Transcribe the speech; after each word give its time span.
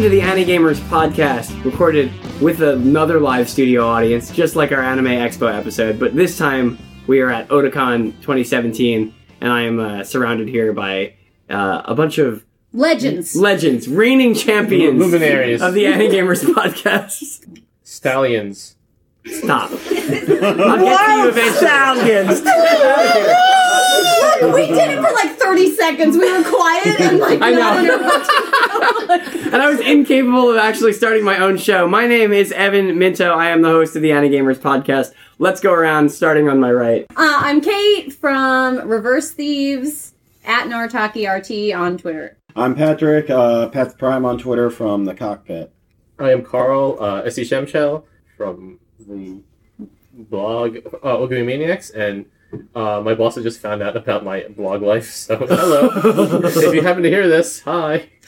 Welcome 0.00 0.12
to 0.12 0.16
the 0.16 0.26
Ani-Gamers 0.26 0.80
podcast, 0.88 1.62
recorded 1.62 2.10
with 2.40 2.62
another 2.62 3.20
live 3.20 3.50
studio 3.50 3.86
audience, 3.86 4.30
just 4.30 4.56
like 4.56 4.72
our 4.72 4.80
Anime 4.80 5.08
Expo 5.08 5.54
episode, 5.54 6.00
but 6.00 6.16
this 6.16 6.38
time 6.38 6.78
we 7.06 7.20
are 7.20 7.28
at 7.28 7.48
Otakon 7.48 8.12
2017, 8.22 9.14
and 9.42 9.52
I 9.52 9.60
am 9.60 9.78
uh, 9.78 10.02
surrounded 10.02 10.48
here 10.48 10.72
by 10.72 11.16
uh, 11.50 11.82
a 11.84 11.94
bunch 11.94 12.16
of 12.16 12.46
Legends. 12.72 13.36
legends, 13.36 13.88
reigning 13.88 14.34
champions 14.34 14.98
Luminaries. 14.98 15.60
of 15.60 15.74
the 15.74 15.84
Ani-Gamers 15.84 16.44
podcast. 16.54 17.60
Stallions. 17.82 18.76
Stop. 19.32 19.70
I'll 19.70 19.78
get 19.78 21.06
to 21.06 21.12
you 21.12 21.28
eventually. 21.28 21.56
Stallions! 21.56 22.40
we 24.54 24.66
did 24.66 24.90
it 24.90 24.96
for 24.96 25.12
like 25.12 25.38
30 25.38 25.74
seconds. 25.74 26.16
We 26.16 26.32
were 26.32 26.44
quiet 26.44 27.00
and 27.00 27.18
like 27.18 27.40
I 27.42 27.50
know. 27.50 27.78
and 29.52 29.56
I 29.56 29.70
was 29.70 29.80
incapable 29.80 30.50
of 30.50 30.56
actually 30.56 30.92
starting 30.92 31.24
my 31.24 31.38
own 31.38 31.56
show. 31.58 31.86
My 31.86 32.06
name 32.06 32.32
is 32.32 32.52
Evan 32.52 32.98
Minto. 32.98 33.32
I 33.32 33.48
am 33.48 33.62
the 33.62 33.68
host 33.68 33.96
of 33.96 34.02
the 34.02 34.12
Ani-Gamers 34.12 34.58
podcast. 34.58 35.12
Let's 35.38 35.60
go 35.60 35.72
around, 35.72 36.10
starting 36.10 36.48
on 36.48 36.60
my 36.60 36.72
right. 36.72 37.06
uh, 37.10 37.14
I'm 37.16 37.60
Kate 37.60 38.12
from 38.12 38.88
Reverse 38.88 39.30
Thieves 39.30 40.14
at 40.44 40.66
Narutaki 40.66 41.26
RT 41.28 41.74
on 41.74 41.96
Twitter. 41.96 42.36
I'm 42.56 42.74
Patrick, 42.74 43.30
uh, 43.30 43.68
Pat 43.68 43.96
Prime 43.96 44.24
on 44.24 44.38
Twitter 44.38 44.70
from 44.70 45.04
the 45.04 45.14
cockpit. 45.14 45.72
I 46.18 46.32
am 46.32 46.42
Carl, 46.42 46.96
uh, 47.00 47.28
SC 47.30 47.40
Shemshell 47.40 48.04
from 48.36 48.79
the 49.10 49.40
blog 50.14 50.76
uh, 51.02 51.16
Ogiue 51.18 51.44
Maniax, 51.44 51.94
and 51.94 52.26
uh, 52.74 53.00
my 53.00 53.14
boss 53.14 53.34
has 53.36 53.44
just 53.44 53.60
found 53.60 53.82
out 53.82 53.96
about 53.96 54.24
my 54.24 54.44
blog 54.48 54.82
life, 54.82 55.10
so 55.10 55.36
hello. 55.48 56.40
if 56.44 56.74
you 56.74 56.82
happen 56.82 57.02
to 57.02 57.08
hear 57.10 57.28
this, 57.28 57.60
hi. 57.60 58.08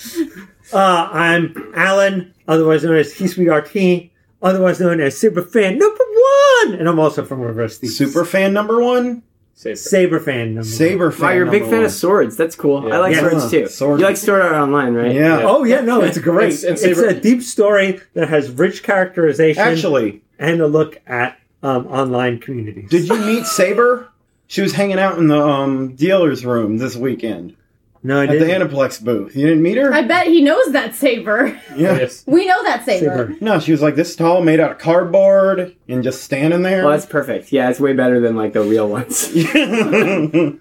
Uh, 0.72 1.08
I'm 1.12 1.72
Alan, 1.74 2.32
otherwise 2.48 2.82
known 2.82 2.96
as 2.96 3.12
HisuiRT, 3.12 4.10
otherwise 4.40 4.80
known 4.80 5.00
as 5.00 5.20
Superfan 5.20 5.76
number 5.76 6.04
one, 6.04 6.78
and 6.78 6.88
I'm 6.88 6.98
also 6.98 7.26
from 7.26 7.40
Reverse 7.40 7.76
Thieves. 7.78 7.98
Super 7.98 8.24
fan 8.24 8.54
number 8.54 8.80
one? 8.80 9.22
Saber. 9.54 9.76
Saber 9.76 10.20
fan 10.20 10.54
number 10.54 10.64
Saber 10.64 11.10
fan. 11.10 11.20
Wow, 11.26 11.32
you're 11.34 11.48
a 11.48 11.50
big 11.50 11.64
fan 11.64 11.72
one. 11.72 11.84
of 11.84 11.90
swords. 11.90 12.36
That's 12.38 12.56
cool. 12.56 12.88
Yeah. 12.88 12.94
I 12.94 12.98
like 13.00 13.14
Yeah. 13.14 13.28
swords 13.28 13.50
too. 13.50 13.66
Sword- 13.66 14.00
You 14.00 14.06
like 14.06 14.16
Sword 14.16 14.40
Art 14.40 14.54
Online, 14.54 14.94
right? 14.94 15.14
Yeah. 15.14 15.38
one. 15.38 15.46
Oh 15.46 15.64
yeah, 15.64 15.82
no, 15.82 16.00
it's 16.00 16.16
great. 16.18 16.54
It's- 16.54 16.64
and 16.64 16.78
it's 16.90 17.00
a 17.00 17.20
deep 17.20 17.42
story 17.42 18.00
that 18.14 18.30
has 18.30 18.50
rich 18.50 18.82
characterization 18.82 19.62
Actually, 19.62 20.21
and 20.38 20.60
a 20.60 20.66
look 20.66 21.00
at 21.06 21.38
um, 21.62 21.86
online 21.86 22.38
communities. 22.38 22.90
did 22.90 23.08
you 23.08 23.16
meet 23.16 23.46
Saber? 23.46 24.08
She 24.46 24.60
was 24.60 24.72
hanging 24.74 24.98
out 24.98 25.18
in 25.18 25.28
the 25.28 25.40
um, 25.40 25.94
dealer's 25.94 26.44
room 26.44 26.78
this 26.78 26.94
weekend 26.94 27.56
no, 28.04 28.18
I 28.18 28.24
at 28.24 28.30
the 28.30 28.38
didn't. 28.40 28.68
Aniplex 28.68 29.02
booth. 29.02 29.36
You 29.36 29.46
didn't 29.46 29.62
meet 29.62 29.76
her? 29.76 29.94
I 29.94 30.02
bet 30.02 30.26
he 30.26 30.42
knows 30.42 30.72
that 30.72 30.96
saber. 30.96 31.48
yeah. 31.76 31.98
Yes. 31.98 32.24
We 32.26 32.46
know 32.46 32.62
that 32.64 32.84
saber. 32.84 33.28
Saber. 33.28 33.36
No, 33.40 33.60
she 33.60 33.70
was 33.70 33.80
like 33.80 33.94
this 33.94 34.16
tall, 34.16 34.42
made 34.42 34.58
out 34.58 34.72
of 34.72 34.78
cardboard, 34.78 35.76
and 35.88 36.02
just 36.02 36.24
standing 36.24 36.62
there. 36.62 36.82
Well, 36.82 36.90
that's 36.92 37.06
perfect. 37.06 37.52
Yeah, 37.52 37.70
it's 37.70 37.78
way 37.78 37.92
better 37.92 38.18
than 38.20 38.34
like 38.34 38.54
the 38.54 38.62
real 38.62 38.88
ones. 38.88 39.28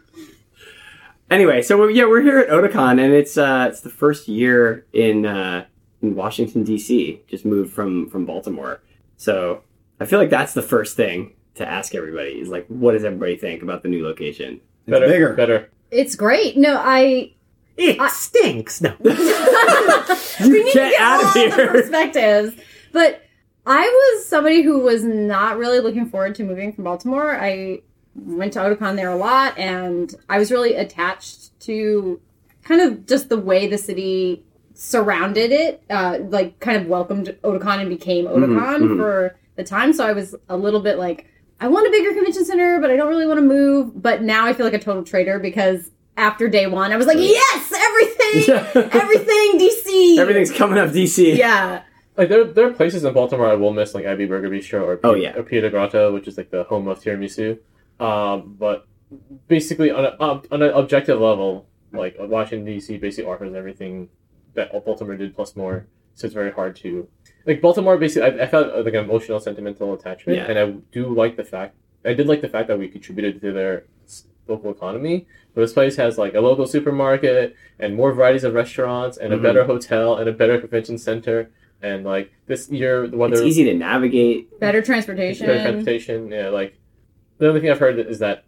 anyway, 1.31 1.63
so 1.63 1.79
we're, 1.79 1.89
yeah, 1.89 2.05
we're 2.05 2.21
here 2.21 2.37
at 2.37 2.49
Otakon, 2.49 3.03
and 3.03 3.11
it's 3.13 3.37
uh, 3.37 3.67
it's 3.69 3.81
the 3.81 3.89
first 3.89 4.27
year 4.27 4.85
in 4.93 5.25
uh, 5.25 5.65
in 6.03 6.15
Washington 6.15 6.63
D.C. 6.63 7.21
Just 7.27 7.43
moved 7.43 7.73
from 7.73 8.07
from 8.11 8.25
Baltimore, 8.25 8.81
so 9.21 9.61
I 9.99 10.05
feel 10.05 10.17
like 10.17 10.31
that's 10.31 10.53
the 10.55 10.63
first 10.63 10.97
thing 10.97 11.33
to 11.55 11.67
ask 11.67 11.93
everybody 11.93 12.39
is 12.39 12.49
like, 12.49 12.65
what 12.67 12.93
does 12.93 13.03
everybody 13.03 13.35
think 13.35 13.61
about 13.61 13.83
the 13.83 13.89
new 13.89 14.03
location? 14.03 14.61
it's 14.87 14.89
Better. 14.91 15.05
bigger. 15.07 15.33
Better. 15.35 15.69
It's 15.91 16.15
great. 16.15 16.57
No, 16.57 16.75
I. 16.83 17.33
It 17.77 17.99
I- 17.99 18.07
stinks. 18.09 18.81
No, 18.81 18.95
we 18.99 19.09
need 19.11 19.17
Get 19.19 20.39
to 20.39 20.71
get 20.73 20.99
out 20.99 21.21
of 21.21 21.27
all 21.27 21.33
here. 21.33 21.49
the 21.51 21.67
perspectives. 21.71 22.55
But 22.91 23.21
I 23.65 23.81
was 23.87 24.25
somebody 24.25 24.63
who 24.63 24.79
was 24.79 25.03
not 25.03 25.57
really 25.57 25.79
looking 25.79 26.07
forward 26.09 26.33
to 26.35 26.43
moving 26.43 26.73
from 26.73 26.83
Baltimore. 26.85 27.37
I 27.39 27.81
went 28.15 28.53
to 28.53 28.59
Otakon 28.59 28.95
there 28.95 29.11
a 29.11 29.15
lot, 29.15 29.55
and 29.57 30.13
I 30.29 30.39
was 30.39 30.51
really 30.51 30.73
attached 30.75 31.57
to 31.61 32.19
kind 32.63 32.81
of 32.81 33.05
just 33.05 33.29
the 33.29 33.37
way 33.37 33.67
the 33.67 33.77
city 33.77 34.43
surrounded 34.81 35.51
it, 35.51 35.83
uh, 35.91 36.17
like 36.29 36.59
kind 36.59 36.81
of 36.81 36.87
welcomed 36.87 37.27
Otakon 37.43 37.81
and 37.81 37.87
became 37.89 38.25
Otakon 38.25 38.79
mhm. 38.79 38.97
for 38.97 39.37
the 39.55 39.63
time. 39.63 39.93
So 39.93 40.03
I 40.03 40.11
was 40.11 40.33
a 40.49 40.57
little 40.57 40.79
bit 40.79 40.97
like, 40.97 41.27
I 41.59 41.67
want 41.67 41.85
a 41.85 41.91
bigger 41.91 42.11
convention 42.15 42.43
center, 42.45 42.81
but 42.81 42.89
I 42.89 42.95
don't 42.95 43.07
really 43.07 43.27
want 43.27 43.37
to 43.37 43.45
move. 43.45 44.01
But 44.01 44.23
now 44.23 44.47
I 44.47 44.53
feel 44.53 44.65
like 44.65 44.73
a 44.73 44.79
total 44.79 45.03
traitor 45.03 45.37
because 45.37 45.91
after 46.17 46.49
day 46.49 46.65
one, 46.65 46.91
I 46.91 46.97
was 46.97 47.05
like, 47.05 47.19
yes, 47.19 47.71
everything, 47.71 48.89
everything, 48.91 49.59
DC, 49.59 50.17
Everything's 50.17 50.51
coming 50.51 50.79
up 50.79 50.89
DC. 50.89 51.37
yeah. 51.37 51.83
Like 52.17 52.29
there, 52.29 52.43
there 52.43 52.67
are 52.67 52.73
places 52.73 53.03
in 53.03 53.13
Baltimore 53.13 53.47
I 53.47 53.53
will 53.53 53.73
miss, 53.73 53.93
like 53.93 54.05
Abbey 54.05 54.25
Burger 54.25 54.49
Bistro 54.49 54.81
or 54.81 54.97
P- 54.97 55.07
Oh, 55.07 55.13
yeah. 55.13 55.37
or 55.37 55.43
Piedigrotta, 55.43 56.11
which 56.11 56.27
is 56.27 56.37
like 56.37 56.49
the 56.49 56.63
home 56.63 56.87
of 56.87 56.99
tiramisu. 56.99 57.59
Um, 57.99 58.55
but 58.57 58.87
basically, 59.47 59.91
on, 59.91 60.05
a, 60.05 60.15
on 60.19 60.41
on 60.51 60.63
an 60.63 60.71
objective 60.73 61.21
level, 61.21 61.67
like 61.93 62.15
Washington 62.19 62.65
D.C. 62.65 62.97
basically 62.97 63.31
offers 63.31 63.53
everything 63.53 64.09
that 64.53 64.71
Baltimore 64.85 65.15
did 65.15 65.35
plus 65.35 65.55
more. 65.55 65.87
So 66.15 66.25
it's 66.25 66.33
very 66.33 66.51
hard 66.51 66.75
to 66.77 67.07
like 67.45 67.61
Baltimore. 67.61 67.97
Basically, 67.97 68.29
I, 68.39 68.43
I 68.43 68.47
felt 68.47 68.67
uh, 68.73 68.81
like 68.83 68.93
an 68.93 69.05
emotional, 69.05 69.39
sentimental 69.39 69.93
attachment, 69.93 70.37
Yeah. 70.37 70.45
and 70.49 70.59
I 70.59 70.65
do 70.91 71.13
like 71.13 71.37
the 71.37 71.43
fact 71.43 71.75
I 72.03 72.13
did 72.13 72.27
like 72.27 72.41
the 72.41 72.49
fact 72.49 72.67
that 72.67 72.77
we 72.79 72.87
contributed 72.87 73.41
to 73.41 73.51
their 73.51 73.85
local 74.47 74.71
economy. 74.71 75.27
But 75.53 75.61
this 75.61 75.73
place 75.73 75.95
has 75.97 76.17
like 76.17 76.33
a 76.33 76.41
local 76.41 76.65
supermarket 76.65 77.55
and 77.79 77.95
more 77.95 78.11
varieties 78.11 78.43
of 78.43 78.53
restaurants 78.53 79.17
and 79.17 79.31
Mhm. 79.31 79.37
a 79.37 79.41
better 79.41 79.63
hotel 79.65 80.15
and 80.17 80.27
a 80.27 80.33
better 80.33 80.59
convention 80.59 80.97
center. 80.97 81.49
And 81.81 82.03
like 82.03 82.31
this 82.47 82.69
year, 82.69 83.07
the 83.07 83.17
weather 83.17 83.33
It's 83.33 83.43
easy 83.43 83.63
to 83.65 83.73
navigate. 83.73 84.59
Better 84.59 84.81
transportation. 84.81 85.47
better 85.47 85.61
transportation. 85.63 86.31
Yeah, 86.31 86.49
like 86.49 86.77
the 87.37 87.47
only 87.49 87.61
thing 87.61 87.69
I've 87.69 87.79
heard 87.79 87.97
is 87.99 88.19
that 88.19 88.43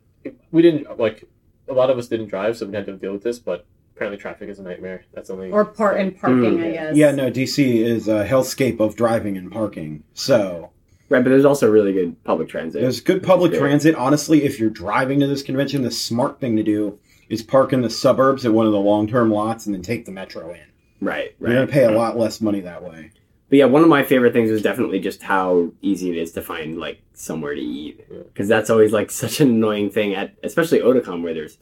we 0.51 0.61
didn't 0.61 0.99
like 0.99 1.23
a 1.69 1.73
lot 1.73 1.89
of 1.89 1.97
us 1.97 2.07
didn't 2.07 2.27
drive, 2.27 2.57
so 2.57 2.65
we 2.65 2.71
didn't 2.73 2.87
have 2.87 2.95
to 2.99 3.01
deal 3.01 3.13
with 3.13 3.23
this. 3.23 3.39
But 3.39 3.65
apparently, 4.03 4.17
traffic 4.21 4.49
is 4.49 4.59
a 4.59 4.63
nightmare. 4.63 5.03
That's 5.13 5.29
only 5.29 5.51
or 5.51 5.65
part 5.65 5.99
and 5.99 6.17
parking, 6.19 6.57
Mm. 6.57 6.65
I 6.65 6.71
guess. 6.71 6.95
yeah, 6.95 7.11
no, 7.11 7.29
DC 7.31 7.77
is 7.83 8.07
a 8.07 8.25
hellscape 8.25 8.79
of 8.79 8.95
driving 8.95 9.37
and 9.37 9.51
parking. 9.51 10.03
So 10.13 10.69
Right, 11.09 11.23
but 11.23 11.29
there's 11.29 11.45
also 11.45 11.69
really 11.69 11.93
good 11.93 12.21
public 12.23 12.49
transit. 12.49 12.81
There's 12.81 12.99
good 12.99 13.21
public 13.21 13.51
Yeah. 13.53 13.59
transit. 13.59 13.93
Honestly, 13.95 14.43
if 14.45 14.59
you're 14.59 14.69
driving 14.71 15.19
to 15.19 15.27
this 15.27 15.43
convention, 15.43 15.83
the 15.83 15.91
smart 15.91 16.39
thing 16.39 16.55
to 16.57 16.63
do 16.63 16.97
is 17.29 17.43
park 17.43 17.71
in 17.71 17.81
the 17.81 17.89
suburbs 17.89 18.45
at 18.45 18.53
one 18.53 18.65
of 18.65 18.71
the 18.71 18.79
long 18.79 19.07
term 19.07 19.29
lots 19.31 19.65
and 19.67 19.75
then 19.75 19.81
take 19.83 20.05
the 20.05 20.11
metro 20.11 20.49
in. 20.51 20.57
right, 21.01 21.07
right. 21.09 21.31
You're 21.39 21.49
going 21.49 21.59
right. 21.59 21.65
to 21.67 21.71
pay 21.71 21.83
a 21.83 21.91
lot 21.91 22.17
less 22.17 22.41
money 22.41 22.61
that 22.61 22.83
way. 22.83 23.11
But 23.49 23.57
yeah, 23.59 23.65
one 23.65 23.83
of 23.83 23.89
my 23.89 24.03
favorite 24.03 24.33
things 24.33 24.49
was 24.49 24.61
definitely 24.63 24.99
just 24.99 25.21
how 25.21 25.71
easy 25.81 26.09
it 26.09 26.17
is 26.17 26.31
to 26.31 26.41
find 26.41 26.79
like 26.79 27.01
somewhere 27.13 27.53
to 27.53 27.61
eat 27.61 28.01
because 28.33 28.47
that's 28.47 28.69
always 28.71 28.91
like 28.91 29.11
such 29.11 29.39
an 29.39 29.49
annoying 29.49 29.89
thing 29.91 30.15
at 30.15 30.33
especially 30.43 30.79
Otakon 30.79 31.21
where 31.21 31.33
there's 31.35 31.57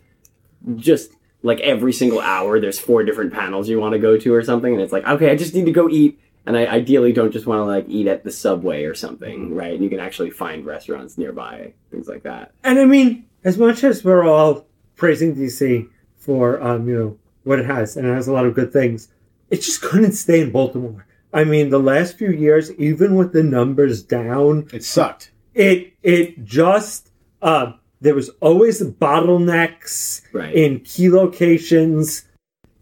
just 0.76 1.12
like 1.44 1.60
every 1.62 1.94
single 1.94 2.20
hour 2.20 2.60
there's 2.60 2.80
four 2.80 3.04
different 3.04 3.34
panels 3.34 3.68
you 3.70 3.80
want 3.80 3.94
to 3.94 4.00
go 4.00 4.18
to 4.18 4.34
or 4.34 4.44
something 4.44 4.74
and 4.74 4.82
it's 4.82 4.94
like 4.94 5.06
okay 5.08 5.30
I 5.32 5.36
just 5.36 5.54
need 5.56 5.66
to 5.66 5.72
go 5.72 5.90
eat 5.90 6.20
and 6.46 6.58
I 6.58 6.66
ideally 6.66 7.14
don't 7.14 7.32
just 7.32 7.46
want 7.48 7.60
to 7.60 7.66
like 7.66 7.86
eat 7.88 8.08
at 8.08 8.24
the 8.24 8.32
subway 8.32 8.84
or 8.86 8.94
something 8.96 9.54
right 9.56 9.74
and 9.74 9.84
you 9.84 9.90
can 9.90 10.00
actually 10.00 10.30
find 10.30 10.66
restaurants 10.66 11.18
nearby 11.18 11.74
things 11.90 12.08
like 12.08 12.24
that 12.24 12.54
and 12.64 12.78
I 12.80 12.86
mean, 12.86 13.26
as 13.44 13.58
much 13.58 13.84
as 13.84 14.04
we're 14.04 14.24
all 14.28 14.68
praising 14.96 15.36
DC 15.36 15.88
for 16.18 16.62
um, 16.62 16.88
you 16.88 16.96
know 16.98 17.18
what 17.44 17.58
it 17.60 17.66
has, 17.66 17.98
and 17.98 18.06
it 18.08 18.14
has 18.14 18.28
a 18.28 18.32
lot 18.34 18.46
of 18.46 18.54
good 18.54 18.72
things, 18.72 19.08
it 19.50 19.62
just 19.64 19.82
couldn't 19.82 20.12
stay 20.12 20.42
in 20.42 20.52
Baltimore. 20.52 21.08
I 21.34 21.44
mean, 21.44 21.72
the 21.72 21.80
last 21.80 22.16
few 22.20 22.30
years, 22.30 22.72
even 22.74 23.16
with 23.16 23.34
the 23.34 23.42
numbers 23.42 24.04
down, 24.04 24.68
It 24.72 24.84
sucked. 24.84 25.32
it 25.56 25.94
it 26.04 26.44
just 26.46 27.10
uh, 27.42 27.72
there 28.02 28.16
was 28.16 28.30
always 28.42 28.82
bottlenecks 28.82 30.22
right. 30.34 30.54
in 30.54 30.80
key 30.80 31.10
locations. 31.10 32.26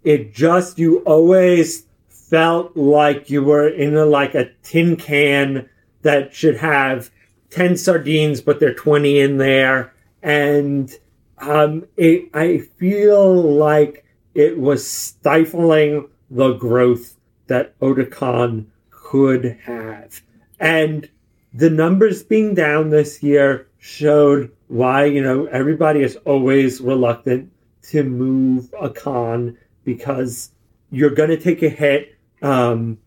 It 0.04 0.34
just 0.34 0.80
you 0.80 1.00
always 1.00 1.86
felt 2.08 2.76
like 2.78 3.30
you 3.30 3.44
were 3.44 3.68
in 3.68 3.96
a, 3.96 4.06
like 4.06 4.34
a 4.34 4.50
tin 4.64 4.96
can 4.96 5.70
that 6.02 6.34
should 6.34 6.58
have 6.58 7.12
ten 7.50 7.76
sardines, 7.76 8.40
but 8.40 8.60
there 8.60 8.72
are 8.72 8.74
twenty 8.74 9.20
in 9.20 9.38
there, 9.38 9.94
and 10.24 10.92
um, 11.40 11.86
it 11.98 12.30
I 12.34 12.60
feel 12.78 13.34
like 13.58 14.06
it 14.34 14.58
was 14.58 14.88
stifling 14.88 16.08
the 16.32 16.54
growth 16.54 17.18
that 17.48 17.78
Otakon 17.80 18.68
could 18.90 19.58
have, 19.66 20.22
and 20.62 21.10
the 21.54 21.70
numbers 21.70 22.24
being 22.24 22.54
down 22.54 22.90
this 22.90 23.22
year 23.22 23.68
showed 23.80 24.52
why 24.70 25.06
you 25.06 25.22
know 25.22 25.46
everybody 25.48 26.02
is 26.02 26.16
always 26.26 26.80
reluctant 26.80 27.52
to 27.82 28.04
move 28.04 28.74
a 28.80 28.90
con 28.90 29.58
because 29.84 30.52
you're 30.92 31.10
going 31.10 31.30
to 31.30 31.38
take 31.38 31.62
a 31.62 31.70
hit 31.70 32.16
um, 32.42 32.98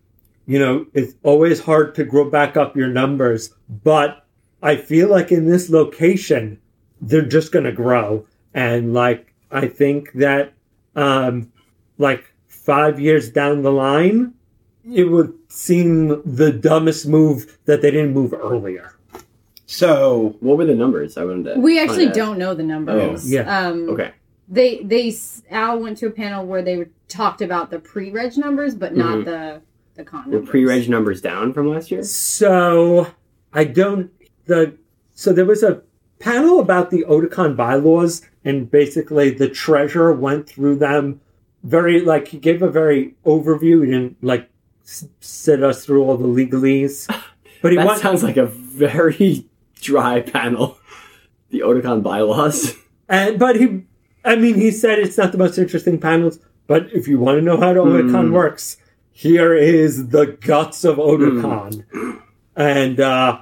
you 0.45 0.59
know 0.59 0.85
it's 0.93 1.15
always 1.23 1.59
hard 1.59 1.95
to 1.95 2.03
grow 2.03 2.29
back 2.29 2.55
up 2.55 2.75
your 2.75 2.89
numbers 2.89 3.53
but 3.83 4.25
i 4.61 4.75
feel 4.75 5.09
like 5.09 5.31
in 5.31 5.49
this 5.49 5.69
location 5.69 6.59
they're 7.01 7.25
just 7.25 7.51
going 7.51 7.65
to 7.65 7.71
grow 7.71 8.25
and 8.53 8.93
like 8.93 9.33
i 9.49 9.67
think 9.67 10.11
that 10.13 10.53
um, 10.95 11.51
like 11.97 12.31
five 12.47 12.99
years 12.99 13.29
down 13.29 13.63
the 13.63 13.71
line 13.71 14.33
it 14.91 15.05
would 15.05 15.33
seem 15.47 16.21
the 16.25 16.51
dumbest 16.51 17.07
move 17.07 17.57
that 17.65 17.81
they 17.81 17.91
didn't 17.91 18.13
move 18.13 18.33
earlier. 18.33 18.95
So 19.73 20.35
What 20.39 20.57
were 20.57 20.65
the 20.65 20.75
numbers? 20.75 21.17
I 21.17 21.25
wanted 21.25 21.55
to. 21.55 21.59
We 21.59 21.79
actually 21.79 22.05
find 22.05 22.09
out. 22.09 22.15
don't 22.15 22.37
know 22.37 22.53
the 22.53 22.63
numbers. 22.63 23.25
Oh, 23.25 23.27
yeah. 23.27 23.67
Um, 23.67 23.89
Okay. 23.89 24.11
They 24.49 24.83
they 24.83 25.13
Al 25.51 25.79
went 25.79 25.97
to 25.99 26.07
a 26.07 26.11
panel 26.11 26.45
where 26.45 26.61
they 26.61 26.85
talked 27.07 27.41
about 27.41 27.71
the 27.71 27.79
pre-reg 27.79 28.37
numbers, 28.37 28.75
but 28.75 28.95
not 28.95 29.19
Mhm. 29.19 29.25
the 29.25 29.61
the 29.95 30.03
con. 30.03 30.29
Were 30.31 30.41
pre-reg 30.41 30.89
numbers 30.89 31.21
down 31.21 31.53
from 31.53 31.69
last 31.69 31.91
year? 31.91 32.03
So 32.03 33.07
I 33.53 33.63
don't 33.63 34.11
the 34.45 34.73
so 35.15 35.31
there 35.31 35.45
was 35.45 35.63
a 35.63 35.81
panel 36.19 36.59
about 36.59 36.91
the 36.91 37.05
Otakon 37.07 37.55
bylaws, 37.55 38.21
and 38.43 38.69
basically 38.69 39.29
the 39.31 39.47
treasurer 39.49 40.13
went 40.13 40.47
through 40.47 40.75
them 40.75 41.21
very 41.63 42.01
like 42.01 42.27
he 42.27 42.37
gave 42.37 42.61
a 42.61 42.69
very 42.69 43.15
overview. 43.25 43.85
He 43.85 43.91
didn't 43.91 44.17
like 44.21 44.49
s- 44.85 45.07
sit 45.21 45.63
us 45.63 45.85
through 45.85 46.03
all 46.03 46.17
the 46.17 46.27
legalese, 46.27 47.07
but 47.61 47.71
he 47.71 47.77
That 47.77 47.87
went 47.87 48.01
sounds 48.01 48.23
like 48.23 48.37
a 48.37 48.45
very 48.45 49.45
dry 49.83 50.21
panel. 50.21 50.77
The 51.49 51.59
Otakon 51.59 52.01
bylaws. 52.01 52.75
and 53.07 53.37
but 53.37 53.55
he 53.57 53.83
I 54.25 54.35
mean 54.35 54.55
he 54.55 54.71
said 54.71 54.97
it's 54.99 55.17
not 55.17 55.31
the 55.31 55.37
most 55.37 55.57
interesting 55.57 55.99
panels, 55.99 56.39
but 56.67 56.91
if 56.93 57.07
you 57.07 57.19
want 57.19 57.37
to 57.37 57.41
know 57.41 57.57
how 57.59 57.73
the 57.73 57.81
Otakon 57.81 58.27
Hmm. 58.27 58.31
works, 58.33 58.77
here 59.11 59.53
is 59.53 60.07
the 60.09 60.25
guts 60.25 60.83
of 60.83 60.97
Otakon. 60.97 61.83
And 62.55 62.99
uh 62.99 63.41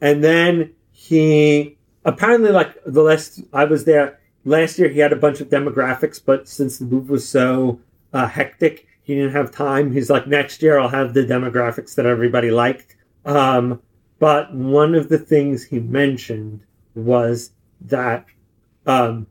and 0.00 0.22
then 0.22 0.74
he 0.90 1.76
apparently 2.04 2.50
like 2.50 2.76
the 2.86 3.02
last 3.02 3.40
I 3.52 3.64
was 3.64 3.84
there 3.84 4.20
last 4.44 4.78
year 4.78 4.88
he 4.88 5.00
had 5.00 5.12
a 5.12 5.16
bunch 5.16 5.40
of 5.40 5.48
demographics, 5.48 6.20
but 6.24 6.48
since 6.48 6.78
the 6.78 6.84
move 6.84 7.10
was 7.10 7.28
so 7.28 7.80
uh, 8.12 8.26
hectic, 8.26 8.86
he 9.02 9.14
didn't 9.14 9.32
have 9.32 9.50
time. 9.50 9.92
He's 9.92 10.10
like 10.10 10.26
next 10.26 10.62
year 10.62 10.78
I'll 10.78 10.88
have 10.88 11.14
the 11.14 11.22
demographics 11.24 11.94
that 11.96 12.06
everybody 12.06 12.50
liked. 12.50 12.94
Um 13.24 13.80
but 14.22 14.54
one 14.54 14.94
of 14.94 15.08
the 15.08 15.18
things 15.18 15.64
he 15.64 15.80
mentioned 15.80 16.60
was 16.94 17.50
that 17.80 18.24
um, 18.86 19.26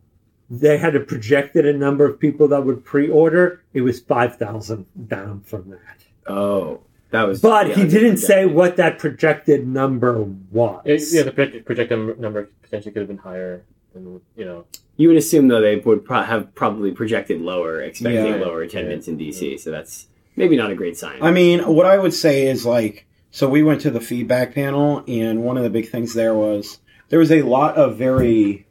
they 0.49 0.77
had 0.77 0.97
a 0.97 0.99
projected 0.99 1.65
a 1.65 1.71
number 1.71 2.03
of 2.05 2.19
people 2.19 2.49
that 2.49 2.65
would 2.65 2.83
pre-order. 2.83 3.63
It 3.73 3.81
was 3.83 4.01
five 4.01 4.35
thousand 4.37 4.85
down 5.07 5.43
from 5.43 5.69
that, 5.69 5.97
Oh, 6.27 6.81
that 7.11 7.23
was. 7.25 7.39
but 7.39 7.69
yeah, 7.69 7.75
he 7.75 7.87
didn't 7.87 8.17
say 8.17 8.45
what 8.45 8.75
that 8.75 8.99
projected 8.99 9.65
number 9.65 10.23
was. 10.51 10.81
Yeah, 10.85 11.19
yeah, 11.19 11.23
the 11.23 11.31
projected, 11.31 11.65
projected 11.65 12.19
number 12.19 12.49
potentially 12.61 12.91
could 12.91 12.99
have 12.99 13.07
been 13.07 13.17
higher. 13.17 13.63
Than, 13.93 14.19
you 14.35 14.43
know, 14.43 14.65
You 14.97 15.07
would 15.07 15.17
assume 15.17 15.47
though 15.47 15.61
they 15.61 15.77
would 15.77 16.03
pro- 16.03 16.23
have 16.23 16.53
probably 16.53 16.91
projected 16.91 17.39
lower, 17.39 17.81
expecting 17.81 18.25
Yeah. 18.25 18.45
lower 18.45 18.61
attendance 18.61 19.07
in 19.07 19.17
DC. 19.17 19.57
So 19.57 19.71
that's 19.71 20.07
maybe 20.35 20.57
not 20.57 20.69
a 20.69 20.75
great 20.75 20.97
sign. 20.97 21.19
I 21.21 21.31
mean, 21.31 21.61
what 21.61 21.85
I 21.85 21.97
would 21.97 22.13
say 22.13 22.47
is 22.47 22.65
like, 22.65 23.05
so 23.31 23.49
we 23.49 23.63
went 23.63 23.81
to 23.81 23.89
the 23.91 24.01
feedback 24.01 24.53
panel, 24.53 25.03
and 25.07 25.43
one 25.43 25.57
of 25.57 25.63
the 25.63 25.69
big 25.69 25.89
things 25.89 26.13
there 26.13 26.33
was 26.33 26.79
there 27.09 27.19
was 27.19 27.31
a 27.31 27.41
lot 27.41 27.75
of 27.75 27.97
very. 27.97 28.67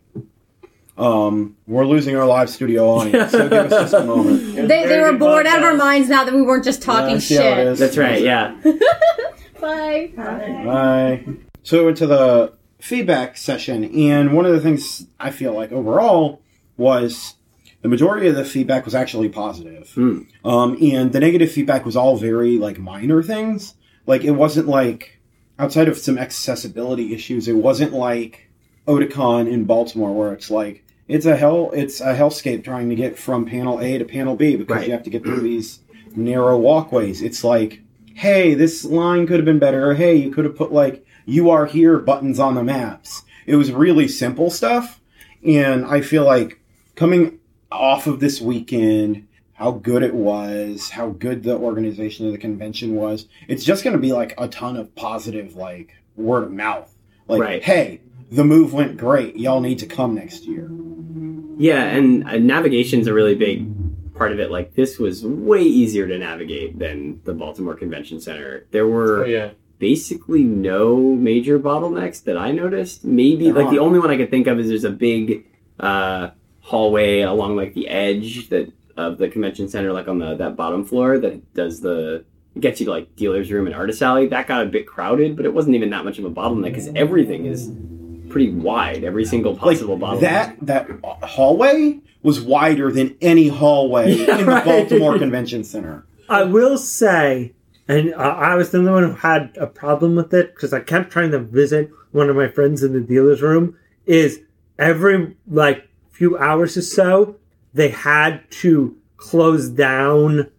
Um, 0.99 1.57
we're 1.67 1.87
losing 1.87 2.15
our 2.15 2.27
live 2.27 2.51
studio 2.51 2.87
audience, 2.91 3.33
so 3.33 3.49
give 3.49 3.73
us 3.73 3.91
just 3.91 3.95
a 3.95 4.05
moment. 4.05 4.55
They, 4.69 4.87
they 4.87 5.01
were 5.01 5.15
bored 5.15 5.47
out 5.47 5.59
of 5.59 5.65
our 5.65 5.75
minds 5.75 6.11
now 6.11 6.25
that 6.25 6.35
we 6.35 6.43
weren't 6.43 6.65
just 6.65 6.83
talking 6.83 7.15
Yeah, 7.15 7.19
see 7.21 7.37
how 7.37 7.43
it 7.43 7.55
shit. 7.55 7.79
that's 7.79 7.97
right. 7.97 8.21
Yeah. 8.21 8.55
Bye. 9.61 10.13
Bye. 10.15 11.25
So 11.63 11.79
we 11.79 11.85
went 11.87 11.97
to 11.99 12.07
the 12.07 12.53
feedback 12.81 13.39
session, 13.39 13.85
and 13.85 14.35
one 14.35 14.45
of 14.45 14.53
the 14.53 14.61
things 14.61 15.07
I 15.19 15.31
feel 15.31 15.55
like 15.55 15.73
overall 15.73 16.43
was 16.77 17.35
the 17.83 17.89
majority 17.89 18.27
of 18.27 18.35
the 18.35 18.45
feedback 18.45 18.85
was 18.85 18.95
actually 18.95 19.29
positive. 19.31 19.91
Hmm. 19.95 20.23
Um, 20.45 20.77
and 20.83 21.13
the 21.13 21.21
negative 21.21 21.51
feedback 21.51 21.87
was 21.87 21.97
all 21.97 22.17
very 22.17 22.59
like 22.59 22.79
minor 22.79 23.23
things. 23.23 23.75
Like 24.07 24.25
it 24.25 24.33
wasn't 24.33 24.69
like 24.69 25.19
outside 25.59 25.89
of 25.89 25.99
some 25.99 26.19
accessibility 26.19 27.15
issues, 27.15 27.49
it 27.49 27.55
wasn't 27.57 27.93
like 27.93 28.49
Otakon 28.89 29.51
in 29.51 29.65
Baltimore 29.65 30.13
where 30.15 30.33
it's 30.33 30.51
like 30.51 30.85
it's 31.07 31.27
a 31.27 31.37
hell 31.37 31.71
it's 31.73 32.01
a 32.01 32.15
hellscape 32.15 32.65
trying 32.65 32.89
to 32.89 32.95
get 32.95 33.19
from 33.19 33.45
panel 33.47 33.81
A 33.81 33.99
to 33.99 34.05
panel 34.05 34.37
B 34.37 34.57
because 34.57 34.77
Right. 34.77 34.87
you 34.87 34.93
have 34.93 35.03
to 35.05 35.11
get 35.11 35.23
through 35.23 35.41
these 35.41 35.81
narrow 36.17 36.57
walkways. 36.59 37.21
It's 37.23 37.45
like, 37.45 37.83
hey, 38.15 38.55
this 38.55 38.85
line 38.85 39.27
could 39.27 39.37
have 39.37 39.45
been 39.45 39.59
better, 39.59 39.91
or 39.91 39.95
hey, 39.95 40.15
you 40.17 40.31
could 40.31 40.45
have 40.45 40.57
put 40.57 40.73
like 40.73 41.05
you 41.27 41.51
are 41.51 41.67
here 41.67 41.99
buttons 41.99 42.39
on 42.41 42.55
the 42.55 42.65
maps. 42.65 43.23
It 43.47 43.57
was 43.57 43.71
really 43.73 44.09
simple 44.09 44.51
stuff. 44.51 45.01
And 45.47 45.85
I 45.87 46.01
feel 46.01 46.25
like 46.25 46.61
coming 46.97 47.39
off 47.73 48.07
of 48.07 48.21
this 48.21 48.41
weekend, 48.41 49.27
how 49.61 49.73
good 49.73 50.03
it 50.03 50.15
was, 50.15 50.89
how 50.89 51.11
good 51.11 51.43
the 51.43 51.55
organization 51.55 52.25
of 52.25 52.33
the 52.33 52.39
convention 52.39 52.95
was. 52.95 53.27
It's 53.47 53.63
just 53.63 53.85
going 53.85 53.93
to 53.93 54.01
be 54.01 54.11
like 54.15 54.33
a 54.39 54.49
ton 54.49 54.75
of 54.79 54.95
positive, 54.97 55.55
like 55.55 55.97
word 56.17 56.45
of 56.45 56.51
mouth. 56.53 56.91
Like, 57.29 57.43
Right. 57.43 57.63
hey, 57.63 58.01
the 58.33 58.43
move 58.43 58.73
went 58.73 58.97
great. 58.97 59.37
Y'all 59.37 59.61
need 59.61 59.79
to 59.81 59.87
come 59.87 60.15
next 60.15 60.45
year. 60.47 60.71
Yeah, 61.59 61.83
and 61.85 62.27
uh, 62.27 62.39
navigation's 62.39 63.07
a 63.07 63.13
really 63.13 63.35
big 63.35 63.69
part 64.15 64.33
of 64.33 64.41
it. 64.41 64.51
Like 64.51 64.75
this 64.77 64.99
was 64.99 65.27
way 65.27 65.63
easier 65.63 66.09
to 66.09 66.17
navigate 66.19 66.79
than 66.79 67.21
the 67.25 67.35
Baltimore 67.35 67.75
Convention 67.75 68.19
Center. 68.19 68.65
There 68.71 68.87
were 68.89 69.25
oh 69.25 69.27
yeah, 69.27 69.51
basically 69.79 70.43
no 70.43 70.97
major 70.97 71.59
bottlenecks 71.59 72.25
that 72.25 72.39
I 72.39 72.51
noticed. 72.53 73.05
Maybe 73.05 73.51
There 73.51 73.63
like 73.63 73.71
the 73.71 73.79
only 73.79 73.99
one 73.99 74.09
I 74.11 74.17
could 74.17 74.31
think 74.31 74.47
of 74.47 74.59
is 74.59 74.69
there's 74.69 74.85
a 74.85 74.91
big 74.91 75.47
uh, 75.79 76.31
hallway 76.61 77.21
along 77.21 77.57
like 77.57 77.75
the 77.75 77.89
edge 77.89 78.49
that 78.49 78.73
of 79.01 79.19
the 79.19 79.29
convention 79.29 79.69
center, 79.69 79.93
like 79.93 80.09
on 80.09 80.19
the 80.19 80.35
that 80.37 80.57
bottom 80.57 80.85
floor 80.85 81.19
that 81.19 81.55
does 81.55 81.81
the 81.81 82.25
it 82.55 82.61
gets 82.61 82.81
you 82.81 82.87
to 82.87 82.93
like 82.93 83.15
dealer's 83.17 83.51
room 83.53 83.67
and 83.67 83.75
artist 83.75 84.03
alley. 84.03 84.27
That 84.27 84.47
got 84.49 84.63
a 84.63 84.67
bit 84.69 84.87
crowded, 84.87 85.37
but 85.37 85.45
it 85.47 85.55
wasn't 85.55 85.77
even 85.77 85.91
that 85.91 86.05
much 86.05 86.19
of 86.19 86.25
a 86.25 86.31
bottleneck 86.31 86.65
because 86.65 86.89
everything 86.97 87.47
is 87.47 87.71
pretty 88.29 88.51
wide. 88.51 89.05
Every 89.05 89.25
single 89.25 89.53
Like 89.53 89.61
possible 89.61 89.99
bottleneck. 89.99 90.21
that, 90.21 90.57
that 90.63 90.89
hallway 91.23 92.01
was 92.23 92.41
wider 92.41 92.91
than 92.93 93.17
any 93.21 93.49
hallway 93.49 94.13
Yeah, 94.13 94.33
in 94.39 94.47
the 94.47 94.53
right. 94.53 94.65
Baltimore 94.65 95.19
Convention 95.19 95.65
Center. 95.65 96.05
I 96.29 96.45
will 96.45 96.77
say, 96.79 97.53
and 97.89 98.13
uh, 98.15 98.19
I 98.19 98.55
was 98.57 98.71
the 98.71 98.79
only 98.79 98.93
one 98.93 99.05
who 99.05 99.15
had 99.15 99.57
a 99.57 99.67
problem 99.67 100.15
with 100.17 100.33
it 100.35 100.55
because 100.55 100.73
I 100.73 100.81
kept 100.81 101.11
trying 101.11 101.31
to 101.33 101.39
visit 101.41 101.91
one 102.13 102.29
of 102.29 102.37
my 102.37 102.49
friends 102.49 102.83
in 102.83 102.93
the 102.93 103.01
dealer's 103.01 103.43
room. 103.43 103.77
Is 104.07 104.41
every 104.79 105.37
like 105.49 105.89
few 106.11 106.37
hours 106.39 106.77
or 106.77 106.83
so 106.83 107.37
they 107.75 107.89
had 107.89 108.49
to 108.51 108.97
close 109.21 109.69
down 109.69 110.51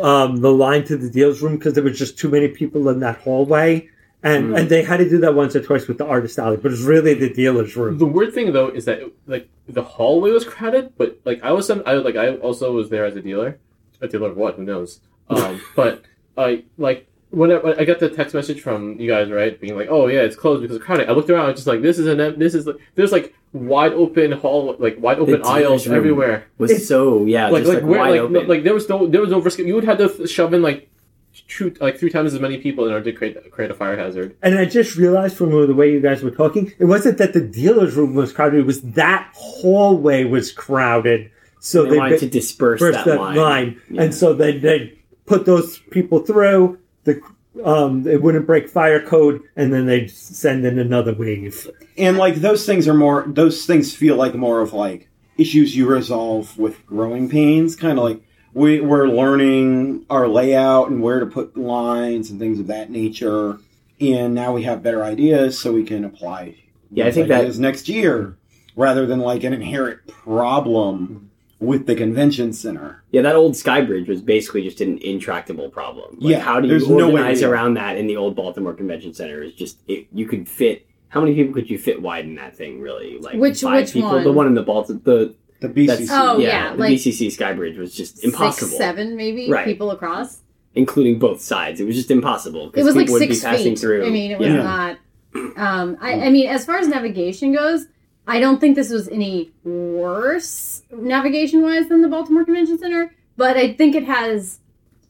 um, 0.00 0.36
the 0.38 0.50
line 0.52 0.84
to 0.84 0.96
the 0.96 1.08
dealer's 1.10 1.40
room 1.42 1.56
because 1.56 1.74
there 1.74 1.82
was 1.84 1.98
just 1.98 2.18
too 2.18 2.28
many 2.28 2.48
people 2.48 2.88
in 2.88 3.00
that 3.00 3.18
hallway. 3.18 3.88
And, 4.22 4.50
Mm. 4.50 4.60
and 4.60 4.68
they 4.70 4.82
had 4.82 4.96
to 4.98 5.08
do 5.08 5.18
that 5.18 5.34
once 5.34 5.54
or 5.54 5.60
twice 5.62 5.86
with 5.86 5.98
the 5.98 6.06
artist 6.06 6.38
alley, 6.38 6.56
but 6.56 6.72
it's 6.72 6.80
really 6.80 7.12
the 7.12 7.28
dealer's 7.28 7.76
room. 7.76 7.98
The 7.98 8.06
weird 8.06 8.32
thing 8.32 8.52
though 8.52 8.68
is 8.68 8.86
that 8.86 9.00
like 9.26 9.48
the 9.68 9.82
hallway 9.82 10.30
was 10.30 10.44
crowded, 10.46 10.92
but 10.96 11.18
like 11.26 11.42
I 11.42 11.52
was 11.52 11.66
some 11.66 11.82
I 11.84 11.92
like 11.94 12.16
I 12.16 12.36
also 12.36 12.72
was 12.72 12.88
there 12.88 13.04
as 13.04 13.16
a 13.16 13.20
dealer, 13.20 13.58
a 14.00 14.08
dealer 14.08 14.30
of 14.30 14.36
what? 14.38 14.54
Who 14.56 14.64
knows? 14.64 15.00
Um, 15.28 15.60
but 15.76 16.04
I 16.38 16.64
like 16.78 17.06
whenever 17.34 17.78
I 17.78 17.84
got 17.84 17.98
the 18.00 18.08
text 18.08 18.34
message 18.34 18.60
from 18.60 18.98
you 19.00 19.08
guys, 19.08 19.30
right, 19.30 19.60
being 19.60 19.76
like, 19.76 19.88
"Oh 19.90 20.06
yeah, 20.06 20.20
it's 20.20 20.36
closed 20.36 20.62
because 20.62 20.76
it's 20.76 20.84
crowded." 20.84 21.08
I 21.08 21.12
looked 21.12 21.28
around, 21.30 21.44
I 21.46 21.48
was 21.48 21.56
just 21.56 21.66
like, 21.66 21.82
"This 21.82 21.98
is 21.98 22.06
an 22.06 22.20
em- 22.20 22.38
this 22.38 22.54
is 22.54 22.66
like 22.66 22.76
there's 22.94 23.12
like 23.12 23.34
wide 23.52 23.92
open 23.92 24.32
hall, 24.32 24.76
like 24.78 24.96
wide 25.00 25.18
open 25.18 25.34
dealer's 25.42 25.48
aisles 25.48 25.86
room. 25.86 25.96
everywhere." 25.96 26.46
was 26.58 26.70
It's- 26.70 26.88
so 26.88 27.24
yeah, 27.26 27.48
like 27.48 27.62
just 27.62 27.74
like, 27.74 27.82
like, 27.82 27.90
where 27.90 28.00
wide 28.00 28.10
like 28.10 28.20
open. 28.20 28.32
no, 28.32 28.40
like 28.40 28.64
there 28.64 28.74
was 28.74 28.88
no 28.88 29.06
there 29.06 29.20
was 29.20 29.30
no 29.30 29.40
risk. 29.40 29.58
You 29.58 29.74
would 29.74 29.84
have 29.84 29.98
to 29.98 30.26
shove 30.26 30.54
in 30.54 30.62
like 30.62 30.88
two 31.48 31.74
like 31.80 31.98
three 31.98 32.10
times 32.10 32.32
as 32.32 32.40
many 32.40 32.58
people 32.58 32.86
in 32.86 32.92
order 32.92 33.04
to 33.10 33.12
create 33.12 33.50
create 33.50 33.70
a 33.70 33.74
fire 33.74 33.96
hazard. 33.96 34.36
And 34.42 34.56
I 34.58 34.64
just 34.66 34.96
realized 34.96 35.36
from 35.36 35.50
the 35.50 35.74
way 35.74 35.90
you 35.92 36.00
guys 36.00 36.22
were 36.22 36.30
talking, 36.30 36.72
it 36.78 36.84
wasn't 36.84 37.18
that 37.18 37.32
the 37.32 37.40
dealer's 37.40 37.94
room 37.96 38.14
was 38.14 38.32
crowded; 38.32 38.60
it 38.60 38.66
was 38.66 38.80
that 38.82 39.30
hallway 39.34 40.24
was 40.24 40.52
crowded. 40.52 41.30
So 41.60 41.84
they, 41.84 41.90
they, 41.90 41.96
wanted 41.98 42.14
ba- 42.16 42.20
to 42.20 42.28
disperse 42.28 42.80
that, 42.80 43.04
that 43.06 43.18
line. 43.18 43.36
line, 43.36 43.80
Yeah. 43.90 44.02
and 44.02 44.14
so 44.14 44.34
they 44.34 44.58
they 44.58 44.98
put 45.26 45.46
those 45.46 45.78
people 45.90 46.18
through. 46.20 46.78
The 47.04 47.20
um, 47.64 48.06
it 48.06 48.20
wouldn't 48.20 48.46
break 48.46 48.68
fire 48.68 49.00
code, 49.00 49.40
and 49.54 49.72
then 49.72 49.86
they'd 49.86 50.10
send 50.10 50.64
in 50.64 50.78
another 50.78 51.14
wave. 51.14 51.70
And 51.96 52.16
like 52.18 52.36
those 52.36 52.66
things 52.66 52.88
are 52.88 52.94
more, 52.94 53.24
those 53.28 53.64
things 53.64 53.94
feel 53.94 54.16
like 54.16 54.34
more 54.34 54.60
of 54.60 54.72
like 54.72 55.08
issues 55.38 55.76
you 55.76 55.86
resolve 55.86 56.58
with 56.58 56.84
growing 56.86 57.28
pains. 57.28 57.76
Kind 57.76 57.98
of 57.98 58.04
like 58.04 58.20
we, 58.54 58.80
we're 58.80 59.06
learning 59.06 60.04
our 60.10 60.26
layout 60.26 60.90
and 60.90 61.00
where 61.00 61.20
to 61.20 61.26
put 61.26 61.56
lines 61.56 62.30
and 62.30 62.40
things 62.40 62.58
of 62.58 62.66
that 62.66 62.90
nature. 62.90 63.58
And 64.00 64.34
now 64.34 64.52
we 64.52 64.64
have 64.64 64.82
better 64.82 65.04
ideas 65.04 65.58
so 65.58 65.72
we 65.72 65.84
can 65.84 66.04
apply 66.04 66.56
Yeah, 66.90 67.04
I 67.04 67.06
those 67.06 67.14
think 67.14 67.28
that- 67.28 67.40
ideas 67.42 67.60
next 67.60 67.88
year 67.88 68.36
rather 68.74 69.06
than 69.06 69.20
like 69.20 69.44
an 69.44 69.52
inherent 69.52 70.04
problem 70.08 71.23
with 71.64 71.86
the 71.86 71.94
convention 71.94 72.52
center. 72.52 73.02
Yeah, 73.10 73.22
that 73.22 73.34
old 73.36 73.56
sky 73.56 73.80
bridge 73.80 74.08
was 74.08 74.20
basically 74.22 74.62
just 74.62 74.80
an 74.80 74.98
intractable 74.98 75.68
problem. 75.70 76.16
Like, 76.20 76.30
Yeah, 76.32 76.40
how 76.40 76.60
do 76.60 76.66
you 76.66 76.70
there's 76.78 76.88
no 76.88 76.96
way 77.08 77.12
organize 77.14 77.40
to- 77.40 77.50
around 77.50 77.74
that 77.74 77.96
in 77.96 78.06
the 78.06 78.16
old 78.16 78.36
Baltimore 78.36 78.74
Convention 78.74 79.14
Center? 79.14 79.42
Is 79.42 79.54
just 79.54 79.78
it, 79.88 80.06
you 80.12 80.26
could 80.26 80.48
fit. 80.48 80.86
How 81.08 81.20
many 81.20 81.34
people 81.34 81.54
could 81.54 81.70
you 81.70 81.78
fit 81.78 82.02
wide 82.02 82.24
in 82.24 82.34
that 82.36 82.56
thing? 82.56 82.80
Really, 82.80 83.18
like 83.18 83.36
Which- 83.36 83.60
five 83.62 83.82
which 83.84 83.92
people. 83.94 84.10
one? 84.10 84.24
The 84.24 84.32
one 84.32 84.46
in 84.46 84.54
the 84.54 84.62
Baltimore, 84.62 85.00
the 85.04 85.34
The 85.60 85.68
BCC. 85.68 85.86
that's 85.86 86.10
Oh, 86.12 86.38
yeah, 86.38 86.48
yeah, 86.48 86.72
the 86.72 86.78
like 86.80 86.90
BCC 86.92 87.30
sky 87.30 87.52
bridge 87.52 87.78
was 87.78 87.94
just 87.94 88.22
impossible. 88.24 88.68
Six, 88.68 88.78
seven, 88.78 89.16
maybe 89.16 89.48
Right. 89.50 89.64
people 89.64 89.90
across. 89.90 90.40
including 90.76 91.20
both 91.20 91.40
sides. 91.40 91.80
It 91.80 91.86
was 91.86 91.94
just 91.94 92.10
impossible. 92.10 92.68
'cause 92.68 92.80
It 92.80 92.84
was 92.84 92.96
like 92.96 93.06
people 93.06 93.12
would 93.20 93.28
six 93.28 93.38
be 93.38 93.44
passing 93.46 93.64
feet. 93.74 93.78
through. 93.78 94.06
I 94.06 94.10
mean, 94.10 94.32
it 94.32 94.38
was 94.40 94.48
yeah. 94.48 94.56
not. 94.56 94.98
Um, 95.56 95.96
I, 96.00 96.14
I 96.26 96.30
mean, 96.30 96.48
as 96.48 96.64
far 96.66 96.78
as 96.78 96.88
navigation 96.88 97.52
goes, 97.52 97.86
I 98.26 98.40
don't 98.40 98.60
think 98.60 98.74
this 98.76 98.90
was 98.90 99.08
any 99.08 99.52
worse 99.64 100.82
navigation 100.90 101.62
wise 101.62 101.88
than 101.88 102.00
the 102.02 102.08
Baltimore 102.08 102.44
Convention 102.44 102.78
Center, 102.78 103.14
but 103.36 103.56
I 103.56 103.72
think 103.74 103.94
it 103.94 104.04
has 104.04 104.60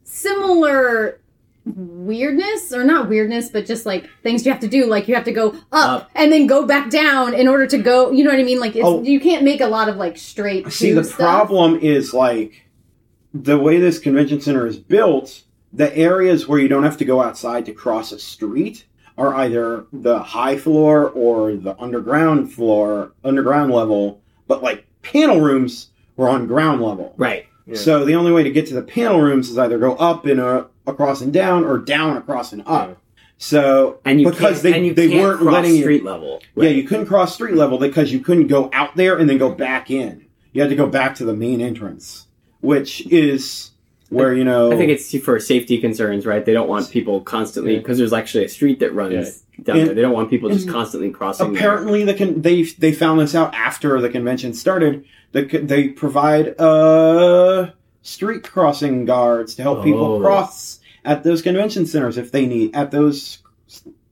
similar 0.03 1.21
weirdness 1.67 2.75
or 2.75 2.85
not 2.85 3.09
weirdness 3.09 3.49
but 3.49 3.65
just 3.65 3.87
like 3.87 4.07
things 4.23 4.45
you 4.45 4.53
have 4.53 4.61
to 4.61 4.69
do 4.69 4.85
like 4.85 5.09
you 5.09 5.15
have 5.15 5.25
to 5.25 5.33
go 5.33 5.49
up, 5.73 6.03
Up. 6.03 6.11
and 6.15 6.31
then 6.31 6.47
go 6.47 6.67
back 6.67 6.91
down 6.91 7.33
in 7.33 7.49
order 7.49 7.67
to 7.67 7.79
go 7.79 8.11
you 8.11 8.23
know 8.23 8.29
what 8.31 8.39
i 8.39 8.43
mean 8.43 8.61
like 8.61 8.77
it's, 8.77 8.85
Oh. 8.85 9.03
you 9.03 9.19
can't 9.19 9.43
make 9.45 9.63
a 9.63 9.67
lot 9.67 9.89
of 9.89 9.97
like 9.97 10.19
straight 10.19 10.71
See, 10.71 10.93
the 10.93 11.03
stuff. 11.03 11.17
problem 11.19 11.77
is 11.81 12.13
like 12.13 12.67
the 13.33 13.59
way 13.59 13.81
this 13.81 13.99
convention 13.99 14.41
center 14.43 14.67
is 14.67 14.79
built. 14.79 15.43
The 15.73 15.97
areas 15.97 16.47
where 16.47 16.61
you 16.61 16.69
don't 16.69 16.85
have 16.85 16.99
to 16.99 17.05
go 17.05 17.21
outside 17.23 17.67
to 17.67 17.73
cross 17.73 18.13
a 18.13 18.19
street 18.19 18.85
are 19.17 19.35
either 19.35 19.87
the 19.93 20.19
high 20.21 20.57
floor 20.57 21.09
or 21.09 21.55
the 21.55 21.79
underground 21.81 22.53
floor, 22.53 23.13
underground 23.23 23.73
level. 23.73 24.21
But 24.49 24.63
like 24.63 24.87
panel 25.03 25.41
rooms 25.41 25.91
were 26.17 26.29
on 26.29 26.47
ground 26.47 26.81
level. 26.83 27.15
Right. 27.17 27.47
Yeah. 27.67 27.77
So 27.77 28.05
the 28.05 28.15
only 28.15 28.33
way 28.33 28.43
to 28.43 28.51
get 28.51 28.67
to 28.69 28.75
the 28.75 28.83
panel 28.83 29.21
rooms 29.21 29.49
is 29.49 29.57
either 29.59 29.79
go 29.79 29.95
up 29.97 30.27
and 30.27 30.41
uh, 30.41 30.65
across 30.87 31.21
and 31.21 31.33
down, 31.33 31.65
or 31.65 31.79
down 31.79 32.17
across 32.17 32.53
and 32.53 32.63
up. 32.67 32.89
Yeah. 32.89 32.95
So 33.39 34.01
And 34.05 34.21
you 34.21 34.31
because 34.31 34.63
they 34.63 34.75
and 34.75 34.87
you 34.87 34.95
they 34.95 35.09
weren't 35.09 35.41
cross 35.41 35.53
letting 35.53 35.75
you 35.75 35.83
street 35.83 36.05
level. 36.05 36.41
yeah, 36.57 36.69
you 36.71 36.85
couldn't 36.85 37.07
cross 37.07 37.35
street 37.35 37.55
level 37.55 37.79
because 37.79 38.13
you 38.13 38.21
couldn't 38.21 38.47
go 38.47 38.71
out 38.73 38.97
there 38.97 39.19
and 39.19 39.29
then 39.29 39.39
go 39.39 39.51
back 39.51 39.91
in. 39.91 40.27
You 40.53 40.61
had 40.63 40.71
to 40.71 40.77
go 40.77 40.87
back 40.87 41.17
to 41.17 41.25
the 41.25 41.35
main 41.35 41.61
entrance, 41.61 42.29
which 42.61 43.05
is 43.09 43.71
where 44.15 44.35
you 44.35 44.45
know. 44.45 44.73
I 44.73 44.77
think 44.77 44.91
it's 44.91 45.17
for 45.19 45.39
safety 45.41 45.79
concerns, 45.79 46.25
right? 46.27 46.45
They 46.45 46.53
don't 46.53 46.69
want 46.69 46.91
people 46.91 47.21
constantly 47.21 47.73
Yeah. 47.75 47.79
because 47.81 47.99
there's 47.99 48.13
actually 48.13 48.45
a 48.45 48.49
street 48.49 48.81
that 48.81 48.93
runs 48.95 49.13
Yeah. 49.59 49.65
down 49.65 49.79
And- 49.79 49.89
there. 49.89 49.95
They 49.95 50.03
don't 50.03 50.13
want 50.15 50.31
people 50.31 50.49
just 50.51 50.69
constantly 50.69 51.11
crossing. 51.11 51.53
there. 51.53 51.57
apparently 51.61 52.05
the 52.05 52.15
con- 52.15 52.43
they 52.43 52.63
they 52.63 52.93
found 52.93 53.21
this 53.21 53.35
out 53.35 53.55
after 53.55 54.01
the 54.01 54.09
convention 54.09 54.53
started. 54.55 55.05
The, 55.33 55.45
co- 55.47 55.59
they 55.59 55.89
provide 55.89 56.59
uh 56.61 57.71
street 58.03 58.45
crossing 58.45 59.05
guards 59.05 59.55
to 59.57 59.63
help 59.63 59.83
people 59.85 60.05
Oh. 60.17 60.21
cross 60.21 60.79
at 61.05 61.23
those 61.25 61.43
convention 61.43 61.87
centers 61.87 62.17
if 62.19 62.31
they 62.33 62.47
need 62.47 62.75
at 62.75 62.91
those 62.91 63.39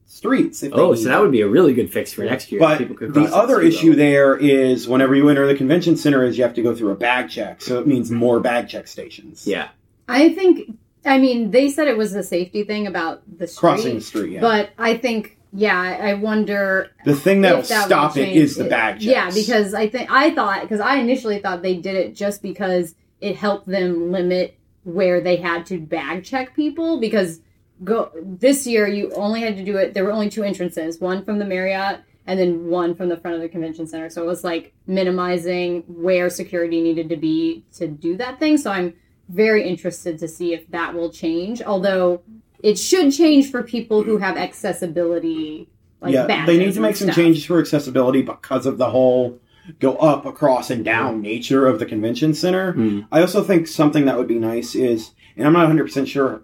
streets. 0.07 0.63
If 0.63 0.71
Oh, 0.73 0.91
need 0.91 0.99
so 1.03 1.09
that 1.09 1.21
would 1.21 1.31
be 1.31 1.41
a 1.41 1.47
really 1.47 1.73
good 1.73 1.91
fix 1.91 2.13
for 2.13 2.23
next 2.23 2.51
year. 2.51 2.59
But 2.59 2.77
people 2.77 2.95
could 2.95 3.13
the 3.13 3.23
other 3.23 3.55
street 3.55 3.67
issue 3.67 3.89
level. 3.89 3.97
there 4.05 4.37
is 4.37 4.87
whenever 4.87 5.15
you 5.15 5.27
enter 5.29 5.45
the 5.47 5.55
convention 5.55 5.97
center 5.97 6.23
is 6.23 6.37
you 6.37 6.43
have 6.43 6.53
to 6.55 6.61
go 6.61 6.73
through 6.75 6.91
a 6.91 6.95
bag 6.95 7.29
check. 7.29 7.61
So 7.61 7.79
it 7.79 7.87
means 7.87 8.09
more 8.11 8.39
bag 8.39 8.67
check 8.69 8.87
stations. 8.87 9.45
Yeah. 9.45 9.67
I 10.07 10.29
think 10.29 10.77
i 11.05 11.17
mean 11.17 11.51
they 11.51 11.69
said 11.69 11.87
it 11.87 11.97
was 11.97 12.13
a 12.15 12.23
safety 12.23 12.63
thing 12.63 12.87
about 12.87 13.21
the 13.37 13.47
street 13.47 13.59
Crossing 13.59 13.95
the 13.95 14.01
street, 14.01 14.31
yeah. 14.33 14.41
but 14.41 14.71
i 14.77 14.97
think 14.97 15.37
yeah 15.51 15.79
i 15.79 16.13
wonder 16.13 16.89
the 17.05 17.15
thing 17.15 17.41
that'll 17.41 17.61
that 17.61 17.85
stop 17.85 18.17
it 18.17 18.55
the 18.55 18.63
bag 18.63 18.95
checks. 18.95 19.05
Yeah, 19.05 19.29
because 19.31 19.73
I 19.73 19.87
think 19.87 20.09
I 20.11 20.33
thought 20.33 20.61
because 20.61 20.79
I 20.79 20.97
initially 20.97 21.39
thought 21.39 21.61
they 21.61 21.75
did 21.75 21.95
it 21.95 22.15
just 22.15 22.41
because 22.41 22.95
it 23.21 23.35
helped 23.35 23.67
them 23.67 24.11
limit 24.11 24.57
where 24.83 25.21
they 25.21 25.37
had 25.37 25.65
to 25.67 25.79
bag 25.79 26.23
check 26.23 26.55
people 26.55 26.99
because 26.99 27.39
go 27.83 28.11
this 28.21 28.67
year 28.67 28.87
you 28.87 29.11
only 29.13 29.41
had 29.41 29.55
to 29.57 29.63
do 29.63 29.77
it 29.77 29.93
there 29.93 30.03
were 30.03 30.11
only 30.11 30.29
two 30.29 30.43
entrances, 30.43 30.99
one 30.99 31.23
from 31.23 31.39
the 31.39 31.45
Marriott 31.45 32.01
and 32.25 32.39
then 32.39 32.67
one 32.67 32.95
from 32.95 33.09
the 33.09 33.17
front 33.17 33.35
of 33.35 33.41
the 33.41 33.49
convention 33.49 33.85
center. 33.85 34.09
So 34.09 34.23
it 34.23 34.27
was 34.27 34.43
like 34.43 34.73
minimizing 34.87 35.83
where 35.87 36.29
security 36.29 36.81
needed 36.81 37.09
to 37.09 37.17
be 37.17 37.65
to 37.73 37.87
do 37.87 38.15
that 38.17 38.39
thing. 38.39 38.57
So 38.57 38.71
I'm 38.71 38.93
very 39.29 39.67
interested 39.67 40.19
to 40.19 40.27
see 40.27 40.53
if 40.53 40.67
that 40.69 40.93
will 40.93 41.11
change. 41.11 41.61
Although 41.61 42.21
it 42.61 42.77
should 42.77 43.11
change 43.13 43.51
for 43.51 43.63
people 43.63 44.03
who 44.03 44.17
have 44.17 44.37
accessibility 44.37 45.67
like 46.03 46.13
yeah, 46.13 46.45
they 46.45 46.57
need 46.57 46.73
to 46.73 46.81
make 46.81 46.97
some 46.97 47.07
stuff. 47.07 47.15
changes 47.15 47.45
for 47.45 47.59
accessibility 47.59 48.21
because 48.21 48.65
of 48.65 48.77
the 48.77 48.89
whole 48.89 49.39
go 49.79 49.95
up, 49.95 50.25
across, 50.25 50.69
and 50.69 50.83
down 50.83 51.21
nature 51.21 51.65
of 51.65 51.79
the 51.79 51.85
convention 51.85 52.33
center. 52.33 52.73
Hmm. 52.73 53.01
I 53.09 53.21
also 53.21 53.41
think 53.41 53.67
something 53.67 54.03
that 54.05 54.17
would 54.17 54.27
be 54.27 54.37
nice 54.37 54.75
is, 54.75 55.11
and 55.37 55.47
I'm 55.47 55.53
not 55.53 55.69
100% 55.69 56.05
sure 56.05 56.43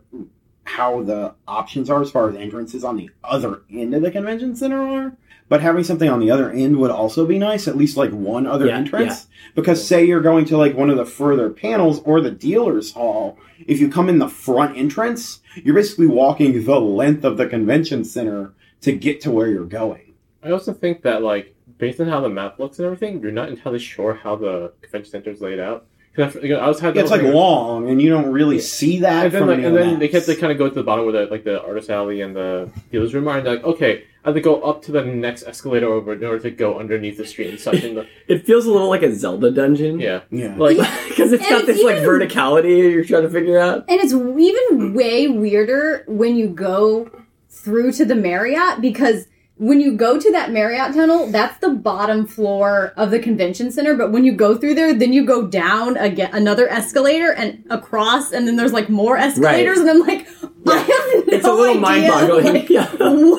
how 0.69 1.01
the 1.01 1.33
options 1.47 1.89
are 1.89 2.01
as 2.01 2.11
far 2.11 2.29
as 2.29 2.35
entrances 2.35 2.83
on 2.83 2.95
the 2.95 3.09
other 3.23 3.63
end 3.71 3.95
of 3.95 4.03
the 4.03 4.11
convention 4.11 4.55
center 4.55 4.79
are, 4.79 5.17
but 5.49 5.61
having 5.61 5.83
something 5.83 6.07
on 6.07 6.19
the 6.19 6.29
other 6.29 6.51
end 6.51 6.77
would 6.77 6.91
also 6.91 7.25
be 7.25 7.39
nice, 7.39 7.67
at 7.67 7.75
least 7.75 7.97
like 7.97 8.11
one 8.11 8.45
other 8.45 8.67
Yeah, 8.67 8.77
entrance. 8.77 9.27
Because 9.55 9.85
say 9.85 10.05
you're 10.05 10.21
going 10.21 10.45
to 10.45 10.57
like 10.57 10.75
one 10.75 10.91
of 10.91 10.97
the 10.97 11.05
further 11.05 11.49
panels 11.49 12.01
or 12.03 12.21
the 12.21 12.29
dealer's 12.29 12.91
hall, 12.91 13.39
if 13.65 13.79
you 13.79 13.89
come 13.89 14.09
in 14.09 14.19
the 14.19 14.29
front 14.29 14.77
entrance, 14.77 15.41
you're 15.55 15.73
basically 15.73 16.05
walking 16.05 16.63
the 16.63 16.79
length 16.79 17.23
of 17.23 17.37
the 17.37 17.47
convention 17.47 18.05
center 18.05 18.53
to 18.81 18.91
get 18.91 19.21
to 19.21 19.31
where 19.31 19.47
you're 19.47 19.65
going. 19.65 20.13
I 20.43 20.51
also 20.51 20.71
think 20.71 21.01
that 21.01 21.23
like 21.23 21.55
based 21.79 21.99
on 21.99 22.07
how 22.07 22.21
the 22.21 22.29
map 22.29 22.59
looks 22.59 22.77
and 22.77 22.85
everything, 22.85 23.19
you're 23.21 23.31
not 23.31 23.49
entirely 23.49 23.79
sure 23.79 24.13
how 24.13 24.35
the 24.35 24.71
convention 24.81 25.11
center 25.11 25.31
is 25.31 25.41
laid 25.41 25.59
out. 25.59 25.87
'Cause 26.19 26.37
I, 26.43 26.47
I 26.49 26.67
was 26.67 26.79
had 26.79 26.95
Yeah, 26.95 27.01
it's 27.03 27.11
like 27.11 27.21
and 27.21 27.33
long, 27.33 27.89
and 27.89 28.01
you 28.01 28.09
don't 28.09 28.31
really 28.31 28.59
see 28.59 28.99
that 28.99 29.31
then 29.31 29.39
from 29.41 29.49
like 29.49 29.57
any 29.59 29.67
and 29.67 29.75
then 29.75 29.99
they 29.99 30.05
maps. 30.07 30.11
kept 30.11 30.25
to 30.27 30.35
kind 30.35 30.51
of 30.51 30.57
go 30.57 30.67
to 30.69 30.75
the 30.75 30.83
bottom 30.83 31.05
where 31.05 31.13
the 31.25 31.31
like 31.31 31.43
the 31.43 31.61
artist 31.63 31.89
alley 31.89 32.21
and 32.21 32.35
the 32.35 32.69
dealer's 32.91 33.13
room 33.13 33.27
are, 33.27 33.37
and 33.37 33.47
like, 33.47 33.63
okay, 33.63 34.03
I 34.25 34.29
have 34.29 34.35
to 34.35 34.41
go 34.41 34.61
up 34.61 34.81
to 34.83 34.91
the 34.91 35.03
next 35.05 35.43
escalator 35.43 35.87
over 35.87 36.13
in 36.13 36.23
order 36.25 36.39
to 36.39 36.51
go 36.51 36.77
underneath 36.79 37.17
the 37.17 37.25
street 37.25 37.49
and 37.51 37.59
such. 37.59 37.83
And 37.83 37.97
the, 37.97 38.07
It 38.27 38.45
feels 38.45 38.65
a 38.65 38.71
little 38.71 38.89
like 38.89 39.01
a 39.03 39.13
Zelda 39.15 39.49
dungeon. 39.51 39.99
yeah, 39.99 40.21
yeah. 40.29 40.55
Like, 40.57 40.77
because 41.07 41.31
it's 41.33 41.43
And 41.43 41.49
got 41.51 41.69
it's 41.69 41.79
this 41.79 41.83
like 41.83 41.97
verticality 41.97 42.91
you're 42.91 43.05
trying 43.05 43.23
to 43.23 43.29
figure 43.29 43.57
out. 43.59 43.85
And 43.87 43.99
it's 44.01 44.13
even 44.13 44.93
way 44.93 45.27
weirder 45.29 46.03
when 46.07 46.35
you 46.35 46.49
go 46.49 47.09
through 47.49 47.93
to 47.93 48.05
the 48.05 48.15
Marriott 48.15 48.81
because 48.81 49.27
when 49.59 49.81
you 49.81 49.95
go 49.95 50.17
to 50.19 50.31
that 50.31 50.51
Marriott 50.51 50.93
tunnel, 50.93 51.27
that's 51.27 51.57
the 51.59 51.69
bottom 51.69 52.25
floor 52.25 52.93
of 52.95 53.11
the 53.11 53.19
convention 53.19 53.71
center. 53.71 53.93
But 53.93 54.11
when 54.11 54.23
you 54.23 54.31
go 54.31 54.57
through 54.57 54.75
there, 54.75 54.93
then 54.93 55.11
you 55.11 55.25
go 55.25 55.45
down 55.47 55.97
again 55.97 56.29
another 56.33 56.69
escalator 56.69 57.33
and 57.33 57.63
across, 57.69 58.31
and 58.31 58.47
then 58.47 58.55
there's 58.55 58.71
like 58.73 58.89
more 58.89 59.17
escalators, 59.17 59.79
Right. 59.79 59.87
and 59.87 59.89
I'm 59.89 59.99
like, 59.99 60.27
I 60.67 60.77
have 60.77 61.27
no 61.27 61.33
It's 61.33 61.45
a 61.45 61.51
little 61.53 61.85
idea, 61.85 62.09
mind-boggling. 62.09 62.53
like, 62.53 62.69
Yeah. 62.69 62.87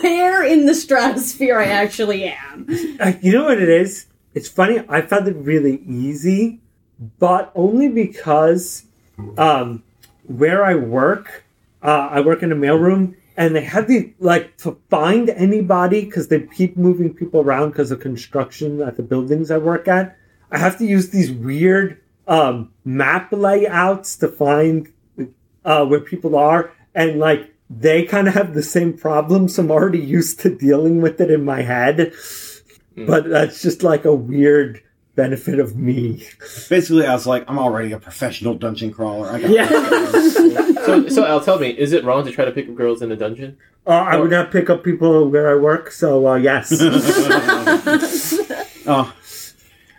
where 0.02 0.44
in 0.44 0.66
the 0.66 0.74
stratosphere 0.74 1.58
I 1.58 1.64
actually 1.64 2.24
am. 2.24 2.66
Uh, 3.00 3.12
you 3.22 3.32
know 3.32 3.44
what 3.44 3.58
it 3.60 3.68
is? 3.70 4.06
It's 4.34 4.48
funny. 4.48 4.84
I 4.88 5.00
found 5.00 5.26
it 5.26 5.36
really 5.36 5.82
easy, 5.88 6.60
but 7.18 7.50
only 7.54 7.88
because 7.88 8.84
um, 9.38 9.82
where 10.26 10.64
I 10.64 10.74
work, 10.74 11.44
uh, 11.82 12.08
I 12.10 12.20
work 12.20 12.42
in 12.42 12.52
a 12.52 12.56
mailroom, 12.56 13.14
and 13.40 13.56
they 13.56 13.64
have 13.64 13.88
the 13.88 14.12
like 14.18 14.58
to 14.58 14.78
find 14.90 15.30
anybody 15.30 16.04
because 16.04 16.28
they 16.28 16.40
keep 16.40 16.76
moving 16.76 17.14
people 17.14 17.40
around 17.40 17.70
because 17.70 17.90
of 17.90 17.98
construction 17.98 18.82
at 18.82 18.98
the 18.98 19.02
buildings 19.02 19.50
I 19.50 19.56
work 19.56 19.88
at. 19.88 20.14
I 20.50 20.58
have 20.58 20.76
to 20.76 20.84
use 20.84 21.08
these 21.08 21.32
weird 21.32 21.98
um, 22.28 22.70
map 22.84 23.32
layouts 23.32 24.16
to 24.16 24.28
find 24.28 24.92
uh, 25.64 25.86
where 25.86 26.00
people 26.00 26.36
are, 26.36 26.70
and 26.94 27.18
like 27.18 27.54
they 27.70 28.04
kind 28.04 28.28
of 28.28 28.34
have 28.34 28.52
the 28.52 28.62
same 28.62 28.92
problems. 28.92 29.54
So 29.54 29.62
I'm 29.62 29.70
already 29.70 30.00
used 30.00 30.40
to 30.40 30.54
dealing 30.54 31.00
with 31.00 31.18
it 31.18 31.30
in 31.30 31.42
my 31.42 31.62
head, 31.62 32.12
but 32.94 33.26
that's 33.26 33.62
just 33.62 33.82
like 33.82 34.04
a 34.04 34.14
weird 34.14 34.82
benefit 35.14 35.58
of 35.58 35.76
me. 35.76 36.26
Basically, 36.68 37.06
I 37.06 37.14
was 37.14 37.26
like, 37.26 37.44
I'm 37.48 37.58
already 37.58 37.92
a 37.92 37.98
professional 37.98 38.52
dungeon 38.52 38.92
crawler. 38.92 39.30
I 39.30 39.40
got 39.40 39.50
Yeah. 39.50 40.66
So, 40.86 41.08
so 41.08 41.24
Al, 41.26 41.40
tell 41.40 41.58
me, 41.58 41.68
is 41.70 41.92
it 41.92 42.04
wrong 42.04 42.24
to 42.24 42.30
try 42.32 42.44
to 42.44 42.52
pick 42.52 42.68
up 42.68 42.74
girls 42.74 43.02
in 43.02 43.10
a 43.12 43.16
dungeon? 43.16 43.56
Uh, 43.86 43.90
I 43.90 44.16
would 44.16 44.30
not 44.30 44.50
pick 44.50 44.68
up 44.70 44.84
people 44.84 45.28
where 45.28 45.50
I 45.50 45.54
work, 45.56 45.90
so 45.90 46.26
uh, 46.28 46.34
yes. 46.36 46.70
Oh. 48.86 49.12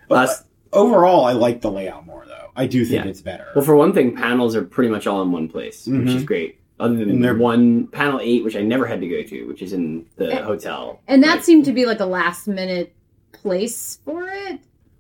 But 0.08 0.30
Us- 0.30 0.44
overall, 0.74 1.26
I 1.26 1.34
like 1.34 1.62
the 1.62 1.72
layout 1.72 2.06
more, 2.06 2.26
though. 2.28 2.52
I 2.56 2.66
do 2.68 2.84
think 2.84 3.06
Yeah. 3.06 3.10
it's 3.10 3.22
better. 3.22 3.48
Well, 3.56 3.64
for 3.64 3.76
one 3.76 3.94
thing, 3.94 4.16
panels 4.16 4.56
are 4.56 4.64
pretty 4.64 4.90
much 4.90 5.08
all 5.08 5.22
in 5.22 5.32
one 5.32 5.48
place, 5.48 5.88
which 5.88 6.10
is 6.10 6.24
great. 6.24 6.60
Other 6.80 6.96
than 6.96 7.10
And 7.12 7.24
they're- 7.24 7.38
one 7.38 7.88
panel 7.88 8.20
eight, 8.22 8.44
which 8.44 8.56
I 8.56 8.62
never 8.62 8.86
had 8.88 9.00
to 9.02 9.08
go 9.08 9.22
to, 9.24 9.46
which 9.48 9.62
is 9.62 9.72
in 9.74 10.06
the 10.18 10.32
And- 10.32 10.40
hotel. 10.46 11.00
And 11.08 11.24
that 11.24 11.36
Like- 11.36 11.44
seemed 11.44 11.66
to 11.66 11.72
be 11.74 11.86
like 11.86 12.00
a 12.00 12.06
last 12.06 12.48
minute 12.48 12.94
place 13.34 14.00
for 14.04 14.28
it 14.28 14.60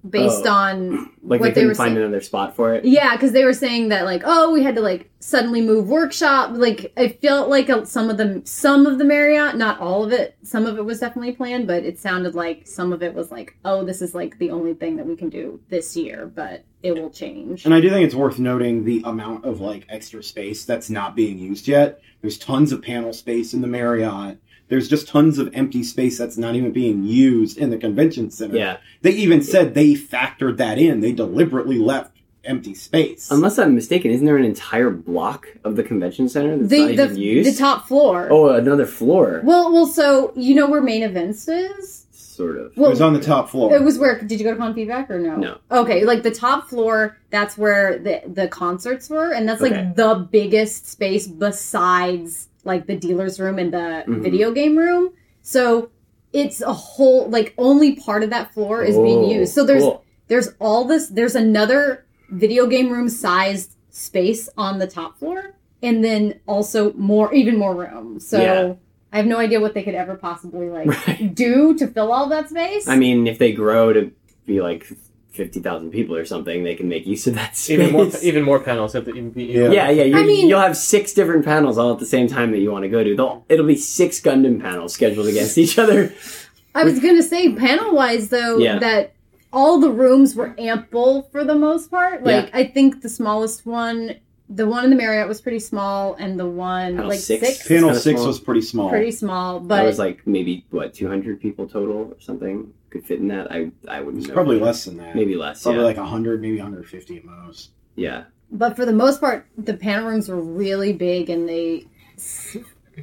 based 0.10 0.46
Oh. 0.46 0.52
on 0.52 1.12
like 1.24 1.40
what 1.40 1.54
they 1.54 1.62
they 1.62 1.66
were 1.68 1.72
couldn't 1.72 1.76
find 1.76 1.88
saying. 1.96 1.98
another 1.98 2.22
spot 2.22 2.56
for 2.56 2.74
it. 2.74 2.86
Yeah, 2.86 3.16
because 3.16 3.32
they 3.32 3.46
were 3.46 3.54
saying 3.54 3.90
that 3.90 4.06
like, 4.06 4.24
oh, 4.26 4.52
we 4.52 4.64
had 4.64 4.76
to 4.76 4.82
like 4.82 5.10
suddenly 5.20 5.62
move 5.62 5.88
workshop. 5.88 6.52
Like, 6.54 6.92
I 6.98 7.10
felt 7.10 7.50
like 7.50 7.70
a, 7.70 7.86
some 7.86 8.10
of 8.10 8.18
the 8.18 8.42
some 8.46 8.86
of 8.86 8.98
the 8.98 9.06
Marriott, 9.06 9.56
not 9.58 9.80
all 9.80 10.04
of 10.04 10.12
it. 10.12 10.36
Some 10.44 10.66
of 10.66 10.78
it 10.78 10.86
was 10.86 11.00
definitely 11.00 11.34
planned, 11.34 11.68
but 11.68 11.84
it 11.84 12.00
sounded 12.00 12.34
like 12.36 12.68
some 12.68 12.92
of 12.94 13.04
it 13.04 13.14
was 13.14 13.32
like, 13.32 13.56
oh, 13.66 13.84
this 13.86 14.02
is 14.02 14.16
like 14.16 14.38
the 14.40 14.50
only 14.52 14.74
thing 14.74 14.98
that 14.98 15.06
we 15.06 15.16
can 15.16 15.30
do 15.30 15.60
this 15.70 15.96
year, 15.96 16.32
but 16.34 16.64
it 16.82 16.94
will 16.96 17.12
change. 17.12 17.66
And 17.66 17.74
I 17.74 17.80
do 17.82 17.90
think 17.92 18.06
it's 18.06 18.16
worth 18.16 18.40
noting 18.40 18.84
the 18.86 19.04
amount 19.06 19.46
of 19.46 19.62
like 19.62 19.86
extra 19.90 20.24
space 20.24 20.66
that's 20.66 20.90
not 20.90 21.16
being 21.16 21.38
used 21.38 21.68
yet. 21.68 22.02
There's 22.22 22.38
tons 22.40 22.72
of 22.72 22.82
panel 22.82 23.14
space 23.14 23.54
in 23.54 23.62
the 23.62 23.68
Marriott. 23.68 24.40
There's 24.72 24.88
just 24.88 25.06
tons 25.10 25.38
of 25.38 25.54
empty 25.54 25.84
space 25.84 26.18
that's 26.18 26.38
not 26.38 26.56
even 26.56 26.72
being 26.72 27.04
used 27.04 27.58
in 27.58 27.72
the 27.72 27.78
convention 27.78 28.32
center. 28.32 28.56
Yeah. 28.56 28.78
They 29.02 29.12
even 29.12 29.44
said 29.44 29.74
they 29.74 29.96
factored 29.96 30.56
that 30.58 30.80
in. 30.80 31.02
They 31.02 31.12
deliberately 31.12 31.78
left 31.78 32.16
empty 32.46 32.74
space. 32.74 33.30
Unless 33.30 33.60
I'm 33.60 33.76
mistaken, 33.76 34.12
isn't 34.12 34.26
there 34.26 34.38
an 34.38 34.46
entire 34.46 34.90
block 34.90 35.48
of 35.66 35.76
the 35.76 35.84
convention 35.84 36.30
center 36.30 36.58
that's 36.58 36.72
not 36.72 36.88
The 36.88 36.94
even 36.94 37.14
the, 37.16 37.20
used? 37.20 37.54
the 37.54 37.60
top 37.60 37.86
floor. 37.86 38.30
Oh, 38.32 38.48
another 38.54 38.86
floor. 38.86 39.42
Well, 39.44 39.74
well, 39.74 39.86
so 39.88 40.32
you 40.38 40.56
know 40.56 40.70
where 40.70 40.82
main 40.82 41.04
events 41.04 41.50
is? 41.50 42.08
Sort 42.12 42.58
of. 42.58 42.72
Well, 42.78 42.88
it 42.88 42.92
was 42.92 43.02
on 43.02 43.12
the 43.14 43.20
top 43.20 43.50
floor. 43.50 43.76
It 43.76 43.84
was 43.84 44.00
where 44.00 44.22
did 44.22 44.40
you 44.40 44.46
go 44.46 44.52
to 44.54 44.58
con 44.58 44.74
feedback 44.74 45.12
or 45.12 45.20
no? 45.20 45.36
No. 45.36 45.58
Okay, 45.70 46.06
like 46.06 46.24
the 46.24 46.32
top 46.32 46.70
floor, 46.70 47.18
that's 47.30 47.58
where 47.58 48.00
the 48.00 48.22
the 48.26 48.48
concerts 48.48 49.10
were, 49.10 49.34
and 49.34 49.48
that's 49.50 49.62
like 49.62 49.74
Okay. 49.74 49.92
the 49.98 50.28
biggest 50.32 50.88
space 50.88 51.28
besides 51.28 52.48
like 52.66 52.88
the 52.88 52.96
dealer's 52.96 53.40
room 53.40 53.58
and 53.60 53.74
the 53.74 54.04
Mhm. 54.08 54.22
video 54.22 54.52
game 54.52 54.78
room. 54.78 55.12
So 55.42 55.90
it's 56.34 56.62
a 56.62 56.74
whole 56.74 57.28
like 57.30 57.54
only 57.58 57.96
part 57.96 58.24
of 58.24 58.30
that 58.30 58.54
floor 58.54 58.84
is 58.84 58.98
being 58.98 59.26
used. 59.30 59.54
So 59.54 59.66
there's 59.66 59.84
cool. 59.84 60.04
there's 60.28 60.50
all 60.60 60.86
this 60.86 61.08
there's 61.08 61.36
another 61.36 62.06
video 62.30 62.68
game 62.68 62.90
room 62.92 63.10
sized 63.10 63.76
space 63.90 64.48
on 64.58 64.80
the 64.80 64.88
top 64.88 65.18
floor 65.20 65.56
and 65.84 66.04
then 66.04 66.40
also 66.48 66.94
more 66.94 67.34
even 67.34 67.58
more 67.58 67.76
room. 67.76 68.20
So 68.20 68.40
Yeah. 68.42 68.74
I 69.12 69.18
have 69.18 69.26
no 69.26 69.38
idea 69.40 69.60
what 69.60 69.74
they 69.74 69.84
could 69.84 69.96
ever 69.96 70.16
possibly 70.16 70.70
like 70.70 70.88
Right. 71.08 71.36
do 71.36 71.74
to 71.76 71.88
fill 71.88 72.14
all 72.14 72.30
that 72.30 72.50
space. 72.50 72.88
I 72.88 72.98
mean, 72.98 73.28
if 73.28 73.38
they 73.40 73.52
grow 73.52 73.92
to 73.92 74.12
be 74.46 74.62
like 74.62 74.88
fifty 75.32 75.60
thousand 75.60 75.92
people 75.92 76.16
or 76.16 76.26
something, 76.26 76.64
they 76.64 76.76
can 76.76 76.88
make 76.90 77.06
use 77.08 77.26
of 77.28 77.36
that 77.36 77.56
space. 77.56 77.72
Even 77.80 77.92
more, 77.94 78.08
even 78.22 78.44
more 78.44 78.60
panels 78.60 78.94
have 78.94 79.06
to 79.06 79.12
even 79.12 79.32
be. 79.32 79.46
Yeah. 79.46 79.70
yeah, 79.72 79.90
yeah. 79.90 80.04
You, 80.04 80.18
I 80.18 80.24
mean- 80.24 80.48
you'll 80.50 80.60
have 80.62 80.78
six 80.78 81.14
different 81.14 81.46
panels 81.46 81.78
all 81.78 81.94
at 81.94 82.00
the 82.00 82.06
same 82.06 82.28
time 82.28 82.52
that 82.52 82.60
you 82.60 82.72
want 82.72 82.84
to 82.84 82.90
go 82.90 83.04
to. 83.04 83.16
They'll, 83.16 83.46
it'll 83.50 83.66
be 83.66 83.76
six 83.78 84.20
Gundam 84.22 84.62
panels 84.62 84.94
scheduled 84.94 85.28
against 85.28 85.58
each 85.58 85.78
other. 85.80 86.14
I 86.76 86.84
was 86.84 87.00
gonna 87.00 87.24
say 87.24 87.54
panel 87.56 87.94
wise 87.94 88.30
though 88.30 88.58
Yeah. 88.58 88.80
that 88.80 89.14
all 89.54 89.80
the 89.80 89.92
rooms 89.92 90.36
were 90.36 90.56
ample 90.58 91.24
for 91.24 91.44
the 91.44 91.56
most 91.56 91.92
part. 91.92 92.24
Like 92.24 92.50
I 92.54 92.66
think 92.66 93.02
the 93.02 93.10
smallest 93.10 93.66
one, 93.66 94.16
the 94.50 94.66
one 94.68 94.86
in 94.86 94.90
the 94.90 94.96
Marriott 94.96 95.28
was 95.28 95.42
pretty 95.42 95.60
small, 95.60 96.14
and 96.16 96.40
the 96.40 96.48
one 96.48 96.96
Panel 96.96 97.10
like 97.10 97.20
six? 97.20 97.46
six, 97.46 97.68
Panel 97.68 97.90
kinda 97.90 98.00
six 98.00 98.18
small. 98.20 98.28
was 98.28 98.40
pretty 98.40 98.62
small. 98.62 98.90
pretty 98.90 99.12
small. 99.12 99.60
that 99.60 99.68
But 99.68 99.86
was 99.86 100.00
like 100.00 100.26
maybe 100.26 100.66
what 100.72 100.94
two 100.94 101.08
hundred 101.10 101.42
people 101.42 101.68
total 101.68 102.14
or 102.14 102.16
something 102.22 102.74
could 102.92 103.06
fit 103.06 103.20
in 103.20 103.28
that. 103.30 103.52
I 103.52 103.72
I 103.88 104.02
wouldn't 104.02 104.20
It's 104.20 104.28
know. 104.28 104.34
probably 104.36 104.60
less 104.60 104.86
than 104.86 104.98
that. 104.98 105.16
Maybe 105.16 105.36
less. 105.36 105.64
Probably 105.64 105.82
yeah. 105.82 105.88
like 105.88 105.98
100, 105.98 106.42
maybe 106.42 106.58
150 106.58 107.18
at 107.18 107.26
most. 107.26 107.72
yeah. 107.96 108.26
but 108.52 108.76
for 108.76 108.86
the 108.86 108.94
most 108.94 109.20
part, 109.20 109.48
the 109.58 109.74
panel 109.74 110.08
rooms 110.10 110.28
were 110.30 110.40
really 110.42 110.94
big, 110.94 111.30
and 111.30 111.48
they 111.50 111.88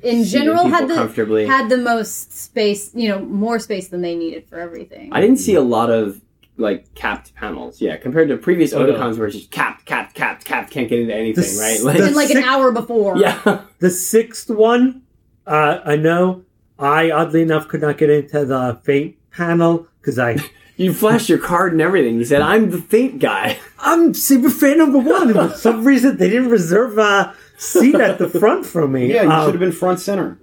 in 0.03 0.25
general 0.25 0.69
had 0.69 0.89
the 0.89 0.95
comfortably. 0.95 1.47
had 1.47 1.69
the 1.71 1.79
most 1.79 2.33
space. 2.33 2.91
You 2.95 3.09
know, 3.09 3.21
more 3.21 3.59
space 3.59 3.89
than 3.89 4.03
they 4.03 4.15
needed 4.15 4.47
for 4.49 4.59
everything. 4.61 5.13
I 5.13 5.21
didn't 5.21 5.39
see 5.39 5.55
a 5.55 5.61
lot 5.63 5.91
of 5.91 6.21
like 6.59 6.93
capped 6.95 7.35
panels. 7.35 7.81
Yeah, 7.81 7.97
compared 7.97 8.29
to 8.29 8.37
previous 8.37 8.73
Oh, 8.73 8.85
no. 8.85 8.93
Otakons 8.93 9.17
where 9.17 9.29
it's 9.29 9.37
just 9.37 9.51
capped, 9.51 9.85
capped, 9.87 10.15
capped, 10.15 10.45
capped, 10.45 10.71
can't 10.73 10.89
get 10.89 10.99
into 11.01 11.15
anything, 11.15 11.45
The 11.45 11.61
right? 11.61 11.81
Like, 11.83 11.97
the- 11.99 12.07
and 12.07 12.17
like 12.17 12.31
an 12.31 12.43
hour 12.43 12.73
before. 12.73 13.17
yeah. 13.17 13.63
The 13.79 13.91
sixth 13.91 14.51
one, 14.51 15.03
uh, 15.47 15.79
I 15.85 15.95
know. 15.97 16.43
I 16.81 17.11
oddly 17.13 17.43
enough 17.43 17.69
could 17.69 17.81
not 17.81 17.97
get 17.97 18.11
into 18.11 18.45
the 18.45 18.81
Fate 18.85 19.19
panel 19.39 19.87
because 20.01 20.19
I 20.19 20.37
You 20.77 20.93
flashed 20.95 21.29
your 21.29 21.39
card 21.41 21.73
and 21.73 21.81
everything. 21.83 22.15
You 22.19 22.25
said, 22.25 22.41
"I'm 22.41 22.71
the 22.71 22.79
Fate 22.79 23.19
guy." 23.19 23.59
I'm 23.81 24.15
super 24.15 24.49
fan 24.49 24.79
number 24.79 24.99
one. 24.99 25.31
And 25.37 25.51
for 25.51 25.57
some 25.57 25.83
reason, 25.85 26.17
they 26.19 26.29
didn't 26.31 26.51
reserve 26.51 26.97
a 26.99 27.35
seat 27.57 27.97
at 27.97 28.19
the 28.19 28.29
front 28.29 28.65
for 28.65 28.87
me. 28.87 29.13
Yeah, 29.13 29.25
you 29.25 29.31
Um, 29.31 29.45
should 29.47 29.55
have 29.55 29.61
been 29.61 29.73
front 29.73 29.99
center. 29.99 30.39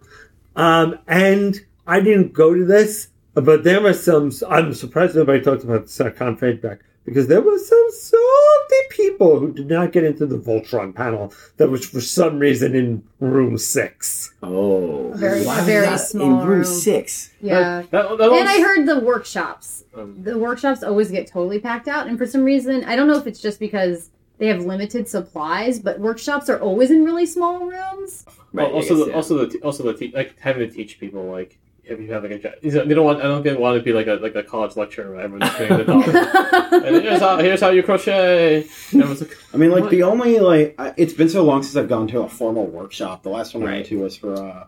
Um, 0.58 1.00
and 1.08 1.62
I 1.88 2.02
didn't 2.02 2.34
go 2.34 2.54
to 2.54 2.66
this, 2.66 3.08
but 3.34 3.64
there 3.64 3.80
were 3.80 3.94
some. 3.94 4.32
I'm 4.50 4.74
surprised 4.74 5.16
nobody 5.16 5.42
talked 5.42 5.64
about 5.64 5.86
SACON 5.88 6.38
feedback 6.38 6.80
because 7.06 7.28
there 7.28 7.42
were 7.42 7.58
some 7.60 7.88
salty 7.92 8.82
people 8.90 9.40
who 9.40 9.52
did 9.54 9.68
not 9.68 9.92
get 9.92 10.04
into 10.04 10.26
the 10.26 10.38
Voltron 10.38 10.94
panel 10.94 11.32
that 11.58 11.70
was 11.70 11.86
for 11.86 12.02
some 12.02 12.40
reason 12.40 12.76
in 12.76 13.04
room 13.20 13.58
six. 13.58 14.34
Oh, 14.44 15.12
Very- 15.16 15.46
Why 15.46 15.62
very 15.62 15.86
that 15.86 15.98
small 15.98 16.42
in 16.42 16.48
room 16.48 16.58
room. 16.60 16.64
six. 16.66 17.32
yeah. 17.42 17.84
That, 17.92 17.92
that 17.92 18.12
And 18.12 18.20
was- 18.32 18.42
I 18.50 18.62
heard 18.62 18.86
the 18.88 19.00
workshops. 19.00 19.84
um, 19.96 20.16
The 20.24 20.38
workshops 20.38 20.84
always 20.84 21.12
get 21.12 21.28
totally 21.28 21.60
packed 21.60 21.88
out, 21.88 22.08
and 22.08 22.18
for 22.18 22.26
some 22.26 22.44
reason, 22.44 22.84
I 22.86 22.96
don't 22.96 23.08
know 23.08 23.18
if 23.18 23.28
it's 23.28 23.40
just 23.42 23.60
because 23.60 24.10
they 24.38 24.48
have 24.48 24.66
limited 24.66 25.08
supplies, 25.08 25.80
but 25.80 26.00
workshops 26.00 26.50
are 26.50 26.60
always 26.60 26.92
in 26.92 27.06
really 27.06 27.26
small 27.26 27.60
rooms. 27.66 28.26
Right. 28.52 28.68
I 28.68 28.72
also, 28.72 28.96
guess, 28.96 29.06
the, 29.06 29.10
yeah. 29.12 29.16
also 29.16 29.46
the 29.46 29.60
also 29.60 29.84
the 29.84 29.94
te- 29.94 30.12
like 30.14 30.38
having 30.40 30.68
to 30.68 30.74
teach 30.74 31.00
people 31.00 31.24
like 31.32 31.58
if 31.88 32.00
you 32.00 32.12
have 32.14 32.24
like 32.24 32.32
a 32.34 32.40
job, 32.40 32.54
they 32.62 32.94
don't 32.94 33.06
want 33.06 33.20
I 33.20 33.24
don't 33.24 33.44
think 33.44 33.56
they 33.58 33.62
want 33.62 33.78
to 33.78 33.84
be 33.84 33.94
like 33.94 34.08
a 34.08 34.14
like 34.16 34.36
a 34.36 34.44
college 34.44 34.76
lecture 34.76 35.12
where 35.12 35.22
everyone's 35.22 35.56
doing 35.56 35.78
the 35.78 35.84
dog. 35.84 36.84
and 36.86 37.04
here's 37.04 37.20
how 37.20 37.38
here's 37.38 37.62
how 37.62 37.70
you 37.70 37.84
crochet. 37.84 38.68
Like, 38.94 39.38
I 39.54 39.58
mean, 39.58 39.72
like 39.72 39.84
What? 39.84 39.92
the 39.92 40.04
only 40.04 40.40
like 40.40 40.76
I- 40.78 40.94
it's 40.98 41.14
been 41.14 41.30
so 41.30 41.44
long 41.44 41.64
since 41.64 41.76
I've 41.76 41.90
gone 41.90 42.08
to 42.10 42.22
a 42.22 42.30
formal 42.30 42.66
workshop. 42.66 43.24
The 43.24 43.30
last 43.30 43.54
one 43.54 43.64
I 43.64 43.72
went 43.74 43.86
to 43.88 44.00
was 44.00 44.16
for 44.18 44.34
uh, 44.36 44.68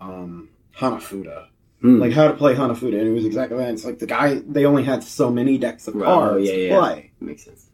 um, 0.00 0.48
Hanafuda, 0.76 1.46
Hmm. 1.80 1.98
like 2.00 2.12
how 2.12 2.28
to 2.28 2.34
play 2.34 2.54
Hanafuda, 2.54 2.98
and 2.98 3.08
it 3.08 3.12
was 3.12 3.24
exactly 3.26 3.58
that. 3.58 3.70
It's 3.72 3.84
like 3.84 3.98
the 3.98 4.06
guy 4.06 4.34
they 4.46 4.64
only 4.64 4.82
had 4.84 5.02
so 5.04 5.30
many 5.30 5.58
decks 5.58 5.86
of 5.88 5.96
Oh, 5.96 6.00
cards 6.04 6.46
yeah, 6.48 6.52
to 6.54 6.66
yeah. 6.68 6.78
play. 6.78 7.10
makes 7.20 7.44
sense. 7.44 7.66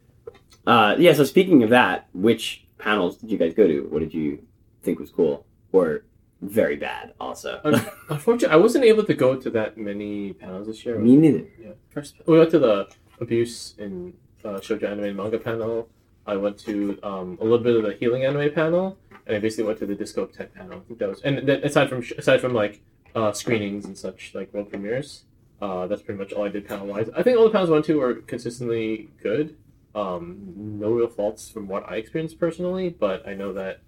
Uh, 0.66 0.96
yeah. 0.98 1.12
So 1.12 1.24
speaking 1.24 1.62
of 1.62 1.70
that, 1.70 2.08
which 2.12 2.64
panels 2.78 3.16
did 3.18 3.30
you 3.30 3.38
guys 3.38 3.54
go 3.54 3.66
to? 3.66 3.82
What 3.90 4.00
did 4.00 4.12
you 4.14 4.40
think 4.82 4.98
was 4.98 5.10
cool 5.10 5.46
or 5.72 6.02
very 6.42 6.76
bad? 6.76 7.14
Also, 7.20 7.60
Un- 7.64 7.80
Unfortunately, 8.10 8.52
I 8.52 8.56
wasn't 8.56 8.84
able 8.84 9.04
to 9.04 9.14
go 9.14 9.36
to 9.36 9.48
that 9.50 9.78
many 9.78 10.32
panels 10.34 10.66
this 10.66 10.84
year. 10.84 10.98
me 10.98 11.16
neither. 11.16 11.44
Yeah. 11.60 11.70
First, 11.90 12.16
we 12.26 12.38
went 12.38 12.50
to 12.50 12.58
the 12.58 12.88
abuse 13.20 13.74
in 13.78 14.12
uh, 14.44 14.58
shoujo 14.60 14.84
anime 14.90 15.04
and 15.04 15.16
manga 15.16 15.38
panel. 15.38 15.88
I 16.26 16.36
went 16.36 16.58
to 16.60 16.98
um, 17.02 17.38
a 17.40 17.44
little 17.44 17.58
bit 17.58 17.76
of 17.76 17.82
the 17.84 17.94
healing 17.94 18.24
anime 18.24 18.52
panel, 18.52 18.98
and 19.26 19.36
I 19.36 19.40
basically 19.40 19.64
went 19.64 19.78
to 19.80 19.86
the 19.86 19.94
disco 19.94 20.26
tech 20.26 20.52
panel. 20.54 20.78
I 20.78 20.80
think 20.86 20.98
that 21.00 21.08
was, 21.08 21.20
and 21.22 21.46
then 21.48 21.62
aside 21.64 21.88
from 21.88 22.02
aside 22.18 22.40
from 22.40 22.54
like 22.54 22.80
uh, 23.14 23.32
screenings 23.32 23.84
and 23.84 23.96
such, 23.96 24.32
like 24.34 24.52
world 24.54 24.70
premieres, 24.70 25.24
uh, 25.60 25.86
that's 25.86 26.02
pretty 26.02 26.18
much 26.18 26.32
all 26.32 26.44
I 26.44 26.48
did 26.48 26.66
panel 26.68 26.86
wise. 26.86 27.08
I 27.16 27.22
think 27.22 27.38
all 27.38 27.44
the 27.44 27.50
panels 27.50 27.70
I 27.70 27.74
went 27.74 27.84
to 27.86 27.98
were 27.98 28.14
consistently 28.14 29.10
good. 29.22 29.56
Um, 29.94 30.52
no 30.56 30.90
real 30.90 31.08
faults 31.08 31.48
from 31.50 31.68
what 31.68 31.88
I 31.90 31.96
experienced 31.96 32.38
personally, 32.38 32.88
but 32.88 33.26
I 33.28 33.34
know 33.34 33.52
that 33.52 33.80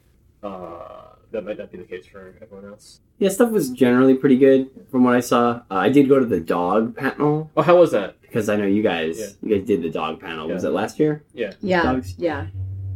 uh, 0.42 1.13
that 1.32 1.44
might 1.44 1.58
not 1.58 1.70
be 1.72 1.78
the 1.78 1.84
case 1.84 2.06
for 2.06 2.34
everyone 2.42 2.68
else. 2.70 3.00
Yeah, 3.18 3.28
stuff 3.28 3.50
was 3.50 3.70
generally 3.70 4.14
pretty 4.14 4.36
good 4.36 4.70
from 4.90 5.04
what 5.04 5.14
I 5.14 5.20
saw. 5.20 5.62
Uh, 5.70 5.74
I 5.76 5.88
did 5.88 6.08
go 6.08 6.18
to 6.18 6.26
the 6.26 6.40
dog 6.40 6.96
panel 6.96 7.50
Oh, 7.56 7.62
how 7.62 7.76
was 7.78 7.92
that? 7.92 8.20
because 8.22 8.48
I 8.48 8.56
know 8.56 8.66
you 8.66 8.82
guys. 8.82 9.18
Yeah. 9.18 9.26
You 9.50 9.58
guys 9.58 9.66
did 9.66 9.82
the 9.82 9.90
dog 9.90 10.20
panel. 10.20 10.48
Was 10.48 10.64
Yeah. 10.64 10.70
it 10.70 10.72
last 10.72 10.98
year? 10.98 11.22
yeah, 11.32 11.52
Dogs? 11.82 12.14
yeah. 12.18 12.46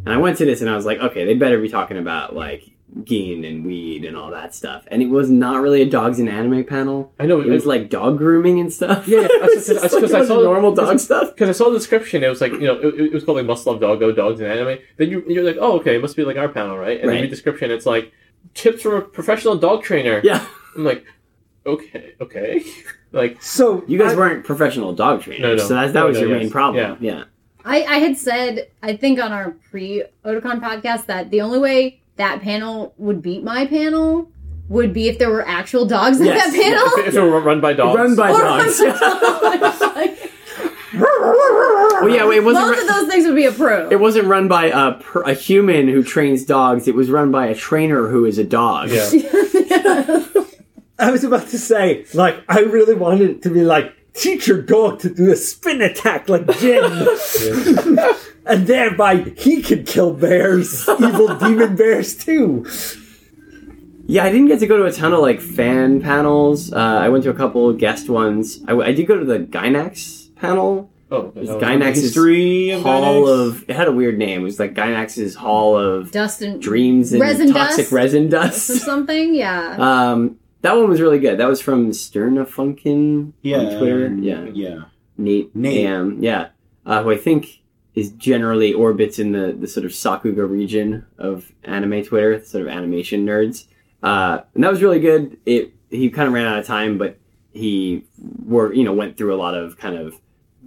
And 0.04 0.14
I 0.14 0.16
went 0.16 0.36
to 0.38 0.44
this 0.44 0.60
and 0.60 0.68
I 0.70 0.74
was 0.76 0.84
like, 0.86 0.98
okay, 0.98 1.24
they 1.24 1.34
better 1.34 1.60
be 1.60 1.68
talking 1.68 1.96
about 1.98 2.34
like 2.34 2.64
gin 3.04 3.44
and 3.44 3.64
weed 3.66 4.04
and 4.04 4.16
all 4.16 4.30
that 4.30 4.54
stuff. 4.54 4.84
And 4.88 5.02
it 5.02 5.10
was 5.10 5.28
not 5.30 5.60
really 5.60 5.82
a 5.82 5.86
dogs 5.88 6.18
and 6.18 6.28
anime 6.28 6.64
panel. 6.64 7.12
I 7.20 7.26
know 7.26 7.40
It 7.40 7.48
was 7.48 7.66
like 7.66 7.90
dog 7.90 8.16
grooming 8.18 8.58
and 8.60 8.72
stuff. 8.72 9.06
Yeah, 9.06 9.20
yeah, 9.20 9.28
It 9.30 9.42
was 9.42 9.66
that's- 9.66 9.66
just 9.66 9.82
that's 9.82 9.94
like 9.94 10.02
'cause 10.02 10.12
a 10.12 10.16
I 10.16 10.18
bunch 10.20 10.30
of 10.30 10.36
saw- 10.36 10.42
normal 10.42 10.74
dog 10.74 10.86
because- 10.86 11.04
stuff. 11.04 11.34
Because 11.34 11.48
I 11.50 11.52
saw 11.52 11.70
the 11.70 11.78
description, 11.78 12.24
it 12.24 12.28
was 12.28 12.40
like 12.40 12.52
you 12.52 12.60
know 12.60 12.78
it, 12.80 12.94
it 13.00 13.12
was 13.12 13.24
called 13.24 13.36
like 13.36 13.46
Must 13.46 13.66
Love 13.66 13.80
Doggo 13.80 14.12
Dogs 14.12 14.40
in 14.40 14.46
Anime. 14.46 14.78
Then 14.96 15.10
you 15.10 15.22
you're 15.28 15.44
like, 15.44 15.56
oh 15.60 15.72
okay, 15.80 15.96
it 15.96 16.02
must 16.02 16.16
be 16.16 16.24
like 16.24 16.36
our 16.38 16.48
panel, 16.48 16.76
right? 16.78 16.98
And 17.00 17.08
then 17.08 17.16
Right. 17.16 17.22
the 17.22 17.28
description, 17.28 17.70
it's 17.70 17.86
like 17.86 18.12
tips 18.54 18.82
from 18.82 18.94
a 18.94 19.00
professional 19.02 19.56
dog 19.56 19.82
trainer. 19.82 20.20
Yeah, 20.24 20.44
I'm 20.76 20.84
like, 20.84 21.04
okay, 21.66 22.14
okay, 22.20 22.64
like 23.12 23.42
So 23.42 23.84
you 23.86 23.98
guys 23.98 24.14
I- 24.14 24.16
weren't 24.16 24.44
professional 24.44 24.94
dog 24.94 25.22
trainers, 25.22 25.42
No, 25.42 25.54
no. 25.56 25.62
so 25.68 25.74
that, 25.74 25.92
that 25.92 26.04
was 26.06 26.16
no, 26.16 26.22
your 26.26 26.30
yes. 26.36 26.42
main 26.44 26.50
problem. 26.50 26.96
Yeah. 27.00 27.24
I, 27.64 27.82
I 27.84 27.98
had 27.98 28.16
said, 28.16 28.70
I 28.82 28.96
think 28.96 29.20
on 29.20 29.30
our 29.32 29.50
pre 29.70 30.04
Otakon 30.24 30.60
podcast, 30.62 31.04
that 31.06 31.30
the 31.30 31.42
only 31.42 31.58
way 31.58 32.00
that 32.18 32.42
panel 32.42 32.94
would 32.98 33.22
beat 33.22 33.42
my 33.42 33.66
panel 33.66 34.30
would 34.68 34.92
be 34.92 35.08
if 35.08 35.18
there 35.18 35.30
were 35.30 35.46
actual 35.48 35.86
dogs 35.86 36.20
in 36.20 36.26
that 36.26 36.52
panel. 36.52 36.84
if, 36.98 37.08
if 37.08 37.14
it 37.14 37.20
were 37.22 37.40
run 37.40 37.60
by 37.60 37.72
dogs. 37.72 37.96
Run 37.96 38.14
by 38.14 38.30
Or- 38.30 38.38
dogs. 38.38 38.80
Like, 40.90 41.02
well, 42.02 42.08
yeah, 42.08 42.30
it 42.30 42.42
wasn't. 42.44 42.66
both 42.74 42.80
of 42.82 42.88
those 42.88 43.08
things 43.08 43.26
would 43.26 43.36
be 43.36 43.44
approved. 43.46 43.92
it 43.92 44.00
wasn't 44.00 44.26
run 44.26 44.48
by 44.48 44.66
a, 44.66 44.92
per- 44.94 45.22
a 45.22 45.34
human 45.34 45.86
who 45.88 46.02
trains 46.02 46.44
dogs. 46.44 46.88
It 46.88 46.94
was 46.94 47.10
run 47.10 47.30
by 47.30 47.46
a 47.46 47.54
trainer 47.54 48.08
who 48.08 48.24
is 48.24 48.38
a 48.38 48.44
dog. 48.44 48.90
Yeah. 48.90 49.08
I 51.00 51.10
was 51.10 51.24
about 51.24 51.48
to 51.48 51.58
say, 51.58 52.06
like, 52.14 52.36
I 52.48 52.60
really 52.60 52.94
wanted 52.94 53.30
it 53.30 53.42
to 53.42 53.50
be 53.50 53.62
like, 53.62 53.94
teach 54.14 54.48
your 54.48 54.62
dog 54.62 55.00
to 55.00 55.10
do 55.14 55.30
a 55.30 55.36
spin 55.36 55.80
attack 55.82 56.28
like 56.28 56.46
Jim. 56.58 56.84
and 58.48 58.66
thereby 58.66 59.16
he 59.36 59.62
could 59.62 59.86
kill 59.86 60.12
bears, 60.14 60.88
evil 61.00 61.34
demon 61.36 61.76
bears 61.76 62.16
too. 62.16 62.66
Yeah, 64.06 64.24
I 64.24 64.30
didn't 64.32 64.46
get 64.48 64.60
to 64.60 64.66
go 64.66 64.78
to 64.78 64.84
a 64.84 64.92
ton 64.92 65.12
of 65.12 65.20
like 65.20 65.40
fan 65.40 66.00
panels. 66.00 66.72
Uh, 66.72 66.76
I 66.76 67.08
went 67.10 67.24
to 67.24 67.30
a 67.30 67.34
couple 67.34 67.70
guest 67.74 68.08
ones. 68.08 68.60
I, 68.66 68.72
I 68.74 68.92
did 68.92 69.06
go 69.06 69.18
to 69.18 69.24
the 69.24 69.38
Gainax 69.40 70.34
panel. 70.36 70.90
Oh, 71.10 71.16
okay. 71.16 71.40
It's 71.40 71.48
that 71.50 71.54
was- 71.56 71.62
Gainax's 71.64 72.02
History 72.02 72.70
of 72.70 72.82
Hall 72.82 73.02
Gainax? 73.24 73.46
of. 73.48 73.64
It 73.70 73.76
had 73.76 73.88
a 73.88 73.92
weird 73.92 74.18
name. 74.18 74.40
It 74.40 74.44
was 74.44 74.58
like 74.58 74.74
Gainax's 74.74 75.34
Hall 75.34 75.76
of 75.78 76.10
Dust 76.10 76.40
and 76.42 76.60
Dreams 76.60 77.12
and 77.12 77.20
Resin 77.20 77.52
Toxic 77.52 77.84
dust? 77.84 77.92
Resin 77.92 78.28
Dust 78.30 78.70
or 78.70 78.74
something. 78.78 79.34
Yeah. 79.34 79.76
Um, 79.78 80.38
that 80.62 80.74
one 80.76 80.88
was 80.88 81.00
really 81.00 81.18
good. 81.18 81.38
That 81.38 81.46
was 81.48 81.60
from 81.60 81.92
Sternafunkin 81.92 83.32
Yeah, 83.42 83.58
on 83.58 83.78
Twitter. 83.78 84.06
um, 84.06 84.22
Yeah, 84.22 84.44
yeah. 84.52 84.78
Nate. 85.16 85.54
Nate. 85.54 85.86
Am, 85.86 86.22
yeah, 86.22 86.48
uh, 86.86 87.02
who 87.02 87.10
I 87.10 87.16
think 87.16 87.60
is 87.98 88.10
generally 88.12 88.72
orbits 88.72 89.18
in 89.18 89.32
the, 89.32 89.56
the 89.58 89.66
sort 89.66 89.84
of 89.86 89.92
Sakuga 89.92 90.48
region 90.48 91.04
of 91.18 91.52
anime 91.64 92.04
Twitter, 92.04 92.42
sort 92.44 92.62
of 92.62 92.68
animation 92.68 93.26
nerds. 93.26 93.66
Uh, 94.02 94.40
and 94.54 94.62
that 94.64 94.70
was 94.70 94.82
really 94.82 95.00
good. 95.00 95.36
It 95.46 95.72
he 95.90 96.10
kind 96.10 96.28
of 96.28 96.34
ran 96.34 96.46
out 96.46 96.58
of 96.58 96.66
time, 96.66 96.98
but 96.98 97.18
he 97.52 98.04
were 98.44 98.72
you 98.72 98.84
know 98.84 98.92
went 98.92 99.16
through 99.16 99.34
a 99.34 99.40
lot 99.46 99.54
of 99.54 99.76
kind 99.78 99.96
of 99.96 100.14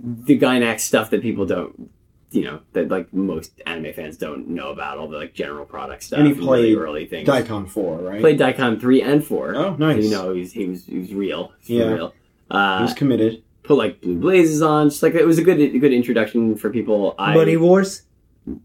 the 0.04 0.38
Gainax 0.38 0.80
stuff 0.82 1.10
that 1.12 1.22
people 1.22 1.46
don't 1.46 1.90
you 2.32 2.44
know 2.44 2.60
that 2.74 2.90
like 2.90 3.14
most 3.14 3.52
anime 3.66 3.94
fans 3.94 4.18
don't 4.18 4.48
know 4.48 4.70
about 4.72 4.98
all 4.98 5.08
the 5.08 5.18
like 5.18 5.34
general 5.34 5.66
product 5.66 6.02
stuff 6.04 6.20
And 6.20 6.28
he 6.28 6.34
really 6.34 6.46
played 6.48 6.78
early 6.78 7.06
things. 7.06 7.28
Daicon 7.30 7.70
4, 7.70 7.98
right? 8.00 8.22
Played 8.22 8.40
Daicon 8.40 8.80
three 8.80 9.02
and 9.02 9.24
four. 9.24 9.56
Oh, 9.56 9.76
nice. 9.76 10.04
You 10.04 10.12
know, 10.12 10.34
he's 10.34 10.52
he 10.54 10.66
was 10.66 10.86
he 10.86 10.98
was 11.00 11.14
real. 11.14 11.52
He's 11.60 11.80
Yeah. 11.80 11.86
real. 11.94 12.14
Uh, 12.50 12.86
He's 12.86 12.94
committed. 12.94 13.44
Put 13.64 13.78
like 13.78 14.02
blue 14.02 14.18
blazes 14.20 14.62
on. 14.62 14.90
Just 14.90 15.04
like 15.04 15.16
it 15.16 15.26
was 15.26 15.38
a 15.38 15.44
good 15.44 15.60
a 15.60 15.80
good 15.80 15.94
introduction 15.94 16.56
for 16.56 16.70
people. 16.70 17.16
I 17.20 17.34
Money 17.36 17.58
Wars. 17.58 18.04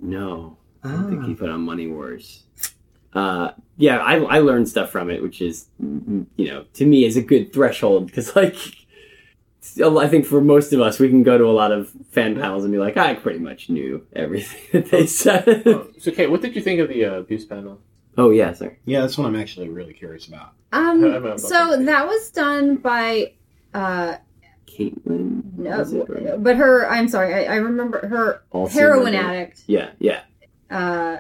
no, 0.00 0.56
I 0.82 0.92
don't 0.92 1.09
think 1.09 1.22
Ah. 1.22 1.26
he 1.26 1.35
put 1.35 1.50
on 1.50 1.61
Money 1.62 1.87
Wars. 1.87 2.42
Uh, 3.12 3.52
yeah, 3.78 3.98
I 3.98 4.16
I 4.18 4.38
learned 4.40 4.68
stuff 4.68 4.90
from 4.90 5.11
it, 5.11 5.22
which 5.22 5.40
is 5.40 5.66
you 5.80 6.26
know 6.48 6.64
to 6.74 6.85
me 6.87 7.04
is 7.04 7.16
a 7.16 7.22
good 7.22 7.52
threshold 7.52 8.06
because 8.06 8.35
like. 8.37 8.56
I 9.82 10.06
think 10.06 10.26
for 10.26 10.40
most 10.40 10.72
of 10.72 10.80
us, 10.80 11.00
we 11.00 11.09
can 11.09 11.24
go 11.24 11.37
to 11.37 11.44
a 11.44 11.50
lot 11.50 11.72
of 11.72 11.90
fan 12.12 12.37
panels 12.37 12.62
and 12.62 12.72
be 12.72 12.78
like, 12.78 12.96
I 12.96 13.14
pretty 13.14 13.40
much 13.40 13.68
knew 13.68 14.06
everything 14.14 14.61
that 14.72 14.90
they 14.92 15.06
said. 15.09 15.64
Oh, 15.66 15.88
so, 15.98 16.12
Kate, 16.12 16.30
what 16.30 16.40
did 16.40 16.54
you 16.54 16.62
think 16.62 16.78
of 16.78 16.88
the 16.88 17.04
uh, 17.04 17.14
abuse 17.14 17.44
panel? 17.44 17.80
oh 18.16 18.30
yeah, 18.30 18.52
sorry. 18.52 18.78
Yeah, 18.85 19.00
that's 19.00 19.18
what 19.18 19.26
I'm 19.26 19.35
actually 19.35 19.68
really 19.68 19.92
curious 19.92 20.28
about. 20.28 20.52
Um, 20.72 21.04
I 21.04 21.37
so 21.37 21.82
that 21.82 22.06
was 22.06 22.30
done 22.30 22.76
by 22.76 23.32
uh 23.74 24.16
Caitlin. 24.76 25.42
no, 25.56 25.80
or- 26.32 26.38
but 26.38 26.56
her 26.56 26.88
I'm 26.88 27.08
sorry, 27.08 27.34
I, 27.34 27.54
I 27.54 27.56
remember 27.56 28.06
her 28.08 28.42
Also 28.50 28.78
heroin 28.78 29.06
remember- 29.06 29.30
addict. 29.30 29.62
Yeah, 29.66 29.90
yeah. 29.98 30.20
Uh 30.70 31.18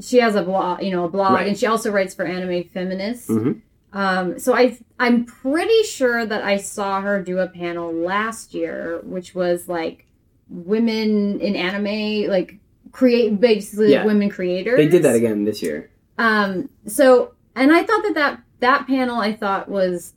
she 0.00 0.18
has 0.18 0.34
a 0.34 0.42
blog, 0.42 0.82
you 0.82 0.90
know, 0.90 1.04
a 1.04 1.08
blog 1.08 1.32
Right. 1.34 1.46
and 1.48 1.56
she 1.58 1.66
also 1.66 1.90
writes 1.92 2.14
for 2.14 2.24
Anime 2.24 2.64
Feminists. 2.64 3.28
Mhm. 3.28 3.60
Um 3.92 4.38
so 4.38 4.54
I 4.54 4.78
I'm 4.98 5.24
pretty 5.24 5.82
sure 5.84 6.24
that 6.26 6.42
I 6.44 6.56
saw 6.58 7.00
her 7.00 7.22
do 7.22 7.38
a 7.38 7.48
panel 7.48 7.92
last 7.92 8.54
year 8.54 9.00
which 9.04 9.34
was 9.34 9.68
like 9.68 10.06
women 10.48 11.40
in 11.40 11.56
anime 11.56 12.28
like 12.30 12.58
create 12.92 13.40
basically 13.40 13.92
Yeah. 13.92 14.04
women 14.04 14.28
creators. 14.28 14.76
They 14.76 14.88
did 14.88 15.02
that 15.04 15.16
again 15.16 15.44
this 15.44 15.62
year. 15.62 15.88
Um, 16.18 16.68
so, 16.86 17.32
and 17.56 17.72
I 17.72 17.82
thought 17.84 18.02
that 18.02 18.14
that, 18.14 18.40
that 18.60 18.86
panel 18.86 19.16
I 19.18 19.32
thought 19.32 19.68
was 19.70 20.12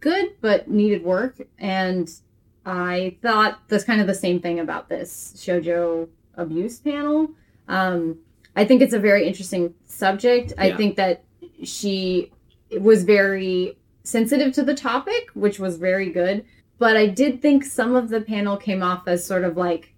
good, 0.00 0.34
but 0.40 0.68
needed 0.68 1.04
work. 1.04 1.40
And 1.58 2.10
I 2.64 3.16
thought 3.22 3.60
that's 3.68 3.84
kind 3.84 4.00
of 4.00 4.06
the 4.06 4.14
same 4.14 4.40
thing 4.40 4.60
about 4.60 4.88
this 4.88 5.34
shojo 5.36 6.08
abuse 6.34 6.78
panel. 6.78 7.30
Um, 7.68 8.18
I 8.56 8.64
think 8.64 8.82
it's 8.82 8.94
a 8.94 8.98
very 8.98 9.26
interesting 9.26 9.74
subject. 9.86 10.52
I 10.58 10.72
think 10.72 10.96
that 10.96 11.24
she 11.62 12.32
was 12.80 13.04
very 13.04 13.78
sensitive 14.02 14.52
to 14.54 14.62
the 14.62 14.74
topic, 14.74 15.30
which 15.34 15.58
was 15.58 15.76
very 15.76 16.10
good. 16.10 16.44
But 16.78 16.96
I 16.96 17.06
did 17.06 17.42
think 17.42 17.64
some 17.64 17.94
of 17.94 18.08
the 18.08 18.20
panel 18.20 18.56
came 18.56 18.82
off 18.82 19.06
as 19.06 19.24
sort 19.24 19.44
of 19.44 19.56
like, 19.56 19.94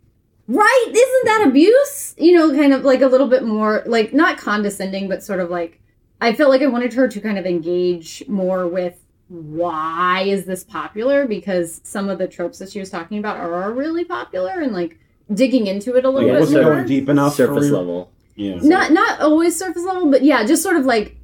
right, 0.49 0.87
isn't 0.89 1.25
that 1.25 1.47
abuse? 1.49 2.15
You 2.19 2.35
know, 2.35 2.51
kind 2.51 2.73
of 2.73 2.85
like 2.85 3.03
a 3.03 3.07
little 3.07 3.29
bit 3.29 3.45
more, 3.45 3.83
like 3.87 4.13
not 4.13 4.37
condescending, 4.39 5.09
but 5.09 5.23
sort 5.23 5.41
of 5.41 5.49
like, 5.49 5.81
I 6.21 6.33
felt 6.33 6.51
like 6.51 6.63
I 6.63 6.67
wanted 6.67 6.93
her 6.95 7.09
to 7.09 7.21
kind 7.21 7.39
of 7.39 7.47
engage 7.47 8.25
more 8.29 8.69
with 8.69 8.99
why 9.33 10.23
is 10.27 10.45
this 10.45 10.63
popular? 10.63 11.27
Because 11.27 11.81
some 11.85 12.09
of 12.09 12.19
the 12.19 12.29
tropes 12.29 12.59
that 12.59 12.71
she 12.71 12.79
was 12.81 12.91
talking 12.91 13.19
about 13.19 13.39
are 13.39 13.73
really 13.73 14.05
popular 14.05 14.61
and 14.61 14.73
like 14.73 14.99
digging 15.33 15.67
into 15.67 15.97
it 15.97 16.05
a 16.05 16.11
little 16.11 16.29
Yeah, 16.29 16.35
bit 16.35 16.41
wasn't 16.41 16.65
more. 16.65 16.75
going 16.75 16.87
deep 16.87 17.09
enough. 17.09 17.35
Surface 17.37 17.67
you? 17.67 17.77
level. 17.77 18.11
Yeah. 18.35 18.57
not 18.63 18.93
not 18.93 19.21
always 19.21 19.59
surface 19.59 19.85
level, 19.85 20.11
but 20.11 20.23
yeah, 20.23 20.45
just 20.45 20.63
sort 20.63 20.77
of 20.77 20.85
like 20.85 21.17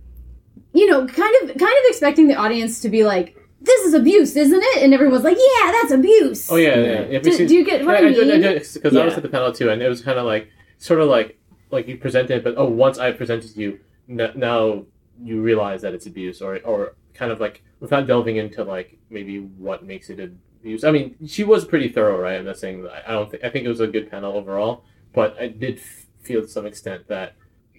you 0.72 0.86
know, 0.86 1.06
kind 1.06 1.34
of 1.42 1.48
kind 1.48 1.60
of 1.72 1.84
expecting 1.86 2.28
the 2.28 2.34
audience 2.34 2.80
to 2.80 2.88
be 2.90 3.02
like, 3.04 3.34
"This 3.60 3.80
is 3.86 3.94
abuse, 3.94 4.36
isn't 4.36 4.62
it?" 4.62 4.82
And 4.82 4.92
everyone's 4.94 5.24
like, 5.24 5.36
"Yeah, 5.38 5.72
that's 5.72 5.92
abuse." 5.92 6.50
Oh 6.50 6.56
yeah, 6.56 6.76
Yeah. 6.78 6.84
yeah. 6.92 7.06
yeah. 7.12 7.18
Do, 7.20 7.48
do 7.48 7.54
you 7.54 7.64
get 7.64 7.84
what 7.84 7.96
I, 7.96 8.00
I, 8.00 8.06
I 8.08 8.12
did, 8.12 8.28
I 8.28 8.32
mean? 8.32 8.40
did, 8.42 8.66
because 8.74 8.94
I 8.96 9.04
was 9.04 9.14
at 9.14 9.22
the 9.22 9.28
panel 9.30 9.52
too, 9.52 9.70
and 9.70 9.82
it 9.82 9.88
was 9.88 10.02
kind 10.02 10.18
of 10.18 10.26
like, 10.26 10.48
sort 10.76 11.00
of 11.00 11.08
like, 11.08 11.38
like 11.70 11.88
you 11.88 11.96
presented, 11.96 12.30
it 12.38 12.44
but 12.44 12.54
oh, 12.58 12.66
once 12.68 12.98
I 12.98 13.12
presented 13.12 13.52
to 13.54 13.60
you, 13.60 13.80
n- 14.08 14.32
now 14.36 14.84
you 15.24 15.40
realize 15.42 15.80
that 15.82 15.94
it's 15.94 16.06
abuse, 16.06 16.40
or 16.42 16.60
or 16.64 16.94
kind 17.18 17.32
of 17.32 17.40
like 17.40 17.62
without 17.80 18.06
delving 18.06 18.36
into 18.36 18.62
like 18.64 18.98
maybe 19.10 19.40
what 19.40 19.84
makes 19.84 20.08
it 20.08 20.20
abuse. 20.20 20.84
I 20.84 20.90
mean, 20.90 21.16
she 21.26 21.44
was 21.44 21.64
pretty 21.64 21.88
thorough, 21.88 22.18
right? 22.18 22.38
I'm 22.38 22.44
not 22.44 22.58
saying. 22.58 22.86
I 23.06 23.12
don't 23.12 23.30
think 23.30 23.44
I 23.44 23.50
think 23.50 23.64
it 23.64 23.68
was 23.68 23.80
a 23.80 23.86
good 23.86 24.10
panel 24.10 24.32
overall, 24.34 24.84
but 25.12 25.36
I 25.40 25.48
did 25.48 25.80
feel 26.22 26.42
to 26.42 26.48
some 26.48 26.66
extent 26.66 27.08
that 27.08 27.34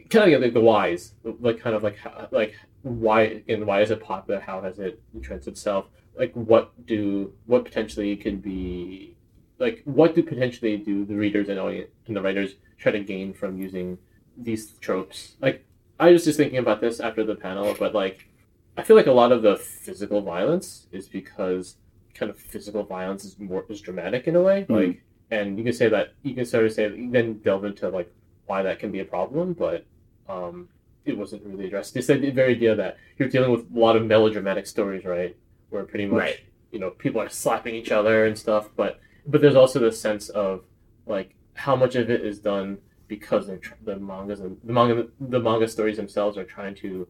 kind 0.10 0.34
of 0.34 0.42
like 0.42 0.54
the 0.54 0.62
whys, 0.62 1.14
like 1.24 1.60
kind 1.60 1.76
of 1.76 1.84
like 1.84 1.98
how, 1.98 2.28
like 2.32 2.56
why 2.82 3.44
and 3.48 3.66
why 3.66 3.82
is 3.82 3.92
it 3.92 4.04
popular? 4.04 4.40
How 4.40 4.62
has 4.62 4.80
it 4.80 5.02
entrenched 5.14 5.48
itself? 5.48 5.86
Like 6.18 6.34
what 6.34 6.86
do 6.86 7.34
what 7.46 7.64
potentially 7.64 8.16
could 8.18 8.42
be 8.42 9.16
like 9.58 9.82
what 9.86 10.16
do 10.16 10.24
potentially 10.24 10.78
do 10.78 11.06
the 11.06 11.16
readers 11.16 11.50
and 11.50 11.60
audience 11.60 11.92
and 12.08 12.16
the 12.16 12.22
writers 12.22 12.56
try 12.78 12.92
to 12.92 13.00
gain 13.00 13.34
from 13.34 13.58
using 13.58 13.98
these 14.38 14.74
tropes? 14.80 15.36
Like 15.42 15.66
I 16.00 16.12
was 16.12 16.24
just 16.24 16.38
thinking 16.38 16.60
about 16.60 16.82
this 16.82 17.00
after 17.00 17.24
the 17.24 17.36
panel, 17.36 17.76
but 17.78 17.94
like 17.94 18.29
I 18.78 18.84
feel 18.84 18.96
like 18.96 19.08
a 19.08 19.12
lot 19.12 19.32
of 19.32 19.42
the 19.42 19.56
physical 19.58 20.22
violence 20.22 20.88
is 20.92 21.08
because 21.08 21.76
kind 22.14 22.30
of 22.30 22.38
physical 22.38 22.84
violence 22.84 23.24
is 23.26 23.38
more 23.40 23.66
is 23.70 23.82
dramatic 23.82 24.28
in 24.28 24.36
a 24.36 24.42
way. 24.42 24.66
Mhm. 24.70 24.88
Like 24.88 25.02
and 25.32 25.58
you 25.58 25.64
can 25.64 25.74
say 25.74 25.90
that 25.90 26.14
you 26.24 26.34
can 26.34 26.46
sort 26.46 26.66
of 26.66 26.72
say 26.74 26.88
then 27.10 27.40
delve 27.40 27.66
into 27.66 27.90
like 27.90 28.12
why 28.48 28.64
that 28.64 28.80
can 28.80 28.92
be 28.92 29.00
a 29.00 29.06
problem, 29.06 29.54
but 29.54 29.86
um 30.28 30.70
it 31.06 31.18
wasn't 31.18 31.44
really 31.46 31.66
addressed. 31.68 31.94
Said 32.02 32.22
the 32.22 32.30
very 32.32 32.56
idea 32.56 32.76
that 32.76 32.98
you're 33.18 33.30
dealing 33.30 33.52
with 33.52 33.66
a 33.76 33.80
lot 33.80 33.96
of 33.96 34.06
melodramatic 34.06 34.66
stories, 34.68 35.06
right? 35.06 35.36
Where 35.70 35.84
pretty 35.84 36.06
much 36.06 36.18
Right. 36.20 36.40
you 36.72 36.80
know 36.80 36.92
people 36.92 37.22
are 37.22 37.30
slapping 37.30 37.76
each 37.76 37.92
other 37.92 38.26
and 38.26 38.38
stuff, 38.38 38.70
but 38.76 39.00
but 39.28 39.42
there's 39.42 39.56
also 39.56 39.80
this 39.80 40.00
sense 40.00 40.30
of 40.30 40.64
like 41.06 41.36
how 41.54 41.76
much 41.76 41.96
of 41.96 42.10
it 42.10 42.22
is 42.26 42.40
done 42.40 42.78
because 43.08 43.48
they're 43.48 43.58
tr- 43.58 43.74
the 43.84 43.98
mangas 43.98 44.40
and 44.40 44.58
the 44.64 44.72
manga 44.74 45.08
the 45.20 45.40
manga 45.40 45.68
stories 45.68 45.98
themselves 45.98 46.38
are 46.38 46.44
trying 46.46 46.76
to 46.76 47.08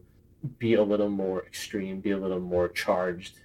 be 0.58 0.74
a 0.74 0.82
little 0.82 1.08
more 1.08 1.44
extreme, 1.44 2.00
be 2.00 2.10
a 2.10 2.18
little 2.18 2.40
more 2.40 2.68
charged. 2.68 3.38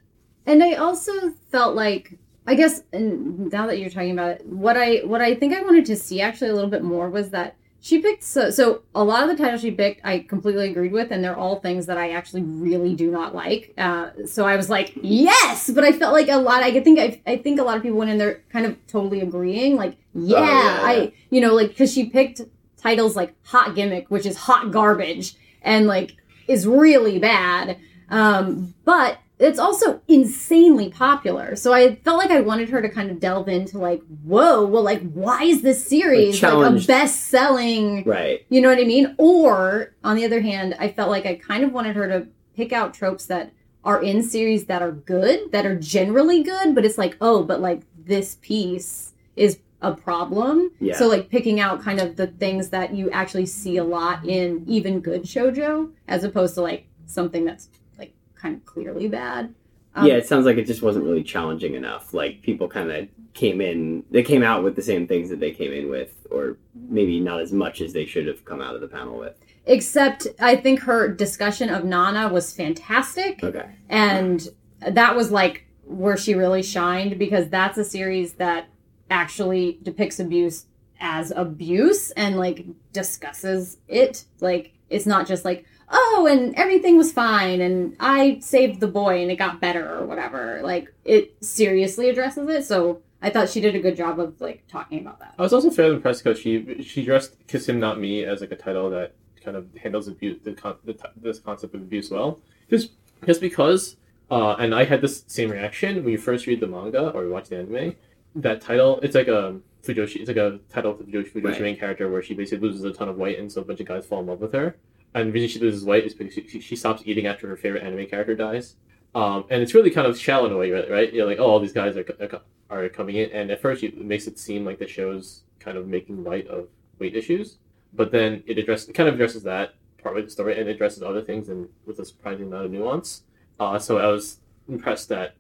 And 0.45 0.63
I 0.63 0.73
also 0.73 1.31
felt 1.51 1.75
like 1.75 2.17
I 2.47 2.55
guess 2.55 2.83
and 2.93 3.51
now 3.51 3.67
that 3.67 3.79
you're 3.79 3.89
talking 3.89 4.11
about 4.11 4.31
it, 4.31 4.45
what 4.45 4.77
I 4.77 4.97
what 4.99 5.21
I 5.21 5.35
think 5.35 5.53
I 5.53 5.61
wanted 5.61 5.85
to 5.85 5.95
see 5.95 6.21
actually 6.21 6.49
a 6.49 6.53
little 6.53 6.69
bit 6.69 6.83
more 6.83 7.09
was 7.09 7.31
that 7.31 7.55
she 7.79 7.99
picked 7.99 8.23
so 8.23 8.49
so 8.51 8.83
a 8.93 9.03
lot 9.03 9.27
of 9.27 9.35
the 9.35 9.43
titles 9.43 9.61
she 9.61 9.71
picked 9.71 10.01
I 10.05 10.19
completely 10.19 10.69
agreed 10.69 10.91
with 10.91 11.11
and 11.11 11.23
they're 11.23 11.35
all 11.35 11.59
things 11.59 11.87
that 11.87 11.97
I 11.97 12.11
actually 12.11 12.43
really 12.43 12.95
do 12.95 13.09
not 13.09 13.33
like. 13.33 13.73
Uh, 13.77 14.11
so 14.25 14.45
I 14.45 14.55
was 14.55 14.69
like, 14.69 14.93
yes, 15.01 15.71
but 15.73 15.83
I 15.83 15.91
felt 15.91 16.13
like 16.13 16.29
a 16.29 16.37
lot 16.37 16.61
I 16.61 16.79
think 16.79 16.99
I, 16.99 17.21
I 17.25 17.37
think 17.37 17.59
a 17.59 17.63
lot 17.63 17.77
of 17.77 17.83
people 17.83 17.97
went 17.97 18.11
in 18.11 18.19
there 18.19 18.43
kind 18.49 18.65
of 18.65 18.77
totally 18.87 19.21
agreeing 19.21 19.75
like, 19.75 19.97
yeah, 20.13 20.39
yeah, 20.39 20.45
yeah. 20.45 20.79
I 20.81 21.13
you 21.31 21.41
know 21.41 21.55
like 21.55 21.75
cuz 21.75 21.91
she 21.91 22.09
picked 22.09 22.41
titles 22.77 23.15
like 23.15 23.33
Hot 23.45 23.73
Gimmick, 23.73 24.11
which 24.11 24.27
is 24.27 24.37
hot 24.37 24.69
garbage 24.71 25.35
and 25.63 25.87
like 25.87 26.15
is 26.47 26.67
really 26.67 27.19
bad. 27.19 27.77
Um, 28.09 28.75
but 28.83 29.19
it's 29.37 29.59
also 29.59 30.01
insanely 30.07 30.89
popular. 30.89 31.55
So 31.55 31.73
I 31.73 31.95
felt 31.95 32.17
like 32.17 32.31
I 32.31 32.39
wanted 32.41 32.69
her 32.69 32.81
to 32.81 32.89
kind 32.89 33.11
of 33.11 33.19
delve 33.19 33.49
into 33.49 33.77
like, 33.77 34.01
whoa, 34.23 34.65
well, 34.65 34.83
like, 34.83 35.01
why 35.11 35.43
is 35.43 35.61
this 35.61 35.85
series 35.85 36.41
like, 36.41 36.53
a 36.53 36.85
best 36.87 37.25
selling? 37.25 38.03
Right. 38.05 38.45
You 38.49 38.61
know 38.61 38.69
what 38.69 38.79
I 38.79 38.85
mean? 38.85 39.13
Or 39.17 39.93
on 40.03 40.15
the 40.15 40.23
other 40.25 40.41
hand, 40.41 40.75
I 40.79 40.89
felt 40.89 41.09
like 41.09 41.25
I 41.25 41.35
kind 41.35 41.63
of 41.63 41.73
wanted 41.73 41.95
her 41.97 42.07
to 42.07 42.27
pick 42.55 42.71
out 42.71 42.93
tropes 42.93 43.25
that 43.25 43.51
are 43.83 44.01
in 44.01 44.23
series 44.23 44.65
that 44.65 44.81
are 44.81 44.93
good, 44.93 45.51
that 45.51 45.65
are 45.65 45.77
generally 45.77 46.41
good, 46.41 46.73
but 46.73 46.85
it's 46.85 46.97
like, 46.97 47.17
oh, 47.21 47.43
but 47.43 47.59
like 47.59 47.81
this 48.05 48.37
piece 48.41 49.13
is 49.35 49.59
a 49.81 49.93
problem. 49.93 50.71
Yeah. 50.79 50.95
So 50.95 51.07
like 51.07 51.29
picking 51.29 51.59
out 51.59 51.81
kind 51.81 51.99
of 51.99 52.15
the 52.15 52.27
things 52.27 52.69
that 52.69 52.93
you 52.93 53.09
actually 53.11 53.45
see 53.45 53.77
a 53.77 53.83
lot 53.83 54.25
in 54.25 54.63
even 54.67 54.99
good 54.99 55.23
shojo, 55.23 55.91
as 56.07 56.23
opposed 56.23 56.55
to 56.55 56.61
like 56.61 56.87
something 57.05 57.45
that's 57.45 57.69
like 57.97 58.13
kind 58.35 58.55
of 58.55 58.65
clearly 58.65 59.07
bad. 59.07 59.53
Um, 59.95 60.07
yeah, 60.07 60.15
it 60.15 60.27
sounds 60.27 60.45
like 60.45 60.57
it 60.57 60.65
just 60.65 60.81
wasn't 60.81 61.05
really 61.05 61.23
challenging 61.23 61.73
enough. 61.75 62.13
Like 62.13 62.41
people 62.41 62.67
kind 62.67 62.91
of 62.91 63.07
came 63.33 63.61
in, 63.61 64.03
they 64.11 64.23
came 64.23 64.43
out 64.43 64.63
with 64.63 64.75
the 64.75 64.81
same 64.81 65.07
things 65.07 65.29
that 65.29 65.39
they 65.39 65.51
came 65.51 65.71
in 65.71 65.89
with, 65.89 66.27
or 66.31 66.57
maybe 66.73 67.19
not 67.19 67.39
as 67.39 67.53
much 67.53 67.79
as 67.79 67.93
they 67.93 68.05
should 68.05 68.27
have 68.27 68.43
come 68.43 68.61
out 68.61 68.75
of 68.75 68.81
the 68.81 68.87
panel 68.87 69.17
with. 69.17 69.37
Except 69.65 70.27
I 70.39 70.57
think 70.57 70.81
her 70.81 71.07
discussion 71.07 71.69
of 71.69 71.85
Nana 71.85 72.27
was 72.27 72.53
fantastic. 72.53 73.43
Okay. 73.43 73.69
and 73.89 74.47
that 74.81 75.15
was 75.15 75.31
like 75.31 75.65
where 75.85 76.17
she 76.17 76.33
really 76.33 76.63
shined 76.63 77.17
because 77.17 77.49
that's 77.49 77.77
a 77.77 77.83
series 77.83 78.33
that 78.33 78.67
actually 79.09 79.79
depicts 79.83 80.19
abuse 80.19 80.65
as 80.99 81.31
abuse 81.35 82.11
and 82.11 82.37
like 82.37 82.65
discusses 82.93 83.77
it 83.87 84.25
like 84.39 84.73
it's 84.89 85.05
not 85.05 85.27
just 85.27 85.43
like 85.43 85.65
oh 85.89 86.27
and 86.29 86.55
everything 86.55 86.97
was 86.97 87.11
fine 87.11 87.59
and 87.59 87.95
i 87.99 88.39
saved 88.39 88.79
the 88.79 88.87
boy 88.87 89.21
and 89.21 89.29
it 89.29 89.35
got 89.35 89.59
better 89.59 89.97
or 89.97 90.05
whatever 90.05 90.61
like 90.63 90.91
it 91.03 91.35
seriously 91.43 92.09
addresses 92.09 92.49
it 92.49 92.63
so 92.63 93.01
I 93.21 93.31
thought 93.31 93.49
she 93.49 93.59
did 93.59 93.73
a 93.73 93.79
good 93.79 93.95
job 93.95 94.19
of 94.19 94.39
like 94.39 94.67
talking 94.67 94.99
about 94.99 95.19
that. 95.19 95.33
I 95.39 95.41
was 95.41 95.51
also 95.51 95.71
fairly 95.71 95.95
impressed 95.95 96.23
because 96.23 96.37
she 96.37 96.83
she 96.83 97.03
dressed 97.03 97.35
"Kiss 97.47 97.67
Him 97.67 97.79
Not 97.79 97.99
Me" 97.99 98.23
as 98.23 98.41
like 98.41 98.51
a 98.51 98.55
title 98.55 98.91
that 98.91 99.15
kind 99.43 99.57
of 99.57 99.67
handles 99.75 100.07
abuse 100.07 100.37
the, 100.43 100.51
the 100.83 100.95
this 101.15 101.39
concept 101.39 101.73
of 101.73 101.81
abuse 101.81 102.11
well. 102.11 102.39
Just 102.69 102.91
just 103.25 103.41
because, 103.41 103.95
uh, 104.29 104.55
and 104.59 104.75
I 104.75 104.83
had 104.85 105.01
this 105.01 105.23
same 105.25 105.49
reaction 105.49 106.03
when 106.03 106.11
you 106.11 106.19
first 106.19 106.45
read 106.45 106.59
the 106.59 106.67
manga 106.67 107.09
or 107.11 107.27
watch 107.27 107.49
the 107.49 107.57
anime. 107.57 107.95
That 108.35 108.61
title, 108.61 108.99
it's 109.01 109.15
like 109.15 109.27
a 109.27 109.59
Fujoshi. 109.83 110.17
It's 110.17 110.27
like 110.27 110.37
a 110.37 110.59
title 110.69 110.91
of 110.91 110.97
the 110.99 111.05
Fujoshi, 111.05 111.31
Fujoshi 111.31 111.43
Right. 111.45 111.61
main 111.61 111.77
character 111.77 112.09
where 112.11 112.21
she 112.21 112.33
basically 112.33 112.67
loses 112.67 112.83
a 112.83 112.91
ton 112.91 113.07
of 113.09 113.17
weight, 113.17 113.39
and 113.39 113.51
so 113.51 113.61
a 113.61 113.65
bunch 113.65 113.79
of 113.79 113.87
guys 113.87 114.05
fall 114.05 114.19
in 114.19 114.27
love 114.27 114.41
with 114.41 114.53
her. 114.53 114.75
And 115.13 115.29
the 115.29 115.31
reason 115.31 115.47
she 115.49 115.59
loses 115.59 115.85
weight 115.85 116.03
is 116.05 116.13
because 116.13 116.33
she, 116.33 116.59
she, 116.59 116.75
stops 116.75 117.01
eating 117.05 117.25
after 117.25 117.47
her 117.47 117.55
favorite 117.55 117.83
anime 117.83 118.05
character 118.07 118.35
dies. 118.35 118.75
Um, 119.13 119.45
and 119.49 119.61
it's 119.61 119.73
really 119.73 119.89
kind 119.89 120.05
of 120.05 120.19
shallow 120.19 120.47
in 120.47 120.51
a 120.51 120.57
way, 120.57 120.71
right? 120.71 121.13
You're 121.13 121.25
like, 121.25 121.39
oh, 121.39 121.45
all 121.45 121.61
these 121.61 121.71
guys 121.71 121.95
are, 121.95 122.41
are 122.69 122.89
coming 122.89 123.15
in, 123.15 123.31
and 123.31 123.49
at 123.49 123.61
first 123.61 123.81
it 123.83 123.97
makes 123.97 124.27
it 124.27 124.37
seem 124.37 124.65
like 124.65 124.77
the 124.77 124.87
show's 124.87 125.43
kind 125.59 125.77
of 125.77 125.87
making 125.87 126.23
light 126.25 126.47
of 126.47 126.67
weight 126.99 127.15
issues, 127.15 127.57
but 127.93 128.11
then 128.11 128.43
it 128.45 128.57
addresses, 128.57 128.89
it 128.89 128.93
kind 128.93 129.07
of 129.07 129.15
addresses 129.15 129.43
that 129.43 129.75
part 130.03 130.17
of 130.17 130.25
the 130.25 130.31
story, 130.31 130.59
and 130.59 130.67
it 130.67 130.75
addresses 130.75 131.01
other 131.01 131.21
things, 131.21 131.47
and 131.47 131.69
with 131.85 131.99
a 131.99 132.05
surprising 132.05 132.47
amount 132.47 132.65
of 132.65 132.71
nuance. 132.71 133.23
Uh, 133.57 133.79
so 133.79 133.97
I 133.97 134.07
was 134.07 134.39
impressed 134.67 135.07
that, 135.09 135.35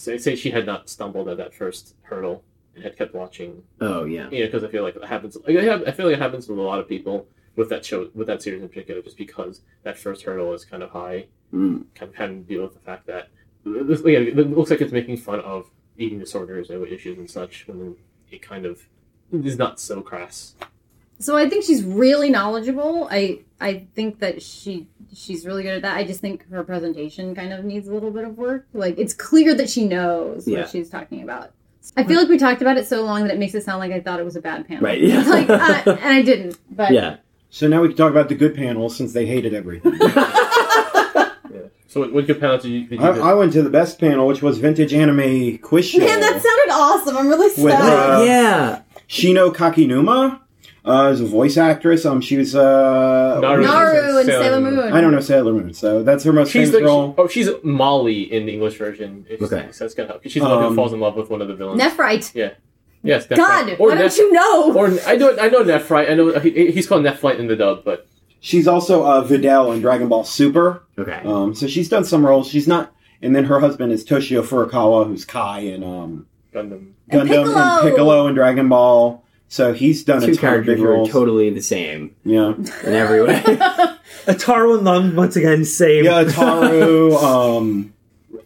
say, 0.00 0.18
say 0.18 0.34
she 0.34 0.50
had 0.50 0.66
not 0.66 0.88
stumbled 0.88 1.28
at 1.28 1.36
that 1.36 1.54
first 1.54 1.94
hurdle 2.02 2.42
and 2.74 2.82
had 2.84 2.96
kept 2.96 3.14
watching, 3.14 3.62
Oh 3.80 4.04
yeah. 4.04 4.30
you 4.30 4.40
know, 4.40 4.46
because 4.46 4.64
I 4.64 4.68
feel 4.68 4.82
like 4.82 4.96
it 4.96 5.04
happens. 5.04 5.36
Like 5.46 5.56
I, 5.56 5.62
have, 5.64 5.82
I 5.86 5.90
feel 5.92 6.06
like 6.06 6.14
it 6.16 6.22
happens 6.22 6.48
with 6.48 6.58
a 6.58 6.62
lot 6.62 6.78
of 6.80 6.88
people 6.88 7.26
with 7.56 7.68
that 7.68 7.84
show, 7.84 8.08
with 8.14 8.26
that 8.28 8.42
series 8.42 8.62
in 8.62 8.68
particular, 8.68 9.02
just 9.02 9.16
because 9.18 9.60
that 9.82 9.98
first 9.98 10.22
hurdle 10.22 10.52
is 10.54 10.64
kind 10.64 10.82
of 10.82 10.90
high 10.90 11.26
Mm. 11.52 11.86
kind 11.96 12.08
of 12.08 12.14
having 12.14 12.44
to 12.44 12.48
deal 12.48 12.62
with 12.62 12.74
the 12.74 12.78
fact 12.80 13.08
that 13.08 13.28
this, 13.64 14.00
yeah, 14.06 14.20
it 14.20 14.36
looks 14.36 14.70
like 14.70 14.80
it's 14.80 14.92
making 14.92 15.16
fun 15.16 15.40
of 15.40 15.68
eating 15.98 16.20
disorders 16.20 16.70
and 16.70 16.86
issues 16.86 17.18
and 17.18 17.28
such, 17.28 17.66
when 17.66 17.96
it 18.30 18.40
kind 18.40 18.64
of 18.64 18.86
is 19.32 19.58
not 19.58 19.80
so 19.80 20.00
crass. 20.00 20.54
So 21.20 21.36
I 21.36 21.48
think 21.48 21.64
she's 21.64 21.84
really 21.84 22.30
knowledgeable. 22.30 23.06
I 23.10 23.40
I 23.60 23.86
think 23.94 24.20
that 24.20 24.42
she 24.42 24.88
she's 25.14 25.44
really 25.46 25.62
good 25.62 25.74
at 25.74 25.82
that. 25.82 25.96
I 25.96 26.04
just 26.04 26.20
think 26.20 26.48
her 26.50 26.64
presentation 26.64 27.34
kind 27.34 27.52
of 27.52 27.64
needs 27.64 27.88
a 27.88 27.92
little 27.94 28.10
bit 28.10 28.24
of 28.24 28.38
work. 28.38 28.66
Like 28.72 28.98
it's 28.98 29.12
clear 29.14 29.54
that 29.54 29.68
she 29.70 29.86
knows 29.86 30.48
Yeah. 30.48 30.60
what 30.60 30.70
she's 30.70 30.88
talking 30.88 31.22
about. 31.22 31.52
I 31.96 32.04
feel 32.04 32.18
like 32.20 32.28
we 32.28 32.38
talked 32.38 32.62
about 32.62 32.76
it 32.76 32.86
so 32.86 33.02
long 33.02 33.24
that 33.24 33.34
it 33.34 33.38
makes 33.38 33.54
it 33.54 33.64
sound 33.64 33.80
like 33.80 33.92
I 33.92 34.00
thought 34.00 34.20
it 34.20 34.24
was 34.24 34.36
a 34.36 34.40
bad 34.40 34.66
panel. 34.68 34.82
Right, 34.82 35.00
yeah. 35.00 35.22
like, 35.22 35.48
uh, 35.50 35.82
and 35.86 35.98
I 36.14 36.22
didn't. 36.22 36.58
But 36.70 36.92
Yeah. 36.92 37.16
So 37.48 37.66
now 37.68 37.80
we 37.82 37.88
can 37.88 37.96
talk 37.96 38.10
about 38.10 38.28
the 38.28 38.34
good 38.34 38.54
panels 38.54 38.96
since 38.96 39.12
they 39.12 39.26
hated 39.26 39.54
everything. 39.54 39.94
Yeah. 40.00 41.26
So 41.88 41.98
what, 41.98 42.12
what 42.12 42.24
good 42.28 42.38
panel 42.38 42.56
did 42.56 42.68
you? 42.68 42.86
Did 42.86 43.00
you 43.00 43.04
I, 43.04 43.30
I 43.30 43.34
went 43.34 43.52
to 43.54 43.64
the 43.64 43.68
best 43.70 43.98
panel, 43.98 44.28
which 44.28 44.42
was 44.42 44.58
vintage 44.58 44.94
anime 44.94 45.58
quiz 45.58 45.88
show. 45.88 45.98
man, 45.98 46.20
that 46.20 46.40
sounded 46.40 46.72
awesome. 46.72 47.16
I'm 47.16 47.26
really 47.28 47.52
With, 47.60 47.74
uh, 47.74 48.22
yeah. 48.24 48.82
Shino 49.08 49.52
Kakinuma 49.52 50.38
uh, 50.84 51.10
is 51.12 51.20
a 51.20 51.26
voice 51.26 51.56
actress. 51.56 52.04
Um, 52.06 52.20
she 52.20 52.36
was 52.36 52.54
uh, 52.54 53.38
Naru. 53.40 53.62
Naru 53.64 54.18
and 54.18 54.26
Sailor 54.26 54.42
Sailor 54.44 54.60
Moon. 54.60 54.76
Moon. 54.76 54.92
I 54.92 55.00
don't 55.00 55.12
know 55.12 55.20
Sailor 55.20 55.52
Moon, 55.52 55.74
so 55.74 56.02
that's 56.02 56.24
her 56.24 56.32
most 56.32 56.50
she's 56.50 56.68
famous 56.70 56.80
the 56.80 56.86
role. 56.86 57.14
oh 57.18 57.28
she's 57.28 57.48
Molly 57.62 58.32
in 58.32 58.46
the 58.46 58.52
English 58.52 58.76
version. 58.78 59.26
If 59.28 59.42
Okay. 59.42 59.68
so 59.72 59.84
that's 59.84 59.94
gonna 59.94 60.08
help. 60.08 60.22
She's 60.24 60.34
the 60.34 60.40
one 60.48 60.58
who 60.60 60.64
Um, 60.68 60.76
falls 60.76 60.92
in 60.92 61.00
love 61.00 61.16
with 61.16 61.30
one 61.30 61.42
of 61.42 61.48
the 61.48 61.54
villains. 61.54 61.80
Nephrite. 61.80 62.34
Yeah. 62.34 62.50
Yes, 63.02 63.26
Nephrite. 63.26 63.36
God, 63.36 63.76
or 63.78 63.88
why 63.90 63.94
don't 63.96 64.16
you 64.16 64.32
know? 64.32 64.72
Or 64.74 64.86
I 65.06 65.16
know 65.16 65.36
I 65.38 65.48
know 65.48 65.62
Nephrite. 65.64 66.10
I 66.10 66.14
know 66.14 66.38
he, 66.38 66.70
he's 66.70 66.86
called 66.86 67.02
Nephrite 67.04 67.38
in 67.38 67.46
the 67.46 67.56
dub, 67.56 67.84
but 67.84 68.06
She's 68.42 68.66
also 68.66 69.04
uh, 69.04 69.22
Videl 69.22 69.74
in 69.74 69.82
Dragon 69.82 70.08
Ball 70.08 70.24
Super. 70.24 70.82
Okay. 70.98 71.20
Um, 71.26 71.54
so 71.54 71.66
she's 71.66 71.90
done 71.90 72.04
some 72.04 72.24
roles. 72.24 72.48
She's 72.48 72.66
not, 72.66 72.90
and 73.20 73.36
then 73.36 73.44
her 73.44 73.60
husband 73.60 73.92
is 73.92 74.02
Toshio 74.02 74.42
Furukawa, 74.42 75.06
who's 75.06 75.26
Kai 75.26 75.60
in 75.60 75.82
um, 75.84 76.26
Gundam. 76.54 76.92
And 77.10 77.22
Gundam 77.22 77.28
Piccolo! 77.28 77.54
and 77.58 77.82
Piccolo 77.82 78.26
in 78.28 78.34
Dragon 78.34 78.68
Ball. 78.70 79.22
So 79.52 79.72
he's 79.72 80.04
done 80.04 80.18
a 80.18 80.26
Two 80.26 80.26
ton 80.26 80.32
of 80.34 80.40
characters 80.40 80.74
big 80.76 80.80
were 80.80 80.90
roles. 80.92 81.10
totally 81.10 81.50
the 81.50 81.60
same 81.60 82.14
yeah, 82.24 82.54
in 82.54 82.68
every 82.94 83.20
way. 83.22 83.42
Ataru 84.26 84.76
and 84.76 84.84
Lung 84.84 85.16
once 85.16 85.34
again 85.34 85.64
same. 85.64 86.04
yeah. 86.04 86.22
Taru, 86.24 87.20
um, 87.22 87.92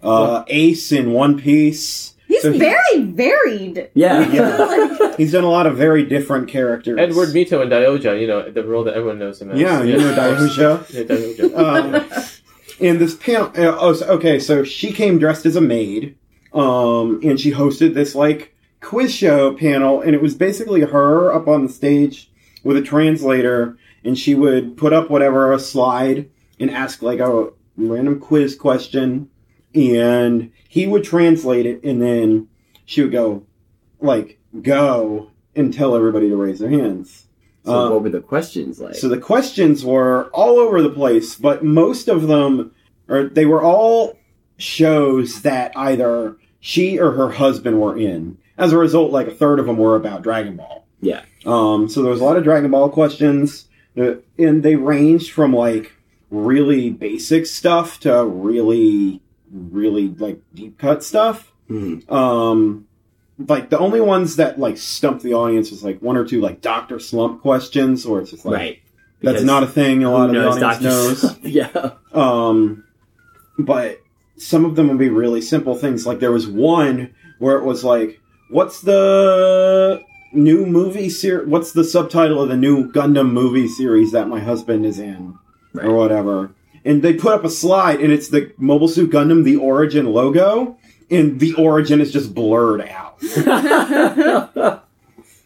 uh, 0.02 0.44
Ace 0.48 0.92
in 0.92 1.12
One 1.12 1.38
Piece. 1.38 2.14
He's 2.26 2.40
So 2.40 2.52
he- 2.52 2.58
very 2.58 3.00
varied. 3.02 3.90
yeah. 3.94 4.26
Yeah. 4.32 5.12
He's 5.18 5.32
done 5.32 5.44
a 5.44 5.50
lot 5.50 5.66
of 5.66 5.76
very 5.76 6.04
different 6.06 6.48
characters. 6.48 6.98
Edward 6.98 7.28
Mito 7.28 7.60
and 7.60 7.70
Dioja, 7.70 8.18
you 8.18 8.26
know 8.26 8.50
the 8.50 8.64
role 8.64 8.82
that 8.84 8.94
everyone 8.94 9.18
knows 9.18 9.42
him 9.42 9.50
as. 9.50 9.58
Yeah, 9.60 9.82
you 9.82 9.98
know 9.98 10.14
Daihuja. 10.14 10.90
Yeah, 10.90 11.02
Dioja. 11.02 11.58
um, 11.58 12.24
and 12.80 12.98
this 12.98 13.14
panel. 13.14 13.48
Uh, 13.48 13.76
oh, 13.78 13.92
so, 13.92 14.06
okay. 14.06 14.38
So 14.40 14.64
she 14.64 14.90
came 14.90 15.18
dressed 15.18 15.44
as 15.44 15.54
a 15.54 15.60
maid, 15.60 16.16
um, 16.54 17.20
and 17.22 17.38
she 17.38 17.52
hosted 17.52 17.92
this 17.94 18.14
like 18.14 18.53
quiz 18.84 19.12
show 19.14 19.54
panel, 19.54 20.00
and 20.00 20.14
it 20.14 20.22
was 20.22 20.34
basically 20.34 20.82
her 20.82 21.32
up 21.32 21.48
on 21.48 21.66
the 21.66 21.72
stage 21.72 22.30
with 22.62 22.76
a 22.76 22.82
translator, 22.82 23.76
and 24.04 24.18
she 24.18 24.34
would 24.34 24.76
put 24.76 24.92
up 24.92 25.10
whatever 25.10 25.52
a 25.52 25.58
slide 25.58 26.28
and 26.60 26.70
ask 26.70 27.02
like 27.02 27.18
a 27.20 27.50
random 27.76 28.20
quiz 28.20 28.54
question, 28.54 29.28
and 29.74 30.50
he 30.68 30.86
would 30.86 31.04
translate 31.04 31.66
it, 31.66 31.82
and 31.82 32.00
then 32.00 32.48
she 32.84 33.02
would 33.02 33.12
go 33.12 33.44
like 34.00 34.38
go 34.62 35.30
and 35.56 35.72
tell 35.72 35.96
everybody 35.96 36.28
to 36.28 36.36
raise 36.36 36.58
their 36.58 36.70
hands. 36.70 37.26
So 37.64 37.72
Um, 37.72 37.92
what 37.92 38.02
were 38.02 38.10
the 38.10 38.20
questions 38.20 38.78
like? 38.80 38.94
so 38.94 39.08
the 39.08 39.18
questions 39.18 39.84
were 39.84 40.28
all 40.34 40.58
over 40.58 40.82
the 40.82 40.90
place, 40.90 41.34
but 41.34 41.64
most 41.64 42.08
of 42.08 42.28
them, 42.28 42.72
or 43.08 43.24
they 43.24 43.46
were 43.46 43.62
all 43.62 44.18
shows 44.58 45.42
that 45.42 45.72
either 45.76 46.36
she 46.60 46.98
or 46.98 47.12
her 47.12 47.30
husband 47.30 47.80
were 47.80 47.96
in. 47.96 48.36
As 48.56 48.72
a 48.72 48.78
result, 48.78 49.10
like 49.10 49.26
a 49.26 49.34
third 49.34 49.58
of 49.58 49.66
them 49.66 49.76
were 49.78 49.96
about 49.96 50.22
Dragon 50.22 50.56
Ball. 50.56 50.86
Yeah. 51.00 51.22
Um, 51.44 51.88
so 51.88 52.02
there 52.02 52.10
was 52.10 52.20
a 52.20 52.24
lot 52.24 52.36
of 52.36 52.44
Dragon 52.44 52.70
Ball 52.70 52.88
questions, 52.88 53.68
and 53.96 54.62
they 54.62 54.76
ranged 54.76 55.32
from 55.32 55.52
like 55.52 55.92
really 56.30 56.90
basic 56.90 57.46
stuff 57.46 58.00
to 58.00 58.24
really, 58.24 59.20
really 59.50 60.08
like 60.08 60.40
deep 60.54 60.78
cut 60.78 61.04
stuff. 61.04 61.52
Mhm. 61.68 62.10
Um, 62.10 62.86
like 63.38 63.70
the 63.70 63.78
only 63.78 64.00
ones 64.00 64.36
that 64.36 64.58
like 64.58 64.78
stumped 64.78 65.22
the 65.22 65.34
audience 65.34 65.70
was 65.70 65.82
like 65.82 66.00
one 66.00 66.16
or 66.16 66.24
two 66.24 66.40
like 66.40 66.60
Doctor 66.60 66.98
Slump 66.98 67.42
questions, 67.42 68.06
or 68.06 68.20
it's 68.20 68.30
just 68.30 68.44
like 68.44 68.54
right. 68.54 68.82
that's 69.20 69.42
not 69.42 69.62
a 69.62 69.66
thing. 69.66 70.04
A 70.04 70.10
lot 70.10 70.28
of 70.28 70.34
the 70.34 70.46
audience 70.46 70.78
Dr. 70.78 70.84
knows. 70.84 71.38
Yeah. 71.42 71.90
Um, 72.12 72.84
but 73.58 73.98
some 74.36 74.64
of 74.64 74.76
them 74.76 74.88
would 74.88 74.98
be 74.98 75.08
really 75.08 75.40
simple 75.40 75.74
things. 75.74 76.06
Like 76.06 76.20
there 76.20 76.32
was 76.32 76.46
one 76.46 77.14
where 77.38 77.56
it 77.56 77.64
was 77.64 77.84
like, 77.84 78.20
"What's 78.48 78.80
the 78.80 80.02
new 80.32 80.66
movie 80.66 81.08
series? 81.08 81.48
What's 81.48 81.72
the 81.72 81.84
subtitle 81.84 82.42
of 82.42 82.48
the 82.48 82.56
new 82.56 82.90
Gundam 82.90 83.32
movie 83.32 83.68
series 83.68 84.12
that 84.12 84.28
my 84.28 84.40
husband 84.40 84.84
is 84.86 84.98
in, 84.98 85.34
Right. 85.72 85.86
or 85.86 85.94
whatever?" 85.96 86.50
And 86.84 87.02
they 87.02 87.14
put 87.14 87.32
up 87.32 87.44
a 87.44 87.50
slide, 87.50 88.00
and 88.00 88.12
it's 88.12 88.28
the 88.28 88.52
Mobile 88.58 88.88
Suit 88.88 89.10
Gundam 89.10 89.44
the 89.44 89.56
Origin 89.56 90.12
logo, 90.12 90.76
and 91.10 91.40
the 91.40 91.54
Origin 91.54 92.00
is 92.00 92.12
just 92.12 92.34
blurred 92.34 92.82
out. 92.82 93.16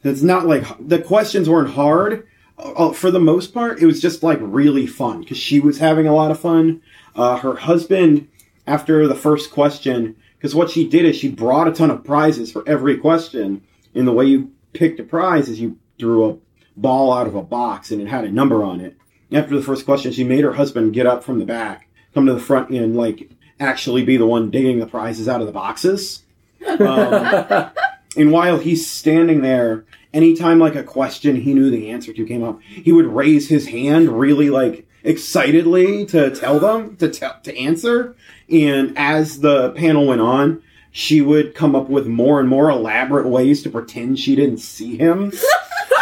It's 0.04 0.22
not 0.22 0.46
like 0.46 0.64
the 0.80 1.00
questions 1.00 1.48
weren't 1.50 1.70
hard. 1.70 2.26
Uh, 2.56 2.92
for 2.92 3.10
the 3.10 3.20
most 3.20 3.52
part, 3.52 3.80
it 3.82 3.86
was 3.86 4.00
just 4.00 4.22
like 4.22 4.38
really 4.40 4.86
fun 4.86 5.20
because 5.20 5.36
she 5.38 5.58
was 5.60 5.78
having 5.78 6.06
a 6.06 6.14
lot 6.14 6.30
of 6.30 6.38
fun. 6.40 6.80
Uh, 7.16 7.36
her 7.38 7.56
husband, 7.56 8.28
after 8.66 9.06
the 9.08 9.14
first 9.16 9.50
question, 9.50 10.14
because 10.38 10.54
what 10.54 10.70
she 10.70 10.88
did 10.88 11.04
is 11.04 11.16
she 11.16 11.30
brought 11.30 11.66
a 11.66 11.72
ton 11.72 11.90
of 11.90 12.04
prizes 12.04 12.52
for 12.52 12.62
every 12.66 12.96
question. 12.96 13.62
And 13.94 14.06
the 14.06 14.12
way 14.12 14.26
you 14.26 14.52
picked 14.72 15.00
a 15.00 15.02
prize 15.02 15.48
is 15.48 15.60
you 15.60 15.78
drew 15.98 16.30
a 16.30 16.36
ball 16.76 17.12
out 17.12 17.26
of 17.26 17.34
a 17.34 17.42
box 17.42 17.90
and 17.90 18.00
it 18.00 18.06
had 18.06 18.24
a 18.24 18.30
number 18.30 18.62
on 18.62 18.80
it. 18.80 18.96
After 19.32 19.56
the 19.56 19.62
first 19.62 19.84
question, 19.84 20.12
she 20.12 20.22
made 20.22 20.44
her 20.44 20.52
husband 20.52 20.94
get 20.94 21.06
up 21.06 21.24
from 21.24 21.40
the 21.40 21.44
back, 21.44 21.88
come 22.14 22.26
to 22.26 22.32
the 22.32 22.40
front, 22.40 22.70
and 22.70 22.96
like 22.96 23.30
actually 23.58 24.04
be 24.04 24.16
the 24.16 24.26
one 24.26 24.50
digging 24.50 24.78
the 24.78 24.86
prizes 24.86 25.28
out 25.28 25.40
of 25.40 25.48
the 25.48 25.52
boxes. 25.52 26.22
Um, 26.66 27.70
and 28.16 28.30
while 28.30 28.58
he's 28.58 28.88
standing 28.88 29.42
there, 29.42 29.84
anytime 30.14 30.60
like 30.60 30.76
a 30.76 30.84
question 30.84 31.36
he 31.36 31.52
knew 31.52 31.68
the 31.68 31.90
answer 31.90 32.12
to 32.12 32.24
came 32.24 32.44
up, 32.44 32.62
he 32.62 32.92
would 32.92 33.06
raise 33.06 33.48
his 33.48 33.66
hand 33.66 34.08
really 34.08 34.50
like 34.50 34.86
excitedly 35.02 36.06
to 36.06 36.30
tell 36.34 36.60
them 36.60 36.96
to 36.96 37.08
tell 37.08 37.38
to 37.42 37.56
answer. 37.58 38.16
And 38.50 38.96
as 38.96 39.40
the 39.40 39.70
panel 39.72 40.06
went 40.06 40.20
on, 40.20 40.62
she 40.90 41.20
would 41.20 41.54
come 41.54 41.74
up 41.74 41.88
with 41.88 42.06
more 42.06 42.40
and 42.40 42.48
more 42.48 42.70
elaborate 42.70 43.26
ways 43.28 43.62
to 43.62 43.70
pretend 43.70 44.18
she 44.18 44.34
didn't 44.34 44.58
see 44.58 44.96
him. 44.96 45.32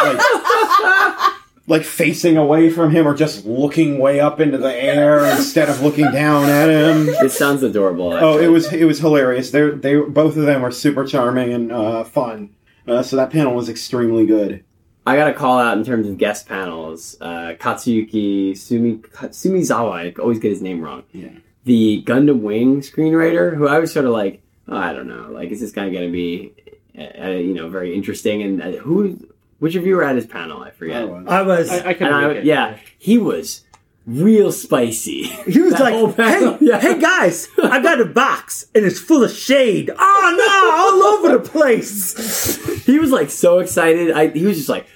like, 0.01 0.19
like 1.67 1.83
facing 1.83 2.37
away 2.37 2.69
from 2.69 2.91
him 2.91 3.05
or 3.05 3.13
just 3.13 3.45
looking 3.45 3.99
way 3.99 4.19
up 4.19 4.39
into 4.39 4.57
the 4.57 4.73
air 4.73 5.25
instead 5.25 5.69
of 5.69 5.81
looking 5.81 6.09
down 6.11 6.45
at 6.49 6.69
him. 6.69 7.09
It 7.09 7.31
sounds 7.31 7.63
adorable. 7.63 8.13
Oh, 8.13 8.37
it 8.37 8.47
was 8.47 8.71
it 8.71 8.85
was 8.85 8.99
hilarious. 8.99 9.51
They 9.51 9.69
they 9.69 9.97
both 9.97 10.37
of 10.37 10.45
them 10.45 10.61
were 10.61 10.71
super 10.71 11.05
charming 11.05 11.53
and 11.53 11.71
uh, 11.71 12.03
fun. 12.05 12.51
Uh, 12.87 13.03
so 13.03 13.17
that 13.17 13.31
panel 13.31 13.53
was 13.53 13.67
extremely 13.67 14.25
good. 14.25 14.63
I 15.05 15.15
got 15.15 15.25
to 15.25 15.33
call 15.33 15.59
out 15.59 15.77
in 15.77 15.83
terms 15.83 16.07
of 16.07 16.17
guest 16.17 16.47
panels. 16.47 17.17
Uh, 17.19 17.53
Katsuyuki 17.59 18.57
Sumi 18.57 18.95
Sumizawa. 18.95 19.91
I 19.91 20.21
always 20.21 20.39
get 20.39 20.49
his 20.49 20.61
name 20.61 20.81
wrong. 20.81 21.03
Yeah. 21.11 21.29
The 21.67 22.01
Gundam 22.05 22.41
Wing 22.41 22.81
screenwriter, 22.81 23.55
who 23.55 23.67
I 23.67 23.79
was 23.79 23.91
sort 23.91 24.05
of 24.05 24.11
like, 24.11 24.41
oh, 24.67 24.77
I 24.77 24.93
don't 24.93 25.07
know, 25.07 25.27
like 25.31 25.51
is 25.51 25.59
this 25.59 25.71
guy 25.71 25.89
going 25.89 26.05
to 26.07 26.11
be 26.11 26.53
uh, 26.97 27.27
you 27.27 27.53
know, 27.53 27.69
very 27.69 27.93
interesting. 27.93 28.41
And 28.41 28.61
uh, 28.61 28.71
who, 28.79 29.19
which 29.59 29.75
of 29.75 29.85
you 29.85 29.95
were 29.95 30.03
at 30.03 30.15
his 30.15 30.25
panel? 30.25 30.63
I 30.63 30.71
forget. 30.71 31.01
I 31.01 31.05
was. 31.05 31.27
I 31.27 31.41
was. 31.43 31.69
I, 31.69 31.89
I 31.89 31.93
couldn't 31.93 32.13
I, 32.13 32.39
yeah, 32.39 32.77
he 32.97 33.17
was 33.17 33.63
real 34.05 34.51
spicy. 34.51 35.23
he 35.47 35.59
was 35.59 35.73
That 35.73 35.81
like, 35.81 36.15
"Hey, 36.15 36.57
yeah. 36.65 36.79
hey 36.79 36.99
guys, 36.99 37.47
I 37.61 37.81
got 37.81 38.01
a 38.01 38.05
box 38.05 38.67
and 38.73 38.85
it's 38.85 38.99
full 38.99 39.23
of 39.23 39.31
shade. 39.31 39.91
Oh 39.95 40.35
no, 40.37 40.71
all 40.73 41.29
over 41.29 41.37
the 41.37 41.49
place." 41.49 42.85
he 42.85 42.99
was 42.99 43.11
like 43.11 43.29
so 43.29 43.59
excited. 43.59 44.11
I 44.11 44.29
he 44.29 44.45
was 44.45 44.57
just 44.57 44.69
like, 44.69 44.87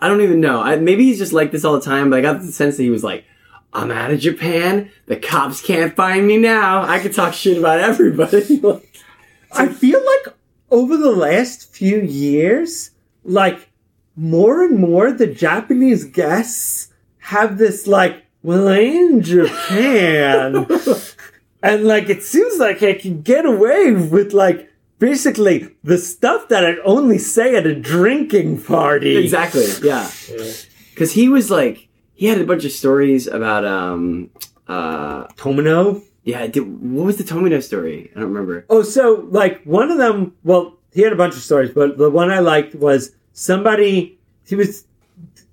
I 0.00 0.08
don't 0.08 0.20
even 0.20 0.40
know. 0.40 0.60
I, 0.60 0.76
maybe 0.76 1.04
he's 1.04 1.18
just 1.18 1.32
like 1.32 1.50
this 1.50 1.64
all 1.64 1.74
the 1.74 1.80
time. 1.80 2.10
But 2.10 2.18
I 2.20 2.22
got 2.22 2.40
the 2.40 2.52
sense 2.52 2.76
that 2.76 2.82
he 2.82 2.90
was 2.90 3.02
like, 3.02 3.24
I'm 3.72 3.90
out 3.90 4.10
of 4.10 4.20
Japan. 4.20 4.90
The 5.06 5.16
cops 5.16 5.62
can't 5.62 5.96
find 5.96 6.26
me 6.26 6.36
now. 6.36 6.82
I 6.82 6.98
can 6.98 7.12
talk 7.12 7.32
shit 7.34 7.58
about 7.58 7.80
everybody. 7.80 8.62
I 9.52 9.68
feel 9.68 10.00
like 10.04 10.34
over 10.70 10.96
the 10.96 11.12
last 11.12 11.72
few 11.74 12.00
years, 12.00 12.90
like 13.24 13.70
more 14.16 14.62
and 14.62 14.78
more 14.78 15.12
the 15.12 15.26
Japanese 15.26 16.04
guests 16.04 16.92
have 17.18 17.58
this 17.58 17.86
like, 17.86 18.24
well, 18.42 18.68
I'm 18.68 18.80
in 18.80 19.22
Japan. 19.22 20.66
and 21.62 21.84
like 21.84 22.08
it 22.08 22.22
seems 22.22 22.58
like 22.58 22.82
I 22.82 22.94
can 22.94 23.22
get 23.22 23.46
away 23.46 23.92
with 23.92 24.32
like 24.32 24.70
basically 24.98 25.68
the 25.82 25.98
stuff 25.98 26.48
that 26.48 26.64
I'd 26.64 26.78
only 26.84 27.18
say 27.18 27.56
at 27.56 27.66
a 27.66 27.74
drinking 27.74 28.62
party. 28.62 29.16
exactly. 29.16 29.66
Yeah. 29.82 30.10
Yeah. 30.30 30.52
Because 30.90 31.12
he 31.12 31.28
was 31.28 31.50
like, 31.50 31.88
he 32.14 32.26
had 32.26 32.40
a 32.40 32.46
bunch 32.46 32.64
of 32.64 32.72
stories 32.72 33.26
about 33.26 33.64
um 33.64 34.30
uh 34.68 35.26
Tomino. 35.34 36.02
yeah. 36.24 36.46
Did, 36.46 36.60
what 36.82 37.06
was 37.06 37.16
the 37.16 37.24
Tomino 37.24 37.62
story? 37.62 38.10
I 38.14 38.20
don't 38.20 38.32
remember. 38.32 38.64
Oh, 38.70 38.82
so 38.82 39.26
like 39.30 39.62
one 39.64 39.90
of 39.90 39.98
them. 39.98 40.34
Well, 40.44 40.76
he 40.92 41.02
had 41.02 41.12
a 41.12 41.16
bunch 41.16 41.34
of 41.34 41.42
stories, 41.42 41.70
but 41.70 41.98
the 41.98 42.10
one 42.10 42.30
I 42.30 42.40
liked 42.40 42.74
was 42.74 43.12
somebody. 43.32 44.18
He 44.46 44.54
was. 44.54 44.84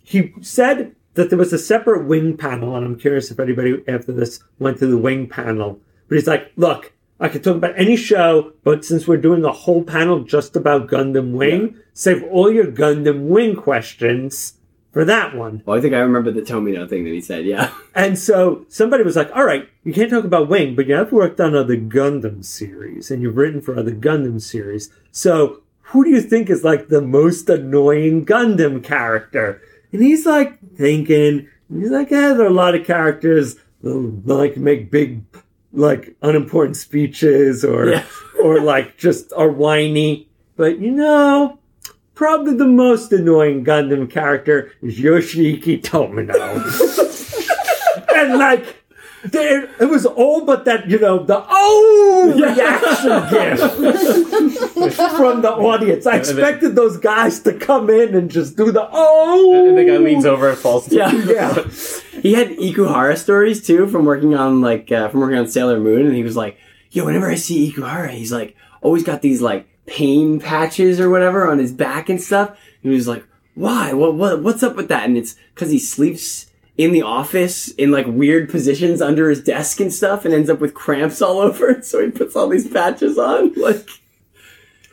He 0.03 0.33
said 0.41 0.95
that 1.13 1.29
there 1.29 1.37
was 1.37 1.53
a 1.53 1.59
separate 1.59 2.05
wing 2.05 2.37
panel, 2.37 2.75
and 2.75 2.85
I'm 2.85 2.97
curious 2.97 3.29
if 3.31 3.39
anybody 3.39 3.83
after 3.87 4.11
this 4.11 4.39
went 4.57 4.79
to 4.79 4.87
the 4.87 4.97
wing 4.97 5.27
panel. 5.27 5.79
But 6.07 6.15
he's 6.15 6.27
like, 6.27 6.51
look, 6.55 6.93
I 7.19 7.29
could 7.29 7.43
talk 7.43 7.57
about 7.57 7.77
any 7.77 7.95
show, 7.95 8.53
but 8.63 8.85
since 8.85 9.07
we're 9.07 9.17
doing 9.17 9.43
a 9.43 9.51
whole 9.51 9.83
panel 9.83 10.21
just 10.23 10.55
about 10.55 10.87
Gundam 10.87 11.33
Wing, 11.33 11.77
save 11.93 12.23
all 12.23 12.51
your 12.51 12.65
Gundam 12.67 13.27
Wing 13.27 13.55
questions 13.55 14.53
for 14.91 15.05
that 15.05 15.35
one. 15.35 15.61
Well, 15.65 15.77
I 15.77 15.81
think 15.81 15.93
I 15.93 15.99
remember 15.99 16.31
the 16.31 16.41
Tomino 16.41 16.89
thing 16.89 17.03
that 17.03 17.11
he 17.13 17.21
said. 17.21 17.45
Yeah. 17.45 17.71
And 17.95 18.17
so 18.17 18.65
somebody 18.69 19.03
was 19.03 19.17
like, 19.17 19.29
all 19.35 19.43
right, 19.43 19.67
you 19.83 19.91
can't 19.93 20.09
talk 20.09 20.23
about 20.23 20.47
Wing, 20.47 20.73
but 20.75 20.87
you 20.87 20.93
have 20.95 21.11
worked 21.11 21.39
on 21.41 21.53
other 21.53 21.75
Gundam 21.75 22.45
series 22.45 23.11
and 23.11 23.21
you've 23.21 23.35
written 23.35 23.61
for 23.61 23.77
other 23.77 23.91
Gundam 23.91 24.39
series. 24.41 24.89
So 25.11 25.61
who 25.81 26.05
do 26.05 26.09
you 26.11 26.21
think 26.21 26.49
is 26.49 26.63
like 26.63 26.87
the 26.87 27.01
most 27.01 27.49
annoying 27.49 28.25
Gundam 28.25 28.81
character? 28.83 29.61
And 29.91 30.01
he's 30.01 30.25
like 30.25 30.59
thinking, 30.77 31.49
he's 31.69 31.89
like, 31.91 32.09
yeah, 32.09 32.33
there 32.33 32.43
are 32.45 32.49
a 32.49 32.51
lot 32.53 32.75
of 32.75 32.85
characters 32.87 33.57
that 33.81 34.21
like 34.25 34.55
make 34.55 34.91
big, 34.91 35.23
like 35.73 36.15
unimportant 36.21 36.77
speeches 36.77 37.65
or, 37.65 37.89
Yeah. 37.89 38.05
or 38.41 38.61
like 38.61 38.97
just 38.97 39.33
are 39.33 39.49
whiny. 39.49 40.29
But 40.55 40.79
you 40.79 40.91
know, 40.91 41.58
probably 42.19 42.53
the 42.53 42.67
most 42.67 43.13
annoying 43.13 43.63
Gundam 43.63 44.11
character 44.11 44.73
is 44.81 44.99
Yoshiyuki 44.99 45.81
Tomino. 45.81 46.35
and 48.13 48.37
like, 48.37 48.83
there, 49.23 49.69
it 49.79 49.85
was 49.85 50.05
all 50.05 50.43
but 50.43 50.65
that, 50.65 50.89
you 50.89 50.99
know, 50.99 51.23
the 51.23 51.45
oh 51.47 52.33
reaction 52.35 53.21
gift 54.83 54.95
from 55.15 55.41
the 55.41 55.49
audience. 55.49 56.05
I 56.05 56.17
expected 56.17 56.75
those 56.75 56.97
guys 56.97 57.39
to 57.43 57.53
come 57.53 57.89
in 57.89 58.13
and 58.13 58.29
just 58.29 58.57
do 58.57 58.69
the 58.69 58.85
oh. 58.91 59.69
And 59.69 59.77
the 59.77 59.85
guy 59.85 59.95
leans 59.95 60.25
over 60.25 60.49
and 60.49 60.57
falls. 60.57 60.91
Yeah. 60.91 61.11
Yeah. 61.13 61.63
He 62.19 62.33
had 62.33 62.49
Ikuhara 62.49 63.17
stories 63.17 63.65
too 63.65 63.87
from 63.87 64.03
working 64.03 64.35
on 64.35 64.59
like 64.59 64.91
uh, 64.91 65.07
from 65.07 65.21
working 65.21 65.37
on 65.37 65.47
Sailor 65.47 65.79
Moon, 65.79 66.05
and 66.05 66.13
he 66.13 66.21
was 66.21 66.35
like, 66.35 66.57
"Yo, 66.91 67.05
whenever 67.05 67.31
I 67.31 67.35
see 67.35 67.71
Ikuhara, 67.71 68.09
he's 68.09 68.29
like 68.29 68.57
always 68.81 69.03
got 69.03 69.21
these 69.21 69.41
like 69.41 69.68
pain 69.89 70.39
patches 70.39 70.99
or 70.99 71.09
whatever 71.09 71.49
on 71.49 71.57
his 71.57 71.71
back 71.71 72.09
and 72.09 72.21
stuff." 72.21 72.57
He 72.81 72.89
was 72.89 73.07
like, 73.07 73.25
"Why? 73.55 73.93
What? 73.93 74.15
What? 74.15 74.43
What's 74.43 74.63
up 74.63 74.75
with 74.75 74.87
that?" 74.89 75.05
And 75.05 75.17
it's 75.17 75.35
because 75.53 75.71
he 75.71 75.79
sleeps 75.79 76.45
in 76.77 76.93
the 76.93 77.01
office 77.01 77.67
in 77.71 77.91
like 77.91 78.05
weird 78.07 78.49
positions 78.49 79.01
under 79.01 79.29
his 79.29 79.43
desk 79.43 79.79
and 79.81 79.93
stuff, 79.93 80.23
and 80.23 80.33
ends 80.33 80.49
up 80.49 80.59
with 80.61 80.73
cramps 80.73 81.21
all 81.21 81.39
over. 81.39 81.81
So 81.81 82.03
he 82.03 82.11
puts 82.11 82.35
all 82.35 82.47
these 82.47 82.69
patches 82.69 83.17
on, 83.17 83.53
like. 83.57 83.87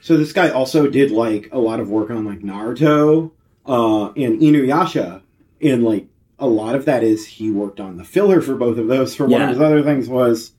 So 0.01 0.17
this 0.17 0.33
guy 0.33 0.51
also 0.51 0.89
did 0.89 1.11
like 1.11 1.49
a 1.53 1.59
lot 1.59 1.81
of 1.81 1.91
work 1.91 2.11
on 2.11 2.25
like 2.25 2.41
Naruto 2.41 3.33
uh, 3.67 4.07
and 4.13 4.41
Inuyasha, 4.41 5.23
and 5.61 5.85
like 5.85 6.07
a 6.39 6.47
lot 6.47 6.75
of 6.75 6.85
that 6.85 7.03
is 7.03 7.27
he 7.27 7.51
worked 7.51 7.81
on 7.81 7.97
the 7.97 8.05
filler 8.05 8.41
for 8.41 8.55
both 8.55 8.79
of 8.79 8.89
those. 8.89 9.15
For 9.15 9.27
one 9.27 9.43
of 9.43 9.49
his 9.51 9.61
other 9.61 9.83
things 9.83 10.09
was, 10.09 10.53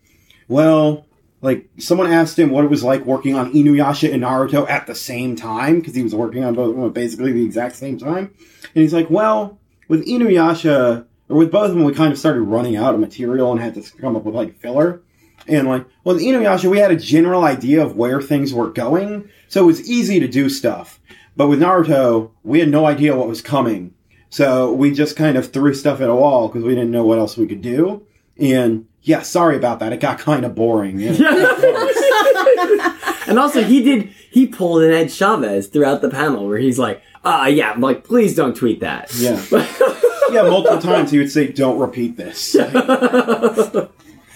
well, 0.48 1.07
like 1.42 1.70
someone 1.78 2.12
asked 2.12 2.38
him 2.38 2.50
what 2.50 2.66
it 2.66 2.70
was 2.70 2.84
like 2.84 3.06
working 3.06 3.36
on 3.36 3.54
Inuyasha 3.54 4.14
and 4.14 4.24
Naruto 4.24 4.70
at 4.70 4.88
the 4.88 4.96
same 4.96 5.36
time 5.36 5.80
because 5.80 5.96
he 5.96 6.04
was 6.04 6.16
working 6.16 6.44
on 6.44 6.56
both 6.56 6.72
of 6.72 6.76
them 6.76 6.86
at 6.86 6.94
basically 6.94 7.32
the 7.32 7.46
exact 7.46 7.76
same 7.76 7.98
time, 7.98 8.34
and 8.76 8.82
he's 8.82 8.94
like, 8.94 9.10
well, 9.10 9.60
with 9.88 10.06
Inuyasha 10.06 11.06
or 11.30 11.38
with 11.38 11.52
both 11.52 11.70
of 11.70 11.76
them, 11.76 11.84
we 11.84 11.94
kind 11.94 12.12
of 12.12 12.20
started 12.20 12.42
running 12.42 12.76
out 12.76 12.94
of 12.94 13.00
material 13.00 13.52
and 13.52 13.60
had 13.60 13.76
to 13.76 13.98
come 13.98 14.16
up 14.16 14.24
with 14.24 14.36
like 14.36 14.60
filler. 14.60 15.02
And 15.48 15.68
like, 15.68 15.86
well, 16.04 16.16
with 16.16 16.24
Inuyasha, 16.24 16.70
we 16.70 16.80
had 16.80 16.92
a 16.92 16.98
general 16.98 17.44
idea 17.44 17.84
of 17.84 17.96
where 17.96 18.22
things 18.22 18.54
were 18.54 18.70
going, 18.70 19.30
so 19.48 19.64
it 19.64 19.68
was 19.68 19.90
easy 19.90 20.20
to 20.20 20.28
do 20.28 20.50
stuff. 20.50 21.00
But 21.38 21.48
with 21.48 21.62
Naruto, 21.62 22.32
we 22.44 22.60
had 22.60 22.70
no 22.70 22.86
idea 22.86 23.16
what 23.16 23.28
was 23.28 23.42
coming, 23.42 23.94
so 24.30 24.74
we 24.74 24.92
just 24.92 25.16
kind 25.16 25.38
of 25.38 25.52
threw 25.52 25.74
stuff 25.74 26.02
at 26.02 26.10
a 26.10 26.16
wall 26.16 26.48
because 26.48 26.64
we 26.64 26.76
didn't 26.76 26.92
know 26.92 27.06
what 27.06 27.20
else 27.20 27.38
we 27.38 27.48
could 27.48 27.62
do. 27.62 28.06
And 28.40 28.88
yeah, 29.04 29.22
sorry 29.22 29.56
about 29.58 29.80
that. 29.80 29.94
It 29.94 30.00
got 30.00 30.20
kind 30.20 30.46
of 30.46 30.56
boring. 30.56 31.00
Yeah. 31.00 31.12
and 33.28 33.40
also, 33.40 33.64
he 33.64 33.82
did 33.84 34.10
he 34.30 34.48
pulled 34.48 34.84
an 34.84 34.92
Ed 34.92 35.12
Chavez 35.12 35.68
throughout 35.68 36.02
the 36.02 36.10
panel 36.10 36.48
where 36.48 36.58
he's 36.58 36.80
like, 36.80 37.02
"Ah, 37.24 37.48
yeah, 37.48 37.72
I'm 37.72 37.82
like 37.82 38.04
please 38.04 38.36
don't 38.36 38.56
tweet 38.56 38.82
that." 38.82 39.14
yeah, 39.16 39.42
yeah. 40.32 40.44
Multiple 40.50 40.80
times 40.80 41.12
he 41.12 41.18
would 41.18 41.32
say, 41.32 41.52
"Don't 41.52 41.80
repeat 41.80 42.18
this." 42.18 42.56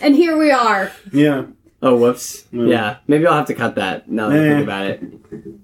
And 0.03 0.15
here 0.15 0.35
we 0.35 0.49
are. 0.49 0.91
Yeah, 1.13 1.45
Oh, 1.83 1.95
whoops. 1.95 2.45
Mm. 2.51 2.71
Yeah, 2.71 2.97
maybe 3.07 3.27
I'll 3.27 3.35
have 3.35 3.45
to 3.47 3.53
cut 3.53 3.75
that 3.75 4.09
now 4.09 4.29
that 4.29 4.39
I 4.39 4.47
Eh. 4.47 4.49
think 4.55 4.63
about 4.63 4.85
it. 4.87 5.03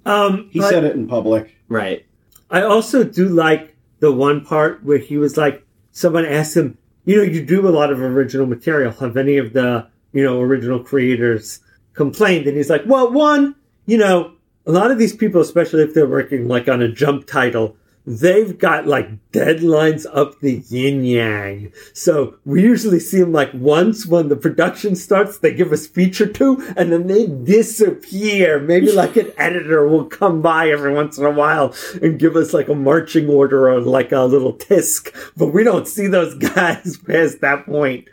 Um, 0.05 0.49
he 0.51 0.59
but 0.59 0.69
said 0.69 0.83
it 0.83 0.95
in 0.95 1.07
public. 1.07 1.57
Right. 1.67 2.05
I 2.51 2.61
also 2.61 3.03
do 3.03 3.29
like 3.29 3.75
the 3.99 4.11
one 4.11 4.45
part 4.45 4.83
where 4.83 4.99
he 4.99 5.17
was 5.17 5.37
like, 5.37 5.65
someone 5.91 6.23
asked 6.23 6.55
him, 6.55 6.77
you 7.07 7.15
know, 7.15 7.23
you 7.23 7.43
do 7.43 7.65
a 7.65 7.71
lot 7.71 7.89
of 7.89 8.01
original 8.01 8.45
material. 8.45 8.91
Have 8.91 9.15
any 9.15 9.37
of 9.37 9.53
the, 9.53 9.87
you 10.11 10.25
know, 10.25 10.41
original 10.41 10.83
creators 10.83 11.61
complained? 11.93 12.47
And 12.47 12.57
he's 12.57 12.69
like, 12.69 12.83
well, 12.85 13.09
one, 13.09 13.55
you 13.85 13.97
know, 13.97 14.33
a 14.65 14.71
lot 14.73 14.91
of 14.91 14.97
these 14.97 15.15
people, 15.15 15.39
especially 15.39 15.83
if 15.83 15.93
they're 15.93 16.05
working 16.05 16.49
like 16.49 16.67
on 16.67 16.81
a 16.81 16.91
jump 16.91 17.25
title, 17.25 17.77
they've 18.07 18.57
got 18.57 18.87
like 18.87 19.09
deadlines 19.31 20.05
up 20.13 20.39
the 20.39 20.63
yin 20.69 21.03
yang. 21.03 21.73
So 21.93 22.37
we 22.45 22.63
usually 22.63 23.01
see 23.01 23.19
them 23.19 23.33
like 23.33 23.53
once 23.53 24.07
when 24.07 24.29
the 24.29 24.37
production 24.37 24.95
starts, 24.95 25.39
they 25.39 25.53
give 25.53 25.73
us 25.73 25.85
feature 25.85 26.25
two 26.25 26.65
and 26.77 26.91
then 26.91 27.07
they 27.07 27.27
disappear. 27.27 28.59
Maybe 28.59 28.93
like 28.93 29.17
an 29.17 29.33
editor 29.37 29.85
will 29.85 30.05
come 30.05 30.41
by 30.41 30.69
every 30.69 30.93
once 30.93 31.17
in 31.17 31.25
a 31.25 31.31
while 31.31 31.75
and 32.01 32.17
give 32.17 32.37
us 32.37 32.53
like 32.53 32.69
a 32.69 32.75
marching 32.75 33.29
order 33.29 33.69
or 33.69 33.81
like 33.81 34.13
a 34.13 34.21
little 34.21 34.53
tisk, 34.53 35.13
but 35.35 35.47
we 35.47 35.65
don't 35.65 35.87
see 35.87 36.07
those 36.07 36.33
guys 36.55 36.97
past 36.97 37.41
that 37.41 37.65
point. 37.65 38.07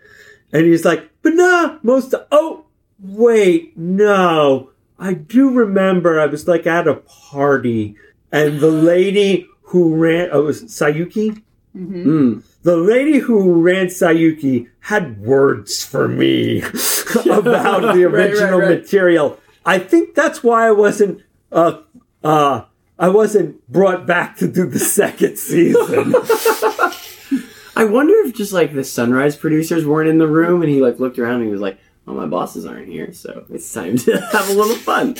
And 0.52 0.66
he's 0.66 0.84
like, 0.84 1.08
but 1.22 1.34
nah, 1.34 1.78
most, 1.82 2.12
of, 2.14 2.26
oh, 2.32 2.64
wait, 2.98 3.76
no. 3.78 4.70
I 4.98 5.14
do 5.14 5.50
remember 5.50 6.20
I 6.20 6.26
was 6.26 6.48
like 6.48 6.66
at 6.66 6.88
a 6.88 6.94
party 6.94 7.96
and 8.34 8.58
the 8.58 8.70
lady 8.70 9.46
who 9.74 9.96
ran, 9.96 10.28
oh, 10.30 10.42
it 10.42 10.44
was 10.44 10.62
Saiyuki? 10.62 11.42
Mm. 11.76 12.44
The 12.62 12.76
lady 12.76 13.18
who 13.18 13.60
ran 13.60 13.86
Saiyuki 13.86 14.68
had 14.78 15.20
words 15.20 15.84
for 15.84 16.06
me 16.06 16.62
about 17.28 17.82
the 17.82 18.06
Right, 18.06 18.12
right, 18.12 18.30
original 18.30 18.60
right. 18.60 18.78
material. 18.78 19.40
I 19.66 19.80
think 19.80 20.14
that's 20.14 20.44
why 20.44 20.68
I 20.68 20.70
wasn't, 20.70 21.22
uh, 21.50 21.80
uh, 22.22 22.66
I 23.00 23.08
wasn't 23.08 23.68
brought 23.68 24.06
back 24.06 24.36
to 24.36 24.46
do 24.46 24.64
the 24.66 24.78
second 24.78 25.38
season. 25.40 26.14
I 27.76 27.84
wonder 27.84 28.14
if 28.18 28.36
just 28.36 28.52
like 28.52 28.74
the 28.74 28.84
Sunrise 28.84 29.34
producers 29.34 29.84
weren't 29.84 30.08
in 30.08 30.18
the 30.18 30.28
room 30.28 30.62
and 30.62 30.70
he 30.70 30.80
like 30.80 31.00
looked 31.00 31.18
around 31.18 31.38
and 31.40 31.46
he 31.46 31.50
was 31.50 31.60
like, 31.60 31.80
"Oh, 32.06 32.14
my 32.14 32.26
bosses 32.26 32.64
aren't 32.64 32.86
here, 32.86 33.12
so 33.12 33.44
it's 33.50 33.72
time 33.72 33.96
to 33.96 34.20
have 34.30 34.48
a 34.48 34.52
little 34.52 34.76
fun." 34.76 35.16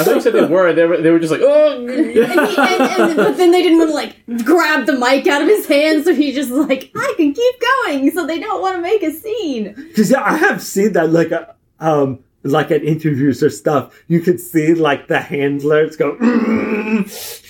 I 0.00 0.04
thought 0.04 0.14
you 0.16 0.20
said 0.20 0.32
they 0.34 0.44
were. 0.56 0.72
They 0.72 0.84
were. 0.86 1.00
They 1.00 1.10
were 1.10 1.18
just 1.18 1.32
like, 1.32 1.40
oh. 1.42 1.78
And 1.86 1.90
he, 1.90 2.20
and, 2.20 2.30
and, 2.30 3.16
but 3.16 3.36
then 3.36 3.50
they 3.50 3.62
didn't 3.62 3.78
want 3.78 3.90
to 3.90 3.94
like 3.94 4.44
grab 4.44 4.86
the 4.86 4.92
mic 4.98 5.26
out 5.26 5.42
of 5.42 5.48
his 5.48 5.66
hand, 5.66 6.04
so 6.04 6.14
he 6.14 6.32
just 6.32 6.50
like 6.50 6.90
I 6.94 7.14
can 7.16 7.32
keep 7.32 7.54
going. 7.84 8.10
So 8.10 8.26
they 8.26 8.38
don't 8.38 8.60
want 8.62 8.76
to 8.76 8.82
make 8.82 9.02
a 9.02 9.10
scene. 9.12 9.74
Because 9.74 10.10
yeah, 10.10 10.22
I 10.22 10.36
have 10.36 10.62
seen 10.62 10.92
that, 10.94 11.10
like, 11.10 11.32
uh, 11.32 11.46
um, 11.80 12.20
like 12.42 12.70
at 12.70 12.84
interviews 12.84 13.42
or 13.42 13.50
stuff, 13.50 14.04
you 14.08 14.20
could 14.20 14.40
see 14.40 14.74
like 14.74 15.08
the 15.08 15.20
handlers 15.20 15.96
go. 15.96 16.16
"Mm." 16.16 17.40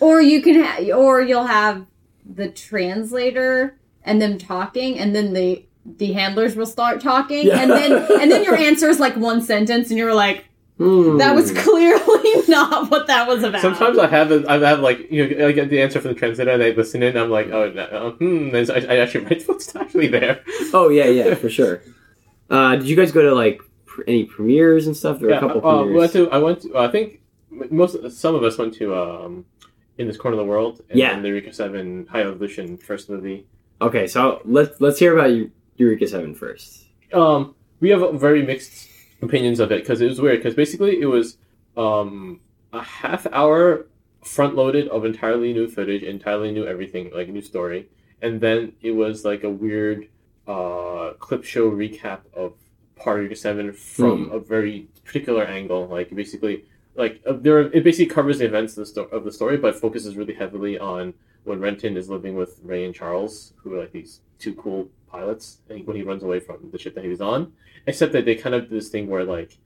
Or 0.00 0.20
you 0.20 0.42
can, 0.42 0.62
ha- 0.64 0.92
or 0.96 1.20
you'll 1.22 1.46
have 1.46 1.86
the 2.24 2.48
translator 2.48 3.78
and 4.04 4.20
them 4.20 4.38
talking, 4.38 4.98
and 4.98 5.14
then 5.14 5.32
the 5.32 5.64
the 5.84 6.12
handlers 6.12 6.54
will 6.56 6.66
start 6.66 7.00
talking, 7.00 7.46
Yeah. 7.46 7.60
and 7.60 7.70
then 7.70 7.92
and 8.20 8.30
then 8.30 8.44
your 8.44 8.54
answer 8.56 8.88
is 8.88 8.98
like 9.00 9.16
one 9.16 9.42
sentence, 9.42 9.90
and 9.90 9.98
you're 9.98 10.14
like, 10.14 10.44
Hmm. 10.78 11.18
that 11.18 11.34
was 11.34 11.52
clearly 11.52 12.42
not 12.48 12.90
what 12.90 13.06
that 13.06 13.28
was 13.28 13.42
about. 13.44 13.60
Sometimes 13.60 13.98
I 13.98 14.06
have 14.08 14.32
a, 14.32 14.44
I 14.50 14.58
have 14.58 14.80
like 14.80 15.10
you 15.12 15.36
know 15.36 15.48
I 15.48 15.52
get 15.52 15.68
the 15.68 15.80
answer 15.82 16.00
from 16.00 16.12
the 16.14 16.18
translator 16.18 16.50
and 16.50 16.62
I 16.62 16.70
listen 16.70 17.02
in 17.02 17.10
and 17.10 17.18
I'm 17.18 17.30
like 17.30 17.48
oh 17.48 17.70
no, 17.70 17.82
uh, 17.84 18.10
hmm 18.12 18.54
and 18.54 18.70
I, 18.70 18.94
I 18.94 18.96
actually 18.98 19.24
write 19.26 19.42
what's 19.46 19.74
actually 19.76 20.08
there. 20.08 20.42
Oh 20.72 20.88
yeah, 20.88 21.06
yeah, 21.06 21.34
for 21.34 21.48
sure. 21.50 21.82
Uh, 22.50 22.76
did 22.76 22.86
you 22.86 22.94
guys 22.96 23.12
go 23.12 23.22
to 23.22 23.34
like 23.34 23.62
pr- 23.86 24.02
any 24.06 24.24
premieres 24.24 24.86
and 24.86 24.94
stuff? 24.94 25.18
There 25.20 25.28
were 25.28 25.32
yeah, 25.34 25.38
a 25.38 25.40
couple 25.40 25.66
uh, 25.66 25.82
premieres. 25.84 25.98
went 25.98 26.12
to, 26.12 26.30
I 26.30 26.36
went 26.38 26.60
to 26.62 26.76
I 26.76 26.88
think 26.90 27.20
most 27.50 27.96
some 28.10 28.34
of 28.34 28.42
us 28.42 28.58
went 28.58 28.74
to 28.74 28.94
um 28.94 29.46
in 29.96 30.06
this 30.06 30.18
corner 30.18 30.36
of 30.38 30.44
the 30.44 30.50
world 30.50 30.82
and 30.90 30.98
Yeah. 30.98 31.12
then 31.14 31.22
the 31.22 31.28
Eureka 31.28 31.52
Seven 31.54 32.06
High 32.10 32.20
Evolution 32.22 32.76
first 32.76 33.08
movie. 33.08 33.46
Okay, 33.80 34.06
so 34.06 34.42
let's 34.44 34.78
let's 34.82 34.98
hear 34.98 35.16
about 35.18 35.30
Eu- 35.30 35.50
Eureka 35.76 36.06
Seven 36.08 36.34
first. 36.34 36.84
Um, 37.14 37.54
we 37.80 37.88
have 37.88 38.02
a 38.02 38.12
very 38.18 38.42
mixed 38.44 38.88
opinions 39.22 39.60
of 39.60 39.70
it 39.72 39.82
because 39.82 40.00
it 40.00 40.08
was 40.08 40.20
weird 40.20 40.38
because 40.38 40.54
basically 40.54 41.00
it 41.00 41.06
was 41.06 41.38
um 41.76 42.40
a 42.72 42.82
half 42.82 43.26
hour 43.32 43.86
front 44.24 44.54
loaded 44.54 44.88
of 44.88 45.04
entirely 45.04 45.52
new 45.52 45.68
footage, 45.68 46.02
entirely 46.02 46.52
new 46.52 46.66
everything, 46.66 47.10
like 47.14 47.28
new 47.28 47.40
story, 47.42 47.88
and 48.20 48.40
then 48.40 48.72
it 48.82 48.92
was 48.92 49.24
like 49.24 49.44
a 49.44 49.50
weird 49.50 50.08
uh 50.46 51.12
clip 51.18 51.44
show 51.44 51.70
recap 51.70 52.20
of 52.34 52.54
part 52.96 53.24
of 53.30 53.38
Seven 53.38 53.72
from 53.72 54.30
a 54.30 54.38
very 54.38 54.88
particular 55.04 55.44
angle, 55.44 55.86
like 55.86 56.14
basically. 56.14 56.64
Like 56.94 57.22
uh, 57.26 57.32
there, 57.32 57.60
it 57.60 57.84
basically 57.84 58.14
covers 58.14 58.38
the 58.38 58.44
events 58.44 58.74
of 58.74 58.80
the, 58.80 58.86
sto- 58.86 59.04
of 59.04 59.24
the 59.24 59.32
story, 59.32 59.56
but 59.56 59.74
focuses 59.74 60.14
really 60.14 60.34
heavily 60.34 60.78
on 60.78 61.14
when 61.44 61.58
Renton 61.58 61.96
is 61.96 62.10
living 62.10 62.34
with 62.34 62.60
Ray 62.62 62.84
and 62.84 62.94
Charles, 62.94 63.54
who 63.56 63.74
are 63.74 63.80
like 63.80 63.92
these 63.92 64.20
two 64.38 64.52
cool 64.54 64.90
pilots, 65.16 65.58
and 65.68 65.86
when 65.86 65.96
he 65.96 66.02
runs 66.02 66.22
away 66.22 66.40
from 66.40 66.58
the 66.72 66.78
ship 66.78 66.94
that 66.96 67.04
he 67.04 67.10
was 67.10 67.20
on. 67.20 67.52
Except 67.86 68.12
that 68.12 68.24
they 68.24 68.34
kind 68.34 68.54
of 68.54 68.62
did 68.62 68.70
this 68.78 68.88
thing 68.88 69.08
where 69.08 69.24
like 69.24 69.58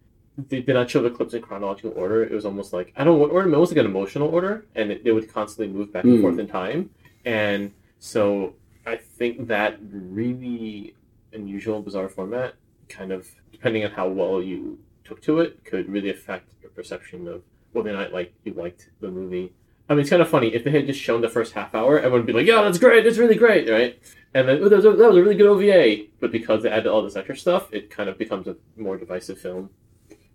they 0.51 0.61
did 0.61 0.75
not 0.75 0.91
show 0.91 1.01
the 1.03 1.11
clips 1.11 1.33
in 1.35 1.41
chronological 1.43 1.93
order. 1.97 2.23
It 2.23 2.33
was 2.33 2.45
almost 2.45 2.73
like 2.73 2.93
I 2.97 3.05
don't 3.05 3.15
know 3.15 3.21
what 3.21 3.31
order, 3.31 3.49
almost 3.55 3.73
like 3.73 3.79
an 3.79 3.87
emotional 3.87 4.29
order, 4.29 4.67
and 4.75 4.91
it, 4.93 5.05
they 5.05 5.13
would 5.13 5.33
constantly 5.33 5.73
move 5.73 5.93
back 5.93 6.05
and 6.05 6.17
Hmm. 6.17 6.23
forth 6.23 6.39
in 6.39 6.49
time. 6.49 6.91
And 7.25 7.73
so 7.99 8.55
I 8.87 8.97
think 8.97 9.49
that 9.49 9.79
really 9.91 10.95
unusual, 11.33 11.81
bizarre 11.83 12.09
format, 12.09 12.55
kind 12.89 13.13
of 13.13 13.29
depending 13.53 13.85
on 13.85 13.91
how 13.93 14.09
well 14.09 14.43
you 14.43 14.79
took 15.05 15.21
to 15.23 15.41
it, 15.41 15.65
could 15.65 15.89
really 15.89 16.11
affect 16.11 16.53
your 16.63 16.71
perception 16.71 17.29
of 17.29 17.43
whether 17.73 17.91
or 17.91 17.95
not 17.95 18.13
like 18.13 18.33
you 18.45 18.53
liked 18.55 18.91
the 19.01 19.11
movie. 19.11 19.53
I 19.89 19.93
mean, 19.95 20.01
it's 20.01 20.11
kind 20.11 20.23
of 20.23 20.29
funny 20.29 20.49
if 20.55 20.65
they 20.65 20.71
had 20.71 20.87
just 20.87 21.01
shown 21.01 21.21
the 21.21 21.29
first 21.29 21.53
half 21.53 21.75
hour, 21.75 21.97
everyone 21.99 22.21
would 22.21 22.27
be 22.27 22.33
like, 22.33 22.47
"Yeah, 22.47 22.63
that's 22.63 22.79
great, 22.79 23.05
that's 23.05 23.19
really 23.19 23.37
great," 23.37 23.69
right? 23.71 23.99
And 24.35 24.49
then 24.49 24.61
"Oh, 24.63 24.69
that 24.69 24.77
was, 24.77 24.85
a, 24.85 24.91
that 24.91 25.09
was 25.09 25.17
a 25.17 25.23
really 25.23 25.37
good 25.37 25.47
OVA. 25.47 26.09
But 26.21 26.33
because 26.33 26.63
they 26.63 26.71
added 26.71 26.87
all 26.87 27.03
this 27.03 27.17
extra 27.17 27.37
stuff, 27.37 27.73
it 27.73 27.91
kind 27.91 28.09
of 28.09 28.19
becomes 28.19 28.47
a 28.47 28.57
more 28.77 28.97
divisive 28.97 29.39
film. 29.39 29.71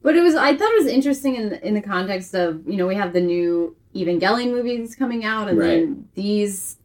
But 0.04 0.16
it 0.16 0.22
was 0.22 0.36
I 0.36 0.56
thought 0.56 0.72
it 0.72 0.84
was 0.84 0.92
interesting 0.92 1.36
in 1.36 1.50
the, 1.50 1.68
in 1.68 1.74
the 1.74 1.82
context 1.82 2.34
of 2.34 2.68
you 2.68 2.78
know 2.78 2.88
we 2.88 2.96
have 2.96 3.14
the 3.14 3.22
new 3.22 3.76
Evangelion 3.96 4.52
movies 4.52 4.96
coming 4.96 5.26
out, 5.26 5.50
and 5.50 5.62
then 5.62 6.08
these 6.16 6.78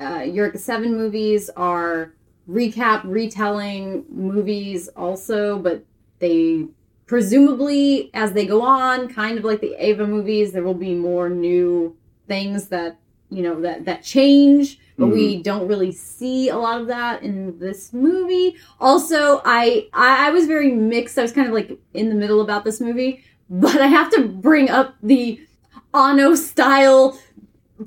uh, 0.00 0.22
Eureka 0.26 0.58
Seven 0.58 0.96
movies 0.96 1.50
are 1.56 2.14
recap 2.48 3.02
retelling 3.04 4.04
movies 4.08 4.88
also, 4.96 5.58
but 5.58 5.84
they 6.18 6.66
presumably 7.06 8.10
as 8.14 8.32
they 8.32 8.46
go 8.46 8.62
on, 8.62 9.08
kind 9.08 9.38
of 9.38 9.44
like 9.44 9.60
the 9.60 9.76
Eva 9.84 10.06
movies, 10.06 10.52
there 10.52 10.62
will 10.62 10.74
be 10.74 10.94
more 10.94 11.28
new 11.28 11.96
things 12.26 12.68
that 12.68 12.98
you 13.30 13.42
know 13.42 13.60
that 13.60 13.84
that 13.84 14.02
change. 14.02 14.78
But 14.98 15.08
we 15.08 15.34
mm-hmm. 15.34 15.42
don't 15.42 15.68
really 15.68 15.92
see 15.92 16.48
a 16.48 16.56
lot 16.56 16.80
of 16.80 16.86
that 16.86 17.22
in 17.22 17.58
this 17.58 17.92
movie. 17.92 18.56
Also, 18.80 19.42
I, 19.44 19.88
I 19.92 20.28
I 20.28 20.30
was 20.30 20.46
very 20.46 20.72
mixed. 20.72 21.18
I 21.18 21.22
was 21.22 21.32
kind 21.32 21.46
of 21.46 21.52
like 21.52 21.78
in 21.92 22.08
the 22.08 22.14
middle 22.14 22.40
about 22.40 22.64
this 22.64 22.80
movie, 22.80 23.22
but 23.50 23.80
I 23.80 23.88
have 23.88 24.10
to 24.12 24.26
bring 24.26 24.70
up 24.70 24.94
the 25.02 25.40
Anno 25.92 26.34
style, 26.34 27.18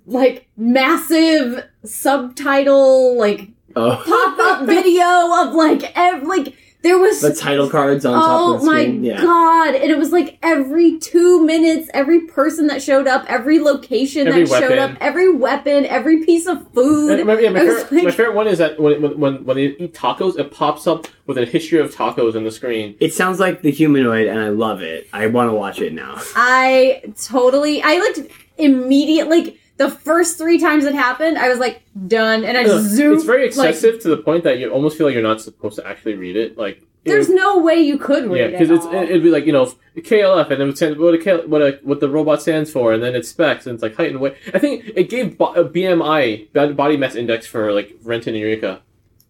like 0.05 0.47
massive 0.55 1.67
subtitle, 1.83 3.17
like 3.17 3.49
Oh, 3.75 4.01
pop 4.05 4.39
up 4.39 4.65
video 4.67 5.05
of 5.05 5.53
like 5.53 5.95
ev- 5.95 6.23
like 6.23 6.55
there 6.81 6.97
was 6.97 7.21
the 7.21 7.35
title 7.35 7.69
cards 7.69 8.05
on 8.05 8.13
top 8.13 8.29
Oh 8.29 8.55
of 8.55 8.61
the 8.61 8.67
oh 8.67 8.71
my 8.71 8.81
screen. 8.83 9.03
yeah. 9.03 9.21
god! 9.21 9.75
And 9.75 9.91
it 9.91 9.97
was 9.97 10.11
like 10.11 10.37
every 10.41 10.97
two 10.99 11.45
minutes, 11.45 11.89
every 11.93 12.21
person 12.21 12.67
that 12.67 12.81
showed 12.81 13.05
up, 13.07 13.25
every 13.27 13.59
location 13.59 14.27
Every 14.27 14.45
that 14.45 14.59
showed 14.59 14.77
up, 14.77 14.95
every 15.01 15.33
weapon, 15.33 15.85
every 15.85 16.23
piece 16.25 16.47
of 16.47 16.71
food. 16.71 17.19
And 17.19 17.27
my, 17.27 17.37
yeah, 17.39 17.49
my, 17.49 17.59
I 17.59 17.63
was 17.63 17.83
favorite, 17.83 18.03
my 18.05 18.11
favorite 18.11 18.35
one 18.35 18.47
is 18.47 18.59
that 18.59 18.79
when, 18.79 19.01
when, 19.01 19.19
when, 19.19 19.45
when 19.45 19.57
they 19.57 19.65
eat 19.65 19.93
tacos, 19.93 20.39
it 20.39 20.51
pops 20.51 20.87
up 20.87 21.07
with 21.27 21.37
a 21.37 21.45
history 21.45 21.79
of 21.79 21.93
tacos 21.93 22.35
on 22.35 22.43
the 22.45 22.51
screen. 22.51 22.95
It 22.99 23.13
sounds 23.13 23.39
like 23.39 23.61
the 23.61 23.71
humanoid, 23.71 24.27
and 24.27 24.39
I 24.39 24.49
love 24.49 24.81
it. 24.81 25.07
I 25.11 25.27
want 25.27 25.49
to 25.49 25.53
watch 25.53 25.81
it 25.81 25.93
now. 25.93 26.15
I 26.35 27.03
totally, 27.21 27.81
I 27.83 27.97
like 27.99 28.31
immediately, 28.57 29.41
like 29.43 29.57
the 29.79 29.89
first 29.89 30.37
three 30.37 30.59
times 30.59 30.83
it 30.85 30.93
happened, 30.93 31.37
I 31.39 31.49
was 31.49 31.57
like 31.57 31.81
done, 32.07 32.43
and 32.45 32.55
I 32.57 32.63
just 32.63 32.89
zoomed. 32.89 33.15
It's 33.15 33.23
very 33.25 33.49
like, 33.49 33.69
excessive 33.69 33.99
to 34.01 34.09
the 34.09 34.17
point 34.17 34.43
that 34.43 34.59
you 34.59 34.69
almost 34.69 34.97
feel 34.97 35.07
like 35.07 35.13
you're 35.15 35.23
not 35.23 35.41
supposed 35.41 35.77
to 35.77 35.87
actually 35.87 36.13
read 36.15 36.35
it. 36.35 36.57
Like 36.57 36.83
there's 37.05 37.29
would- 37.29 37.35
no 37.37 37.59
way 37.59 37.75
you 37.75 37.97
could 37.97 38.25
read 38.29 38.39
yeah, 38.39 38.45
it. 38.47 38.51
because 38.51 38.69
it's 38.69 38.85
all. 38.85 38.93
it'd 38.93 39.23
be 39.23 39.31
like 39.31 39.45
you 39.45 39.53
know 39.53 39.73
KLF, 39.97 40.41
and 40.43 40.51
then 40.51 40.61
it 40.61 40.65
would 40.65 40.77
stand 40.77 40.99
what 40.99 41.13
a 41.15 41.17
K, 41.17 41.45
what 41.45 41.61
a, 41.61 41.79
what 41.83 41.99
the 42.01 42.09
robot 42.09 42.41
stands 42.41 42.71
for, 42.71 42.93
and 42.93 43.01
then 43.01 43.15
it's 43.15 43.29
specs, 43.29 43.65
and 43.65 43.73
it's 43.73 43.81
like 43.81 43.95
height 43.95 44.11
and 44.11 44.19
weight. 44.19 44.35
I 44.53 44.59
think 44.59 44.85
it 44.95 45.09
gave 45.09 45.37
bo- 45.37 45.55
uh, 45.55 45.61
a 45.61 45.69
BMI 45.69 46.75
body 46.75 46.97
mass 46.97 47.15
index 47.15 47.47
for 47.47 47.71
like 47.73 47.95
Renton 48.03 48.33
and 48.35 48.41
Eureka. 48.41 48.67
Well, 48.67 48.81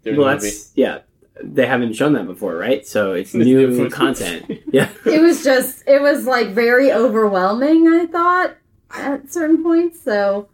the 0.04 0.12
movie. 0.14 0.24
that's 0.48 0.72
yeah. 0.76 1.00
They 1.42 1.66
haven't 1.68 1.94
shown 1.94 2.12
that 2.14 2.26
before, 2.28 2.56
right? 2.58 2.86
So 2.86 3.14
it's 3.14 3.34
It's 3.34 3.46
new 3.50 3.68
different. 3.68 3.94
content. 3.94 4.46
Yeah. 4.74 4.90
it 5.06 5.22
was 5.22 5.44
just 5.44 5.84
it 5.88 6.02
was 6.02 6.26
like 6.26 6.50
very 6.50 6.92
overwhelming 6.92 7.88
i 7.88 8.06
thought 8.06 8.56
at 8.92 9.32
certain 9.32 9.64
points 9.64 10.02
so 10.02 10.48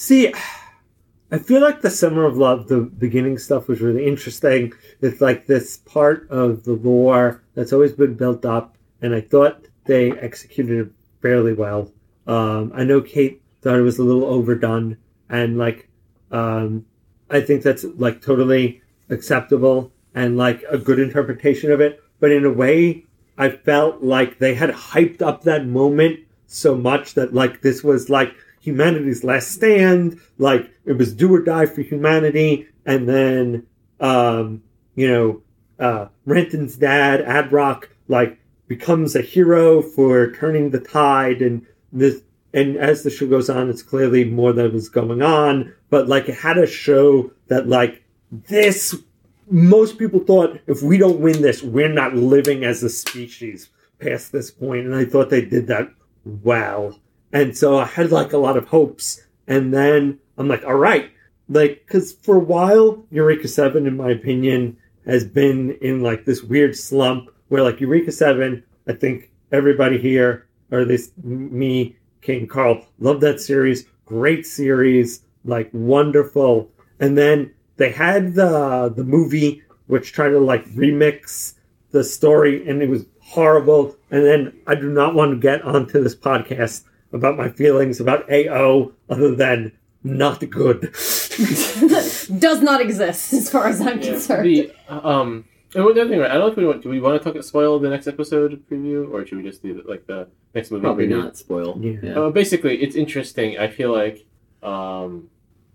See, 0.00 0.32
I 1.32 1.38
feel 1.38 1.60
like 1.60 1.80
the 1.80 1.90
Summer 1.90 2.24
of 2.24 2.36
Love, 2.36 2.68
the 2.68 2.82
beginning 2.82 3.36
stuff 3.36 3.66
was 3.66 3.80
really 3.80 4.06
interesting. 4.06 4.72
It's 5.00 5.20
like 5.20 5.46
this 5.46 5.78
part 5.78 6.30
of 6.30 6.62
the 6.62 6.74
lore 6.74 7.42
that's 7.56 7.72
always 7.72 7.94
been 7.94 8.14
built 8.14 8.44
up, 8.44 8.76
and 9.02 9.12
I 9.12 9.22
thought 9.22 9.66
they 9.86 10.12
executed 10.12 10.86
it 10.86 10.92
fairly 11.20 11.52
well. 11.52 11.90
Um, 12.28 12.70
I 12.76 12.84
know 12.84 13.00
Kate 13.00 13.42
thought 13.60 13.74
it 13.74 13.82
was 13.82 13.98
a 13.98 14.04
little 14.04 14.24
overdone, 14.24 14.98
and 15.28 15.58
like, 15.58 15.88
um, 16.30 16.86
I 17.28 17.40
think 17.40 17.64
that's 17.64 17.82
like 17.96 18.22
totally 18.22 18.80
acceptable 19.10 19.90
and 20.14 20.36
like 20.36 20.62
a 20.70 20.78
good 20.78 21.00
interpretation 21.00 21.72
of 21.72 21.80
it. 21.80 22.00
But 22.20 22.30
in 22.30 22.44
a 22.44 22.52
way, 22.52 23.04
I 23.36 23.50
felt 23.50 24.00
like 24.00 24.38
they 24.38 24.54
had 24.54 24.70
hyped 24.70 25.22
up 25.22 25.42
that 25.42 25.66
moment 25.66 26.20
so 26.48 26.74
much 26.74 27.14
that 27.14 27.32
like 27.32 27.60
this 27.60 27.84
was 27.84 28.10
like 28.10 28.34
humanity's 28.60 29.22
last 29.22 29.52
stand 29.52 30.18
like 30.38 30.68
it 30.84 30.94
was 30.94 31.12
do 31.12 31.32
or 31.32 31.40
die 31.40 31.66
for 31.66 31.82
humanity 31.82 32.66
and 32.86 33.08
then 33.08 33.64
um 34.00 34.62
you 34.96 35.08
know 35.08 35.42
uh 35.78 36.08
renton's 36.24 36.76
dad 36.76 37.20
adroc 37.24 37.84
like 38.08 38.38
becomes 38.66 39.14
a 39.14 39.22
hero 39.22 39.80
for 39.80 40.32
turning 40.32 40.70
the 40.70 40.80
tide 40.80 41.40
and 41.42 41.64
this 41.92 42.22
and 42.54 42.76
as 42.78 43.02
the 43.02 43.10
show 43.10 43.26
goes 43.26 43.50
on 43.50 43.68
it's 43.68 43.82
clearly 43.82 44.24
more 44.24 44.52
that 44.52 44.72
was 44.72 44.88
going 44.88 45.22
on 45.22 45.72
but 45.90 46.08
like 46.08 46.28
it 46.28 46.34
had 46.34 46.54
to 46.54 46.66
show 46.66 47.30
that 47.48 47.68
like 47.68 48.02
this 48.30 48.96
most 49.50 49.98
people 49.98 50.20
thought 50.20 50.58
if 50.66 50.82
we 50.82 50.96
don't 50.96 51.20
win 51.20 51.42
this 51.42 51.62
we're 51.62 51.92
not 51.92 52.14
living 52.14 52.64
as 52.64 52.82
a 52.82 52.88
species 52.88 53.68
past 53.98 54.32
this 54.32 54.50
point 54.50 54.86
and 54.86 54.94
i 54.94 55.04
thought 55.04 55.30
they 55.30 55.44
did 55.44 55.66
that 55.66 55.88
well 56.42 56.94
and 57.32 57.56
so 57.56 57.78
I 57.78 57.84
had 57.84 58.10
like 58.10 58.32
a 58.32 58.38
lot 58.38 58.56
of 58.56 58.68
hopes. 58.68 59.22
And 59.46 59.72
then 59.72 60.18
I'm 60.36 60.48
like, 60.48 60.64
all 60.64 60.74
right. 60.74 61.10
Like, 61.48 61.86
cause 61.86 62.12
for 62.12 62.36
a 62.36 62.40
while, 62.40 63.04
Eureka 63.10 63.48
7, 63.48 63.86
in 63.86 63.96
my 63.96 64.10
opinion, 64.10 64.76
has 65.06 65.24
been 65.24 65.72
in 65.80 66.02
like 66.02 66.24
this 66.24 66.42
weird 66.42 66.76
slump 66.76 67.30
where 67.48 67.62
like 67.62 67.80
Eureka 67.80 68.12
7, 68.12 68.62
I 68.86 68.92
think 68.92 69.30
everybody 69.52 69.98
here, 69.98 70.46
or 70.70 70.80
at 70.80 70.88
least 70.88 71.16
me, 71.24 71.96
King 72.20 72.46
Carl, 72.46 72.86
love 72.98 73.20
that 73.20 73.40
series. 73.40 73.86
Great 74.04 74.46
series, 74.46 75.22
like 75.44 75.70
wonderful. 75.72 76.70
And 77.00 77.16
then 77.16 77.54
they 77.76 77.90
had 77.90 78.34
the, 78.34 78.92
the 78.94 79.04
movie, 79.04 79.62
which 79.86 80.12
tried 80.12 80.30
to 80.30 80.40
like 80.40 80.66
remix 80.70 81.54
the 81.90 82.04
story 82.04 82.68
and 82.68 82.82
it 82.82 82.90
was 82.90 83.06
horrible. 83.28 83.96
And 84.10 84.24
then 84.24 84.52
I 84.66 84.74
do 84.74 84.88
not 84.90 85.14
want 85.14 85.32
to 85.32 85.36
get 85.38 85.62
onto 85.62 86.02
this 86.02 86.14
podcast 86.16 86.84
about 87.12 87.36
my 87.36 87.48
feelings 87.48 88.00
about 88.00 88.30
AO 88.30 88.92
other 89.08 89.34
than 89.34 89.72
not 90.04 90.48
good. 90.50 90.80
does 92.38 92.62
not 92.62 92.80
exist 92.80 93.32
as 93.32 93.50
far 93.50 93.66
as 93.66 93.80
i'm 93.80 93.98
Yeah. 94.00 94.10
concerned 94.12 94.46
The 94.46 94.72
um 94.88 95.44
And 95.74 95.84
one 95.84 95.92
other 95.98 96.08
thing, 96.08 96.18
right? 96.20 96.30
I 96.30 96.34
don't 96.34 96.46
know 96.46 96.52
if 96.52 96.56
we 96.56 96.66
want. 96.66 96.82
Do 96.82 96.88
we 96.88 97.00
want 97.00 97.22
to 97.22 97.32
talk 97.32 97.42
spoil 97.42 97.78
the 97.78 97.90
next 97.90 98.06
episode 98.06 98.62
preview, 98.70 99.10
or 99.12 99.26
should 99.26 99.36
we 99.36 99.44
just 99.44 99.62
do 99.62 99.82
like 99.86 100.06
the 100.06 100.28
next 100.54 100.70
movie? 100.70 100.80
Probably 100.82 101.06
preview? 101.08 101.22
not 101.24 101.36
spoil. 101.36 101.78
Yeah. 101.80 102.18
Uh, 102.18 102.30
basically, 102.30 102.74
it's 102.84 102.96
interesting. 102.96 103.58
I 103.58 103.68
feel 103.68 103.92
like 103.92 104.24
um, 104.62 105.28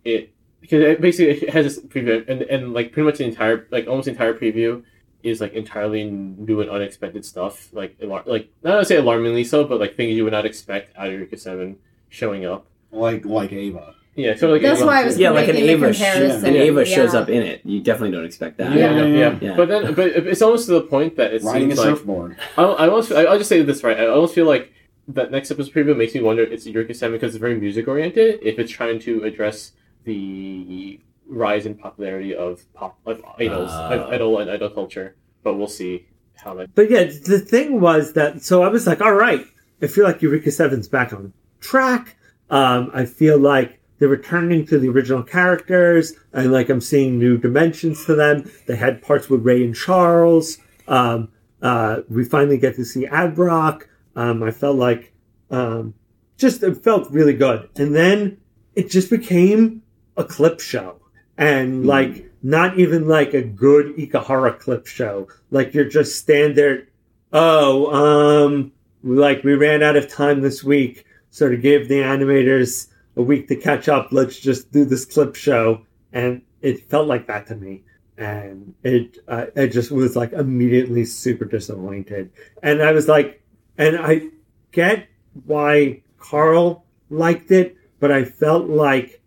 it 0.04 0.34
because 0.62 0.82
it 0.82 1.00
basically 1.02 1.46
it 1.48 1.54
has 1.54 1.64
this 1.68 1.78
preview, 1.86 2.28
and 2.28 2.42
and 2.54 2.74
like 2.74 2.92
pretty 2.92 3.06
much 3.06 3.18
the 3.20 3.26
entire 3.26 3.68
like 3.70 3.86
almost 3.88 4.06
the 4.06 4.12
entire 4.12 4.34
preview 4.34 4.82
is 5.24 5.42
like 5.42 5.54
entirely 5.54 6.04
new 6.04 6.62
and 6.62 6.70
unexpected 6.70 7.26
stuff. 7.26 7.70
Like 7.74 7.98
alar- 8.00 8.26
like 8.28 8.50
not 8.64 8.78
to 8.80 8.86
say 8.86 8.98
alarmingly 8.98 9.44
so, 9.46 9.64
but 9.66 9.80
like 9.80 9.96
things 9.96 10.16
you 10.16 10.24
would 10.26 10.34
not 10.34 10.46
expect 10.46 10.96
out 10.98 11.08
of 11.08 11.14
Eureka 11.14 11.38
Seven 11.38 11.78
showing 12.10 12.46
up. 12.46 12.66
Like 12.92 13.26
like 13.26 13.52
Eva. 13.52 13.96
Yeah, 14.16 14.36
sort 14.36 14.44
of 14.44 14.50
like 14.52 14.62
That's 14.62 14.80
Eva- 14.82 14.86
why 14.88 15.02
I 15.02 15.06
was 15.06 15.18
Yeah, 15.18 15.32
like 15.32 15.48
an 15.48 15.56
Eva, 15.58 15.92
sh- 15.92 16.02
an 16.02 16.56
Eva 16.56 16.88
Yeah. 16.88 16.96
shows 16.96 17.16
up 17.16 17.30
in 17.30 17.42
it. 17.42 17.62
You 17.66 17.82
definitely 17.82 18.12
don't 18.16 18.26
expect 18.26 18.58
that. 18.60 18.72
Yeah, 18.76 18.96
Yeah, 18.96 19.06
yeah, 19.06 19.18
yeah. 19.18 19.38
Yeah. 19.42 19.56
But 19.56 19.70
then, 19.70 19.94
but 19.96 20.08
it's 20.10 20.44
almost 20.44 20.68
to 20.68 20.74
the 20.74 20.82
point 20.82 21.16
that 21.16 21.34
it 21.34 21.42
Riding 21.42 21.72
a 21.72 21.76
seems 21.76 21.80
like 21.80 21.98
surfboard. 21.98 22.38
I, 22.56 22.62
I 22.64 22.88
almost 22.90 23.12
I, 23.12 23.24
I'll 23.24 23.40
just 23.40 23.50
say 23.50 23.64
this 23.64 23.84
right. 23.84 23.98
I 24.00 24.06
almost 24.08 24.36
feel 24.36 24.46
like 24.46 24.72
that 25.08 25.32
next 25.32 25.50
episode 25.50 25.74
preview 25.74 25.98
makes 25.98 26.14
me 26.14 26.22
wonder 26.22 26.44
it's 26.44 26.68
Eureka 26.68 26.94
Seven 26.94 27.16
because 27.18 27.34
it's 27.34 27.42
very 27.42 27.60
music 27.60 27.88
oriented. 27.88 28.40
If 28.44 28.60
it's 28.60 28.72
trying 28.72 29.00
to 29.00 29.24
address 29.24 29.72
the 30.04 31.00
rise 31.28 31.66
in 31.66 31.76
popularity 31.76 32.36
of 32.36 32.62
pop 32.74 32.98
of 33.06 33.24
idols, 33.40 33.70
Ah. 33.72 34.08
idol 34.10 34.40
and 34.40 34.50
idol 34.52 34.70
culture, 34.70 35.16
but 35.44 35.56
we'll 35.56 35.68
see 35.68 36.06
how 36.36 36.54
that. 36.56 36.74
But 36.76 36.90
yeah, 36.90 37.04
the 37.06 37.40
thing 37.40 37.80
was 37.80 38.14
that 38.14 38.42
so 38.44 38.64
I 38.64 38.68
was 38.68 38.86
like, 38.88 39.02
all 39.02 39.14
right, 39.14 39.46
I 39.82 39.88
feel 39.88 40.04
like 40.04 40.22
Eureka 40.22 40.52
Seven's 40.52 40.88
back 40.88 41.14
on 41.14 41.34
track. 41.60 42.16
Um, 42.50 42.92
I 42.94 43.06
feel 43.06 43.38
like 43.40 43.80
they're 44.00 44.10
returning 44.10 44.66
to 44.68 44.78
the 44.78 44.90
original 44.90 45.24
characters, 45.24 46.14
and 46.34 46.52
like 46.52 46.70
I'm 46.70 46.82
seeing 46.82 47.18
new 47.18 47.38
dimensions 47.38 48.06
to 48.06 48.16
them. 48.16 48.50
They 48.68 48.76
had 48.76 49.02
parts 49.02 49.30
with 49.30 49.46
Ray 49.46 49.64
and 49.64 49.76
Charles. 49.76 50.58
Um, 50.88 51.30
uh, 51.62 52.02
we 52.10 52.26
finally 52.26 52.58
get 52.58 52.76
to 52.76 52.84
see 52.86 53.06
Adroc. 53.08 53.84
Um, 54.16 54.44
I 54.44 54.52
felt 54.52 54.76
like 54.78 55.14
um, 55.50 55.94
just 56.38 56.62
it 56.64 56.84
felt 56.84 57.10
really 57.12 57.34
good, 57.34 57.70
and 57.78 57.96
then 57.96 58.38
it 58.76 58.90
just 58.90 59.10
became 59.10 59.84
a 60.18 60.24
clip 60.24 60.60
show, 60.60 61.00
and 61.38 61.86
like 61.86 62.30
not 62.42 62.78
even 62.78 63.08
like 63.08 63.34
a 63.34 63.42
good 63.42 63.96
Ikuhara 63.96 64.60
clip 64.60 64.86
show. 64.86 65.28
Like 65.52 65.74
you're 65.74 65.90
just 65.90 66.18
standard. 66.20 66.88
Oh, 67.32 68.46
um, 68.46 68.72
like 69.04 69.44
we 69.44 69.54
ran 69.54 69.82
out 69.82 69.96
of 69.96 70.08
time 70.08 70.42
this 70.42 70.64
week, 70.64 71.06
so 71.32 71.50
to 71.50 71.58
give 71.58 71.88
the 71.88 72.00
animators 72.00 72.88
a 73.16 73.22
week 73.22 73.48
to 73.48 73.56
catch 73.56 73.90
up, 73.90 74.10
let's 74.12 74.40
just 74.40 74.72
do 74.72 74.86
this 74.86 75.06
clip 75.06 75.36
show, 75.36 75.86
and 76.12 76.42
it 76.62 76.90
felt 76.90 77.08
like 77.08 77.28
that 77.28 77.48
to 77.48 77.56
me. 77.56 77.84
And 78.18 78.76
it, 78.84 79.18
uh, 79.28 79.48
it 79.56 79.70
just 79.70 79.92
was 79.92 80.16
like 80.16 80.34
immediately 80.34 81.06
super 81.06 81.46
disappointed. 81.46 82.32
And 82.62 82.82
I 82.82 82.92
was 82.92 83.08
like, 83.08 83.42
and 83.78 83.98
I 83.98 84.30
get 84.72 85.08
why 85.46 86.04
Carl 86.20 86.86
liked 87.10 87.50
it, 87.50 87.76
but 88.00 88.12
I 88.12 88.26
felt 88.26 88.70
like 88.70 89.23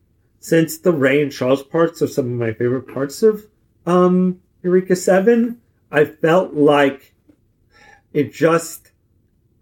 since 0.46 0.78
the 0.78 0.92
Ray 0.92 1.20
and 1.20 1.32
Charles 1.32 1.64
parts 1.64 2.00
are 2.02 2.06
some 2.06 2.26
of 2.26 2.30
my 2.30 2.52
favorite 2.52 2.86
parts 2.94 3.24
of 3.24 3.46
um 3.84 4.40
Eureka 4.62 4.94
Seven, 4.94 5.60
I 5.90 6.04
felt 6.04 6.54
like 6.54 7.12
it 8.12 8.32
just 8.32 8.92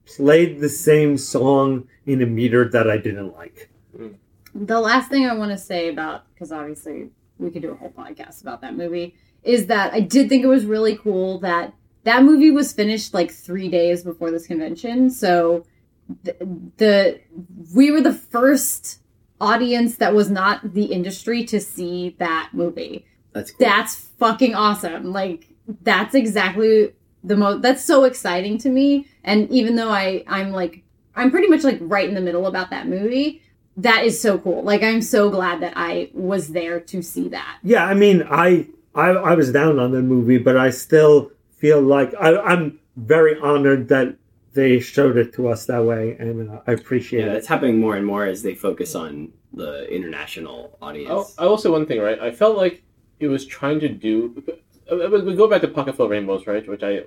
played 0.05 0.61
the 0.61 0.69
same 0.69 1.17
song 1.17 1.89
in 2.05 2.21
a 2.21 2.27
meter 2.27 2.69
that 2.69 2.91
I 2.91 2.99
didn't 2.99 3.35
like. 3.35 3.71
The 4.55 4.79
last 4.79 5.09
thing 5.09 5.25
I 5.27 5.33
want 5.33 5.53
to 5.53 5.59
say 5.59 5.89
about, 5.89 6.27
because 6.35 6.53
obviously 6.53 7.09
we 7.39 7.51
could 7.51 7.63
do 7.63 7.73
a 7.73 7.77
whole 7.77 7.91
podcast 7.91 8.43
about 8.43 8.61
that 8.61 8.77
movie, 8.77 9.15
is 9.43 9.67
that 9.69 9.95
I 9.95 10.01
did 10.01 10.29
think 10.29 10.45
it 10.45 10.49
was 10.49 10.67
really 10.67 10.97
cool 10.97 11.39
that 11.39 11.73
that 12.03 12.23
movie 12.25 12.51
was 12.51 12.75
finished 12.75 13.15
like 13.15 13.31
three 13.31 13.71
days 13.71 14.05
before 14.05 14.31
this 14.31 14.47
convention. 14.47 15.09
So 15.09 15.65
the, 16.25 16.37
the 16.77 17.21
we 17.75 17.91
were 17.91 18.03
the 18.03 18.13
first 18.13 19.01
audience 19.41 19.97
that 19.97 20.15
was 20.15 20.31
not 20.31 20.75
the 20.75 20.87
industry 20.87 21.45
to 21.45 21.61
see 21.61 22.17
that 22.19 22.51
movie. 22.53 23.05
That's 23.33 23.51
cool. 23.51 23.67
That's 23.67 23.95
fucking 24.19 24.55
awesome. 24.55 25.13
Like 25.13 25.49
that's 25.83 26.15
exactly 26.15 26.93
the 27.23 27.37
most 27.37 27.63
that's 27.63 27.85
so 27.85 28.05
exciting 28.05 28.59
to 28.59 28.69
me. 28.69 29.07
And 29.25 29.51
even 29.51 29.77
though 29.77 29.91
I 29.91 30.25
I'm 30.27 30.53
like 30.53 30.83
I'm 31.17 31.31
pretty 31.31 31.49
much 31.49 31.65
like 31.65 31.79
right 31.81 32.09
in 32.09 32.15
the 32.15 32.21
middle 32.21 32.47
about 32.47 32.71
that 32.71 32.89
movie, 32.89 33.43
that 33.77 34.05
is 34.05 34.21
so 34.21 34.39
cool. 34.39 34.63
Like 34.63 34.83
I'm 34.83 35.03
so 35.03 35.31
glad 35.31 35.61
that 35.63 35.73
I 35.77 36.11
was 36.13 36.49
there 36.49 36.81
to 36.81 37.03
see 37.03 37.29
that. 37.29 37.59
Yeah, 37.63 37.85
I 37.85 37.95
mean, 37.95 38.25
I 38.31 38.69
I, 38.95 39.09
I 39.09 39.35
was 39.35 39.51
down 39.53 39.79
on 39.79 39.91
the 39.91 40.03
movie, 40.03 40.39
but 40.39 40.57
I 40.57 40.71
still 40.71 41.33
feel 41.57 41.81
like 41.81 42.15
I, 42.21 42.37
I'm 42.37 42.79
very 42.97 43.39
honored 43.41 43.89
that 43.89 44.17
they 44.55 44.79
showed 44.81 45.17
it 45.17 45.35
to 45.35 45.49
us 45.49 45.67
that 45.67 45.85
way, 45.85 46.17
and 46.19 46.51
uh, 46.51 46.61
I 46.67 46.73
appreciate 46.73 47.25
yeah, 47.27 47.33
it. 47.33 47.37
it's 47.37 47.47
happening 47.49 47.81
more 47.81 47.97
and 47.97 48.07
more 48.07 48.25
as 48.25 48.43
they 48.43 48.55
focus 48.55 48.95
on 48.95 49.33
the 49.53 49.87
international 49.93 50.79
audience. 50.81 51.35
I 51.39 51.45
will 51.47 51.59
say 51.59 51.69
one 51.71 51.87
thing, 51.87 52.01
right? 52.01 52.19
I 52.21 52.31
felt 52.31 52.57
like 52.57 52.83
it 53.21 53.29
was 53.29 53.45
trying 53.45 53.81
to 53.81 53.89
do. 53.89 54.43
uh, 54.91 54.97
We 54.97 55.35
go 55.35 55.49
back 55.49 55.61
to 55.63 55.69
Pocket 55.69 55.97
Full 55.97 56.07
of 56.07 56.11
Rainbows, 56.11 56.47
right? 56.47 56.67
Which 56.69 56.83
I 56.83 57.05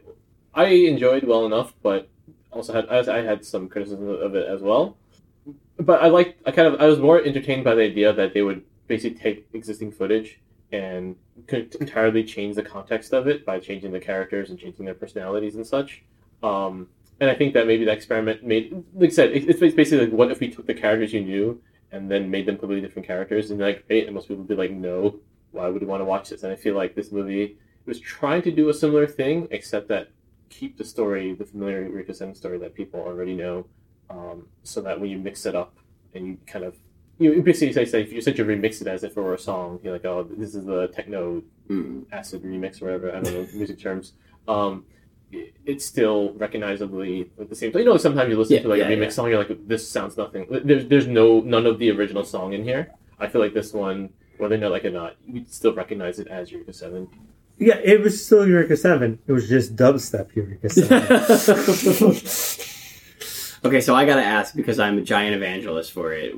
I 0.54 0.66
enjoyed 0.66 1.24
well 1.24 1.46
enough, 1.46 1.74
but 1.82 2.10
also 2.52 2.74
had 2.74 2.90
I 2.90 3.20
I 3.20 3.22
had 3.22 3.46
some 3.46 3.70
criticism 3.70 4.10
of 4.10 4.36
it 4.36 4.48
as 4.48 4.62
well. 4.62 4.98
But 5.80 6.02
I 6.02 6.08
like 6.08 6.38
I 6.46 6.52
kind 6.52 6.68
of 6.68 6.82
I 6.82 6.88
was 6.88 7.00
more 7.00 7.22
entertained 7.24 7.64
by 7.64 7.76
the 7.76 7.84
idea 7.84 8.12
that 8.14 8.34
they 8.34 8.42
would 8.42 8.64
basically 8.88 9.20
take 9.20 9.48
existing 9.54 9.92
footage 9.92 10.40
and 10.72 11.16
could 11.48 11.76
entirely 11.76 12.24
change 12.24 12.56
the 12.56 12.64
context 12.64 13.14
of 13.14 13.28
it 13.28 13.46
by 13.46 13.60
changing 13.60 13.92
the 13.92 14.00
characters 14.00 14.50
and 14.50 14.60
changing 14.60 14.86
their 14.86 14.96
personalities 14.96 15.56
and 15.56 15.66
such. 15.66 16.04
Um, 16.44 16.88
and 17.20 17.30
I 17.30 17.36
think 17.36 17.54
that 17.54 17.68
maybe 17.68 17.86
the 17.86 17.92
experiment 17.92 18.44
made, 18.44 18.72
like 18.94 19.10
I 19.10 19.14
said, 19.14 19.32
it's 19.32 19.60
basically 19.60 20.06
like, 20.06 20.14
what 20.14 20.32
if 20.32 20.40
we 20.40 20.50
took 20.50 20.68
the 20.68 20.74
characters 20.74 21.14
you 21.14 21.22
knew 21.22 21.62
and 21.92 22.12
then 22.12 22.30
made 22.30 22.46
them 22.46 22.58
completely 22.58 22.86
different 22.86 23.08
characters? 23.08 23.50
And 23.50 23.60
like, 23.60 23.88
great. 23.88 24.06
And 24.06 24.16
most 24.16 24.28
people 24.28 24.44
would 24.44 24.48
be 24.48 24.56
like, 24.56 24.72
no, 24.72 25.20
why 25.52 25.68
would 25.70 25.82
you 25.82 25.88
want 25.88 26.02
to 26.02 26.06
watch 26.06 26.30
this? 26.30 26.44
And 26.44 26.52
I 26.52 26.56
feel 26.56 26.76
like 26.76 26.96
this 26.96 27.12
movie 27.12 27.58
was 27.86 28.00
trying 28.00 28.42
to 28.44 28.52
do 28.52 28.70
a 28.70 28.74
similar 28.74 29.08
thing, 29.08 29.48
except 29.52 29.88
that 29.88 30.10
keep 30.50 30.78
the 30.78 30.84
story, 30.84 31.34
the 31.34 31.46
familiar 31.46 31.84
Eureka 31.84 32.14
Seven 32.14 32.36
story 32.36 32.58
that 32.60 32.76
people 32.76 33.00
already 33.00 33.34
know, 33.34 33.66
um, 34.10 34.48
so 34.64 34.82
that 34.82 35.00
when 35.00 35.10
you 35.10 35.18
mix 35.18 35.46
it 35.46 35.56
up 35.56 35.78
and 36.14 36.28
you 36.28 36.38
kind 36.46 36.66
of 36.66 36.76
you 37.20 37.42
basically 37.42 37.74
say, 37.74 37.84
say 37.86 38.02
if 38.02 38.12
you 38.12 38.20
essentially 38.20 38.56
remix 38.56 38.80
it 38.80 38.88
as 38.88 39.04
if 39.04 39.18
it 39.18 39.22
were 39.22 39.34
a 39.34 39.40
song, 39.40 39.80
you're 39.82 39.94
like, 39.94 40.06
oh, 40.06 40.24
this 40.24 40.54
is 40.54 40.66
the 40.66 40.88
techno 40.90 41.42
Mm. 41.70 42.06
acid 42.14 42.44
remix 42.44 42.82
or 42.82 42.86
whatever. 42.86 43.10
I 43.12 43.20
don't 43.20 43.34
know 43.34 43.48
music 43.54 43.78
terms. 43.78 44.14
Um, 44.48 44.86
it's 45.32 45.86
still 45.86 46.34
recognizably 46.34 47.30
at 47.40 47.50
the 47.50 47.56
same 47.56 47.72
time. 47.72 47.80
You 47.82 47.86
know, 47.86 47.98
sometimes 47.98 48.30
you 48.30 48.38
listen 48.38 48.56
Yeah, 48.56 48.62
to 48.64 48.68
like 48.70 48.80
yeah, 48.80 48.88
a 48.88 48.96
remix 48.96 49.04
yeah. 49.04 49.10
song, 49.10 49.30
you're 49.30 49.38
like, 49.40 49.68
this 49.68 49.88
sounds 49.88 50.16
nothing. 50.18 50.48
There's 50.50 50.86
there's 50.88 51.08
no 51.08 51.42
none 51.42 51.66
of 51.66 51.80
the 51.80 51.92
original 51.92 52.24
song 52.24 52.54
in 52.54 52.64
here. 52.64 52.92
I 53.20 53.28
feel 53.28 53.42
like 53.42 53.54
this 53.54 53.74
one, 53.74 54.10
whether 54.38 54.56
you 54.56 54.62
know 54.62 54.70
like 54.70 54.84
it 54.86 54.90
or 54.90 54.92
not, 54.92 55.16
you 55.26 55.44
still 55.50 55.74
recognize 55.74 56.20
it 56.20 56.28
as 56.28 56.52
Eureka 56.52 56.74
Seven. 56.74 57.08
Yeah, 57.60 57.80
it 57.84 58.02
was 58.02 58.24
still 58.24 58.48
Eureka 58.48 58.78
Seven. 58.78 59.20
It 59.28 59.32
was 59.34 59.50
just 59.50 59.76
dubstep 59.76 60.36
Eureka 60.36 60.70
Seven. 60.70 62.08
okay, 63.66 63.82
so 63.82 63.96
I 63.96 64.06
gotta 64.06 64.24
ask 64.24 64.56
because 64.56 64.80
I'm 64.80 64.98
a 64.98 65.02
giant 65.02 65.36
evangelist 65.36 65.92
for 65.92 66.14
it. 66.14 66.36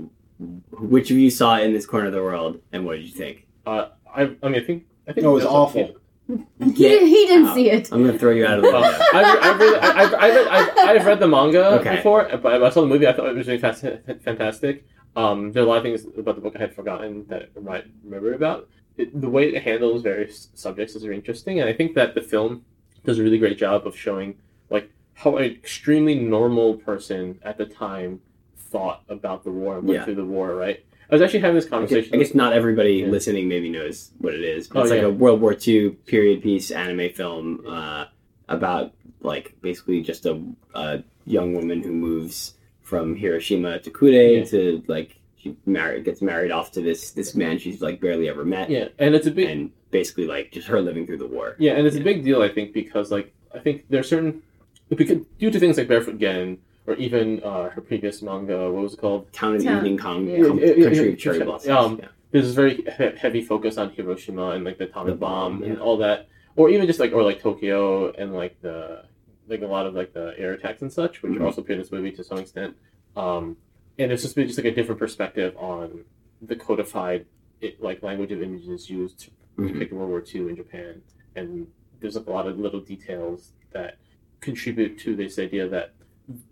Which 0.71 1.11
of 1.11 1.17
you 1.17 1.29
saw 1.29 1.57
it 1.57 1.65
in 1.65 1.73
this 1.73 1.85
corner 1.85 2.07
of 2.07 2.13
the 2.13 2.23
world, 2.23 2.61
and 2.71 2.85
what 2.85 2.95
did 2.95 3.03
you 3.05 3.11
think? 3.11 3.45
Uh, 3.65 3.89
I 4.13 4.21
I 4.41 4.47
mean 4.49 4.55
I 4.61 4.63
think 4.65 4.85
I 5.07 5.11
think 5.13 5.23
No, 5.25 5.31
it 5.31 5.33
was 5.35 5.43
that's- 5.43 5.55
awful. 5.59 5.95
He, 6.29 6.71
didn't, 6.73 7.07
he 7.07 7.25
didn't 7.25 7.47
out. 7.47 7.55
see 7.55 7.69
it. 7.71 7.91
I'm 7.91 8.05
gonna 8.05 8.17
throw 8.17 8.29
you 8.31 8.45
out 8.45 8.59
of 8.59 8.63
the 8.63 8.69
Uh. 8.77 8.99
I've, 9.13 9.43
I've, 9.43 9.59
really, 9.59 9.79
I've, 9.79 10.13
I've, 10.13 10.35
read, 10.35 10.47
I've, 10.47 10.77
I've 11.01 11.05
read 11.05 11.19
the 11.19 11.27
manga 11.27 11.65
Okay. 11.79 11.95
before, 11.97 12.29
but 12.41 12.61
I 12.63 12.69
saw 12.69 12.81
the 12.81 12.87
movie. 12.87 13.07
I 13.07 13.13
thought 13.13 13.29
it 13.29 13.35
was 13.35 13.47
really 13.47 13.59
fantastic. 13.59 14.85
Um, 15.15 15.51
there 15.51 15.63
are 15.63 15.65
a 15.65 15.69
lot 15.69 15.77
of 15.77 15.83
things 15.83 16.05
about 16.17 16.35
the 16.35 16.41
book 16.41 16.55
I 16.55 16.59
had 16.59 16.75
forgotten 16.75 17.25
that 17.29 17.49
I 17.57 17.59
might 17.59 17.85
remember 18.03 18.33
about. 18.33 18.69
It, 18.97 19.19
the 19.19 19.29
way 19.29 19.45
it 19.53 19.63
handles 19.63 20.03
various 20.03 20.49
subjects 20.53 20.95
is 20.95 21.03
very 21.03 21.15
interesting, 21.15 21.59
and 21.61 21.69
I 21.69 21.73
think 21.73 21.95
that 21.95 22.13
the 22.15 22.21
film 22.21 22.63
does 23.05 23.17
a 23.17 23.23
really 23.23 23.37
great 23.39 23.57
job 23.57 23.87
of 23.87 23.97
showing 23.97 24.35
like 24.69 24.91
how 25.15 25.37
an 25.37 25.45
extremely 25.45 26.15
normal 26.15 26.75
person 26.75 27.39
at 27.43 27.57
the 27.57 27.65
time 27.65 28.21
thought 28.55 29.01
about 29.09 29.43
the 29.43 29.51
war 29.51 29.79
and 29.79 29.87
went 29.87 29.99
Yeah. 30.01 30.05
through 30.05 30.15
the 30.15 30.25
war. 30.25 30.53
Right? 30.55 30.85
I 31.09 31.15
was 31.15 31.21
actually 31.21 31.39
having 31.39 31.55
this 31.55 31.65
I 31.65 31.67
guess, 31.67 31.71
conversation. 31.71 32.13
I 32.13 32.17
guess 32.17 32.35
not 32.35 32.53
everybody 32.53 32.93
Yeah. 32.97 33.07
listening 33.07 33.47
maybe 33.47 33.69
knows 33.69 34.11
what 34.19 34.33
it 34.33 34.41
is. 34.43 34.67
But 34.67 34.79
Oh, 34.79 34.81
it's 34.83 34.91
like 34.91 35.01
yeah. 35.01 35.07
a 35.07 35.11
World 35.11 35.41
War 35.41 35.55
II 35.67 35.91
period 36.05 36.41
piece 36.43 36.71
anime 36.71 37.09
film 37.11 37.63
uh, 37.67 38.05
about 38.47 38.93
like 39.21 39.55
basically 39.61 40.01
just 40.01 40.25
a, 40.25 40.41
a 40.75 41.03
young 41.25 41.53
woman 41.53 41.81
who 41.81 41.91
moves 41.91 42.53
from 42.81 43.15
Hiroshima 43.15 43.79
to 43.79 43.89
Kure 43.91 44.11
Yeah. 44.11 44.43
to 44.45 44.83
like 44.87 45.15
she 45.35 45.55
married 45.65 46.03
gets 46.05 46.21
married 46.21 46.51
off 46.51 46.71
to 46.73 46.81
this 46.81 47.11
this 47.11 47.33
man 47.35 47.57
she's 47.59 47.81
like 47.81 48.01
barely 48.01 48.27
ever 48.27 48.43
met 48.43 48.69
yeah, 48.69 48.89
and 48.99 49.15
it's 49.15 49.25
a 49.27 49.31
big 49.31 49.49
and 49.49 49.71
basically 49.89 50.27
like 50.27 50.51
just 50.51 50.67
her 50.67 50.81
living 50.81 51.05
through 51.07 51.17
the 51.17 51.27
war. 51.27 51.55
Yeah, 51.59 51.73
and 51.73 51.87
it's 51.87 51.95
a 51.95 52.01
big 52.01 52.23
deal, 52.23 52.41
I 52.41 52.49
think, 52.49 52.73
because 52.73 53.09
like 53.11 53.33
I 53.53 53.59
think 53.59 53.85
there 53.89 53.99
are 54.01 54.03
certain 54.03 54.41
because 54.89 55.19
due 55.39 55.49
to 55.51 55.59
things 55.59 55.77
like 55.77 55.87
Barefoot 55.87 56.17
Gen 56.19 56.57
or 56.89 56.95
even 56.95 57.41
uh, 57.43 57.69
her 57.69 57.81
previous 57.81 58.21
manga, 58.21 58.71
what 58.71 58.81
was 58.83 58.93
it 58.95 58.99
called? 58.99 59.31
Town 59.31 59.55
of 59.55 59.59
the 59.61 59.65
Town. 59.67 59.77
Evening 59.77 59.97
Con- 59.97 60.27
Yeah. 60.27 60.43
Com- 60.47 60.59
Yeah, 60.59 60.65
yeah, 60.65 60.83
Country 60.85 61.05
yeah, 61.05 61.11
of 61.13 61.17
Cherry. 61.19 61.43
Blossoms. 61.43 61.69
Um, 61.69 61.99
yeah. 62.01 62.07
There's 62.31 62.45
this 62.45 62.55
very 62.55 62.75
he- 62.75 63.17
heavy 63.17 63.41
focus 63.43 63.77
on 63.77 63.91
Hiroshima 63.91 64.49
and 64.51 64.63
like 64.63 64.77
the 64.79 64.85
atomic 64.85 65.13
The 65.13 65.17
bomb, 65.19 65.59
bomb 65.59 65.63
and 65.63 65.77
yeah. 65.77 65.83
all 65.83 65.97
that. 65.97 66.27
or 66.55 66.69
even 66.69 66.87
just 66.87 66.99
like 66.99 67.13
or 67.13 67.23
like 67.23 67.39
Tokyo 67.39 68.11
and 68.11 68.33
like 68.33 68.59
the 68.61 69.03
like 69.47 69.61
a 69.61 69.67
lot 69.67 69.85
of 69.85 69.93
like 69.93 70.13
the 70.13 70.33
air 70.37 70.53
attacks 70.53 70.81
and 70.81 70.91
such, 70.91 71.21
which 71.21 71.31
Mhm. 71.31 71.41
are 71.41 71.45
also 71.45 71.61
appear 71.61 71.75
in 71.75 71.81
this 71.81 71.91
movie 71.91 72.11
to 72.11 72.23
some 72.23 72.37
extent. 72.39 72.75
Um, 73.15 73.55
and 73.99 74.11
it's 74.11 74.23
just 74.23 74.35
been 74.35 74.47
just 74.47 74.57
like 74.59 74.65
a 74.65 74.75
different 74.75 74.99
perspective 74.99 75.55
on 75.57 76.05
the 76.41 76.55
codified 76.55 77.25
it, 77.61 77.81
like 77.81 78.01
language 78.03 78.31
of 78.31 78.41
images 78.41 78.89
used 78.89 79.19
to 79.21 79.31
Mhm. 79.57 79.73
depict 79.73 79.93
World 79.93 80.09
War 80.09 80.23
II 80.33 80.49
in 80.49 80.55
Japan, 80.55 81.01
and 81.35 81.67
there's 81.99 82.15
like 82.15 82.27
a 82.27 82.31
lot 82.31 82.47
of 82.47 82.57
little 82.59 82.79
details 82.79 83.53
that 83.71 83.97
contribute 84.41 84.97
to 84.99 85.15
this 85.15 85.37
idea 85.39 85.67
that 85.67 85.93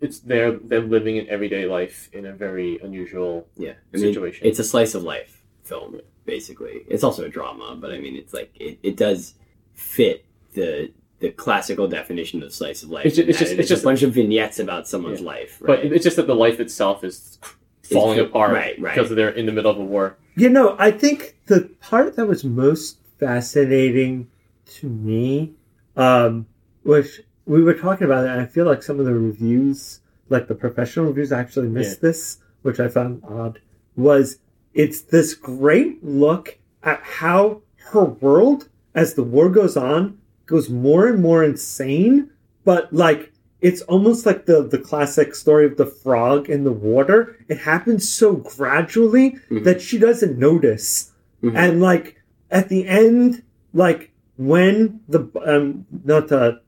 it's 0.00 0.18
their 0.20 0.52
them 0.52 0.90
living 0.90 1.18
an 1.18 1.26
everyday 1.28 1.66
life 1.66 2.08
in 2.12 2.26
a 2.26 2.32
very 2.32 2.78
unusual 2.82 3.46
Yeah, 3.56 3.72
I 3.94 3.96
mean, 3.96 4.12
situation. 4.14 4.46
it's 4.46 4.58
a 4.58 4.64
slice 4.64 4.94
of 4.94 5.02
life 5.02 5.42
film, 5.64 6.00
basically. 6.24 6.84
It's 6.88 7.04
also 7.04 7.24
a 7.24 7.28
drama, 7.28 7.76
but 7.80 7.92
I 7.92 7.98
mean, 7.98 8.16
it's 8.16 8.34
like 8.34 8.50
it, 8.58 8.78
it 8.82 8.96
does 8.96 9.34
fit 9.74 10.24
the 10.54 10.92
the 11.20 11.30
classical 11.30 11.88
definition 11.88 12.42
of 12.44 12.52
slice 12.52 12.82
of 12.84 12.90
life. 12.90 13.04
It's 13.06 13.16
ju- 13.16 13.24
it's 13.26 13.38
just- 13.40 13.52
it 13.52 13.58
it's 13.60 13.68
just- 13.68 13.82
a 13.82 13.84
bunch 13.84 14.02
of 14.02 14.12
vignettes 14.14 14.58
about 14.60 14.86
someone's 14.86 15.20
Yeah. 15.20 15.26
life, 15.26 15.60
But 15.64 15.80
it's 15.84 16.04
just 16.04 16.16
that 16.16 16.28
the 16.28 16.34
life 16.36 16.60
itself 16.60 17.02
is 17.02 17.38
falling 17.82 18.18
It's- 18.18 18.30
apart 18.30 18.52
right, 18.52 18.80
right. 18.80 18.94
because 18.94 19.10
they're 19.14 19.30
in 19.30 19.44
the 19.46 19.52
middle 19.52 19.70
of 19.70 19.78
a 19.78 19.84
war. 19.84 20.16
You 20.36 20.48
know, 20.48 20.76
I 20.78 20.92
think 20.92 21.36
the 21.46 21.70
part 21.80 22.14
that 22.16 22.26
was 22.26 22.44
most 22.44 22.98
fascinating 23.18 24.28
to 24.76 24.88
me, 24.88 25.54
um, 25.96 26.46
which 26.84 27.20
we 27.48 27.62
were 27.62 27.74
talking 27.74 28.04
about 28.04 28.24
it, 28.26 28.30
and 28.30 28.40
I 28.40 28.46
feel 28.46 28.66
like 28.66 28.82
some 28.82 29.00
of 29.00 29.06
the 29.06 29.14
reviews, 29.14 30.00
like 30.28 30.46
the 30.48 30.54
professional 30.54 31.06
reviews, 31.06 31.32
actually 31.32 31.68
missed 31.68 32.00
this, 32.02 32.38
which 32.62 32.78
I 32.78 32.88
found 32.88 33.22
odd, 33.26 33.60
was 33.96 34.38
it's 34.74 35.00
this 35.00 35.34
great 35.34 36.04
look 36.04 36.58
at 36.82 37.00
how 37.02 37.62
her 37.90 38.04
world, 38.04 38.68
as 38.94 39.14
the 39.14 39.22
war 39.22 39.48
goes 39.48 39.76
on, 39.76 40.18
goes 40.46 40.68
more 40.68 41.08
and 41.08 41.22
more 41.22 41.42
insane, 41.42 42.30
but 42.64 42.92
like 42.92 43.32
it's 43.60 43.80
almost 43.82 44.24
like 44.26 44.46
the 44.46 44.62
the 44.62 44.78
classic 44.78 45.34
story 45.34 45.64
of 45.66 45.76
the 45.78 45.86
frog 45.86 46.48
in 46.48 46.64
the 46.64 46.72
water. 46.72 47.36
It 47.48 47.58
happens 47.58 48.08
so 48.08 48.36
gradually 48.36 49.36
Mhm. 49.50 49.64
that 49.64 49.80
she 49.80 49.98
doesn't 49.98 50.38
notice. 50.38 51.12
Mhm. 51.42 51.56
And 51.56 51.80
like 51.80 52.16
at 52.50 52.68
the 52.68 52.86
end, 52.86 53.42
like 53.72 54.12
when 54.36 55.00
the 55.08 55.26
um 55.44 55.86
not 56.04 56.28
to 56.28 56.60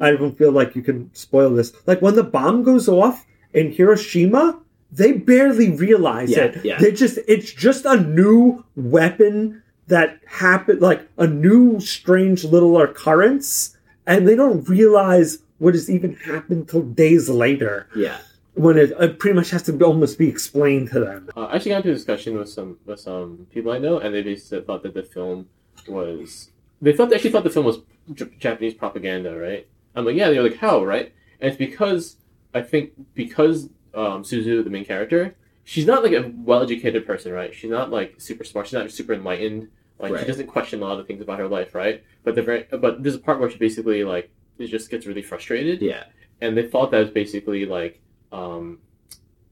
I 0.00 0.12
don't 0.12 0.36
feel 0.36 0.52
like 0.52 0.74
you 0.76 0.82
can 0.82 1.10
spoil 1.14 1.50
this. 1.50 1.72
Like 1.86 2.00
when 2.02 2.14
the 2.14 2.22
bomb 2.24 2.62
goes 2.62 2.88
off 2.88 3.26
in 3.52 3.72
Hiroshima, 3.72 4.58
they 4.90 5.12
barely 5.12 5.70
realize 5.70 6.30
Yeah, 6.30 6.44
it. 6.44 6.64
yeah. 6.64 6.78
They 6.78 6.92
just 6.92 7.18
it's 7.26 7.52
just 7.52 7.84
a 7.84 7.96
new 8.00 8.64
weapon 8.76 9.62
that 9.88 10.18
happened 10.26 10.80
like 10.80 11.08
a 11.18 11.26
new 11.26 11.80
strange 11.80 12.44
little 12.44 12.80
occurrence 12.80 13.76
and 14.06 14.26
they 14.28 14.36
don't 14.36 14.68
realize 14.68 15.38
what 15.58 15.74
has 15.74 15.88
even 15.90 16.14
happened 16.16 16.68
till 16.68 16.82
days 16.82 17.28
later 17.28 17.86
yeah, 17.94 18.18
when 18.54 18.76
it, 18.78 18.90
it 18.98 19.18
pretty 19.18 19.34
much 19.34 19.50
has 19.50 19.62
to 19.64 19.72
be, 19.72 19.84
almost 19.84 20.18
be 20.18 20.28
explained 20.28 20.90
to 20.90 21.00
them. 21.00 21.28
Uh, 21.36 21.44
I 21.44 21.56
actually 21.56 21.70
got 21.70 21.76
into 21.78 21.90
a 21.90 21.94
discussion 21.94 22.36
with 22.38 22.48
some 22.48 22.78
with 22.86 23.00
some 23.00 23.46
people 23.52 23.70
I 23.72 23.78
know, 23.78 23.98
and 23.98 24.14
they 24.14 24.22
basically 24.22 24.62
thought 24.66 24.82
that 24.82 24.94
the 24.94 25.02
film 25.04 25.48
was 25.88 26.50
they 26.80 26.92
thought 26.92 27.10
they 27.10 27.16
actually 27.16 27.30
thought 27.30 27.44
the 27.44 27.50
film 27.50 27.66
was 27.66 27.78
J- 28.14 28.30
Japanese 28.38 28.74
propaganda, 28.74 29.36
right? 29.38 29.66
I'm 29.94 30.04
like, 30.04 30.16
yeah. 30.16 30.30
They're 30.30 30.42
like, 30.42 30.56
how, 30.56 30.84
right? 30.84 31.12
And 31.40 31.48
it's 31.50 31.58
because 31.58 32.16
I 32.54 32.62
think 32.62 32.92
because 33.14 33.64
um, 33.94 34.22
Suzu, 34.22 34.62
the 34.64 34.70
main 34.70 34.84
character, 34.84 35.34
she's 35.64 35.86
not 35.86 36.02
like 36.02 36.12
a 36.12 36.32
well-educated 36.34 37.06
person, 37.06 37.32
right? 37.32 37.54
She's 37.54 37.70
not 37.70 37.90
like 37.90 38.14
super 38.18 38.44
smart. 38.44 38.66
She's 38.66 38.74
not 38.74 38.90
super 38.90 39.14
enlightened. 39.14 39.68
Like 39.98 40.12
Right. 40.12 40.20
she 40.20 40.26
doesn't 40.26 40.48
question 40.48 40.82
a 40.82 40.84
lot 40.84 40.98
of 40.98 41.06
things 41.06 41.20
about 41.22 41.38
her 41.38 41.46
life, 41.48 41.74
right? 41.74 42.02
But 42.24 42.34
the 42.34 42.42
very 42.42 42.66
but 42.70 43.02
there's 43.02 43.14
a 43.14 43.20
part 43.20 43.38
where 43.38 43.48
she 43.50 43.58
basically 43.58 44.02
like 44.04 44.30
it 44.58 44.66
just 44.66 44.90
gets 44.90 45.06
really 45.06 45.22
frustrated 45.22 45.80
yeah, 45.80 46.04
and 46.40 46.56
they 46.56 46.66
thought 46.66 46.90
that 46.90 46.98
was 46.98 47.10
basically 47.10 47.66
like 47.66 48.00
um, 48.32 48.78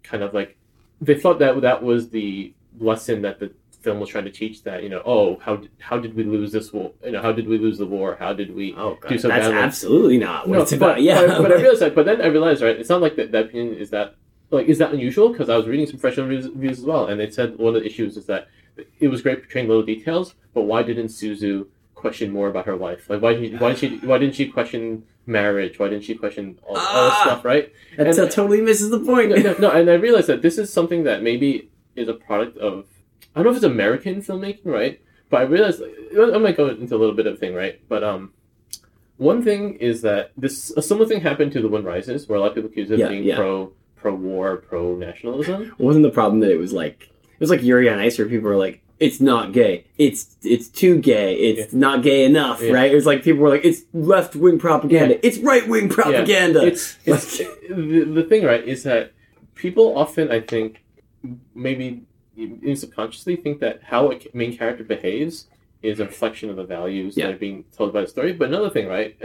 kind 0.03 0.23
of 0.23 0.35
like 0.35 0.57
they 1.01 1.15
thought 1.15 1.39
that 1.39 1.61
that 1.61 1.83
was 1.83 2.11
the 2.11 2.53
lesson 2.79 3.23
that 3.23 3.39
the 3.39 3.53
film 3.81 3.99
was 4.01 4.09
trying 4.09 4.25
to 4.25 4.31
teach 4.31 4.63
that 4.65 4.83
you 4.83 4.89
know 4.89 5.03
oh 5.05 5.39
how 5.45 5.57
did- 5.57 5.71
how 5.79 5.99
did 5.99 6.15
we 6.15 6.23
lose 6.25 6.53
this 6.53 6.73
war 6.73 6.93
you 7.05 7.13
know 7.13 7.23
how 7.23 7.33
did 7.33 7.47
we 7.49 7.57
lose 7.59 7.79
the 7.79 7.87
war 7.87 8.17
how 8.19 8.33
did 8.33 8.55
we 8.55 8.75
Oh, 8.77 8.97
God. 9.01 9.09
Do 9.09 9.19
so 9.19 9.29
that's 9.29 9.47
badly. 9.47 9.61
absolutely 9.63 10.19
not 10.19 10.49
what 10.49 10.57
no 10.57 10.63
it's 10.63 10.73
but, 10.73 10.77
about. 10.77 11.03
Yeah, 11.03 11.27
but, 11.27 11.43
but 11.43 11.53
I 11.53 11.55
realized 11.63 11.81
that 11.83 11.95
but 11.95 12.05
then 12.07 12.21
I 12.21 12.27
realized 12.27 12.63
right 12.63 12.77
it's 12.77 12.89
not 12.91 13.01
like 13.01 13.17
that 13.17 13.33
that 13.33 13.47
opinion 13.47 13.75
is 13.77 13.91
that 13.91 14.15
like 14.51 14.67
is 14.67 14.79
that 14.79 14.93
unusual 14.93 15.31
because 15.31 15.49
I 15.49 15.57
was 15.57 15.67
reading 15.67 15.87
some 15.87 15.99
professional 15.99 16.27
reviews, 16.27 16.79
as 16.81 16.85
well 16.85 17.07
and 17.07 17.19
they 17.21 17.31
said 17.31 17.57
one 17.59 17.75
of 17.75 17.83
the 17.83 17.87
issues 17.87 18.17
is 18.17 18.27
that 18.27 18.49
it 18.99 19.09
was 19.09 19.23
great 19.23 19.41
portraying 19.43 19.69
little 19.69 19.83
details 19.83 20.35
but 20.55 20.63
why 20.63 20.83
didn't 20.83 21.07
Suzu 21.07 21.67
question 21.95 22.31
more 22.31 22.49
about 22.49 22.67
her 22.67 22.77
life 22.77 23.09
like 23.11 23.21
why 23.23 23.35
did 23.35 23.61
why 23.61 23.71
did 23.71 23.79
she 23.79 23.89
why 23.99 24.19
didn't 24.19 24.35
she 24.35 24.47
question 24.49 25.05
marriage 25.27 25.79
why 25.79 25.89
didn't 25.89 26.03
she 26.05 26.15
question 26.15 26.59
all, 26.67 26.77
all 26.77 27.05
this 27.05 27.15
Ah! 27.19 27.23
stuff 27.25 27.45
right 27.45 27.73
that 27.97 28.15
totally 28.33 28.61
misses 28.61 28.91
the 28.91 29.01
point. 29.01 29.31
no, 29.31 29.37
no, 29.37 29.55
no, 29.59 29.71
and 29.71 29.89
I 29.91 29.95
realized 30.07 30.27
that 30.29 30.43
this 30.43 30.57
is 30.59 30.73
something 30.73 31.05
that 31.05 31.23
maybe 31.23 31.71
is 31.95 32.09
a 32.09 32.15
product 32.15 32.57
of 32.59 32.87
I 33.35 33.39
don't 33.39 33.45
know 33.45 33.51
if 33.51 33.57
it's 33.57 33.65
American 33.65 34.17
filmmaking, 34.23 34.67
right? 34.67 35.01
But 35.29 35.43
I 35.43 35.45
realized 35.45 35.83
I 35.83 36.39
might 36.39 36.57
go 36.57 36.69
into 36.69 36.95
a 36.95 36.99
little 36.99 37.15
bit 37.15 37.27
of 37.27 37.35
a 37.35 37.37
thing, 37.37 37.55
right? 37.55 37.81
But 37.89 38.03
um, 38.03 38.33
one 39.17 39.43
thing 39.43 39.75
is 39.75 40.03
that 40.03 40.33
this 40.37 40.71
a 40.77 40.83
similar 40.83 41.07
thing 41.07 41.21
happened 41.21 41.53
to 41.53 41.61
The 41.61 41.69
Wind 41.69 41.85
Rises, 41.85 42.29
where 42.29 42.39
a 42.39 42.41
lot 42.41 42.49
of 42.49 42.55
people 42.55 42.71
accuse 42.71 42.91
it 42.91 42.99
Yeah, 42.99 43.05
of 43.07 43.11
being 43.11 43.25
yeah. 43.25 43.37
pro 43.37 43.73
pro 43.97 44.15
war, 44.15 44.57
pro 44.57 44.97
nationalism. 44.97 45.75
Wasn't 45.79 46.03
the 46.03 46.11
problem 46.11 46.41
that 46.41 46.51
it 46.51 46.59
was 46.59 46.73
like 46.73 47.03
it 47.05 47.41
was 47.41 47.51
like 47.51 47.63
Yuri 47.63 47.89
on 47.89 47.99
Ice, 47.99 48.19
where 48.19 48.27
people 48.27 48.49
were 48.49 48.57
like, 48.57 48.83
"It's 48.99 49.21
not 49.21 49.53
gay. 49.53 49.85
It's 49.99 50.37
it's 50.43 50.69
too 50.69 50.99
gay. 50.99 51.37
It's 51.37 51.73
not 51.73 52.03
gay 52.03 52.25
enough." 52.25 52.61
Yeah. 52.61 52.73
Right? 52.73 52.91
It 52.91 52.95
was 52.95 53.07
like 53.07 53.23
people 53.23 53.41
were 53.41 53.51
like, 53.51 53.65
"It's 53.65 53.83
left 53.93 54.35
wing 54.35 54.59
propaganda. 54.59 55.25
It's 55.25 55.39
right 55.39 55.69
wing 55.69 55.89
propaganda." 55.89 56.67
It's, 56.67 56.99
it's 57.05 57.39
the, 57.69 58.11
the 58.13 58.25
thing, 58.25 58.45
right? 58.45 58.67
Is 58.67 58.83
that 58.83 59.13
people 59.55 59.97
often, 59.97 60.31
I 60.33 60.41
think, 60.41 60.83
maybe 61.55 62.03
even 62.37 62.77
subconsciously 62.77 63.37
think 63.37 63.61
that 63.61 63.83
how 63.83 64.13
a 64.13 64.21
main 64.33 64.57
character 64.57 64.85
behaves 64.85 65.47
is 65.83 66.01
a 66.01 66.05
reflection 66.05 66.51
of 66.51 66.57
the 66.57 66.65
values 66.65 67.17
Yeah. 67.17 67.27
that 67.27 67.35
are 67.35 67.39
being 67.39 67.65
told 67.77 67.93
by 67.93 68.03
the 68.03 68.07
story. 68.07 68.33
But 68.33 68.49
another 68.49 68.71
thing, 68.71 68.87
right? 68.87 69.17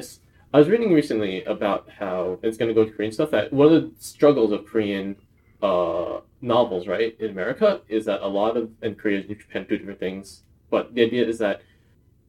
I 0.54 0.60
was 0.60 0.70
reading 0.70 0.94
recently 0.94 1.44
about 1.44 1.90
how 1.90 2.40
it's 2.44 2.58
going 2.58 2.70
to 2.70 2.74
go 2.76 2.86
to 2.86 2.92
Korean 2.92 3.12
stuff. 3.12 3.32
That 3.32 3.52
one 3.52 3.68
of 3.74 3.74
the 3.84 3.92
struggles 4.04 4.52
of 4.52 4.66
Korean 4.66 5.18
uh, 5.62 6.20
novels, 6.42 6.88
right, 6.88 7.16
in 7.20 7.30
America, 7.32 7.82
is 7.88 8.06
that 8.06 8.22
a 8.22 8.28
lot 8.28 8.56
of 8.56 8.70
and 8.82 8.98
Korea 8.98 9.20
and 9.20 9.28
Japan 9.40 9.66
do 9.68 9.78
different 9.78 10.00
things. 10.00 10.44
But 10.70 10.94
the 10.96 11.04
idea 11.04 11.26
is 11.26 11.40
that 11.40 11.62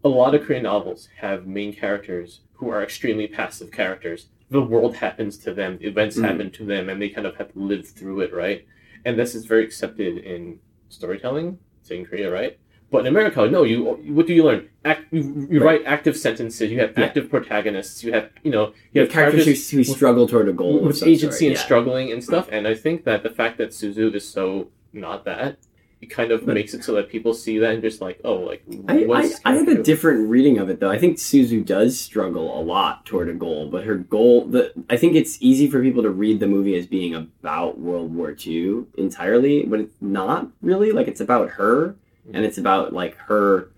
a 0.04 0.08
lot 0.08 0.34
of 0.34 0.44
Korean 0.44 0.62
novels 0.64 1.08
have 1.18 1.46
main 1.46 1.72
characters 1.72 2.40
who 2.54 2.68
are 2.70 2.82
extremely 2.82 3.26
passive 3.26 3.70
characters. 3.70 4.28
The 4.50 4.62
world 4.62 4.96
happens 4.96 5.36
to 5.38 5.52
them, 5.52 5.78
events 5.82 6.16
Mhm. 6.16 6.24
happen 6.24 6.50
to 6.52 6.64
them, 6.64 6.88
and 6.88 7.02
they 7.02 7.08
kind 7.08 7.26
of 7.26 7.36
have 7.36 7.52
to 7.52 7.58
live 7.58 7.86
through 7.86 8.20
it, 8.20 8.32
right? 8.32 8.64
And 9.04 9.18
this 9.18 9.34
is 9.34 9.44
very 9.44 9.64
accepted 9.64 10.18
in 10.18 10.58
storytelling, 10.88 11.58
say 11.82 11.98
in 11.98 12.06
Korea, 12.06 12.30
right? 12.32 12.58
But 12.90 12.98
in 13.00 13.06
America, 13.08 13.46
no. 13.48 13.64
You 13.64 13.82
what 14.14 14.26
do 14.28 14.32
you 14.34 14.44
learn? 14.44 14.68
Act, 14.84 15.12
you, 15.12 15.48
you 15.50 15.58
Right. 15.60 15.80
write 15.80 15.86
active 15.86 16.16
sentences. 16.16 16.70
You 16.70 16.78
have 16.80 16.92
Yeah. 16.96 17.04
active 17.06 17.28
protagonists. 17.28 18.04
You 18.04 18.12
have 18.12 18.30
you 18.44 18.50
know 18.50 18.72
you 18.92 19.00
have 19.00 19.10
have 19.10 19.32
characters 19.32 19.70
who, 19.70 19.78
who 19.78 19.84
struggle 19.84 20.28
toward 20.28 20.48
a 20.48 20.52
goal 20.52 20.80
with 20.80 21.02
agency 21.02 21.38
sort, 21.38 21.48
and 21.48 21.56
yeah. 21.56 21.62
struggling 21.64 22.12
and 22.12 22.22
stuff. 22.22 22.48
And 22.52 22.66
I 22.68 22.74
think 22.74 23.04
that 23.04 23.22
the 23.24 23.30
fact 23.30 23.58
that 23.58 23.70
Suzu 23.70 24.14
is 24.14 24.28
so 24.28 24.68
not 24.92 25.24
that, 25.24 25.58
it 26.06 26.10
kind 26.14 26.30
of 26.30 26.46
makes 26.46 26.72
it 26.72 26.84
so 26.84 26.94
that 26.94 27.08
people 27.08 27.34
see 27.34 27.58
that 27.58 27.74
and 27.74 27.82
just 27.82 28.00
like, 28.00 28.20
oh, 28.24 28.34
like 28.34 28.62
I, 28.88 29.04
I, 29.04 29.30
I 29.44 29.54
had 29.54 29.68
a 29.68 29.82
different 29.82 30.28
reading 30.28 30.58
of 30.58 30.70
it 30.70 30.80
though. 30.80 30.90
I 30.90 30.98
think 30.98 31.18
Suzu 31.18 31.64
does 31.64 31.98
struggle 31.98 32.58
a 32.58 32.62
lot 32.62 33.04
toward 33.04 33.28
a 33.28 33.34
goal, 33.34 33.68
but 33.68 33.84
her 33.84 33.96
goal 33.96 34.46
the 34.46 34.72
I 34.88 34.96
think 34.96 35.16
it's 35.16 35.36
easy 35.40 35.68
for 35.68 35.82
people 35.82 36.02
to 36.02 36.10
read 36.10 36.40
the 36.40 36.46
movie 36.46 36.76
as 36.76 36.86
being 36.86 37.14
about 37.14 37.78
World 37.78 38.14
War 38.14 38.36
II 38.46 38.84
entirely, 38.96 39.64
but 39.64 39.80
it's 39.80 39.94
not 40.00 40.48
really. 40.62 40.92
Like 40.92 41.08
it's 41.08 41.20
about 41.20 41.50
her 41.50 41.96
and 42.32 42.44
it's 42.44 42.58
about 42.58 42.92
like 42.92 43.16
her 43.16 43.70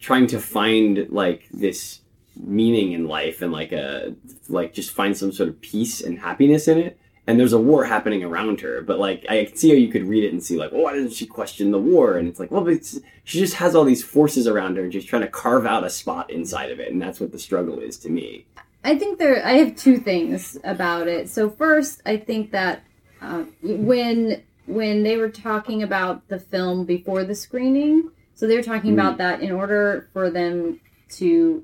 trying 0.00 0.26
to 0.28 0.40
find 0.40 1.08
like 1.10 1.48
this 1.52 2.00
meaning 2.36 2.92
in 2.92 3.06
life 3.06 3.42
and 3.42 3.52
like 3.52 3.72
a 3.72 4.14
like 4.48 4.72
just 4.72 4.90
find 4.92 5.16
some 5.16 5.32
sort 5.32 5.48
of 5.48 5.60
peace 5.60 6.00
and 6.00 6.18
happiness 6.18 6.66
in 6.66 6.78
it. 6.78 6.98
And 7.28 7.38
there's 7.38 7.52
a 7.52 7.60
war 7.60 7.84
happening 7.84 8.24
around 8.24 8.62
her, 8.62 8.80
but 8.80 8.98
like 8.98 9.26
I 9.28 9.44
can 9.44 9.54
see 9.54 9.68
how 9.68 9.74
you 9.76 9.88
could 9.88 10.04
read 10.08 10.24
it 10.24 10.32
and 10.32 10.42
see 10.42 10.56
like, 10.56 10.72
well, 10.72 10.82
why 10.82 10.94
doesn't 10.94 11.12
she 11.12 11.26
question 11.26 11.70
the 11.70 11.78
war? 11.78 12.16
And 12.16 12.26
it's 12.26 12.40
like, 12.40 12.50
well, 12.50 12.64
but 12.64 12.82
she 13.24 13.38
just 13.38 13.54
has 13.56 13.74
all 13.76 13.84
these 13.84 14.02
forces 14.02 14.46
around 14.46 14.76
her 14.78 14.82
and 14.82 14.92
she's 14.92 15.04
trying 15.04 15.22
to 15.22 15.28
carve 15.28 15.66
out 15.66 15.84
a 15.84 15.90
spot 15.90 16.30
inside 16.30 16.70
of 16.72 16.80
it, 16.80 16.90
and 16.90 17.00
that's 17.00 17.20
what 17.20 17.30
the 17.30 17.38
struggle 17.38 17.78
is 17.80 17.98
to 17.98 18.08
me. 18.08 18.46
I 18.82 18.96
think 18.98 19.18
there. 19.18 19.44
I 19.46 19.52
have 19.58 19.76
two 19.76 19.98
things 19.98 20.56
about 20.64 21.06
it. 21.06 21.28
So 21.28 21.50
first, 21.50 22.00
I 22.06 22.16
think 22.16 22.50
that 22.52 22.82
uh, 23.20 23.44
when 23.62 24.42
when 24.66 25.02
they 25.02 25.16
were 25.18 25.28
talking 25.30 25.82
about 25.82 26.26
the 26.28 26.38
film 26.38 26.84
before 26.86 27.24
the 27.24 27.34
screening, 27.34 28.10
so 28.34 28.46
they 28.46 28.56
were 28.56 28.62
talking 28.62 28.92
Mm. 28.92 29.00
about 29.00 29.18
that 29.18 29.42
in 29.42 29.50
order 29.52 30.08
for 30.14 30.30
them 30.30 30.80
to 31.16 31.62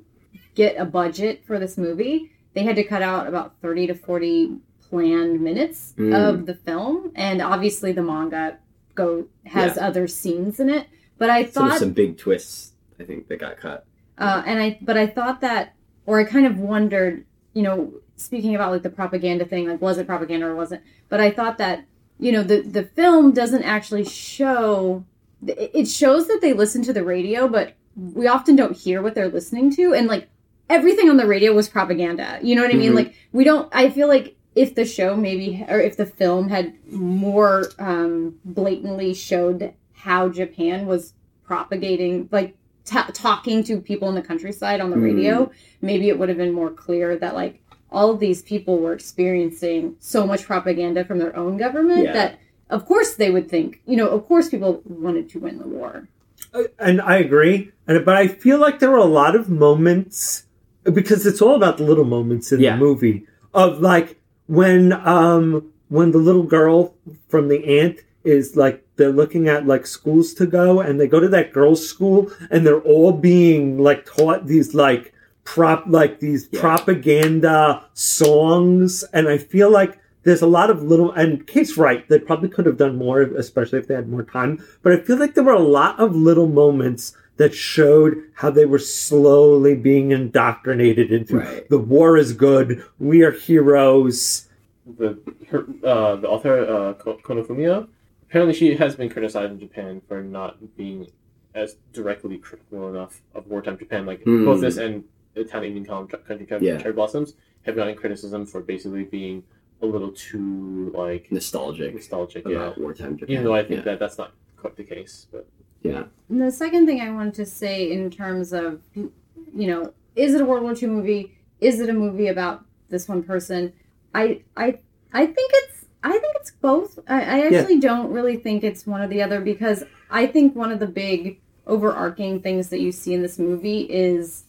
get 0.54 0.76
a 0.76 0.84
budget 0.84 1.42
for 1.46 1.58
this 1.58 1.78
movie, 1.78 2.32
they 2.52 2.64
had 2.64 2.76
to 2.76 2.84
cut 2.84 3.00
out 3.00 3.26
about 3.26 3.54
thirty 3.62 3.86
to 3.86 3.94
forty 3.94 4.58
planned 4.98 5.40
minutes 5.40 5.92
Mm. 5.98 6.14
of 6.28 6.46
the 6.46 6.54
film, 6.54 7.10
and 7.16 7.42
obviously 7.42 7.90
the 7.92 8.02
manga 8.02 8.58
go 8.94 9.26
has 9.46 9.76
other 9.76 10.06
scenes 10.06 10.60
in 10.60 10.68
it. 10.70 10.86
But 11.18 11.30
I 11.30 11.42
thought 11.44 11.78
some 11.78 11.92
big 11.92 12.16
twists, 12.16 12.72
I 13.00 13.04
think, 13.04 13.26
that 13.28 13.40
got 13.40 13.56
cut. 13.56 13.84
Uh, 14.18 14.42
and 14.46 14.60
I, 14.60 14.78
but 14.80 14.96
I 14.96 15.06
thought 15.08 15.40
that, 15.40 15.74
or 16.06 16.20
I 16.20 16.24
kind 16.24 16.46
of 16.46 16.58
wondered, 16.58 17.24
you 17.54 17.62
know, 17.62 17.92
speaking 18.16 18.54
about 18.54 18.70
like 18.70 18.82
the 18.82 18.90
propaganda 18.90 19.44
thing, 19.44 19.68
like 19.68 19.80
was 19.82 19.98
it 19.98 20.06
propaganda 20.06 20.46
or 20.46 20.54
wasn't? 20.54 20.82
But 21.08 21.20
I 21.20 21.30
thought 21.32 21.58
that, 21.58 21.84
you 22.20 22.30
know, 22.30 22.44
the 22.44 22.60
the 22.60 22.84
film 22.84 23.32
doesn't 23.32 23.64
actually 23.64 24.04
show. 24.04 25.04
It 25.46 25.70
it 25.74 25.88
shows 25.88 26.28
that 26.28 26.38
they 26.40 26.52
listen 26.52 26.82
to 26.84 26.92
the 26.92 27.02
radio, 27.04 27.48
but 27.48 27.74
we 27.96 28.28
often 28.28 28.54
don't 28.54 28.76
hear 28.76 29.02
what 29.02 29.14
they're 29.16 29.28
listening 29.28 29.74
to, 29.76 29.92
and 29.92 30.06
like 30.06 30.28
everything 30.70 31.10
on 31.10 31.16
the 31.16 31.26
radio 31.26 31.52
was 31.52 31.68
propaganda. 31.68 32.38
You 32.42 32.54
know 32.54 32.62
what 32.62 32.72
I 32.72 32.78
mean? 32.78 32.92
Mhm. 32.92 32.96
Like 33.00 33.14
we 33.32 33.42
don't. 33.42 33.68
I 33.72 33.90
feel 33.90 34.06
like 34.08 34.36
if 34.54 34.74
the 34.74 34.84
show 34.84 35.16
maybe 35.16 35.64
or 35.68 35.80
if 35.80 35.96
the 35.96 36.06
film 36.06 36.48
had 36.48 36.74
more 36.90 37.66
um, 37.78 38.36
blatantly 38.44 39.14
showed 39.14 39.72
how 39.94 40.28
Japan 40.28 40.86
was 40.86 41.12
propagating, 41.44 42.28
like 42.32 42.54
ta 42.84 43.08
talking 43.14 43.62
to 43.64 43.80
people 43.80 44.08
in 44.08 44.14
the 44.14 44.22
countryside 44.22 44.80
on 44.80 44.90
the 44.90 44.96
Mhm. 44.96 45.02
radio, 45.04 45.50
maybe 45.80 46.08
it 46.08 46.18
would 46.18 46.28
have 46.28 46.38
been 46.38 46.52
more 46.52 46.70
clear 46.70 47.16
that 47.16 47.34
like 47.34 47.60
all 47.90 48.10
of 48.10 48.18
these 48.20 48.42
people 48.42 48.78
were 48.78 48.92
experiencing 48.92 49.96
so 50.00 50.26
much 50.26 50.44
propaganda 50.44 51.04
from 51.04 51.18
their 51.18 51.34
own 51.36 51.56
government 51.56 52.04
Yeah. 52.04 52.12
that 52.12 52.38
of 52.70 52.86
course 52.86 53.14
they 53.14 53.30
would 53.30 53.48
think, 53.48 53.80
you 53.86 53.96
know, 53.96 54.08
of 54.08 54.26
course 54.26 54.48
people 54.48 54.82
wanted 54.84 55.28
to 55.30 55.38
win 55.38 55.58
the 55.58 55.68
war. 55.68 56.08
Uh, 56.52 56.64
and 56.78 57.00
I 57.00 57.16
agree. 57.16 57.70
And 57.86 58.04
but 58.04 58.16
I 58.16 58.26
feel 58.28 58.58
like 58.58 58.78
there 58.78 58.90
were 58.90 58.98
a 58.98 59.04
lot 59.22 59.34
of 59.36 59.48
moments 59.50 60.44
because 60.84 61.26
it's 61.26 61.40
all 61.42 61.54
about 61.56 61.78
the 61.78 61.84
little 61.84 62.04
moments 62.04 62.52
in 62.52 62.60
Yeah. 62.60 62.72
the 62.76 62.78
movie 62.84 63.26
of 63.52 63.80
like 63.80 64.16
when 64.46 64.92
um 64.92 65.70
when 65.88 66.10
the 66.12 66.18
little 66.18 66.42
girl 66.42 66.94
from 67.28 67.48
the 67.48 67.80
ant 67.80 68.00
is 68.24 68.56
like 68.56 68.84
they're 68.96 69.12
looking 69.12 69.48
at 69.48 69.66
like 69.66 69.86
schools 69.86 70.32
to 70.34 70.46
go 70.46 70.80
and 70.80 70.98
they 71.00 71.06
go 71.06 71.20
to 71.20 71.28
that 71.28 71.52
girls 71.52 71.86
school 71.86 72.30
and 72.50 72.66
they're 72.66 72.80
all 72.80 73.12
being 73.12 73.78
like 73.78 74.04
taught 74.06 74.46
these 74.46 74.74
like 74.74 75.12
prop 75.44 75.84
like 75.86 76.20
these 76.20 76.48
Yeah. 76.50 76.60
propaganda 76.60 77.84
songs 77.94 79.04
and 79.12 79.28
I 79.28 79.36
feel 79.38 79.70
like 79.70 79.98
there's 80.22 80.40
a 80.40 80.46
lot 80.46 80.70
of 80.70 80.82
little 80.82 81.12
and 81.12 81.46
Kate's 81.46 81.76
right 81.76 82.08
they 82.08 82.18
probably 82.18 82.48
could 82.48 82.64
have 82.66 82.78
done 82.78 82.96
more 82.96 83.20
especially 83.22 83.78
if 83.78 83.86
they 83.88 83.94
had 83.94 84.08
more 84.08 84.22
time 84.22 84.64
but 84.82 84.92
I 84.92 84.96
feel 84.96 85.18
like 85.18 85.34
there 85.34 85.44
were 85.44 85.52
a 85.52 85.58
lot 85.58 86.00
of 86.00 86.14
little 86.16 86.48
moments 86.48 87.14
that 87.36 87.54
showed 87.54 88.22
how 88.34 88.50
they 88.50 88.64
were 88.64 88.78
slowly 88.78 89.74
being 89.74 90.12
indoctrinated 90.12 91.10
into 91.12 91.38
Right. 91.38 91.68
the 91.68 91.78
war 91.78 92.16
is 92.16 92.32
good 92.32 92.84
we 92.98 93.22
are 93.22 93.32
heroes 93.32 94.48
the 94.86 95.18
her, 95.48 95.64
uh, 95.82 96.16
the 96.16 96.28
author 96.28 96.60
uh, 96.64 96.92
Ko- 96.94 97.18
Kono 97.24 97.44
Fumio. 97.46 97.88
Apparently, 98.28 98.52
she 98.54 98.74
has 98.74 98.96
been 98.96 99.08
criticized 99.08 99.50
in 99.52 99.58
Japan 99.58 100.02
for 100.06 100.22
not 100.22 100.58
being 100.76 101.06
as 101.54 101.76
directly 101.92 102.36
critical 102.36 102.88
enough 102.90 103.22
of 103.34 103.46
wartime 103.46 103.78
Japan. 103.78 104.04
Like 104.04 104.22
Hmm. 104.24 104.44
both 104.44 104.60
this 104.60 104.76
and 104.76 105.04
the 105.34 105.44
Town 105.44 105.64
Evening 105.64 105.86
Calm, 105.86 106.06
Country 106.06 106.44
Cherry 106.46 106.66
Yeah. 106.66 106.76
Cherry 106.78 106.92
Blossoms, 106.92 107.34
have 107.62 107.76
gotten 107.76 107.94
criticism 107.94 108.44
for 108.44 108.60
basically 108.60 109.04
being 109.04 109.42
a 109.80 109.86
little 109.86 110.12
too 110.12 110.92
like 110.94 111.32
Nostalgic 111.32 111.94
nostalgic. 111.94 112.44
Yeah, 112.46 112.56
about 112.56 112.78
wartime 112.78 113.16
Japan. 113.16 113.32
even 113.32 113.44
though 113.44 113.54
I 113.54 113.62
think 113.62 113.78
yeah. 113.78 113.84
that 113.92 113.98
that's 114.00 114.18
not 114.18 114.32
quite 114.58 114.76
the 114.76 114.84
case. 114.84 115.26
But 115.32 115.46
yeah. 115.84 116.04
And 116.28 116.40
the 116.42 116.50
second 116.50 116.86
thing 116.86 117.00
I 117.00 117.10
wanted 117.12 117.34
to 117.34 117.46
say 117.46 117.92
in 117.92 118.10
terms 118.10 118.52
of, 118.52 118.80
you 118.94 119.12
know, 119.54 119.92
is 120.16 120.34
it 120.34 120.40
a 120.40 120.44
World 120.44 120.62
War 120.64 120.74
II 120.74 120.88
movie? 120.88 121.36
Is 121.60 121.78
it 121.80 121.88
a 121.88 121.92
movie 121.92 122.26
about 122.28 122.64
this 122.88 123.06
one 123.08 123.22
person? 123.22 123.72
I 124.14 124.42
I 124.56 124.78
I 125.12 125.26
think 125.26 125.50
it's 125.54 125.84
I 126.02 126.10
think 126.12 126.36
it's 126.40 126.50
both. 126.50 126.98
I, 127.06 127.20
I 127.22 127.40
actually 127.46 127.78
don't 127.80 128.10
really 128.10 128.36
think 128.36 128.64
it's 128.64 128.86
one 128.86 129.00
or 129.02 129.08
the 129.08 129.22
other 129.22 129.40
because 129.40 129.84
I 130.10 130.26
think 130.26 130.56
one 130.56 130.72
of 130.72 130.80
the 130.80 130.86
big 130.86 131.40
overarching 131.66 132.40
things 132.40 132.68
that 132.70 132.80
you 132.80 132.92
see 132.92 133.14
in 133.14 133.22
this 133.22 133.38
movie 133.38 133.80
is, 133.80 134.44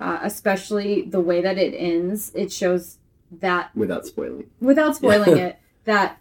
uh, 0.00 0.18
especially 0.22 1.02
the 1.02 1.20
way 1.20 1.40
that 1.40 1.58
it 1.58 1.74
ends. 1.74 2.30
It 2.34 2.52
shows 2.52 2.98
that 3.40 3.74
Without 3.76 4.06
spoiling. 4.06 4.50
without 4.60 4.96
spoiling 4.96 5.36
it 5.46 5.58
that 5.84 6.18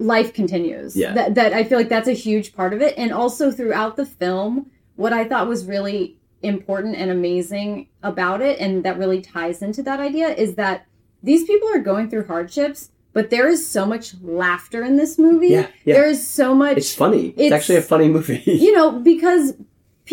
life 0.00 0.32
continues 0.32 0.96
Yeah. 0.96 1.12
that, 1.14 1.34
that 1.36 1.52
i 1.52 1.62
feel 1.62 1.76
like 1.78 1.90
that's 1.90 2.08
a 2.08 2.12
huge 2.14 2.54
part 2.54 2.72
of 2.72 2.80
it 2.80 2.94
and 2.96 3.12
also 3.12 3.50
throughout 3.52 3.96
the 3.96 4.06
film 4.06 4.70
what 4.96 5.12
i 5.12 5.24
thought 5.28 5.46
was 5.46 5.66
really 5.66 6.16
important 6.42 6.96
and 6.96 7.10
amazing 7.10 7.86
about 8.02 8.40
it 8.40 8.58
and 8.58 8.82
that 8.84 8.96
really 8.98 9.20
ties 9.20 9.60
into 9.60 9.82
that 9.82 10.00
idea 10.00 10.28
is 10.28 10.54
that 10.54 10.86
these 11.22 11.44
people 11.44 11.68
are 11.68 11.80
going 11.80 12.08
through 12.08 12.26
hardships 12.26 12.90
but 13.12 13.28
there 13.28 13.46
is 13.48 13.68
so 13.68 13.84
much 13.84 14.14
laughter 14.22 14.82
in 14.82 14.96
this 14.96 15.18
movie 15.18 15.48
Yeah, 15.48 15.66
yeah. 15.84 15.94
there 15.96 16.06
is 16.08 16.26
so 16.26 16.54
much 16.54 16.78
It's 16.78 16.94
funny. 16.94 17.28
It's, 17.28 17.38
It's- 17.40 17.52
actually 17.52 17.76
a 17.76 17.82
funny 17.82 18.08
movie. 18.08 18.42
you 18.46 18.72
know 18.72 18.92
because 18.92 19.52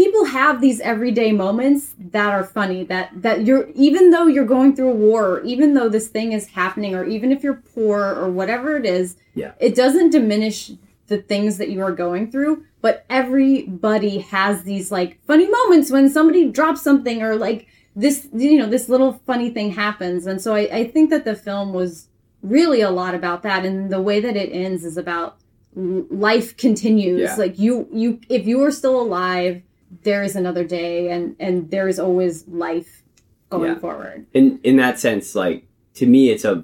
people 0.02 0.26
have 0.26 0.62
these 0.62 0.80
everyday 0.82 1.32
moments 1.32 1.96
that 1.98 2.32
are 2.38 2.44
funny 2.44 2.84
that 2.84 3.10
that 3.26 3.38
you're 3.48 3.66
even 3.88 4.12
though 4.12 4.28
you're 4.34 4.46
going 4.58 4.72
through 4.76 4.92
a 4.92 5.00
war 5.08 5.22
or 5.32 5.44
even 5.54 5.74
though 5.74 5.90
this 5.90 6.08
thing 6.16 6.30
is 6.34 6.46
happening 6.62 6.94
or 6.98 7.04
even 7.16 7.32
if 7.32 7.40
you're 7.44 7.62
poor 7.76 8.00
or 8.22 8.30
whatever 8.40 8.78
it 8.78 8.86
is 8.86 9.08
Yeah. 9.34 9.54
it 9.60 9.74
doesn't 9.84 10.12
diminish 10.12 10.60
the 11.08 11.18
things 11.32 11.58
that 11.58 11.70
you 11.74 11.82
are 11.82 11.92
going 12.06 12.30
through 12.32 12.54
but 12.82 13.06
everybody 13.10 14.20
has 14.20 14.64
these 14.64 14.92
like 14.92 15.12
funny 15.26 15.48
moments 15.60 15.90
when 15.90 16.10
somebody 16.10 16.44
drops 16.58 16.82
something 16.84 17.24
or 17.24 17.36
like 17.36 17.66
this 17.96 18.28
you 18.34 18.60
know 18.60 18.70
this 18.76 18.88
little 18.90 19.14
funny 19.26 19.50
thing 19.50 19.72
happens 19.72 20.28
and 20.28 20.40
so 20.44 20.54
i, 20.54 20.64
I 20.80 20.84
think 20.94 21.10
that 21.10 21.26
the 21.26 21.36
film 21.48 21.74
was 21.74 22.08
really 22.44 22.82
a 22.82 22.92
lot 22.92 23.16
about 23.16 23.42
that 23.48 23.66
and 23.66 23.90
the 23.92 24.02
way 24.02 24.20
that 24.20 24.36
it 24.44 24.50
ends 24.66 24.86
is 24.86 24.98
about 24.98 25.38
life 25.76 26.56
continues 26.58 27.22
Yeah. 27.22 27.36
like 27.36 27.58
you 27.58 27.88
you 27.92 28.20
if 28.30 28.46
you 28.46 28.64
are 28.64 28.72
still 28.72 29.00
alive 29.02 29.62
there 30.04 30.24
is 30.24 30.36
another 30.36 30.64
day 30.64 31.10
and 31.10 31.36
and 31.40 31.72
there 31.72 31.88
is 31.88 32.00
always 32.00 32.48
life 32.48 33.04
going 33.50 33.72
Yeah. 33.72 33.80
forward 33.80 34.26
in 34.34 34.60
in 34.64 34.76
that 34.78 35.00
sense, 35.00 35.36
like 35.36 35.66
to 35.96 36.06
me, 36.06 36.30
it's 36.30 36.46
a 36.46 36.64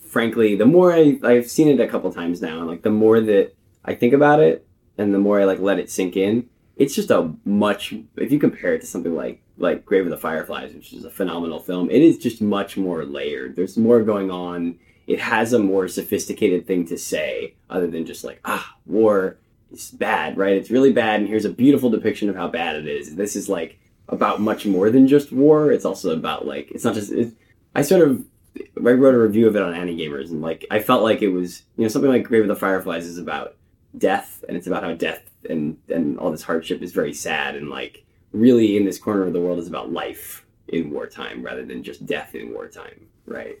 frankly 0.00 0.56
the 0.56 0.66
more 0.66 0.92
I 0.92 1.18
I've 1.22 1.48
seen 1.50 1.68
it 1.68 1.80
a 1.80 1.88
couple 1.88 2.12
times 2.12 2.40
now, 2.42 2.58
and 2.58 2.66
like 2.66 2.82
the 2.82 2.90
more 2.90 3.20
that 3.20 3.54
I 3.84 3.94
think 3.94 4.12
about 4.12 4.40
it, 4.40 4.66
and 4.96 5.14
the 5.14 5.18
more 5.18 5.40
I 5.40 5.44
like 5.44 5.60
let 5.60 5.78
it 5.78 5.90
sink 5.90 6.16
in, 6.16 6.48
it's 6.76 6.94
just 6.94 7.10
a 7.10 7.32
much. 7.44 7.94
If 8.16 8.32
you 8.32 8.38
compare 8.38 8.74
it 8.74 8.80
to 8.80 8.86
something 8.86 9.14
like 9.14 9.40
like 9.56 9.84
Grave 9.84 10.04
of 10.04 10.10
the 10.10 10.16
Fireflies, 10.16 10.74
which 10.74 10.92
is 10.92 11.04
a 11.04 11.10
phenomenal 11.10 11.60
film, 11.60 11.90
it 11.90 12.02
is 12.02 12.18
just 12.18 12.40
much 12.40 12.76
more 12.76 13.04
layered. 13.04 13.56
There's 13.56 13.76
more 13.76 14.02
going 14.02 14.30
on. 14.30 14.78
It 15.06 15.20
has 15.20 15.52
a 15.52 15.58
more 15.58 15.88
sophisticated 15.88 16.66
thing 16.66 16.86
to 16.86 16.98
say, 16.98 17.54
other 17.70 17.86
than 17.86 18.04
just 18.04 18.24
like 18.24 18.40
ah, 18.44 18.76
war 18.86 19.38
is 19.70 19.90
bad, 19.90 20.36
right? 20.36 20.56
It's 20.56 20.70
really 20.70 20.92
bad, 20.92 21.20
and 21.20 21.28
here's 21.28 21.44
a 21.44 21.50
beautiful 21.50 21.90
depiction 21.90 22.28
of 22.28 22.36
how 22.36 22.48
bad 22.48 22.76
it 22.76 22.86
is. 22.86 23.16
This 23.16 23.36
is 23.36 23.48
like 23.48 23.78
about 24.08 24.40
much 24.40 24.66
more 24.66 24.90
than 24.90 25.06
just 25.06 25.32
war. 25.32 25.70
It's 25.72 25.84
also 25.84 26.10
about 26.10 26.46
like 26.46 26.70
it's 26.70 26.84
not 26.84 26.94
just. 26.94 27.12
It, 27.12 27.32
I 27.74 27.82
sort 27.82 28.08
of 28.08 28.24
I 28.76 28.90
wrote 28.90 29.14
a 29.14 29.18
review 29.18 29.46
of 29.46 29.56
it 29.56 29.62
on 29.62 29.74
Ani-Gamers, 29.74 30.30
and 30.30 30.40
like 30.40 30.66
I 30.70 30.80
felt 30.80 31.02
like 31.02 31.22
it 31.22 31.28
was 31.28 31.62
you 31.76 31.82
know 31.82 31.88
something 31.88 32.10
like 32.10 32.24
Grave 32.24 32.42
of 32.42 32.48
the 32.48 32.56
Fireflies 32.56 33.06
is 33.06 33.18
about 33.18 33.56
death, 33.96 34.44
and 34.48 34.56
it's 34.56 34.66
about 34.66 34.82
how 34.82 34.94
death 34.94 35.28
and 35.48 35.76
and 35.88 36.18
all 36.18 36.30
this 36.30 36.42
hardship 36.42 36.82
is 36.82 36.92
very 36.92 37.12
sad, 37.14 37.56
and 37.56 37.68
like 37.68 38.04
really 38.32 38.76
in 38.76 38.84
this 38.84 38.98
corner 38.98 39.24
of 39.26 39.32
the 39.32 39.40
world 39.40 39.58
is 39.58 39.68
about 39.68 39.92
life 39.92 40.44
in 40.68 40.90
wartime 40.90 41.42
rather 41.42 41.64
than 41.64 41.82
just 41.82 42.04
death 42.04 42.34
in 42.34 42.52
wartime, 42.52 43.06
right? 43.26 43.58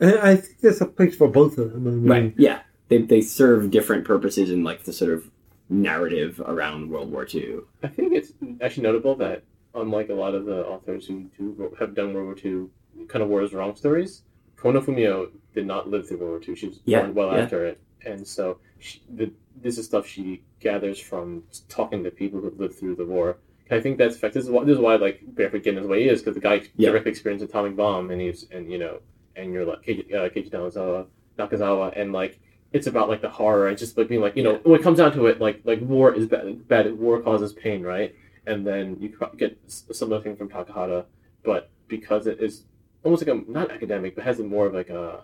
and 0.00 0.18
I 0.18 0.36
think 0.36 0.60
there's 0.60 0.80
a 0.80 0.86
place 0.86 1.14
for 1.14 1.28
both 1.28 1.58
of 1.58 1.72
them 1.72 1.86
I 1.86 1.90
mean, 1.90 2.06
Right. 2.06 2.34
Yeah. 2.36 2.60
They 2.90 2.98
they 2.98 3.20
serve 3.22 3.70
different 3.70 4.04
purposes 4.04 4.50
in 4.50 4.62
like 4.64 4.82
the 4.84 4.92
sort 4.92 5.12
of 5.12 5.30
narrative 5.70 6.40
around 6.44 6.90
World 6.90 7.10
War 7.10 7.26
II. 7.32 7.60
I 7.82 7.88
think 7.88 8.12
it's 8.12 8.32
actually 8.60 8.82
notable 8.82 9.14
that 9.16 9.44
unlike 9.74 10.08
a 10.10 10.14
lot 10.14 10.34
of 10.34 10.44
the 10.44 10.66
authors 10.66 11.06
who 11.06 11.30
do 11.38 11.74
have 11.78 11.94
done 11.94 12.12
World 12.12 12.26
War 12.26 12.36
II 12.44 13.06
kind 13.08 13.22
of 13.22 13.28
war 13.28 13.42
is 13.42 13.52
wrong 13.54 13.76
stories, 13.76 14.22
Kono 14.58 14.84
Fumio 14.84 15.30
did 15.54 15.66
not 15.66 15.88
live 15.88 16.08
through 16.08 16.18
World 16.18 16.30
War 16.32 16.40
II. 16.46 16.56
She 16.56 16.66
was 16.66 16.80
Yeah, 16.84 17.02
born 17.02 17.14
well 17.14 17.32
yeah. 17.32 17.44
after 17.44 17.64
it, 17.64 17.80
and 18.04 18.26
so 18.26 18.58
she, 18.80 19.00
the, 19.08 19.30
this 19.62 19.78
is 19.78 19.86
stuff 19.86 20.06
she 20.06 20.42
gathers 20.58 20.98
from 20.98 21.44
talking 21.68 22.02
to 22.04 22.10
people 22.10 22.40
who 22.40 22.50
lived 22.58 22.74
through 22.74 22.96
the 22.96 23.06
war. 23.06 23.36
And 23.70 23.78
I 23.78 23.82
think 23.82 23.98
that's 23.98 24.16
fact. 24.16 24.34
This 24.34 24.44
is 24.44 24.50
why 24.50 24.64
this 24.64 24.74
is 24.74 24.80
why 24.80 24.96
like 24.96 25.20
Barefoot 25.36 25.62
Gen 25.62 25.76
is 25.78 25.84
the 25.84 25.88
way 25.88 26.02
he 26.02 26.08
is 26.08 26.20
because 26.20 26.34
the 26.34 26.40
guy 26.40 26.62
Yeah. 26.76 26.90
directly 26.90 27.12
experienced 27.12 27.44
an 27.44 27.50
atomic 27.50 27.76
bomb, 27.76 28.10
and 28.10 28.20
he's 28.20 28.46
and 28.50 28.68
you 28.72 28.78
know, 28.78 28.98
and 29.36 29.52
you're 29.52 29.64
like 29.64 29.82
Keiji, 29.84 30.12
uh, 30.12 30.28
Keiji 30.30 30.50
Nakazawa, 30.50 31.06
Nakazawa, 31.38 31.92
and 31.96 32.12
like 32.12 32.40
it's 32.72 32.86
about 32.86 33.08
like 33.08 33.20
the 33.20 33.28
horror 33.28 33.68
and 33.68 33.76
just 33.76 33.96
like 33.98 34.08
being 34.08 34.20
like 34.20 34.36
you 34.36 34.42
know 34.42 34.60
when 34.62 34.78
it 34.78 34.82
comes 34.82 34.98
down 34.98 35.12
to 35.12 35.26
it 35.26 35.40
like 35.40 35.60
like 35.64 35.80
war 35.80 36.14
is 36.14 36.26
bad, 36.26 36.66
bad 36.68 36.92
war 36.98 37.20
causes 37.20 37.52
pain 37.52 37.82
right? 37.82 38.14
And 38.46 38.66
then 38.66 38.96
you 39.00 39.10
pro- 39.10 39.32
get 39.34 39.58
s- 39.66 39.84
similar 39.92 40.20
thing 40.22 40.36
from 40.36 40.48
Takahata 40.48 41.04
but 41.44 41.68
because 41.88 42.26
it 42.26 42.40
is 42.40 42.64
almost 43.02 43.26
like 43.26 43.34
a 43.36 43.50
not 43.50 43.70
academic 43.70 44.14
but 44.14 44.24
has 44.24 44.38
a 44.40 44.44
more 44.44 44.66
of 44.66 44.74
like 44.74 44.88
a 44.90 45.22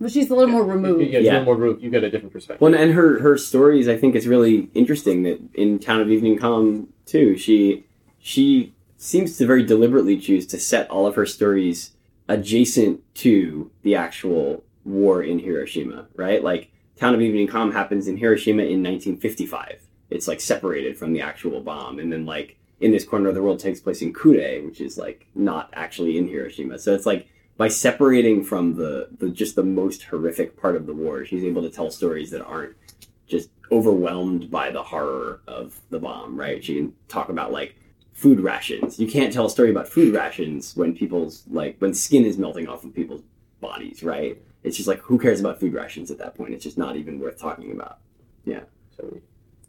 but 0.00 0.10
she's 0.10 0.30
a 0.30 0.34
little 0.34 0.50
more 0.52 0.64
removed. 0.64 1.00
Yeah, 1.02 1.06
it's 1.06 1.14
a 1.18 1.22
Yeah. 1.22 1.30
little 1.38 1.44
more 1.44 1.56
removed 1.56 1.82
you 1.82 1.88
get 1.90 2.02
a 2.02 2.10
different 2.10 2.32
perspective. 2.32 2.60
Well, 2.60 2.74
and 2.74 2.92
her 2.92 3.20
her 3.20 3.38
stories, 3.38 3.86
I 3.88 3.96
think, 3.96 4.16
it's 4.16 4.26
really 4.26 4.68
interesting 4.74 5.22
that 5.22 5.38
in 5.54 5.78
Town 5.78 6.00
of 6.00 6.10
Evening 6.10 6.36
Calm 6.36 6.88
too, 7.06 7.36
she 7.36 7.84
she 8.18 8.74
seems 8.96 9.36
to 9.38 9.46
very 9.46 9.62
deliberately 9.62 10.16
choose 10.18 10.44
to 10.48 10.58
set 10.58 10.90
all 10.90 11.06
of 11.06 11.14
her 11.14 11.24
stories 11.26 11.92
adjacent 12.28 13.00
to 13.14 13.70
the 13.82 13.94
actual 13.94 14.64
war 14.84 15.22
in 15.22 15.38
Hiroshima, 15.38 16.06
right? 16.16 16.42
Like 16.42 16.70
Town 17.02 17.16
of 17.16 17.20
Evening 17.20 17.48
Calm 17.48 17.72
happens 17.72 18.06
in 18.06 18.16
Hiroshima 18.16 18.62
in 18.62 18.80
1955. 18.80 19.80
It's 20.10 20.28
like 20.28 20.40
separated 20.40 20.96
from 20.96 21.12
the 21.12 21.20
actual 21.20 21.60
bomb, 21.60 21.98
and 21.98 22.12
then 22.12 22.26
like 22.26 22.56
in 22.78 22.92
this 22.92 23.02
corner 23.02 23.28
of 23.28 23.34
the 23.34 23.42
world 23.42 23.58
takes 23.58 23.80
place 23.80 24.02
in 24.02 24.14
Kure, 24.14 24.64
which 24.64 24.80
is 24.80 24.96
like 24.96 25.26
not 25.34 25.68
actually 25.72 26.16
in 26.16 26.28
Hiroshima. 26.28 26.78
So 26.78 26.94
it's 26.94 27.04
like 27.04 27.26
by 27.56 27.66
separating 27.66 28.44
from 28.44 28.76
the, 28.76 29.08
the 29.18 29.30
just 29.30 29.56
the 29.56 29.64
most 29.64 30.04
horrific 30.04 30.56
part 30.56 30.76
of 30.76 30.86
the 30.86 30.94
war, 30.94 31.24
she's 31.24 31.42
able 31.42 31.62
to 31.62 31.70
tell 31.70 31.90
stories 31.90 32.30
that 32.30 32.44
aren't 32.44 32.76
just 33.26 33.50
overwhelmed 33.72 34.48
by 34.48 34.70
the 34.70 34.84
horror 34.84 35.40
of 35.48 35.80
the 35.90 35.98
bomb, 35.98 36.36
right? 36.36 36.62
She 36.62 36.76
can 36.76 36.94
talk 37.08 37.30
about 37.30 37.50
like 37.50 37.74
food 38.12 38.38
rations. 38.38 39.00
You 39.00 39.08
can't 39.08 39.32
tell 39.32 39.46
a 39.46 39.50
story 39.50 39.70
about 39.70 39.88
food 39.88 40.14
rations 40.14 40.76
when 40.76 40.94
people's 40.94 41.42
like 41.50 41.78
when 41.80 41.94
skin 41.94 42.24
is 42.24 42.38
melting 42.38 42.68
off 42.68 42.84
of 42.84 42.94
people's 42.94 43.22
bodies, 43.60 44.04
right? 44.04 44.40
It's 44.64 44.76
just 44.76 44.88
like 44.88 45.00
who 45.00 45.18
cares 45.18 45.40
about 45.40 45.58
food 45.60 45.74
rations 45.74 46.10
at 46.10 46.18
that 46.18 46.34
point? 46.36 46.54
It's 46.54 46.62
just 46.62 46.78
not 46.78 46.96
even 46.96 47.18
worth 47.18 47.38
talking 47.38 47.72
about. 47.72 47.98
Yeah. 48.44 48.60
So, 48.96 49.18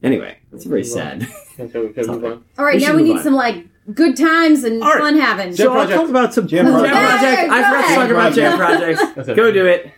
Anyway, 0.03 0.37
that's 0.51 0.65
very 0.65 0.83
sad. 0.83 1.25
can 1.55 1.67
we, 1.73 1.93
can 1.93 2.07
move 2.07 2.25
on? 2.25 2.43
All 2.57 2.65
right, 2.65 2.75
We 2.75 2.81
now 2.81 2.87
should 2.87 2.95
we 2.97 3.01
move 3.03 3.11
need 3.11 3.17
on. 3.19 3.23
some 3.23 3.33
like 3.35 3.65
good 3.93 4.17
times 4.17 4.65
and 4.65 4.83
All 4.83 4.89
right. 4.89 4.99
fun 4.99 5.17
having. 5.17 5.47
Jam 5.47 5.55
So 5.55 5.67
I'll 5.69 5.75
Project. 5.85 5.99
talk 6.01 6.09
about 6.09 6.33
some 6.33 6.47
Jam 6.47 6.65
cool 6.65 6.73
Project. 6.79 6.93
Jam 6.93 7.07
Project. 7.09 7.39
Hey, 7.41 7.47
I 7.49 7.63
forgot 7.63 7.87
to 7.87 7.95
talk 7.95 8.09
about 8.11 8.33
Jam 8.33 8.59
ahead. 8.61 8.95
Projects. 9.05 9.29
it. 9.29 9.35
Go 9.35 9.51
do 9.51 9.65
it. 9.65 9.91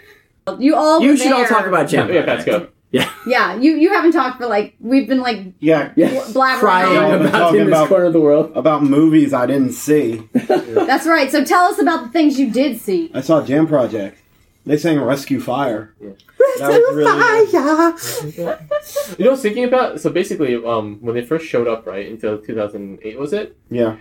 You 0.60 0.76
all 0.76 1.02
You 1.02 1.10
were 1.10 1.18
should 1.18 1.32
all 1.32 1.40
there. 1.40 1.48
talk 1.48 1.66
about 1.66 1.90
Jam 1.90 2.08
Yeah, 2.14 2.22
let's 2.26 2.44
Project. 2.44 2.72
go. 2.92 3.02
Yeah, 3.28 3.56
you 3.56 3.76
you 3.76 3.90
haven't 3.92 4.12
talked 4.12 4.38
for 4.40 4.46
like 4.48 4.76
we've 4.80 5.08
been 5.08 5.20
like 5.22 5.40
Yeah, 5.60 5.92
Yeah. 5.96 6.10
blabbering 6.10 6.60
Crying 6.60 6.98
on. 6.98 7.22
about 7.22 7.32
Talking 7.32 7.62
in 7.62 7.66
this 7.68 7.76
about- 7.76 7.90
corner 7.90 8.06
of 8.06 8.14
the 8.14 8.22
world. 8.22 8.52
about 8.56 8.84
movies 8.84 9.34
I 9.34 9.48
didn't 9.48 9.72
see. 9.74 10.22
That's 10.34 11.08
right. 11.08 11.32
So 11.32 11.44
tell 11.44 11.64
us 11.66 11.80
about 11.80 12.04
the 12.06 12.10
things 12.12 12.40
you 12.40 12.52
did 12.52 12.80
see. 12.80 13.10
I 13.14 13.22
saw 13.22 13.44
Jam 13.44 13.66
Project. 13.68 14.20
They 14.66 14.78
sang 14.78 15.00
"Rescue 15.00 15.40
Fire." 15.40 15.94
Yeah. 16.02 16.10
That 16.58 16.70
was 16.70 16.96
really 16.96 18.32
good. 18.32 19.20
You 19.20 19.26
know, 19.26 19.32
I 19.32 19.34
was 19.34 19.42
thinking 19.42 19.64
about 19.66 20.00
so 20.00 20.10
basically, 20.10 20.56
um, 20.66 20.98
when 21.02 21.16
they 21.16 21.24
first 21.26 21.46
showed 21.46 21.68
up, 21.68 21.86
right, 21.86 22.10
until 22.10 22.38
2008, 22.40 23.20
was 23.20 23.34
it? 23.34 23.56
Yeah, 23.70 23.98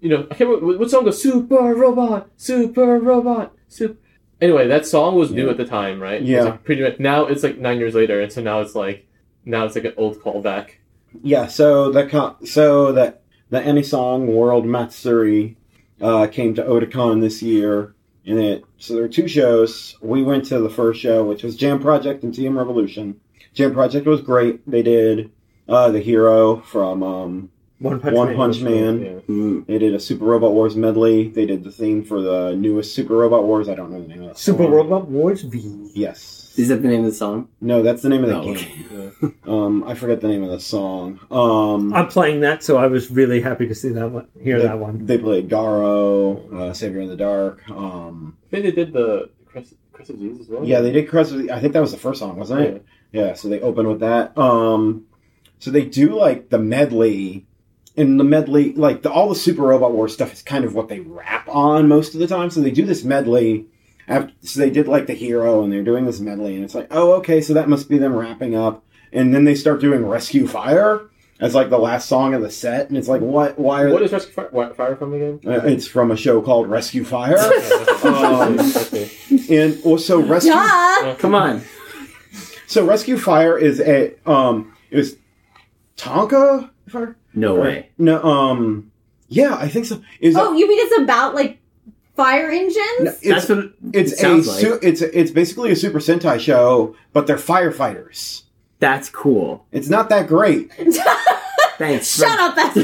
You 0.00 0.10
know, 0.10 0.20
I 0.30 0.34
can't 0.34 0.48
remember 0.50 0.66
what- 0.66 0.78
what 0.80 0.90
song 0.90 1.04
goes 1.04 1.20
Super 1.22 1.74
Robot, 1.74 2.28
Super 2.36 2.98
Robot, 2.98 3.52
Super. 3.68 3.96
Anyway, 4.40 4.66
that 4.68 4.84
song 4.84 5.14
was 5.14 5.30
new 5.30 5.44
Yeah. 5.46 5.50
at 5.52 5.56
the 5.56 5.64
time, 5.64 6.00
right? 6.00 6.16
It 6.16 6.20
was, 6.22 6.28
Yeah. 6.30 6.42
like, 6.44 6.64
pretty 6.64 6.82
much. 6.82 6.98
Now 7.00 7.24
it's 7.26 7.42
like 7.42 7.58
nine 7.58 7.78
years 7.78 7.94
later, 7.94 8.20
and 8.20 8.30
so 8.30 8.42
now 8.42 8.60
it's 8.60 8.74
like 8.74 9.06
now 9.46 9.64
it's 9.64 9.74
like 9.74 9.84
an 9.86 9.94
old 9.96 10.18
callback. 10.20 10.66
yeah. 11.22 11.46
So 11.46 11.90
the 11.90 12.04
co- 12.06 12.36
so 12.44 12.92
that 12.92 13.22
the 13.50 13.60
Anisong 13.60 14.26
World 14.26 14.66
Matsuri 14.66 15.56
uh, 16.02 16.26
came 16.26 16.54
to 16.54 16.62
Otakon 16.62 17.20
this 17.22 17.40
year, 17.42 17.93
and 18.26 18.38
it 18.38 18.64
so 18.78 18.94
there 18.94 19.04
are 19.04 19.08
two 19.08 19.28
shows. 19.28 19.96
We 20.00 20.22
went 20.22 20.46
to 20.46 20.60
the 20.60 20.70
first 20.70 21.00
show, 21.00 21.24
which 21.24 21.42
was 21.42 21.56
Jam 21.56 21.80
Project 21.80 22.22
and 22.22 22.32
TM 22.32 22.56
Revolution. 22.56 23.20
Jam 23.52 23.72
Project 23.72 24.06
was 24.06 24.20
great. 24.20 24.68
They 24.68 24.82
did 24.82 25.30
uh, 25.68 25.90
the 25.90 26.00
hero 26.00 26.60
from 26.60 27.02
um, 27.02 27.50
One 27.78 28.00
Punch 28.00 28.14
One 28.14 28.28
Man. 28.28 28.36
Punch 28.36 28.60
Man. 28.60 29.00
Yeah. 29.00 29.34
Mm. 29.34 29.66
They 29.66 29.78
did 29.78 29.94
a 29.94 30.00
Super 30.00 30.24
Robot 30.24 30.52
Wars 30.52 30.76
medley. 30.76 31.28
They 31.28 31.46
did 31.46 31.64
the 31.64 31.70
theme 31.70 32.04
for 32.04 32.20
the 32.20 32.54
newest 32.56 32.94
Super 32.94 33.16
Robot 33.16 33.44
Wars. 33.44 33.68
I 33.68 33.74
don't 33.74 33.90
know 33.90 34.02
the 34.02 34.08
name 34.08 34.22
of 34.22 34.28
that. 34.28 34.38
Super 34.38 34.64
song. 34.64 34.72
Robot 34.72 35.08
Wars 35.08 35.42
V. 35.42 35.90
Yes. 35.94 36.33
Is 36.56 36.68
that 36.68 36.82
the 36.82 36.88
name 36.88 37.00
of 37.00 37.06
the 37.06 37.12
song? 37.16 37.48
No, 37.60 37.82
that's 37.82 38.02
the 38.02 38.08
name 38.08 38.22
of 38.24 38.30
the 38.30 38.36
Oh, 38.36 38.42
game. 38.54 38.86
okay. 38.92 39.34
Um, 39.50 39.84
I 39.84 39.94
forget 39.94 40.20
the 40.20 40.28
name 40.28 40.42
of 40.42 40.50
the 40.50 40.60
song. 40.60 41.18
Um, 41.30 41.92
I'm 41.94 42.08
playing 42.08 42.40
that, 42.40 42.62
so 42.62 42.76
I 42.76 42.86
was 42.86 43.10
really 43.10 43.40
happy 43.40 43.66
to 43.68 43.74
see 43.74 43.88
that 43.90 44.10
one, 44.10 44.28
hear 44.40 44.58
they, 44.58 44.64
that 44.66 44.78
one. 44.78 45.06
They 45.06 45.18
played 45.18 45.48
Garo, 45.48 46.52
uh, 46.52 46.72
Savior 46.74 47.00
in 47.00 47.08
the 47.08 47.16
Dark. 47.16 47.68
Um, 47.70 48.36
I 48.46 48.50
think 48.50 48.64
they 48.64 48.70
did 48.72 48.92
the 48.92 49.30
Crest, 49.46 49.74
Crest 49.92 50.10
of 50.10 50.18
Jesus 50.18 50.42
as 50.42 50.48
well. 50.48 50.64
yeah, 50.64 50.80
they 50.80 50.92
did 50.92 51.08
Crest. 51.08 51.32
of 51.32 51.38
the- 51.38 51.50
I 51.52 51.60
think 51.60 51.72
that 51.72 51.80
was 51.80 51.92
the 51.92 51.98
first 51.98 52.18
song, 52.20 52.36
wasn't 52.36 52.60
it? 52.60 52.84
Yeah. 53.12 53.34
So 53.34 53.48
they 53.48 53.60
open 53.60 53.86
with 53.88 54.00
that. 54.00 54.36
Um, 54.36 55.04
so 55.58 55.70
they 55.70 55.84
do 55.84 56.14
like 56.18 56.50
the 56.50 56.58
medley. 56.58 57.46
And 57.96 58.18
the 58.18 58.24
medley, 58.24 58.72
like 58.72 59.02
the, 59.02 59.10
all 59.12 59.28
the 59.28 59.34
Super 59.36 59.62
Robot 59.62 59.92
Wars 59.92 60.12
stuff, 60.12 60.32
is 60.32 60.42
kind 60.42 60.64
of 60.64 60.74
what 60.74 60.88
they 60.88 60.98
rap 61.00 61.48
on 61.48 61.86
most 61.88 62.12
of 62.14 62.20
the 62.20 62.26
time. 62.26 62.50
So 62.50 62.60
they 62.60 62.72
do 62.72 62.84
this 62.84 63.04
medley. 63.04 63.66
After, 64.06 64.32
so 64.42 64.60
they 64.60 64.70
did 64.70 64.86
like 64.88 65.06
the 65.06 65.14
hero, 65.14 65.62
and 65.62 65.72
they're 65.72 65.82
doing 65.82 66.04
this 66.04 66.20
medley, 66.20 66.54
and 66.54 66.64
it's 66.64 66.74
like, 66.74 66.88
oh, 66.90 67.12
okay, 67.14 67.40
so 67.40 67.54
that 67.54 67.68
must 67.68 67.88
be 67.88 67.96
them 67.98 68.14
wrapping 68.14 68.54
up. 68.54 68.84
And 69.12 69.32
then 69.34 69.44
they 69.44 69.54
start 69.54 69.80
doing 69.80 70.04
Rescue 70.04 70.46
Fire 70.46 71.08
as 71.40 71.54
like 71.54 71.70
the 71.70 71.78
last 71.78 72.08
song 72.08 72.34
of 72.34 72.42
the 72.42 72.50
set, 72.50 72.88
and 72.88 72.98
it's 72.98 73.08
like, 73.08 73.20
what? 73.22 73.58
Why 73.58 73.82
are 73.82 73.90
What 73.92 74.02
is 74.02 74.12
Rescue 74.12 74.32
Fire, 74.34 74.46
Wi- 74.50 74.72
Fire 74.74 74.96
from 74.96 75.14
again? 75.14 75.40
Uh, 75.46 75.60
it's 75.64 75.86
from 75.86 76.10
a 76.10 76.16
show 76.16 76.42
called 76.42 76.68
Rescue 76.68 77.04
Fire. 77.04 77.36
Um, 78.04 78.58
and 79.48 79.80
well, 79.82 79.96
so 79.96 80.20
Rescue 80.20 80.52
Duh. 80.52 81.14
Come 81.18 81.34
on. 81.34 81.62
so 82.66 82.84
Rescue 82.84 83.16
Fire 83.16 83.56
is 83.56 83.80
a 83.80 84.12
um 84.28 84.76
it 84.90 84.96
was 84.96 85.16
Tomica 85.96 86.68
if 86.86 86.94
I- 86.94 87.06
No 87.32 87.54
way. 87.54 87.88
no 87.96 88.22
um 88.22 88.90
yeah 89.28 89.54
I 89.56 89.68
think 89.68 89.86
so 89.86 90.02
is 90.20 90.36
Oh, 90.36 90.52
you 90.52 90.68
mean 90.68 90.78
it's 90.86 90.98
about 91.02 91.34
like 91.34 91.58
fire 92.16 92.50
engines? 92.50 92.76
it's 93.22 93.26
That's 93.26 93.48
what 93.48 93.58
it 93.58 93.72
it's 93.92 94.12
a 94.12 94.16
sounds 94.16 94.46
like. 94.48 94.60
su- 94.60 94.78
it's 94.82 95.02
it's 95.02 95.30
basically 95.30 95.70
a 95.70 95.76
Super 95.76 95.98
Sentai 95.98 96.38
show 96.40 96.94
but 97.12 97.26
they're 97.26 97.36
firefighters. 97.36 98.42
That's 98.80 99.08
cool. 99.08 99.66
It's 99.72 99.88
not 99.88 100.08
that 100.10 100.26
great. 100.26 100.70
Thanks. 101.78 102.16
Shut 102.18 102.38
up, 102.38 102.54
that's 102.54 102.74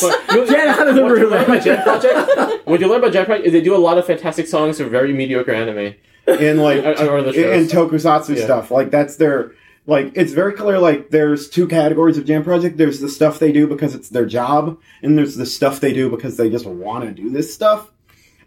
But 0.00 0.34
you 0.34 0.36
know, 0.36 0.46
Get 0.46 0.68
out 0.68 0.88
of 0.88 0.94
the 0.94 1.02
what 1.02 1.08
you 1.10 1.14
room. 1.16 1.30
learn 1.30 1.44
about 1.44 1.62
Jam 1.62 1.82
Project? 1.82 2.66
what 2.66 2.80
you 2.80 2.86
learn 2.88 2.98
about 3.00 3.12
Jam 3.12 3.26
Project 3.26 3.46
is 3.46 3.52
they 3.52 3.60
do 3.60 3.76
a 3.76 3.78
lot 3.78 3.98
of 3.98 4.06
fantastic 4.06 4.46
songs 4.46 4.78
for 4.78 4.84
very 4.84 5.12
mediocre 5.12 5.52
anime. 5.52 5.94
And 6.26 6.62
like 6.62 6.82
I- 6.84 6.92
I 6.92 6.94
don't 6.94 7.24
the 7.24 7.52
and 7.52 7.70
shows. 7.70 7.90
tokusatsu 7.90 8.36
Yeah. 8.36 8.44
stuff 8.44 8.70
like 8.70 8.90
that's 8.90 9.16
their 9.16 9.52
like 9.86 10.12
it's 10.14 10.32
very 10.32 10.52
clear 10.52 10.78
like 10.78 11.10
there's 11.10 11.48
two 11.48 11.66
categories 11.66 12.16
of 12.18 12.24
jam 12.26 12.44
project 12.44 12.76
there's 12.76 13.00
the 13.00 13.08
stuff 13.08 13.38
they 13.40 13.50
do 13.50 13.66
because 13.66 13.94
it's 13.94 14.10
their 14.10 14.26
job 14.26 14.78
and 15.02 15.18
there's 15.18 15.36
the 15.36 15.46
stuff 15.46 15.80
they 15.80 15.92
do 15.92 16.08
because 16.08 16.36
they 16.36 16.48
just 16.48 16.66
want 16.66 17.04
to 17.04 17.10
do 17.10 17.30
this 17.30 17.52
stuff 17.52 17.90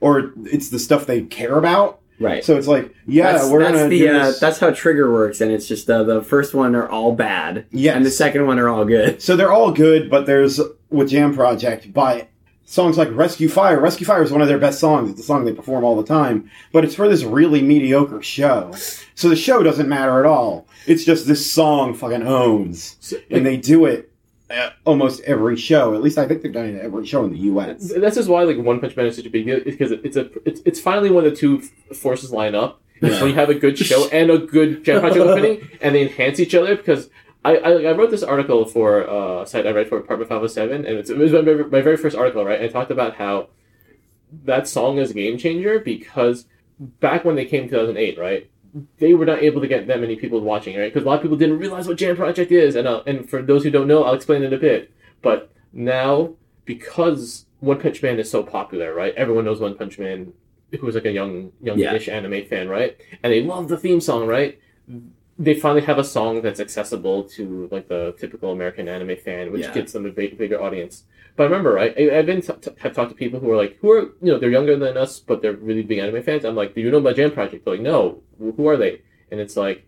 or 0.03 0.33
it's 0.43 0.69
the 0.69 0.79
stuff 0.79 1.05
they 1.05 1.21
care 1.21 1.57
about. 1.57 1.99
Right. 2.19 2.45
so 2.45 2.55
it's 2.55 2.67
like 2.67 2.93
yeah 3.07 3.33
that's, 3.33 3.49
we're 3.49 3.63
that's 3.63 3.75
gonna 3.75 3.89
the 3.89 4.07
uh, 4.07 4.33
that's 4.39 4.59
how 4.59 4.69
trigger 4.71 5.11
works, 5.11 5.41
and 5.41 5.51
it's 5.51 5.67
just 5.67 5.89
uh, 5.89 6.03
the 6.03 6.21
first 6.21 6.53
one 6.53 6.75
are 6.75 6.87
all 6.87 7.13
bad, 7.15 7.65
yeah, 7.71 7.95
and 7.95 8.05
the 8.05 8.11
second 8.11 8.45
one 8.45 8.59
are 8.59 8.69
all 8.69 8.85
good. 8.85 9.21
so 9.21 9.35
they're 9.35 9.51
all 9.51 9.71
good 9.71 10.09
but 10.09 10.25
there's 10.25 10.61
with 10.89 11.09
jam 11.09 11.33
project 11.33 11.91
but 11.91 12.29
songs 12.65 12.97
like 12.97 13.09
rescue 13.11 13.49
fire 13.49 13.79
rescue 13.79 14.05
fire 14.05 14.21
is 14.23 14.31
one 14.31 14.41
of 14.41 14.47
their 14.47 14.59
best 14.59 14.79
songs. 14.79 15.09
It's 15.09 15.21
a 15.21 15.23
song 15.23 15.43
they 15.43 15.53
perform 15.53 15.83
all 15.83 15.97
the 15.97 16.07
time 16.07 16.49
but 16.71 16.85
it's 16.85 16.95
for 16.95 17.09
this 17.09 17.23
really 17.23 17.61
mediocre 17.63 18.21
show. 18.21 18.71
So 19.15 19.27
the 19.27 19.35
show 19.35 19.63
doesn't 19.63 19.89
matter 19.89 20.19
at 20.19 20.25
all. 20.25 20.67
It's 20.85 21.03
just 21.03 21.27
this 21.27 21.51
song 21.51 21.93
fucking 21.95 22.23
owns 22.25 23.13
and 23.31 23.45
they 23.45 23.57
do 23.57 23.85
it 23.85 24.12
almost 24.85 25.21
every 25.21 25.55
show. 25.57 25.93
At 25.95 26.01
least 26.01 26.17
I 26.17 26.27
think 26.27 26.41
they've 26.41 26.53
done 26.53 26.65
it 26.67 26.75
at 26.75 26.85
every 26.85 27.05
show 27.05 27.23
in 27.25 27.31
the 27.31 27.39
U.S. 27.39 27.93
That's 27.95 28.15
just 28.15 28.29
why 28.29 28.43
like 28.43 28.57
One 28.57 28.79
Punch 28.79 28.95
Man 28.95 29.05
is 29.07 29.15
such 29.15 29.25
a 29.25 29.29
big 29.29 29.45
deal 29.45 29.59
because 29.63 29.91
it's 29.91 30.15
a 30.17 30.29
it's, 30.47 30.61
it's 30.65 30.79
finally 30.79 31.09
when 31.09 31.23
the 31.23 31.35
two 31.35 31.61
forces 31.93 32.31
line 32.31 32.55
up. 32.55 32.79
Yeah. 33.01 33.19
When 33.21 33.29
you 33.31 33.35
have 33.35 33.49
a 33.49 33.55
good 33.55 33.77
show 33.77 34.07
and 34.09 34.29
a 34.31 34.37
good 34.37 34.85
Jam 34.85 35.01
Project 35.01 35.19
opening, 35.25 35.67
and 35.81 35.93
they 35.93 36.03
enhance 36.03 36.39
each 36.39 36.55
other. 36.55 36.75
Because 36.77 37.09
I, 37.43 37.57
I, 37.57 37.71
I 37.83 37.91
wrote 37.91 38.11
this 38.11 38.23
article 38.23 38.63
for 38.65 39.09
uh, 39.09 39.41
a 39.41 39.47
site 39.47 39.67
I 39.67 39.71
read 39.71 39.89
for 39.89 39.97
Apartment 39.97 40.29
Five 40.29 40.37
Hundred 40.37 40.49
Seven, 40.51 40.85
and 40.85 40.97
it's, 40.99 41.09
it 41.09 41.17
was 41.17 41.33
my, 41.33 41.41
very- 41.41 41.65
my 41.65 41.81
very 41.81 41.97
first 41.97 42.15
article, 42.15 42.45
right? 42.45 42.61
And 42.61 42.69
I 42.69 42.71
talked 42.71 42.91
about 42.91 43.15
how 43.15 43.49
that 44.45 44.67
song 44.69 44.99
is 44.99 45.11
a 45.11 45.13
game 45.13 45.37
changer 45.37 45.79
because 45.79 46.45
back 46.79 47.25
when 47.25 47.35
they 47.35 47.45
came 47.45 47.63
in 47.63 47.69
two 47.69 47.75
thousand 47.75 47.97
eight, 47.97 48.17
right? 48.17 48.49
They 48.97 49.13
were 49.13 49.25
not 49.25 49.43
able 49.43 49.61
to 49.61 49.67
get 49.67 49.87
that 49.87 49.99
many 49.99 50.15
people 50.15 50.39
watching, 50.41 50.77
right? 50.77 50.91
Because 50.91 51.05
a 51.05 51.09
lot 51.09 51.15
of 51.15 51.21
people 51.21 51.37
didn't 51.37 51.59
realize 51.59 51.87
what 51.87 51.97
Jam 51.97 52.15
Project 52.15 52.51
is, 52.51 52.75
and 52.75 52.87
uh, 52.87 53.03
and 53.05 53.29
for 53.29 53.41
those 53.41 53.63
who 53.63 53.69
don't 53.69 53.87
know, 53.87 54.03
I'll 54.03 54.15
explain 54.15 54.43
it 54.43 54.51
a 54.53 54.57
bit. 54.57 54.91
But 55.21 55.51
now, 55.71 56.33
because 56.65 57.45
One 57.59 57.79
Punch 57.79 58.01
Man 58.01 58.19
is 58.19 58.31
so 58.31 58.41
popular, 58.43 58.93
right? 58.93 59.13
Everyone 59.15 59.45
knows 59.45 59.59
One 59.59 59.77
Punch 59.77 59.99
Man, 59.99 60.33
who 60.71 60.85
was 60.85 60.95
like 60.95 61.05
a 61.05 61.11
young, 61.11 61.51
youngish 61.61 62.07
anime 62.09 62.45
fan, 62.45 62.67
right? 62.67 62.97
And 63.21 63.31
they 63.31 63.43
love 63.43 63.67
the 63.67 63.77
theme 63.77 64.01
song, 64.01 64.25
right? 64.27 64.59
They 65.43 65.55
finally 65.65 65.85
have 65.89 65.97
a 65.97 66.03
song 66.17 66.41
that's 66.45 66.59
accessible 66.67 67.23
to 67.35 67.43
like 67.75 67.87
the 67.87 68.01
typical 68.21 68.51
American 68.57 68.85
anime 68.95 69.15
fan, 69.27 69.51
which 69.51 69.63
Yeah. 69.63 69.73
gets 69.77 69.91
them 69.93 70.05
a 70.05 70.11
big, 70.11 70.37
bigger 70.37 70.59
audience. 70.61 70.95
But 71.35 71.43
remember, 71.49 71.71
right? 71.73 71.93
I, 72.01 72.03
I've 72.19 72.27
been 72.31 72.41
t- 72.41 72.53
t- 72.61 72.71
have 72.83 72.93
talked 72.93 73.09
to 73.13 73.15
people 73.23 73.39
who 73.41 73.49
are 73.51 73.57
like, 73.63 73.73
who 73.81 73.89
are 73.95 74.01
you 74.23 74.29
know, 74.31 74.37
they're 74.39 74.51
younger 74.59 74.75
than 74.77 74.95
us, 75.05 75.19
but 75.19 75.41
they're 75.41 75.59
really 75.69 75.81
big 75.91 75.97
anime 75.97 76.21
fans. 76.23 76.43
I'm 76.45 76.55
like, 76.55 76.71
do 76.75 76.81
you 76.81 76.91
know 76.91 76.99
about 77.03 77.15
Jam 77.15 77.31
Project? 77.31 77.65
They're 77.65 77.73
like, 77.75 77.81
no. 77.93 78.21
Who 78.57 78.67
are 78.67 78.77
they? 78.77 79.01
And 79.31 79.39
it's 79.43 79.57
like, 79.57 79.85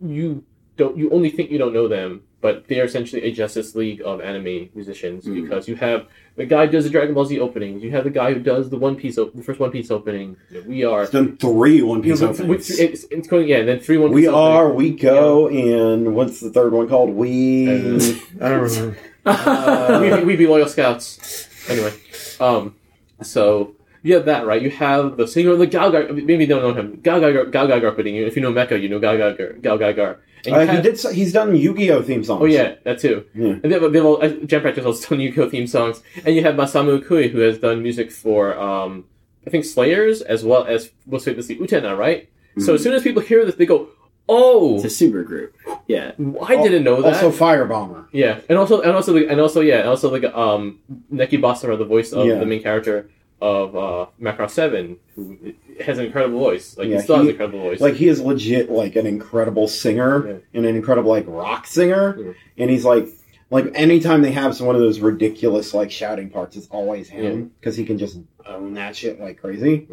you 0.00 0.44
don't 0.76 0.96
you 0.96 1.10
only 1.10 1.30
think 1.30 1.50
you 1.50 1.58
don't 1.58 1.72
know 1.78 1.88
them, 1.88 2.22
but 2.40 2.66
they 2.68 2.80
are 2.80 2.84
essentially 2.84 3.22
a 3.22 3.32
Justice 3.32 3.74
League 3.74 4.00
of 4.04 4.20
anime 4.20 4.70
musicians 4.74 5.24
Mm. 5.26 5.42
because 5.42 5.68
you 5.68 5.76
have 5.76 6.06
the 6.36 6.46
guy 6.46 6.66
who 6.66 6.72
does 6.72 6.84
the 6.84 6.90
Dragon 6.90 7.14
Ball 7.14 7.26
Z 7.26 7.38
openings, 7.38 7.82
you 7.82 7.90
have 7.90 8.04
the 8.04 8.10
guy 8.10 8.32
who 8.32 8.40
does 8.40 8.70
the 8.70 8.78
One 8.78 8.96
Piece 8.96 9.18
op- 9.18 9.34
the 9.34 9.42
first 9.42 9.60
One 9.60 9.70
Piece 9.70 9.90
opening. 9.90 10.36
We 10.66 10.84
are 10.84 11.02
It's 11.02 11.10
done 11.12 11.36
three 11.36 11.82
One 11.82 11.98
you 12.02 12.12
Piece 12.12 12.20
know, 12.22 12.28
with- 12.28 12.40
with- 12.40 12.70
openings. 12.70 12.80
it's, 12.80 13.04
it's 13.10 13.28
going 13.28 13.48
yeah, 13.48 13.58
and 13.58 13.68
then 13.68 13.80
three 13.80 13.98
One 13.98 14.10
We 14.12 14.22
Piece 14.22 14.30
are, 14.30 14.72
we 14.72 14.90
go, 14.90 15.48
and 15.48 16.14
what's 16.14 16.40
the 16.40 16.50
third 16.50 16.72
one 16.72 16.88
called? 16.88 17.10
We. 17.10 17.68
Uh, 17.68 17.98
I 18.40 18.48
don't 18.48 18.60
remember. 18.62 18.96
openings. 19.26 20.16
we, 20.24 20.24
we 20.24 20.36
be 20.36 20.46
loyal 20.46 20.66
scouts. 20.68 21.46
Anyway, 21.68 21.92
um, 22.40 22.74
so 23.22 23.74
you 24.02 24.14
have 24.14 24.24
that 24.24 24.46
right. 24.46 24.62
You 24.62 24.70
have 24.70 25.18
the 25.18 25.26
singer 25.28 25.50
of 25.50 25.58
the 25.58 25.66
Gal 25.66 25.92
Gar. 25.92 26.04
Maybe 26.10 26.44
you 26.44 26.46
don't 26.46 26.62
know 26.62 26.72
him. 26.72 27.00
Gal 27.02 27.20
Gar 27.20 27.44
Gal 27.46 27.68
Gar 27.68 27.84
opening. 27.86 28.16
If 28.16 28.34
you 28.34 28.40
know 28.42 28.50
Mecha, 28.52 28.80
you 28.80 28.88
know 28.88 28.98
Gal 28.98 29.18
Gar 29.18 30.18
Gal 30.42 30.52
Gar. 30.54 30.60
And 30.60 30.68
Uh, 30.70 30.72
he 30.72 30.88
have- 30.88 31.02
did. 31.02 31.12
He's 31.14 31.32
done 31.32 31.54
Yu-Gi-Oh 31.56 32.02
theme 32.02 32.24
songs. 32.24 32.40
Oh 32.42 32.46
yeah, 32.46 32.74
that 32.84 32.98
too. 32.98 33.24
Yeah. 33.34 33.58
And 33.62 33.62
they 33.62 33.78
have, 33.78 33.92
they 33.92 33.98
have 33.98 34.06
all, 34.06 34.22
uh, 34.22 34.28
Jam 34.46 34.60
Project 34.62 34.86
also 34.86 35.08
done 35.10 35.20
Yu-Gi-Oh 35.20 35.48
theme 35.50 35.66
songs, 35.66 36.02
and 36.24 36.34
you 36.36 36.42
have 36.42 36.54
Masami 36.54 37.00
Okui 37.00 37.30
who 37.30 37.38
has 37.40 37.58
done 37.58 37.82
music 37.82 38.10
for 38.10 38.58
um, 38.58 39.04
I 39.46 39.50
think 39.50 39.64
Slayers 39.64 40.20
as 40.22 40.44
well 40.44 40.64
as 40.64 40.90
most 41.06 41.24
famously 41.24 41.56
Utena, 41.56 41.96
right? 41.96 42.28
So 42.58 42.74
as 42.74 42.82
soon 42.82 42.92
as 42.94 43.02
people 43.02 43.22
hear 43.22 43.44
this, 43.46 43.54
they 43.54 43.64
go, 43.64 43.88
"Oh, 44.28 44.74
It's 44.76 44.84
a 44.84 44.90
super 44.90 45.22
group. 45.22 45.54
Yeah. 45.86 46.12
I 46.42 46.56
didn't 46.62 46.84
know 46.84 47.00
that." 47.00 47.14
Also, 47.14 47.30
Firebomber. 47.30 48.06
yeah, 48.12 48.40
and 48.48 48.58
also 48.58 48.80
and 48.82 48.92
also 48.92 49.16
and 49.16 49.40
also 49.40 49.60
yeah, 49.60 49.78
and 49.80 49.88
also 49.88 50.10
like 50.10 50.24
um, 50.24 50.78
Nekki 51.12 51.38
Basara, 51.40 51.78
the 51.78 51.84
voice 51.84 52.12
of 52.12 52.26
Yeah. 52.26 52.38
the 52.38 52.46
main 52.46 52.62
character 52.62 53.08
of 53.40 53.74
uh, 53.76 54.06
Macross 54.20 54.50
Seven, 54.50 54.98
who 55.14 55.38
has 55.84 55.98
an 55.98 56.04
incredible 56.06 56.38
voice. 56.38 56.76
Like 56.76 56.88
Yeah, 56.88 56.96
he 56.96 57.02
still 57.02 57.16
has 57.16 57.24
an 57.24 57.30
incredible 57.30 57.60
voice. 57.60 57.80
Like 57.80 57.94
he 57.94 58.08
is 58.08 58.20
legit 58.20 58.70
like 58.70 58.96
an 58.96 59.06
incredible 59.06 59.66
singer 59.68 60.26
Yeah. 60.28 60.36
and 60.54 60.66
an 60.66 60.76
incredible 60.76 61.10
like 61.10 61.24
rock 61.26 61.66
singer, 61.66 62.16
Yeah. 62.18 62.32
and 62.58 62.70
he's 62.70 62.84
like 62.84 63.08
like 63.50 63.70
anytime 63.74 64.22
they 64.22 64.30
have 64.32 64.60
one 64.60 64.74
of 64.76 64.80
those 64.80 65.00
ridiculous 65.00 65.72
like 65.74 65.90
shouting 65.90 66.30
parts, 66.30 66.56
it's 66.56 66.68
always 66.68 67.08
him 67.08 67.50
because 67.60 67.76
he 67.76 67.84
can 67.84 67.98
just 67.98 68.18
own 68.46 68.74
that 68.74 68.94
shit 68.94 69.18
like 69.20 69.40
crazy. 69.40 69.88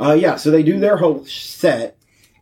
Uh, 0.00 0.12
yeah, 0.12 0.36
so 0.36 0.50
they 0.50 0.62
do 0.62 0.78
their 0.80 0.96
whole 0.96 1.24
set. 1.26 1.96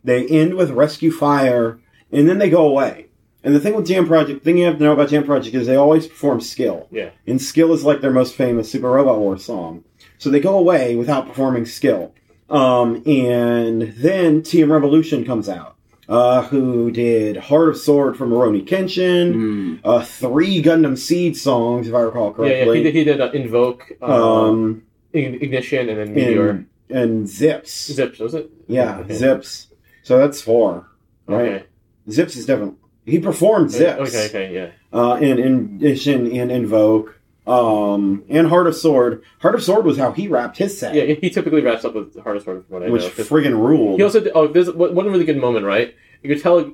They 0.05 0.27
end 0.29 0.55
with 0.55 0.71
Rescue 0.71 1.11
Fire, 1.11 1.79
and 2.13 2.29
then 2.29 2.39
they 2.39 2.49
go 2.49 2.67
away. 2.67 3.07
And 3.43 3.55
the 3.55 3.61
thing 3.61 3.75
with 3.75 3.87
Jam 3.87 4.07
Project, 4.07 4.45
thing 4.45 4.59
you 4.59 4.67
have 4.67 4.79
to 4.79 4.85
know 4.85 4.93
about 4.93 5.09
Jam 5.09 5.25
Project 5.25 5.55
is 5.57 5.67
they 5.67 5.77
always 5.77 6.07
perform 6.07 6.41
Skill. 6.41 6.87
Yeah. 6.91 7.11
And 7.27 7.41
Skill 7.41 7.73
is 7.73 7.85
like 7.85 8.01
their 8.01 8.13
most 8.13 8.35
famous 8.35 8.71
Super 8.71 8.91
Robot 8.91 9.19
Wars 9.19 9.45
song. 9.45 9.85
So 10.21 10.29
they 10.31 10.39
go 10.39 10.57
away 10.59 10.97
without 10.97 11.27
performing 11.27 11.65
Skill. 11.67 12.13
Um, 12.51 13.03
and 13.07 13.83
then 13.97 14.43
TM 14.43 14.71
Revolution 14.71 15.25
comes 15.25 15.49
out, 15.49 15.77
uh, 16.09 16.43
who 16.43 16.91
did 16.91 17.37
Heart 17.39 17.69
of 17.71 17.77
Sword 17.79 18.17
from 18.19 18.31
Rurouni 18.31 18.67
Kenshin, 18.67 19.35
Mm. 19.35 19.79
uh, 19.83 20.03
three 20.05 20.63
Gundam 20.63 20.99
Seed 20.99 21.37
songs, 21.37 21.89
if 21.89 21.95
I 21.95 22.01
recall 22.01 22.33
correctly. 22.35 22.59
yeah, 22.59 22.65
yeah, 22.67 22.75
he 22.75 22.83
did, 22.83 22.95
he 22.95 23.05
did 23.05 23.21
uh, 23.21 23.31
Invoke, 23.33 23.93
um, 24.03 24.13
um, 24.13 24.83
Ignition, 25.15 25.89
and 25.89 25.99
then 25.99 26.13
Meteor. 26.15 26.51
and, 26.51 26.67
and 26.91 27.29
Zips. 27.29 27.87
Zips, 27.93 28.19
was 28.19 28.35
it? 28.35 28.51
Yeah, 28.69 28.99
Okay. 28.99 29.15
Zips. 29.15 29.69
So 30.03 30.19
that's 30.19 30.43
four, 30.43 30.87
right? 31.29 31.41
Okay. 31.49 31.65
Zips 32.11 32.37
is 32.37 32.45
different. 32.47 32.77
He 33.07 33.19
performed 33.21 33.71
Zips. 33.71 34.01
Okay, 34.15 34.27
okay, 34.27 34.55
yeah. 34.55 34.99
uh, 34.99 35.15
in 35.15 35.39
Ignition 35.39 36.31
and 36.33 36.51
Invoke, 36.51 37.20
um, 37.51 38.25
and 38.29 38.47
Heart 38.49 38.67
of 38.69 38.77
Sword. 38.77 39.23
Heart 39.41 39.55
of 39.57 39.63
Sword 39.63 39.85
was 39.85 39.99
how 39.99 40.13
he 40.13 40.29
wrapped 40.29 40.59
his 40.59 40.79
set, 40.79 40.95
Yeah, 40.95 41.05
he 41.05 41.31
typically 41.31 41.63
wraps 41.63 41.85
up 41.85 41.95
with 41.95 42.19
Heart 42.23 42.37
of 42.39 42.43
Sword 42.43 42.65
from 42.67 42.75
what 42.75 42.83
I 42.83 42.91
which 42.91 43.03
know. 43.03 43.25
friggin' 43.25 43.53
ruled. 43.53 43.99
He 43.99 44.05
also 44.05 44.21
did, 44.21 44.33
oh, 44.35 44.47
there's 44.47 44.71
one 44.73 44.95
one 44.95 45.07
really 45.07 45.25
good 45.25 45.39
moment, 45.39 45.67
right? 45.67 45.95
You 46.23 46.33
could 46.33 46.43
tell 46.43 46.73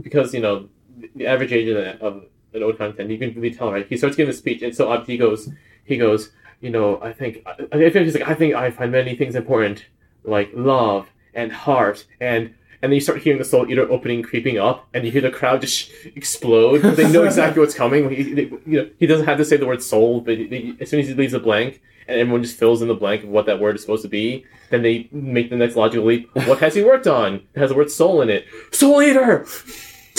because 0.00 0.32
you 0.34 0.40
know 0.40 0.68
the 1.14 1.26
average 1.26 1.52
age 1.52 1.68
of, 1.68 2.00
of 2.00 2.24
an 2.54 2.62
old 2.62 2.78
content, 2.78 3.10
you 3.10 3.18
can 3.18 3.34
really 3.34 3.54
tell, 3.54 3.72
right? 3.72 3.86
He 3.86 3.96
starts 3.96 4.16
giving 4.16 4.30
a 4.30 4.36
speech, 4.36 4.62
and 4.62 4.74
so 4.74 4.90
up 4.90 5.06
he 5.06 5.16
goes, 5.16 5.50
he 5.84 5.96
goes, 5.96 6.30
you 6.60 6.70
know, 6.70 7.00
I 7.02 7.12
think, 7.12 7.42
I, 7.46 7.52
I 7.72 7.90
think 7.90 8.06
he's 8.06 8.14
like, 8.14 8.28
I 8.28 8.34
think 8.34 8.54
I 8.54 8.70
find 8.70 8.92
many 8.92 9.16
things 9.16 9.34
important, 9.34 9.86
like 10.22 10.50
love 10.54 11.10
and 11.34 11.52
heart, 11.52 12.06
and 12.20 12.54
and 12.84 12.92
then 12.92 12.96
you 12.96 13.00
start 13.00 13.22
hearing 13.22 13.38
the 13.38 13.44
Soul 13.46 13.66
Eater 13.70 13.90
opening 13.90 14.22
creeping 14.22 14.58
up, 14.58 14.86
and 14.92 15.06
you 15.06 15.10
hear 15.10 15.22
the 15.22 15.30
crowd 15.30 15.62
just 15.62 15.90
explode. 16.14 16.82
They 16.82 17.10
know 17.10 17.24
exactly 17.30 17.60
what's 17.60 17.74
coming. 17.74 18.10
He, 18.10 18.34
they, 18.34 18.42
you 18.66 18.82
know, 18.82 18.90
he 18.98 19.06
doesn't 19.06 19.24
have 19.26 19.38
to 19.38 19.44
say 19.46 19.56
the 19.56 19.66
word 19.66 19.82
soul, 19.82 20.20
but 20.20 20.38
as 20.80 20.90
soon 20.90 21.00
as 21.00 21.08
he 21.08 21.14
leaves 21.14 21.32
a 21.32 21.40
blank, 21.40 21.80
and 22.06 22.20
everyone 22.20 22.42
just 22.42 22.58
fills 22.58 22.82
in 22.82 22.88
the 22.88 22.94
blank 22.94 23.22
of 23.24 23.30
what 23.30 23.46
that 23.46 23.58
word 23.58 23.74
is 23.76 23.80
supposed 23.80 24.02
to 24.02 24.08
be, 24.08 24.44
then 24.68 24.82
they 24.82 25.08
make 25.12 25.48
the 25.48 25.56
next 25.56 25.76
logical 25.76 26.04
leap. 26.06 26.28
What 26.34 26.58
has 26.58 26.74
he 26.74 26.84
worked 26.84 27.06
on? 27.06 27.36
It 27.54 27.58
has 27.58 27.70
the 27.70 27.76
word 27.76 27.90
soul 27.90 28.20
in 28.20 28.28
it. 28.28 28.44
Soul 28.72 29.02
Eater! 29.02 29.46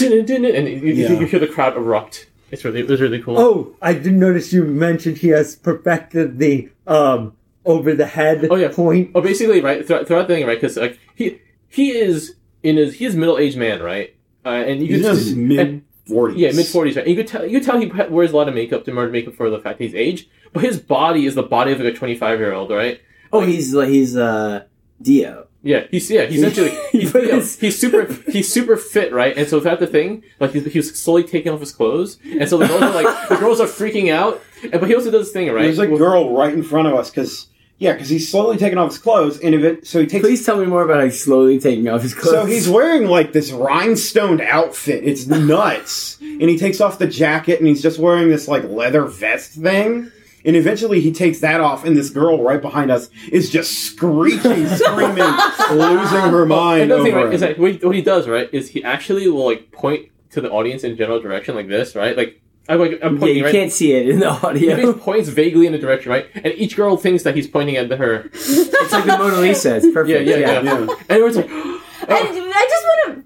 And 0.02 0.10
you, 0.12 0.94
Yeah. 0.94 1.12
you 1.20 1.26
hear 1.28 1.40
the 1.40 1.48
crowd 1.48 1.78
erupt. 1.78 2.28
It's 2.52 2.64
really, 2.66 2.80
it 2.82 2.88
was 2.88 3.00
really 3.02 3.22
cool. 3.22 3.38
Oh, 3.40 3.76
I 3.82 3.94
did 3.94 4.14
notice 4.14 4.52
you 4.54 4.64
mentioned 4.64 5.18
he 5.20 5.30
has 5.30 5.56
perfected 5.56 6.38
the 6.40 6.70
um 6.88 7.34
over 7.66 7.94
the 7.96 8.06
head 8.06 8.48
Oh, 8.52 8.56
yeah. 8.56 8.70
point. 8.72 9.12
Oh, 9.16 9.22
basically, 9.22 9.62
right 9.62 9.86
throughout, 9.86 10.08
throughout 10.08 10.28
the 10.28 10.36
thing, 10.36 10.46
right? 10.48 10.60
Because 10.60 10.78
like 10.78 11.00
he 11.16 11.40
he 11.70 11.92
is 11.92 12.36
in 12.66 12.78
his 12.78 12.96
he 12.96 13.06
is 13.06 13.16
middle 13.16 13.38
aged 13.38 13.58
man, 13.58 13.82
right? 13.82 14.16
Uh, 14.46 14.50
and 14.50 14.82
you 14.82 14.98
He's 14.98 15.02
could 15.02 15.10
in 15.12 15.16
his 15.16 15.36
mid 15.36 15.82
forties. 16.08 16.38
yeah, 16.38 16.52
mid 16.52 16.66
forties, 16.68 16.96
right? 16.96 17.06
And 17.08 17.16
you 17.16 17.22
could 17.22 17.28
tell 17.28 17.46
you 17.46 17.60
could 17.60 17.66
tell 17.66 17.80
he 17.80 17.88
wears 18.10 18.32
a 18.32 18.36
lot 18.36 18.48
of 18.48 18.54
makeup 18.56 18.84
to 18.86 18.92
murder 18.94 19.12
makeup 19.12 19.36
for 19.36 19.50
the 19.50 19.60
fact 19.60 19.80
he's 19.80 19.96
aged, 19.96 20.28
but 20.54 20.64
his 20.64 20.80
body 20.80 21.26
is 21.26 21.36
the 21.36 21.44
body 21.44 21.72
of 21.72 21.80
like 21.80 21.94
a 21.94 21.98
twenty 21.98 22.16
five 22.16 22.40
year 22.40 22.54
old, 22.54 22.72
right? 22.72 23.00
Oh, 23.32 23.42
he's 23.42 23.74
like 23.74 23.90
he's 23.90 24.16
uh 24.18 24.66
Dio. 25.02 25.48
Yeah, 25.64 25.88
he's 25.90 26.12
yeah, 26.12 26.26
he's 26.28 26.44
actually 26.44 26.70
he's, 26.92 27.12
you 27.14 27.22
know, 27.28 27.40
he's 27.40 27.80
super 27.80 28.06
he's 28.32 28.52
super 28.54 28.78
fit, 28.78 29.12
right? 29.12 29.36
And 29.36 29.48
so 29.48 29.58
without 29.58 29.80
the 29.80 29.88
thing, 29.88 30.24
like 30.40 30.52
he's, 30.52 30.66
he 30.72 30.78
was 30.78 30.94
slowly 30.94 31.24
taking 31.24 31.52
off 31.52 31.60
his 31.60 31.72
clothes, 31.72 32.20
and 32.24 32.48
so 32.48 32.58
the 32.60 32.68
girls 32.68 32.84
are 32.84 32.94
like 33.04 33.30
the 33.30 33.38
girls 33.38 33.60
are 33.60 33.66
freaking 33.68 34.12
out. 34.14 34.42
And, 34.62 34.74
but 34.74 34.88
he 34.88 34.94
also 34.96 35.10
does 35.10 35.26
this 35.26 35.32
thing, 35.34 35.52
right? 35.52 35.64
There's 35.64 35.80
a 35.80 35.88
girl 35.88 36.36
right 36.38 36.54
in 36.54 36.62
front 36.62 36.88
of 36.88 36.94
us 36.94 37.10
because 37.10 37.48
yeah, 37.78 37.92
because 37.94 38.08
he's 38.08 38.32
slowly 38.32 38.58
taking 38.58 38.78
off 38.78 38.92
his 38.92 39.00
clothes, 39.00 39.38
and 39.40 39.54
it 39.54 39.86
so 39.86 40.00
he 40.00 40.08
takes. 40.08 40.24
Please 40.24 40.46
tell 40.46 40.58
me 40.58 40.66
more 40.66 40.84
about 40.84 40.98
how 40.98 41.04
he's 41.06 41.22
slowly 41.22 41.60
taking 41.60 41.88
off 41.90 42.02
his 42.02 42.14
clothes. 42.14 42.32
So 42.34 42.46
he's 42.46 42.70
wearing 42.70 43.08
like 43.08 43.34
this 43.34 43.52
rhinestoned 43.52 44.42
outfit. 44.42 45.04
It's 45.04 45.28
nuts. 45.28 46.18
and 46.22 46.44
he 46.44 46.58
takes 46.58 46.80
off 46.80 47.00
the 47.00 47.08
jacket 47.08 47.60
and 47.60 47.68
he's 47.68 47.82
just 47.82 48.00
wearing 48.00 48.30
this 48.30 48.48
like 48.48 48.64
leather 48.64 49.06
vest 49.06 49.52
thing. 49.54 50.12
And 50.46 50.56
eventually 50.56 51.02
he 51.02 51.12
takes 51.12 51.40
that 51.40 51.60
off 51.60 51.84
and 51.86 51.98
this 51.98 52.12
girl 52.12 52.42
right 52.44 52.62
behind 52.62 52.92
us 52.92 53.10
is 53.32 53.50
just 53.50 53.80
screeching, 53.80 54.68
screaming, 54.68 55.34
losing 55.72 56.20
her 56.20 56.46
mind 56.46 56.84
Another 56.84 57.04
thing, 57.04 57.16
right, 57.16 57.34
is 57.34 57.42
that 57.42 57.58
what 57.58 57.72
he, 57.72 57.78
what 57.80 57.96
he 57.96 58.04
does, 58.04 58.28
right, 58.28 58.48
is 58.54 58.70
he 58.70 58.84
actually 58.84 59.28
will 59.28 59.46
like 59.46 59.72
point 59.72 60.10
to 60.30 60.42
the 60.42 60.52
audience 60.52 60.84
in 60.84 60.96
general 60.98 61.20
direction 61.20 61.56
like 61.56 61.68
this, 61.68 61.96
right? 61.96 62.16
Like 62.16 62.40
I'm 62.68 62.80
like 62.80 63.00
I'm 63.04 63.18
yeah, 63.20 63.28
you 63.28 63.44
right. 63.46 63.52
can't 63.52 63.72
see 63.72 63.94
it 63.94 64.10
in 64.10 64.20
the 64.20 64.30
audio. 64.30 64.76
just 64.78 65.00
points 65.00 65.30
vaguely 65.30 65.68
in 65.68 65.74
a 65.74 65.78
direction, 65.78 66.12
right? 66.12 66.26
And 66.34 66.48
each 66.56 66.76
girl 66.76 66.98
thinks 66.98 67.24
that 67.24 67.36
he's 67.36 67.48
pointing 67.48 67.76
at 67.78 67.92
her. 67.92 68.30
it's 68.34 68.92
like 68.92 69.06
the 69.06 69.18
Mona 69.18 69.38
Lisa. 69.38 69.76
It's 69.76 69.86
perfect. 69.94 70.28
Yeah, 70.28 70.36
yeah, 70.38 70.62
yeah. 70.62 70.62
Yeah. 70.64 70.80
And 70.82 70.90
everyone's 71.10 71.38
like, 71.38 71.50
And 71.50 72.10
I 72.10 72.68
just 72.70 72.86
want 72.86 73.26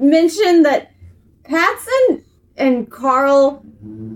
to 0.00 0.04
mention 0.04 0.62
that 0.64 0.92
Patson 1.44 1.92
and, 2.08 2.22
and 2.56 2.90
Carl 2.90 3.64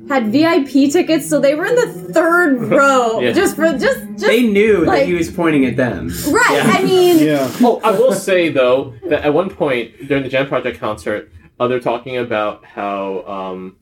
had 0.09 0.31
VIP 0.31 0.91
tickets, 0.93 1.29
so 1.29 1.41
they 1.41 1.55
were 1.55 1.65
in 1.67 1.75
the 1.75 2.13
third 2.13 2.61
row. 2.71 3.21
Yeah. 3.21 3.33
Just 3.33 3.57
for 3.57 3.71
just 3.79 4.01
just 4.13 4.27
They 4.27 4.43
knew 4.43 4.85
Like- 4.85 5.01
that 5.01 5.07
he 5.07 5.15
was 5.15 5.31
pointing 5.31 5.65
at 5.67 5.77
them. 5.77 6.09
right. 6.31 6.51
Yeah. 6.53 6.73
I 6.79 6.83
mean, 6.85 7.19
Yeah. 7.19 7.51
Oh, 7.61 7.81
I 7.83 7.93
will 7.93 8.13
say 8.13 8.51
though 8.51 8.95
that 9.09 9.25
at 9.25 9.33
one 9.33 9.51
point 9.51 10.09
during 10.09 10.23
the 10.25 10.29
Jam 10.29 10.47
Project 10.47 10.79
concert, 10.81 11.31
uh, 11.59 11.69
they're 11.69 11.81
talking 11.81 12.17
about 12.19 12.65
how 12.65 13.23
um, 13.27 13.77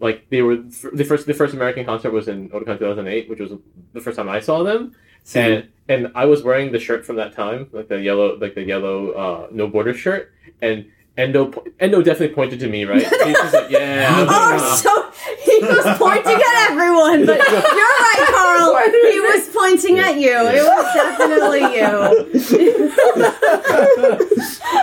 like 0.00 0.28
they 0.30 0.42
were 0.42 0.56
the 0.56 1.04
first 1.04 1.26
the 1.26 1.34
first 1.34 1.54
American 1.54 1.84
concert 1.84 2.12
was 2.12 2.28
in 2.28 2.48
Otakon 2.50 2.78
2008, 2.78 3.28
which 3.28 3.40
was 3.40 3.52
the 3.92 4.00
first 4.00 4.16
time 4.16 4.28
I 4.28 4.40
saw 4.40 4.62
them, 4.62 4.94
and 5.40 5.68
and 5.88 6.12
I 6.14 6.26
was 6.26 6.42
wearing 6.42 6.72
the 6.72 6.78
shirt 6.78 7.04
from 7.04 7.16
that 7.16 7.32
time, 7.32 7.68
like 7.72 7.88
the 7.88 8.00
yellow 8.00 8.36
like 8.38 8.54
the 8.54 8.62
yellow 8.64 9.10
uh, 9.12 9.48
no 9.50 9.66
border 9.66 9.94
shirt, 9.94 10.32
and 10.62 10.86
Endo 11.16 11.52
Endo 11.80 12.00
definitely 12.00 12.34
pointed 12.34 12.60
to 12.60 12.68
me, 12.68 12.84
right? 12.84 13.02
He's 13.24 13.36
just 13.36 13.54
like, 13.54 13.70
yeah. 13.70 14.24
Oh, 14.28 14.80
so 14.82 15.12
he 15.60 15.66
was 15.66 15.98
pointing 15.98 16.32
at 16.48 16.70
everyone, 16.70 17.26
but 17.26 17.38
you're 17.38 17.60
right, 17.60 18.24
Carl. 18.30 18.74
He 19.12 19.20
was 19.20 19.48
pointing 19.48 19.98
at 19.98 20.16
you. 20.18 20.32
It 20.32 20.62
was 20.62 20.94
definitely 20.94 21.64
you. 21.76 22.88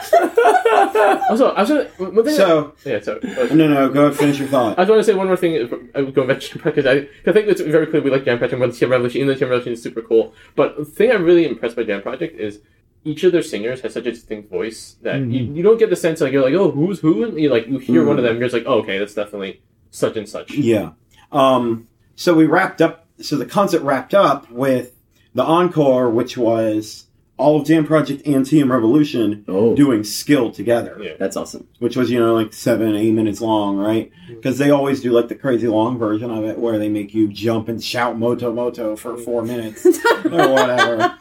also, 1.30 1.50
I 1.52 1.62
was 1.62 1.70
gonna, 1.70 1.86
one 1.98 2.24
thing 2.26 2.36
So 2.36 2.74
yeah, 2.86 3.00
so 3.02 3.18
uh, 3.18 3.54
no, 3.54 3.68
no, 3.68 3.90
go 3.90 4.06
ahead, 4.08 4.18
finish 4.18 4.40
your 4.40 4.48
thought. 4.48 4.78
I 4.78 4.84
just 4.84 4.90
want 4.92 5.00
to 5.00 5.04
say 5.04 5.14
one 5.14 5.28
more 5.28 5.38
thing. 5.38 5.90
uh, 5.96 6.02
Going 6.02 6.28
back 6.28 6.40
to 6.42 6.48
Jam 6.50 6.60
Pack, 6.62 6.76
'cause 6.76 6.86
I, 6.86 7.02
'cause 7.02 7.28
I 7.28 7.32
think 7.34 7.48
it's 7.48 7.62
very 7.62 7.88
clear 7.88 8.02
we 8.02 8.10
like 8.12 8.26
Jam 8.26 8.38
Project 8.38 8.58
more 8.60 8.68
than 8.68 8.76
Jam 8.78 8.90
Revolution. 8.92 9.22
Even 9.22 9.28
though 9.34 9.40
Jam 9.40 9.50
Revolution 9.50 9.74
is 9.74 9.82
super 9.82 10.02
cool, 10.02 10.34
but 10.56 10.78
the 10.78 10.86
thing 10.86 11.12
I'm 11.12 11.24
really 11.24 11.46
impressed 11.48 11.76
by 11.76 11.84
Jam 11.84 12.02
Project 12.02 12.40
is 12.40 12.60
each 13.04 13.24
of 13.24 13.32
their 13.32 13.44
singers 13.44 13.82
has 13.82 13.94
such 13.94 14.06
a 14.08 14.12
distinct 14.12 14.50
voice 14.50 14.96
that 15.04 15.20
you, 15.20 15.44
you 15.54 15.62
don't 15.64 15.78
get 15.78 15.90
the 15.92 15.96
sense 15.96 16.22
like 16.22 16.34
you're 16.34 16.42
like 16.42 16.56
oh 16.56 16.72
who's 16.72 17.00
who 17.02 17.24
and 17.24 17.40
you 17.40 17.50
like 17.50 17.68
you 17.68 17.78
hear 17.78 18.04
one 18.04 18.18
of 18.18 18.24
them 18.24 18.32
and 18.32 18.40
you're 18.40 18.50
just 18.50 18.56
like 18.66 18.66
oh 18.66 18.80
okay 18.80 18.98
that's 18.98 19.14
definitely 19.14 19.62
such 19.96 20.18
and 20.18 20.28
such. 20.28 20.52
Yeah. 20.52 20.92
Um, 21.32 21.88
so 22.16 22.34
we 22.34 22.46
wrapped 22.46 22.82
up. 22.82 23.08
So 23.22 23.38
the 23.38 23.46
concert 23.46 23.82
wrapped 23.82 24.14
up 24.14 24.50
with 24.52 24.94
the 25.34 25.44
encore, 25.44 26.10
which 26.10 26.38
was 26.38 27.06
all 27.38 27.60
of 27.60 27.68
Jam 27.68 27.86
Project 27.86 28.26
and 28.26 28.46
TM 28.46 28.70
Revolution 28.72 29.44
Oh, 29.48 29.76
doing 29.76 30.04
skill 30.06 30.52
together, 30.52 30.98
Yeah. 31.02 31.14
that's 31.20 31.36
awesome. 31.36 31.68
which 31.80 31.98
was 31.98 32.10
you 32.10 32.18
know 32.20 32.34
like 32.34 32.54
seven, 32.54 32.96
eight 32.96 33.12
minutes 33.12 33.42
long, 33.42 33.76
right? 33.78 34.10
Because 34.30 34.58
they 34.58 34.70
always 34.70 35.02
do 35.02 35.12
like 35.12 35.28
the 35.28 35.36
crazy 35.36 35.68
long 35.68 35.98
version 35.98 36.32
of 36.32 36.46
it, 36.46 36.58
where 36.60 36.78
they 36.80 36.88
make 36.90 37.14
you 37.14 37.28
jump 37.28 37.68
and 37.68 37.84
shout 37.84 38.18
"moto 38.18 38.54
moto" 38.54 38.96
for 38.96 39.18
four 39.18 39.42
minutes 39.44 39.86
or 40.26 40.30
whatever. 40.54 41.18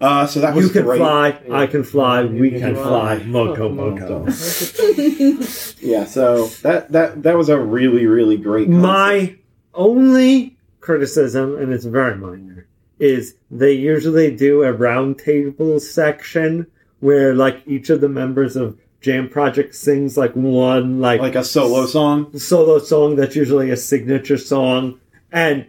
Uh, 0.00 0.26
so 0.26 0.40
that 0.40 0.54
was 0.54 0.66
You 0.66 0.70
can 0.70 0.84
great. 0.84 0.98
fly, 0.98 1.40
I 1.50 1.66
can 1.66 1.82
fly, 1.82 2.24
we 2.24 2.50
can 2.50 2.60
can 2.60 2.74
fly. 2.76 3.16
fly. 3.18 3.24
Moto, 3.26 3.68
Moto. 3.68 4.20
moto. 4.20 4.26
Yeah, 5.80 6.04
so 6.04 6.46
that 6.62 6.92
that 6.92 7.22
that 7.24 7.36
was 7.36 7.48
a 7.48 7.58
really 7.58 8.06
really 8.06 8.36
great. 8.36 8.66
Concert. 8.68 8.80
My 8.80 9.36
only 9.74 10.56
criticism, 10.80 11.56
and 11.58 11.72
it's 11.72 11.84
very 11.84 12.16
minor, 12.16 12.66
is 12.98 13.34
they 13.50 13.72
usually 13.72 14.34
do 14.34 14.62
a 14.62 14.72
roundtable 14.72 15.80
section 15.80 16.66
where, 17.00 17.34
like, 17.34 17.62
each 17.66 17.90
of 17.90 18.00
the 18.00 18.08
members 18.08 18.56
of 18.56 18.76
Jam 19.00 19.28
Project 19.28 19.74
sings 19.74 20.16
like 20.16 20.34
one 20.34 21.00
like 21.00 21.20
Like 21.20 21.36
a 21.36 21.44
solo 21.44 21.86
song. 21.86 22.36
solo 22.38 22.78
song 22.80 23.14
that's 23.16 23.36
usually 23.36 23.70
a 23.70 23.76
signature 23.76 24.38
song. 24.38 24.98
And 25.30 25.66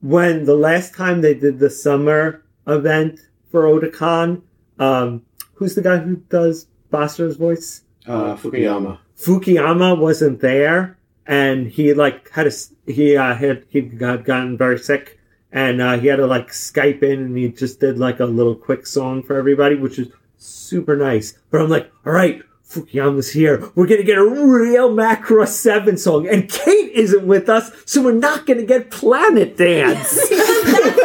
when 0.00 0.44
the 0.44 0.54
last 0.56 0.94
time 0.94 1.20
they 1.20 1.34
did 1.34 1.58
the 1.58 1.68
summer 1.70 2.42
event 2.66 3.20
for 3.50 3.64
Otakon, 3.64 4.42
um, 4.78 5.22
who's 5.54 5.74
the 5.74 5.82
guy 5.82 5.98
who 5.98 6.16
does 6.16 6.66
Basara's 6.90 7.36
voice? 7.36 7.82
Uh, 8.06 8.36
Fukuyama. 8.36 8.98
Fukuyama 9.16 9.98
wasn't 9.98 10.40
there, 10.40 10.98
and 11.26 11.68
he 11.68 11.92
like 11.94 12.30
had 12.30 12.46
a 12.46 12.52
he 12.86 13.16
uh, 13.16 13.34
had 13.34 13.64
he 13.68 13.82
got 13.82 14.24
gotten 14.24 14.56
very 14.56 14.78
sick, 14.78 15.18
and 15.52 15.80
uh, 15.82 15.98
he 15.98 16.06
had 16.06 16.16
to 16.16 16.26
like 16.26 16.48
Skype 16.48 17.02
in, 17.02 17.20
and 17.20 17.36
he 17.36 17.48
just 17.48 17.80
did 17.80 17.98
like 17.98 18.20
a 18.20 18.24
little 18.24 18.54
quick 18.54 18.86
song 18.86 19.22
for 19.22 19.36
everybody, 19.36 19.74
which 19.74 19.98
is 19.98 20.08
super 20.36 20.96
nice. 20.96 21.38
But 21.50 21.60
I'm 21.60 21.68
like, 21.68 21.90
all 22.06 22.12
right. 22.12 22.42
Fukuyama's 22.68 23.32
here. 23.32 23.66
We're 23.74 23.86
gonna 23.86 24.02
get 24.02 24.18
a 24.18 24.24
real 24.28 24.90
Macross 24.90 25.52
7 25.52 25.96
song. 25.96 26.28
And 26.28 26.50
Kate 26.50 26.92
isn't 26.92 27.26
with 27.26 27.48
us, 27.48 27.70
so 27.86 28.02
we're 28.02 28.12
not 28.12 28.44
gonna 28.44 28.66
get 28.66 28.90
Planet 28.90 29.56
Dance. 29.56 30.20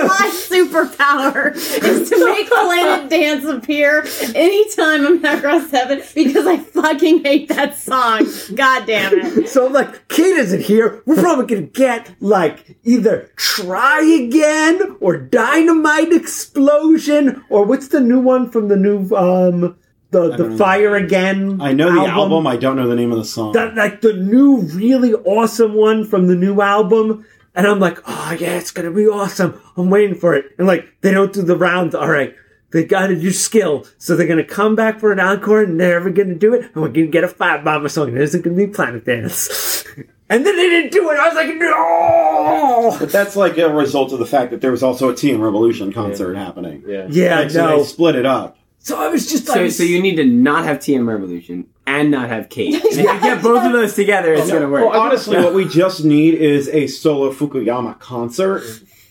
That's 0.08 0.20
my 0.20 0.30
superpower 0.58 1.56
is 1.56 2.10
to 2.10 2.26
make 2.26 2.48
Planet 2.50 3.10
Dance 3.10 3.46
appear 3.46 4.06
anytime 4.36 5.06
I'm 5.06 5.26
at 5.26 5.42
Cross 5.42 5.70
7 5.70 6.02
because 6.16 6.46
I 6.46 6.58
fucking 6.58 7.24
hate 7.24 7.50
that 7.50 7.78
song. 7.78 8.28
God 8.56 8.86
damn 8.86 9.14
it. 9.14 9.50
So 9.50 9.68
I'm 9.68 9.74
like, 9.74 10.08
Kate 10.08 10.38
isn't 10.38 10.62
here. 10.62 11.02
We're 11.06 11.16
probably 11.22 11.46
gonna 11.46 11.68
get 11.68 12.14
like 12.20 12.78
either 12.84 13.32
Try 13.36 14.02
Again 14.04 14.98
or 15.00 15.18
Dynamite 15.18 16.12
Explosion 16.14 17.44
or 17.50 17.66
what's 17.66 17.88
the 17.90 18.00
new 18.02 18.20
one 18.20 18.50
from 18.52 18.68
the 18.68 18.76
new 18.76 19.14
um 19.16 19.76
the 20.12 20.30
don't 20.30 20.38
the 20.38 20.50
know. 20.50 20.58
Fire 20.58 20.96
Again. 20.96 21.60
I 21.62 21.74
know 21.74 21.92
the 21.92 22.08
album. 22.08 22.46
I 22.46 22.56
don't 22.56 22.76
know 22.76 22.88
the 22.88 22.96
name 22.96 23.12
of 23.12 23.18
the 23.18 23.26
song. 23.26 23.54
that 23.54 23.76
like 23.76 24.02
the 24.02 24.14
new 24.14 24.58
really 24.58 25.14
awesome 25.14 25.74
one 25.74 26.06
from 26.06 26.28
the 26.28 26.36
new 26.36 26.62
album. 26.62 27.26
And 27.56 27.68
I'm 27.68 27.80
like, 27.80 28.00
oh 28.08 28.36
yeah, 28.40 28.58
it's 28.58 28.72
gonna 28.72 28.92
be 28.92 29.08
awesome. 29.08 29.62
I'm 29.78 29.90
waiting 29.90 30.16
for 30.16 30.34
it. 30.34 30.46
And 30.58 30.66
like, 30.68 30.86
they 31.02 31.12
don't 31.12 31.32
do 31.34 31.44
the 31.44 31.56
round. 31.56 31.94
All 31.94 32.10
right, 32.10 32.36
they 32.72 32.84
gotta 32.84 33.16
do 33.16 33.32
skill. 33.32 33.86
So 33.98 34.16
they're 34.16 34.28
gonna 34.28 34.44
come 34.44 34.76
back 34.76 35.00
for 35.00 35.12
an 35.12 35.20
encore 35.20 35.62
and 35.64 35.80
they're 35.80 36.00
never 36.00 36.10
gonna 36.10 36.36
do 36.36 36.54
it. 36.56 36.72
And 36.74 36.82
we're 36.82 36.90
gonna 36.90 37.08
get 37.08 37.24
a 37.24 37.28
Fire 37.28 37.62
Bomber 37.64 37.90
song. 37.90 38.10
And 38.10 38.18
it 38.18 38.24
isn't 38.24 38.42
gonna 38.44 38.56
be 38.56 38.68
Planet 38.68 39.06
Dance. 39.06 39.86
and 40.30 40.46
then 40.46 40.56
they 40.56 40.70
didn't 40.70 40.92
do 40.92 41.10
it. 41.12 41.20
I 41.20 41.28
was 41.28 41.36
like, 41.36 41.56
no. 41.56 42.98
But 43.00 43.12
that's 43.12 43.36
like 43.36 43.58
a 43.60 43.72
result 43.72 44.12
of 44.14 44.20
the 44.20 44.26
fact 44.26 44.52
that 44.52 44.62
there 44.62 44.72
was 44.72 44.82
also 44.82 45.10
a 45.10 45.14
TM 45.14 45.40
Revolution 45.40 45.94
concert 45.94 46.36
happening. 46.36 46.84
Yeah. 46.88 47.08
Yeah, 47.10 47.40
Like, 47.42 47.52
so 47.52 47.78
they 47.78 47.84
split 47.84 48.16
it 48.16 48.26
up. 48.26 48.58
So 48.80 49.00
I 49.00 49.08
was 49.08 49.30
just 49.30 49.46
So, 49.46 49.62
like, 49.62 49.72
so 49.72 49.84
you 49.84 50.02
need 50.02 50.16
to 50.16 50.26
not 50.26 50.66
have 50.66 50.80
TM 50.80 51.08
Revolution 51.08 51.68
and 51.86 52.12
not 52.12 52.30
have 52.30 52.50
Kate. 52.50 52.74
And 52.84 52.86
if 52.86 52.98
you 52.98 53.04
get 53.22 53.42
both 53.44 53.64
of 53.66 53.72
those 53.74 53.96
together, 53.96 54.34
it's 54.34 54.50
gonna 54.52 54.70
work. 54.70 54.90
Well, 54.90 55.00
honestly, 55.02 55.38
what 55.38 55.54
we 55.54 55.66
just 55.66 56.04
need 56.06 56.34
is 56.36 56.68
a 56.70 56.88
solo 56.88 57.32
Fukuyama 57.34 58.00
concert. 58.00 58.64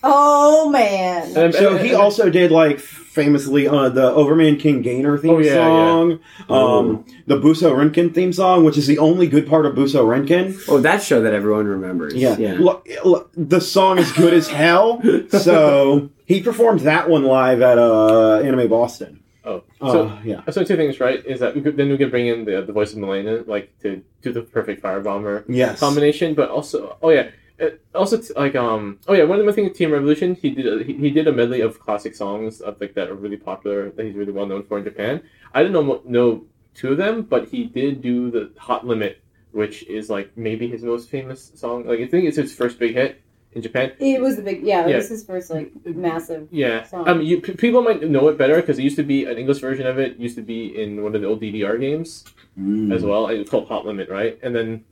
Oh 0.03 0.69
man. 0.71 1.37
And- 1.37 1.55
So 1.55 1.77
he 1.77 1.95
also 1.95 2.29
did 2.31 2.51
like 2.51 2.81
famously 2.81 3.69
uh, 3.69 3.91
the 3.91 4.11
Overman 4.11 4.57
King 4.57 4.81
Gainer 4.81 5.19
theme 5.19 5.33
Oh, 5.35 5.39
yeah, 5.39 5.55
song, 5.55 6.19
um, 6.49 7.05
the 7.27 7.37
Buso 7.39 7.71
Renkin 7.77 8.15
theme 8.15 8.33
song, 8.33 8.65
which 8.65 8.79
is 8.79 8.87
the 8.87 8.99
only 8.99 9.27
good 9.29 9.47
part 9.47 9.67
of 9.67 9.75
Buso 9.75 10.03
Renkin. 10.07 10.59
oh, 10.69 10.81
that 10.81 11.03
show 11.03 11.21
that 11.21 11.35
everyone 11.35 11.67
remembers. 11.67 12.15
Yeah, 12.15 12.39
yeah. 12.39 12.55
Look, 12.59 12.89
look, 13.05 13.31
the 13.37 13.61
song 13.61 13.99
is 13.99 14.11
good 14.13 14.33
as 14.33 14.49
hell. 14.49 15.03
So 15.29 16.09
he 16.25 16.43
performed 16.43 16.81
that 16.81 17.09
one 17.11 17.25
live 17.25 17.61
at 17.61 17.77
uh, 17.79 18.37
Anime 18.39 18.69
Boston. 18.69 19.22
Oh, 19.45 19.65
Uh, 19.81 19.93
so 19.93 20.19
yeah, 20.25 20.49
so 20.51 20.63
two 20.63 20.77
things, 20.77 21.01
right? 21.01 21.25
Is 21.27 21.41
that 21.41 21.55
we 21.55 21.61
could, 21.63 21.77
then 21.77 21.89
we 21.89 21.99
could 21.99 22.11
bring 22.11 22.27
in 22.29 22.45
the 22.45 22.63
the 22.63 22.73
voice 22.73 22.93
of 22.93 22.99
Milena, 22.99 23.43
like 23.47 23.77
to 23.81 24.03
do 24.23 24.33
the 24.33 24.43
perfect 24.43 24.83
firebomber 24.83 25.45
yes. 25.49 25.81
combination, 25.81 26.35
but 26.35 26.49
also 26.51 26.97
oh 27.03 27.11
yeah. 27.11 27.31
uh, 27.61 27.71
Also, 27.95 28.19
t- 28.19 28.35
like 28.37 28.55
um, 28.55 28.99
oh 29.09 29.15
yeah, 29.15 29.25
one 29.25 29.41
of 29.41 29.47
the 29.47 29.53
things 29.53 29.69
with 29.69 29.79
TM 29.79 29.93
Revolution, 29.93 30.35
he 30.35 30.51
did 30.51 30.67
a, 30.67 30.85
he, 30.85 30.93
he 30.95 31.11
did 31.11 31.27
a 31.27 31.33
medley 31.33 31.61
of 31.61 31.81
classic 31.81 32.15
songs 32.15 32.61
of 32.61 32.81
like 32.81 32.95
that 32.95 33.09
are 33.11 33.15
really 33.15 33.37
popular 33.37 33.91
that 33.91 34.07
he's 34.07 34.15
really 34.15 34.33
well 34.33 34.47
known 34.47 34.63
for 34.63 34.79
in 34.79 34.85
Japan. 34.85 35.23
I 35.55 35.63
didn't 35.63 35.75
know 35.75 36.03
know 36.05 36.45
two 36.75 36.93
of 36.93 36.99
them, 36.99 37.23
but 37.23 37.49
he 37.49 37.65
did 37.65 38.01
do 38.01 38.31
the 38.31 38.53
Hot 38.59 38.87
Limit, 38.87 39.21
which 39.51 39.83
is 39.85 40.09
like 40.09 40.37
maybe 40.37 40.69
his 40.69 40.83
most 40.83 41.11
famous 41.11 41.51
song. 41.57 41.85
Like 41.87 42.01
I 42.01 42.07
think 42.07 42.27
it's 42.27 42.37
his 42.37 42.55
first 42.55 42.79
big 42.79 42.95
hit 42.95 43.21
in 43.55 43.63
Japan. 43.63 43.93
It 43.99 44.21
was 44.21 44.37
the 44.37 44.43
big, 44.43 44.63
yeah, 44.63 44.87
Yeah. 44.87 44.97
this 44.97 45.05
is 45.07 45.11
his 45.11 45.25
first, 45.25 45.51
like, 45.51 45.71
massive. 45.85 46.49
Yeah, 46.51 46.85
Song. 46.85 47.07
um, 47.09 47.23
you, 47.23 47.41
p- 47.41 47.53
people 47.55 47.83
might 47.83 48.03
know 48.09 48.29
it 48.29 48.39
better 48.39 48.57
because 48.57 48.79
it 48.79 48.83
used 48.83 48.97
to 48.97 49.03
be 49.03 49.25
an 49.25 49.37
English 49.37 49.59
version 49.61 49.87
of 49.87 49.99
it. 49.99 50.17
Used 50.19 50.37
to 50.37 50.43
be 50.43 50.67
in 50.81 51.03
one 51.03 51.15
of 51.15 51.21
the 51.21 51.27
old 51.29 51.41
DDR 51.41 51.79
games 51.79 52.25
Mm. 52.59 52.95
as 52.95 53.03
well. 53.03 53.29
It's 53.29 53.51
called 53.51 53.69
Hot 53.69 53.87
Limit, 53.87 54.09
right? 54.09 54.39
And 54.43 54.55
then, 54.55 54.85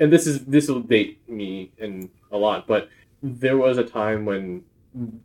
and 0.00 0.12
this 0.12 0.26
is 0.26 0.44
this 0.44 0.68
will 0.68 0.80
date 0.80 1.26
me 1.28 1.72
in 1.78 2.10
a 2.30 2.36
lot, 2.36 2.66
but 2.66 2.88
there 3.22 3.56
was 3.56 3.78
a 3.78 3.84
time 3.84 4.24
when 4.26 4.64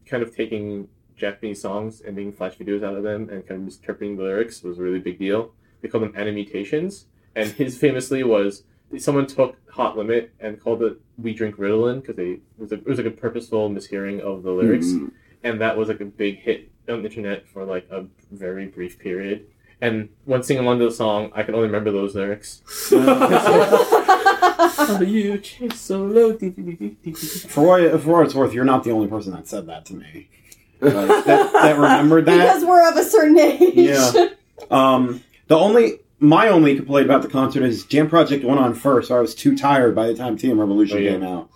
kind 0.05 0.23
of 0.23 0.33
taking 0.35 0.87
Japanese 1.17 1.61
songs 1.61 1.99
and 2.01 2.15
making 2.15 2.31
flash 2.33 2.55
videos 2.57 2.81
out 2.83 2.95
of 2.95 3.03
them 3.03 3.29
and 3.29 3.45
kind 3.45 3.59
of 3.59 3.65
misinterpreting 3.65 4.15
the 4.15 4.23
lyrics 4.23 4.63
was 4.63 4.79
a 4.79 4.81
really 4.81 4.99
big 4.99 5.19
deal. 5.19 5.51
They 5.81 5.89
called 5.89 6.03
them 6.05 6.13
animutations, 6.15 7.05
and 7.35 7.49
his 7.51 7.77
famously 7.77 8.23
was 8.23 8.63
someone 8.97 9.27
took 9.27 9.55
Hot 9.71 9.97
Limit 9.97 10.31
and 10.39 10.59
called 10.61 10.81
it 10.83 10.99
"We 11.17 11.33
Drink 11.33 11.55
Ritalin" 11.57 12.01
because 12.01 12.15
they 12.15 12.31
it 12.31 12.41
was, 12.57 12.71
a, 12.71 12.75
it 12.75 12.87
was 12.87 12.97
like 12.97 13.07
a 13.07 13.11
purposeful 13.11 13.69
mishearing 13.69 14.19
of 14.21 14.43
the 14.43 14.51
lyrics 14.51 14.87
Mm. 14.87 15.11
and 15.43 15.61
that 15.61 15.77
was 15.77 15.89
like 15.89 15.99
a 16.01 16.05
big 16.05 16.39
hit 16.39 16.71
on 16.87 17.01
the 17.03 17.09
internet 17.09 17.47
for 17.47 17.65
like 17.65 17.87
a 17.91 18.05
very 18.31 18.67
brief 18.67 18.97
period. 18.99 19.45
And 19.81 20.09
when 20.25 20.43
singing 20.43 20.63
along 20.63 20.79
to 20.79 20.85
the 20.85 20.91
song, 20.91 21.31
I 21.33 21.43
can 21.43 21.55
only 21.55 21.67
remember 21.67 21.91
those 21.91 22.13
lyrics. 22.13 22.61
Oh, 22.91 24.95
you 25.01 25.37
chase 25.37 25.79
so 25.79 26.03
low. 26.03 26.33
For 26.33 27.65
what, 27.65 28.01
for 28.01 28.09
what 28.17 28.25
it's 28.25 28.35
worth, 28.35 28.53
you're 28.53 28.65
not 28.65 28.83
the 28.83 28.91
only 28.91 29.07
person 29.07 29.31
that 29.33 29.47
said 29.47 29.67
that 29.67 29.85
to 29.85 29.93
me. 29.93 30.27
Like, 30.81 31.25
that, 31.25 31.53
that 31.53 31.75
remembered 31.77 32.25
that. 32.25 32.37
Because 32.37 32.65
we're 32.65 32.89
of 32.89 32.97
a 32.97 33.03
certain 33.03 33.39
age. 33.39 33.73
Yeah. 33.75 34.29
Um, 34.69 35.23
the 35.47 35.57
only 35.57 35.99
my 36.19 36.49
only 36.49 36.75
complaint 36.75 37.05
about 37.05 37.21
the 37.21 37.29
concert 37.29 37.63
is 37.63 37.85
Jam 37.85 38.09
Project 38.09 38.43
went 38.43 38.59
on 38.59 38.73
first, 38.73 39.07
so 39.07 39.17
I 39.17 39.21
was 39.21 39.33
too 39.35 39.57
tired 39.57 39.95
by 39.95 40.07
the 40.07 40.15
time 40.15 40.37
TM 40.37 40.59
Revolution 40.59 40.97
Oh, 40.97 41.01
yeah. 41.01 41.11
came 41.11 41.23
out. 41.23 41.49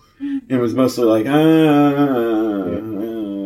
It 0.48 0.56
was 0.56 0.74
mostly 0.74 1.04
like, 1.04 1.26
ah, 1.26 2.78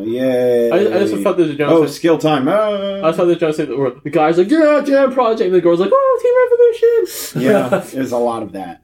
yay. 0.05 0.71
I, 0.71 0.77
I 0.97 0.99
just 1.07 1.23
thought 1.23 1.37
there's 1.37 1.51
a 1.59 1.65
oh, 1.65 1.85
John. 1.85 1.89
skill 1.89 2.19
time. 2.19 2.49
Ah. 2.49 2.99
I 2.99 3.01
just 3.03 3.17
thought 3.17 3.25
there's 3.27 3.39
John 3.39 3.53
say 3.53 3.65
the. 3.65 4.01
The 4.05 4.11
guy's 4.11 4.39
like, 4.39 4.51
yeah, 4.51 4.83
Jam 4.85 5.13
Project. 5.13 5.47
And 5.47 5.55
the 5.55 5.61
girl's 5.61 5.81
like, 5.81 5.91
oh, 5.93 6.21
TM 6.23 7.01
Revolution. 7.01 7.43
yeah, 7.51 7.79
there's 7.95 8.13
a 8.13 8.19
lot 8.19 8.43
of 8.43 8.53
that. 8.53 8.83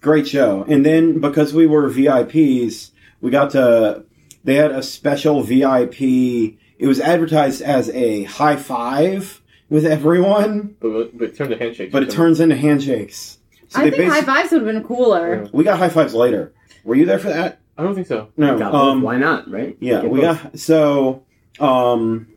Great 0.00 0.26
show. 0.26 0.64
And 0.68 0.84
then 0.84 1.20
because 1.20 1.52
we 1.54 1.66
were 1.66 1.88
VIPs, 1.90 2.90
we 3.20 3.30
got 3.30 3.50
to. 3.52 4.04
They 4.44 4.54
had 4.54 4.70
a 4.70 4.82
special 4.82 5.42
VIP. 5.42 6.00
It 6.00 6.86
was 6.86 7.00
advertised 7.00 7.62
as 7.62 7.90
a 7.90 8.24
high 8.24 8.56
five 8.56 9.40
with 9.68 9.84
everyone, 9.86 10.76
but, 10.80 11.16
but 11.18 11.28
it 11.30 11.36
turns 11.36 11.50
into 11.52 11.56
handshakes. 11.64 11.92
but 11.92 12.02
it 12.02 12.10
turns 12.10 12.40
into 12.40 12.56
handshakes. 12.56 13.38
So 13.68 13.80
I 13.80 13.90
they 13.90 13.96
think 13.96 14.12
high 14.12 14.22
fives 14.22 14.52
would 14.52 14.62
have 14.62 14.72
been 14.72 14.84
cooler. 14.84 15.48
We 15.52 15.64
got 15.64 15.78
high 15.78 15.88
fives 15.88 16.14
later. 16.14 16.52
Were 16.84 16.94
you 16.94 17.04
there 17.04 17.18
for 17.18 17.28
that? 17.28 17.58
I 17.76 17.82
don't 17.82 17.94
think 17.94 18.06
so. 18.06 18.28
No. 18.36 18.60
Um, 18.62 19.02
Why 19.02 19.16
not? 19.18 19.50
Right? 19.50 19.76
yeah, 19.80 20.02
Get 20.02 20.10
we 20.10 20.20
both. 20.20 20.42
got 20.42 20.58
so. 20.58 21.24
Um, 21.58 22.28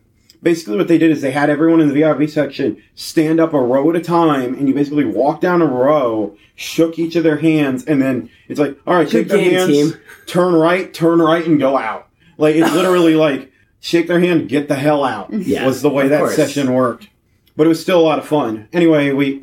basically, 0.42 0.78
what 0.78 0.88
they 0.88 0.98
did 0.98 1.12
is 1.12 1.22
they 1.22 1.32
had 1.32 1.50
everyone 1.50 1.82
in 1.82 1.88
the 1.88 1.94
VIP 1.94 2.30
section 2.30 2.82
stand 2.96 3.40
up 3.40 3.54
a 3.54 3.60
row 3.62 3.90
at 3.90 3.96
a 3.96 4.02
time, 4.02 4.56
and 4.56 4.68
you 4.68 4.74
basically 4.74 5.06
walk 5.06 5.40
down 5.42 5.62
a 5.62 5.66
row, 5.66 6.36
shook 6.56 6.98
each 6.98 7.16
of 7.16 7.24
their 7.24 7.38
hands, 7.38 7.86
and 7.86 8.02
then 8.02 8.30
it's 8.48 8.60
like, 8.60 8.78
all 8.88 8.96
right, 8.96 9.10
shake 9.10 9.28
Good 9.28 9.40
their 9.40 9.52
hands, 9.60 9.72
team. 9.72 9.94
turn 10.26 10.54
right, 10.56 10.94
turn 10.94 11.20
right, 11.20 11.46
and 11.46 11.60
go 11.60 11.78
out. 11.78 12.08
Like 12.38 12.56
it's 12.56 12.72
literally 12.74 13.16
like 13.28 13.52
shake 13.82 14.08
their 14.08 14.20
hand, 14.20 14.50
get 14.50 14.68
the 14.68 14.76
hell 14.76 15.04
out. 15.04 15.32
Yeah, 15.32 15.66
was 15.66 15.82
the 15.82 15.90
way 15.90 16.08
that 16.08 16.20
course. 16.20 16.36
session 16.36 16.74
worked. 16.74 17.09
But 17.60 17.66
it 17.66 17.68
was 17.76 17.82
still 17.82 18.00
a 18.00 18.08
lot 18.08 18.20
of 18.20 18.26
fun. 18.26 18.70
Anyway, 18.72 19.12
we 19.12 19.42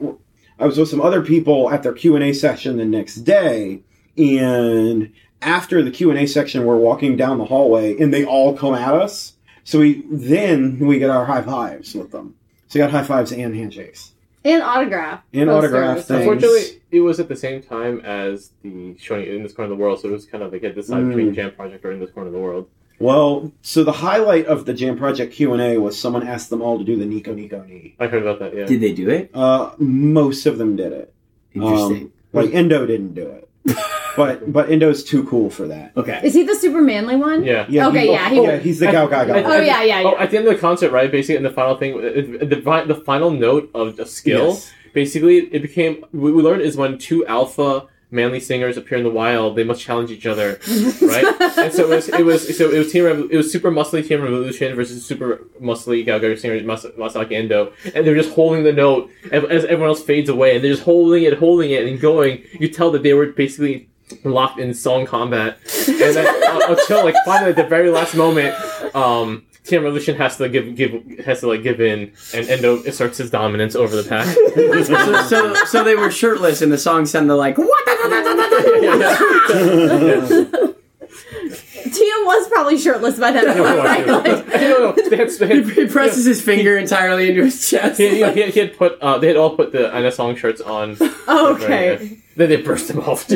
I 0.58 0.64
was 0.64 0.78
with 0.78 0.88
some 0.88 1.02
other 1.02 1.20
people 1.20 1.68
at 1.70 1.82
their 1.82 1.92
Q 1.92 2.14
and 2.16 2.24
A 2.24 2.32
session 2.32 2.78
the 2.78 2.86
next 2.86 3.16
day, 3.16 3.82
and 4.16 5.12
after 5.42 5.82
the 5.82 5.90
Q 5.90 6.08
and 6.08 6.18
A 6.18 6.24
section, 6.26 6.64
we're 6.64 6.78
walking 6.78 7.18
down 7.18 7.36
the 7.36 7.44
hallway, 7.44 7.94
and 8.00 8.14
they 8.14 8.24
all 8.24 8.56
come 8.56 8.72
at 8.74 8.94
us. 8.94 9.34
So 9.64 9.80
we 9.80 10.02
then 10.10 10.78
we 10.78 10.98
get 10.98 11.10
our 11.10 11.26
high 11.26 11.42
fives 11.42 11.94
with 11.94 12.10
them. 12.10 12.36
So 12.68 12.78
we 12.78 12.86
got 12.86 12.90
high 12.90 13.02
fives 13.02 13.32
and 13.32 13.54
handshakes 13.54 14.12
And 14.46 14.62
autograph. 14.62 15.20
and 15.34 15.50
posters. 15.50 15.64
autograph 15.74 15.96
things. 16.06 16.20
Unfortunately, 16.20 16.80
it 16.90 17.00
was 17.00 17.20
at 17.20 17.28
the 17.28 17.36
same 17.36 17.60
time 17.62 18.00
as 18.00 18.50
the 18.62 18.96
showing 18.96 19.26
in 19.26 19.42
this 19.42 19.52
corner 19.52 19.70
of 19.70 19.76
the 19.76 19.82
world, 19.82 20.00
so 20.00 20.08
it 20.08 20.12
was 20.12 20.24
kind 20.24 20.42
of 20.42 20.54
like 20.54 20.64
at 20.64 20.74
this 20.74 20.86
side 20.86 21.02
Mm. 21.02 21.08
between 21.08 21.34
Jam 21.34 21.50
Project 21.50 21.84
or 21.84 21.92
in 21.92 22.00
this 22.00 22.12
corner 22.12 22.28
of 22.28 22.32
the 22.32 22.40
world. 22.40 22.66
Well, 22.98 23.52
so 23.62 23.84
the 23.84 23.92
highlight 23.92 24.46
of 24.46 24.64
the 24.64 24.72
Jam 24.72 24.96
Project 24.96 25.34
Q 25.34 25.52
and 25.52 25.60
A 25.62 25.76
was 25.78 25.98
someone 26.00 26.26
asked 26.26 26.48
them 26.50 26.62
all 26.62 26.78
to 26.78 26.84
do 26.84 26.96
the 26.96 27.04
Nico 27.04 27.34
Nico 27.34 27.62
Ni. 27.62 27.94
I 28.00 28.06
heard 28.06 28.22
about 28.22 28.38
that. 28.38 28.54
Yeah. 28.56 28.64
Did 28.64 28.80
they 28.80 28.92
do 28.92 29.10
it? 29.10 29.30
Uh, 29.34 29.72
most 29.78 30.46
of 30.46 30.56
them 30.58 30.76
did 30.76 30.92
it. 30.92 31.12
Interesting. 31.54 32.02
Um, 32.04 32.12
like 32.32 32.54
Endo 32.54 32.86
didn't 32.86 33.14
do 33.14 33.28
it, 33.28 33.48
but 34.16 34.50
but 34.52 34.70
Endo's 34.70 35.04
too 35.04 35.24
cool 35.24 35.50
for 35.50 35.66
that. 35.68 35.92
okay. 35.96 36.20
Is 36.22 36.34
he 36.34 36.42
the 36.44 36.54
super 36.54 36.80
manly 36.82 37.16
one? 37.16 37.44
yeah. 37.44 37.66
Yeah, 37.68 37.88
Okay, 37.88 38.06
he- 38.06 38.12
yeah, 38.12 38.28
he- 38.30 38.38
oh, 38.40 38.42
yeah, 38.44 38.56
he's 38.58 38.78
the 38.78 38.86
Gao 38.86 39.06
Gao 39.06 39.20
I- 39.20 39.26
Gao. 39.26 39.34
Oh, 39.52 39.60
yeah, 39.60 39.82
yeah, 39.82 40.02
Oh, 40.04 40.16
at 40.18 40.30
the 40.30 40.38
end 40.38 40.46
of 40.48 40.54
the 40.54 40.60
concert, 40.60 40.90
right? 40.90 41.10
Basically, 41.10 41.36
in 41.36 41.42
the 41.42 41.50
final 41.50 41.76
thing, 41.76 42.00
the, 42.00 42.46
the, 42.46 42.84
the 42.94 43.02
final 43.06 43.30
note 43.30 43.70
of 43.74 43.96
the 43.96 44.04
skill, 44.06 44.48
Yes. 44.48 44.70
basically 44.92 45.38
it 45.52 45.62
became 45.62 45.96
what 46.12 46.32
we 46.34 46.42
learned 46.42 46.62
is 46.62 46.76
when 46.76 46.98
two 46.98 47.24
alpha 47.26 47.86
manly 48.10 48.38
singers 48.40 48.76
appear 48.76 48.98
in 48.98 49.04
the 49.04 49.10
wild, 49.10 49.56
they 49.56 49.64
must 49.64 49.82
challenge 49.82 50.10
each 50.10 50.26
other, 50.26 50.58
right? 51.02 51.24
and 51.58 51.72
so 51.72 51.84
it 51.84 51.88
was 51.88 52.08
it 52.08 52.24
was 52.24 52.56
so 52.56 52.70
it 52.70 52.78
was 52.78 52.92
team 52.92 53.04
Revo- 53.04 53.30
it 53.30 53.36
was 53.36 53.50
super 53.50 53.70
muscly 53.70 54.02
TM 54.02 54.22
Revolution 54.22 54.74
versus 54.76 55.04
super 55.04 55.44
muscly 55.60 56.06
GaoGaiGar 56.06 56.38
singer 56.38 56.62
Mas- 56.62 56.86
Masaaki 56.96 57.32
Endo, 57.32 57.72
and 57.94 58.06
they're 58.06 58.14
just 58.14 58.32
holding 58.34 58.62
the 58.64 58.72
note 58.72 59.10
as 59.32 59.44
as 59.44 59.64
everyone 59.64 59.88
else 59.88 60.02
fades 60.02 60.28
away, 60.28 60.54
and 60.54 60.64
they're 60.64 60.72
just 60.72 60.84
holding 60.84 61.24
it, 61.24 61.34
holding 61.34 61.70
it, 61.72 61.84
and 61.86 62.00
going. 62.00 62.42
You 62.52 62.68
tell 62.68 62.90
that 62.92 63.02
they 63.02 63.14
were 63.14 63.26
basically 63.26 63.88
locked 64.22 64.60
in 64.60 64.72
song 64.72 65.04
combat, 65.06 65.58
and 65.88 65.98
then 65.98 66.26
uh, 66.48 66.60
until 66.68 67.04
like 67.04 67.16
finally 67.24 67.50
at 67.50 67.56
the 67.56 67.64
very 67.64 67.90
last 67.90 68.14
moment, 68.14 68.54
um. 68.94 69.42
TM 69.66 69.82
Revolution 69.82 70.16
has 70.16 70.36
to 70.38 70.48
give 70.48 70.74
give 70.76 71.02
has 71.24 71.40
to 71.40 71.48
like 71.48 71.62
give 71.62 71.80
in, 71.80 72.12
and 72.32 72.48
Endo 72.48 72.82
asserts 72.84 73.18
his 73.18 73.30
dominance 73.30 73.74
over 73.74 74.00
the 74.00 74.08
pack. 74.08 74.26
so, 74.86 75.22
so, 75.26 75.54
so 75.64 75.84
they 75.84 75.96
were 75.96 76.10
shirtless, 76.10 76.62
and 76.62 76.72
the 76.72 76.78
song 76.78 77.04
sounded 77.06 77.34
like 77.34 77.58
what? 77.58 77.86
Tio 81.92 82.24
was 82.24 82.48
probably 82.48 82.78
shirtless 82.78 83.18
by 83.18 83.30
that 83.30 83.46
point. 83.56 83.78
right? 83.78 84.06
Like, 84.06 84.46
no, 84.48 84.78
no, 84.78 84.92
they 85.08 85.16
had, 85.16 85.30
they 85.30 85.46
had, 85.46 85.68
He 85.70 85.86
presses 85.86 86.24
his 86.24 86.42
finger 86.42 86.76
entirely 86.76 87.28
into 87.28 87.44
his 87.44 87.70
chest. 87.70 87.98
he, 87.98 88.24
he, 88.24 88.50
he 88.50 88.60
had 88.60 88.76
put 88.76 89.00
uh, 89.00 89.18
they 89.18 89.28
had 89.28 89.36
all 89.36 89.56
put 89.56 89.72
the 89.72 89.88
anisong 89.90 90.36
shirts 90.36 90.60
on. 90.60 90.96
oh, 91.00 91.56
okay. 91.60 92.18
Then 92.36 92.48
they 92.50 92.56
burst 92.56 92.88
them 92.88 93.00
off. 93.00 93.26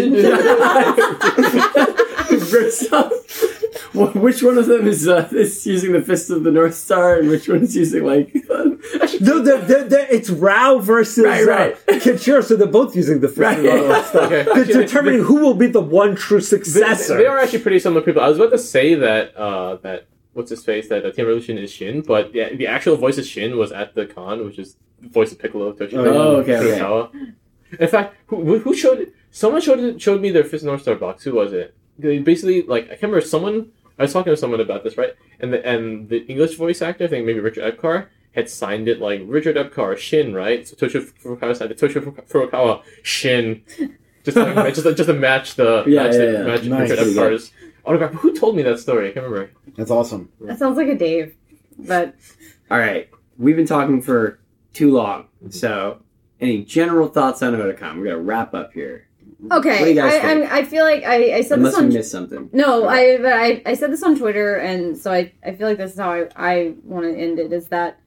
Well, 3.94 4.08
which 4.12 4.42
one 4.42 4.58
of 4.58 4.66
them 4.66 4.86
is 4.86 5.06
uh, 5.08 5.28
is 5.32 5.66
using 5.66 5.92
the 5.92 6.02
fist 6.02 6.30
of 6.30 6.42
the 6.44 6.50
North 6.50 6.74
Star, 6.74 7.18
and 7.18 7.28
which 7.28 7.48
one 7.48 7.62
is 7.62 7.76
using 7.76 8.04
like? 8.04 8.34
No, 9.20 9.40
they're, 9.40 9.58
they're, 9.60 9.84
they're, 9.84 10.06
it's 10.10 10.30
Raoh 10.30 10.80
versus 10.82 11.24
Right, 11.24 11.46
right. 11.46 11.76
Uh, 11.88 11.92
Kenshiro, 12.00 12.42
so 12.42 12.56
they're 12.56 12.66
both 12.66 12.96
using 12.96 13.20
the 13.20 13.28
fist 13.28 13.38
Right. 13.40 13.58
of 13.58 13.64
the 13.64 13.76
North 13.88 14.06
Star. 14.06 14.22
Okay. 14.24 14.42
They're 14.54 14.82
determining 14.84 15.20
who 15.22 15.36
will 15.36 15.54
be 15.54 15.66
the 15.66 15.82
one 15.82 16.16
true 16.16 16.40
successor. 16.40 17.18
they 17.18 17.26
are 17.26 17.38
actually 17.38 17.58
pretty 17.60 17.78
similar 17.78 18.00
people. 18.00 18.22
I 18.22 18.28
was 18.28 18.38
about 18.38 18.50
to 18.52 18.58
say 18.58 18.94
that 18.94 19.36
uh, 19.36 19.76
that 19.76 20.06
what's 20.32 20.50
his 20.50 20.64
face 20.64 20.88
that 20.88 21.04
uh, 21.04 21.10
TM 21.10 21.18
Revolution 21.18 21.58
is 21.58 21.70
Shin, 21.70 22.00
but 22.00 22.32
the, 22.32 22.56
the 22.56 22.66
actual 22.66 22.96
voice 22.96 23.18
of 23.18 23.26
Shin 23.26 23.58
was 23.58 23.70
at 23.72 23.94
the 23.94 24.06
con, 24.06 24.44
which 24.46 24.58
is 24.58 24.76
the 25.00 25.08
voice 25.08 25.30
of 25.32 25.38
Piccolo 25.38 25.72
Toshio. 25.74 25.98
Oh, 26.06 26.36
okay, 26.36 26.56
okay. 26.56 27.18
In 27.78 27.88
fact, 27.88 28.16
who, 28.28 28.58
who 28.60 28.74
showed 28.74 29.00
it? 29.00 29.14
Someone 29.30 29.60
showed 29.60 30.00
showed 30.00 30.20
me 30.22 30.30
their 30.30 30.44
Fist 30.44 30.64
North 30.64 30.82
Star 30.82 30.94
box. 30.94 31.24
Who 31.24 31.34
was 31.34 31.52
it? 31.52 31.74
They 32.00 32.18
basically 32.18 32.62
like 32.62 32.84
I 32.84 32.88
can't 32.90 33.02
remember. 33.04 33.20
Someone 33.22 33.72
I 33.98 34.02
was 34.02 34.12
talking 34.12 34.32
to 34.32 34.36
someone 34.36 34.60
about 34.60 34.84
this, 34.84 34.96
right? 34.96 35.14
And 35.40 35.52
the 35.52 35.64
and 35.66 36.08
the 36.08 36.24
English 36.26 36.54
voice 36.56 36.82
actor, 36.82 37.04
I 37.04 37.08
think 37.08 37.26
maybe 37.26 37.40
Richard 37.40 37.64
Epcar, 37.76 38.06
had 38.34 38.48
signed 38.48 38.88
it 38.88 39.00
like 39.00 39.22
Richard 39.26 39.56
Epcar 39.56 39.96
Shin, 39.96 40.34
right? 40.34 40.66
So 40.66 40.76
Toshio 40.76 41.02
Furukawa 41.22 41.56
signed 41.56 41.70
it. 41.72 41.78
Toshio 41.78 42.02
Furukawa 42.26 42.82
Shin, 43.02 43.62
just 44.24 44.36
to, 44.36 44.44
like, 44.54 44.74
just 44.74 44.86
just 44.96 45.06
to 45.08 45.12
match 45.14 45.54
the 45.56 45.84
Yeah, 45.86 46.04
match, 46.04 46.12
yeah, 46.14 46.18
the, 46.18 46.32
yeah. 46.32 46.42
match 46.44 46.62
Nice. 46.64 46.90
Richard 46.90 47.06
Epcar's 47.06 47.52
autograph. 47.84 48.12
Who 48.14 48.34
told 48.34 48.56
me 48.56 48.62
that 48.62 48.78
story? 48.78 49.08
I 49.10 49.12
can't 49.12 49.26
remember. 49.26 49.50
That's 49.76 49.90
awesome. 49.90 50.30
That 50.40 50.58
sounds 50.58 50.76
like 50.76 50.88
a 50.88 50.94
Dave. 50.96 51.34
But 51.78 52.14
All 52.70 52.78
right, 52.78 53.08
we've 53.38 53.56
been 53.56 53.66
talking 53.66 54.00
for 54.02 54.38
too 54.74 54.92
long. 54.92 55.26
So, 55.50 56.00
any 56.40 56.62
general 56.64 57.08
thoughts 57.08 57.42
on 57.42 57.54
Otakon? 57.54 57.98
We're 57.98 58.04
gonna 58.04 58.18
wrap 58.18 58.54
up 58.54 58.72
here, 58.74 59.06
What 59.40 59.62
do 59.62 59.68
okay, 59.70 59.88
you 59.88 59.94
guys 59.94 60.14
I, 60.14 60.20
think? 60.20 60.50
I'm, 60.50 60.58
I 60.58 60.64
feel 60.64 60.84
like 60.84 61.02
I, 61.04 61.36
I 61.36 61.40
said 61.40 61.58
unless 61.58 61.74
this 61.74 61.82
on 61.82 61.88
missed 61.88 62.10
something. 62.10 62.50
No, 62.52 62.86
I, 62.86 63.16
but 63.18 63.32
I 63.32 63.62
I 63.64 63.74
said 63.74 63.90
this 63.92 64.02
on 64.02 64.18
Twitter, 64.18 64.56
and 64.56 64.96
so 64.98 65.12
I, 65.12 65.32
I 65.44 65.52
feel 65.52 65.66
like 65.68 65.78
this 65.78 65.92
is 65.94 65.98
how 65.98 66.12
I, 66.12 66.28
I 66.36 66.74
want 66.84 67.06
to 67.06 67.16
end 67.18 67.38
it. 67.38 67.52
Is 67.52 67.68
that 67.68 67.98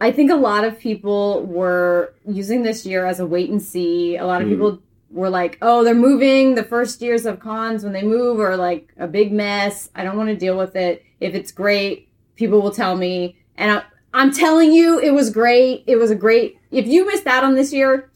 I 0.00 0.10
think 0.10 0.30
a 0.30 0.36
lot 0.36 0.64
of 0.64 0.78
people 0.78 1.42
were 1.44 2.14
using 2.26 2.62
this 2.62 2.84
year 2.84 3.06
as 3.06 3.20
a 3.20 3.26
wait 3.26 3.50
and 3.50 3.62
see. 3.62 4.16
A 4.16 4.26
lot 4.26 4.42
of 4.42 4.48
Mhm. 4.48 4.52
people 4.52 4.82
were 5.10 5.30
like, 5.30 5.58
"Oh, 5.62 5.84
they're 5.84 5.94
moving. 5.94 6.54
The 6.54 6.64
first 6.64 7.00
years 7.02 7.24
of 7.26 7.38
cons 7.38 7.84
when 7.84 7.92
they 7.92 8.02
move 8.02 8.40
are 8.40 8.56
like 8.56 8.92
a 8.98 9.06
big 9.06 9.32
mess. 9.32 9.90
I 9.94 10.02
don't 10.04 10.16
want 10.16 10.28
to 10.30 10.36
deal 10.36 10.56
with 10.58 10.74
it. 10.74 11.04
If 11.20 11.34
it's 11.34 11.52
great, 11.52 12.08
people 12.36 12.60
will 12.60 12.72
tell 12.72 12.96
me." 12.96 13.36
And 13.56 13.70
I, 13.70 13.82
I'm 14.12 14.32
telling 14.32 14.72
you, 14.72 14.98
it 14.98 15.10
was 15.12 15.30
great. 15.30 15.84
It 15.86 15.96
was 15.96 16.10
a 16.10 16.16
great. 16.16 16.58
If 16.72 16.86
you 16.86 17.06
missed 17.06 17.26
out 17.28 17.44
on 17.44 17.54
this 17.54 17.72
year, 17.72 18.10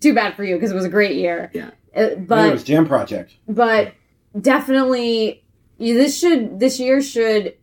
too 0.00 0.12
bad 0.14 0.34
for 0.36 0.44
you 0.44 0.56
because 0.56 0.70
it 0.70 0.74
was 0.74 0.84
a 0.84 0.90
great 0.90 1.16
year. 1.16 1.50
Yeah. 1.54 1.70
Uh, 1.96 2.10
But, 2.16 2.26
but 2.28 2.48
it 2.48 2.52
was 2.52 2.64
Jam 2.64 2.86
Project. 2.86 3.36
but 3.48 3.94
definitely 4.38 5.42
this 5.78 6.18
should 6.18 6.60
this 6.60 6.78
year 6.78 7.00
should 7.02 7.54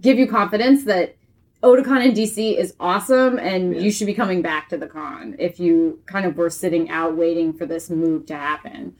give 0.00 0.18
you 0.18 0.26
confidence 0.26 0.84
that 0.84 1.16
Otakon 1.62 2.04
in 2.04 2.12
DC 2.12 2.58
is 2.58 2.74
awesome 2.80 3.38
and 3.38 3.74
Yeah. 3.74 3.80
you 3.82 3.90
should 3.90 4.06
be 4.06 4.14
coming 4.14 4.42
back 4.42 4.68
to 4.70 4.76
the 4.76 4.86
con 4.86 5.34
if 5.38 5.58
you 5.58 6.00
kind 6.06 6.26
of 6.26 6.36
were 6.36 6.50
sitting 6.50 6.90
out 6.90 7.16
waiting 7.16 7.52
for 7.52 7.64
this 7.66 7.88
move 7.90 8.26
to 8.26 8.34
happen. 8.36 8.94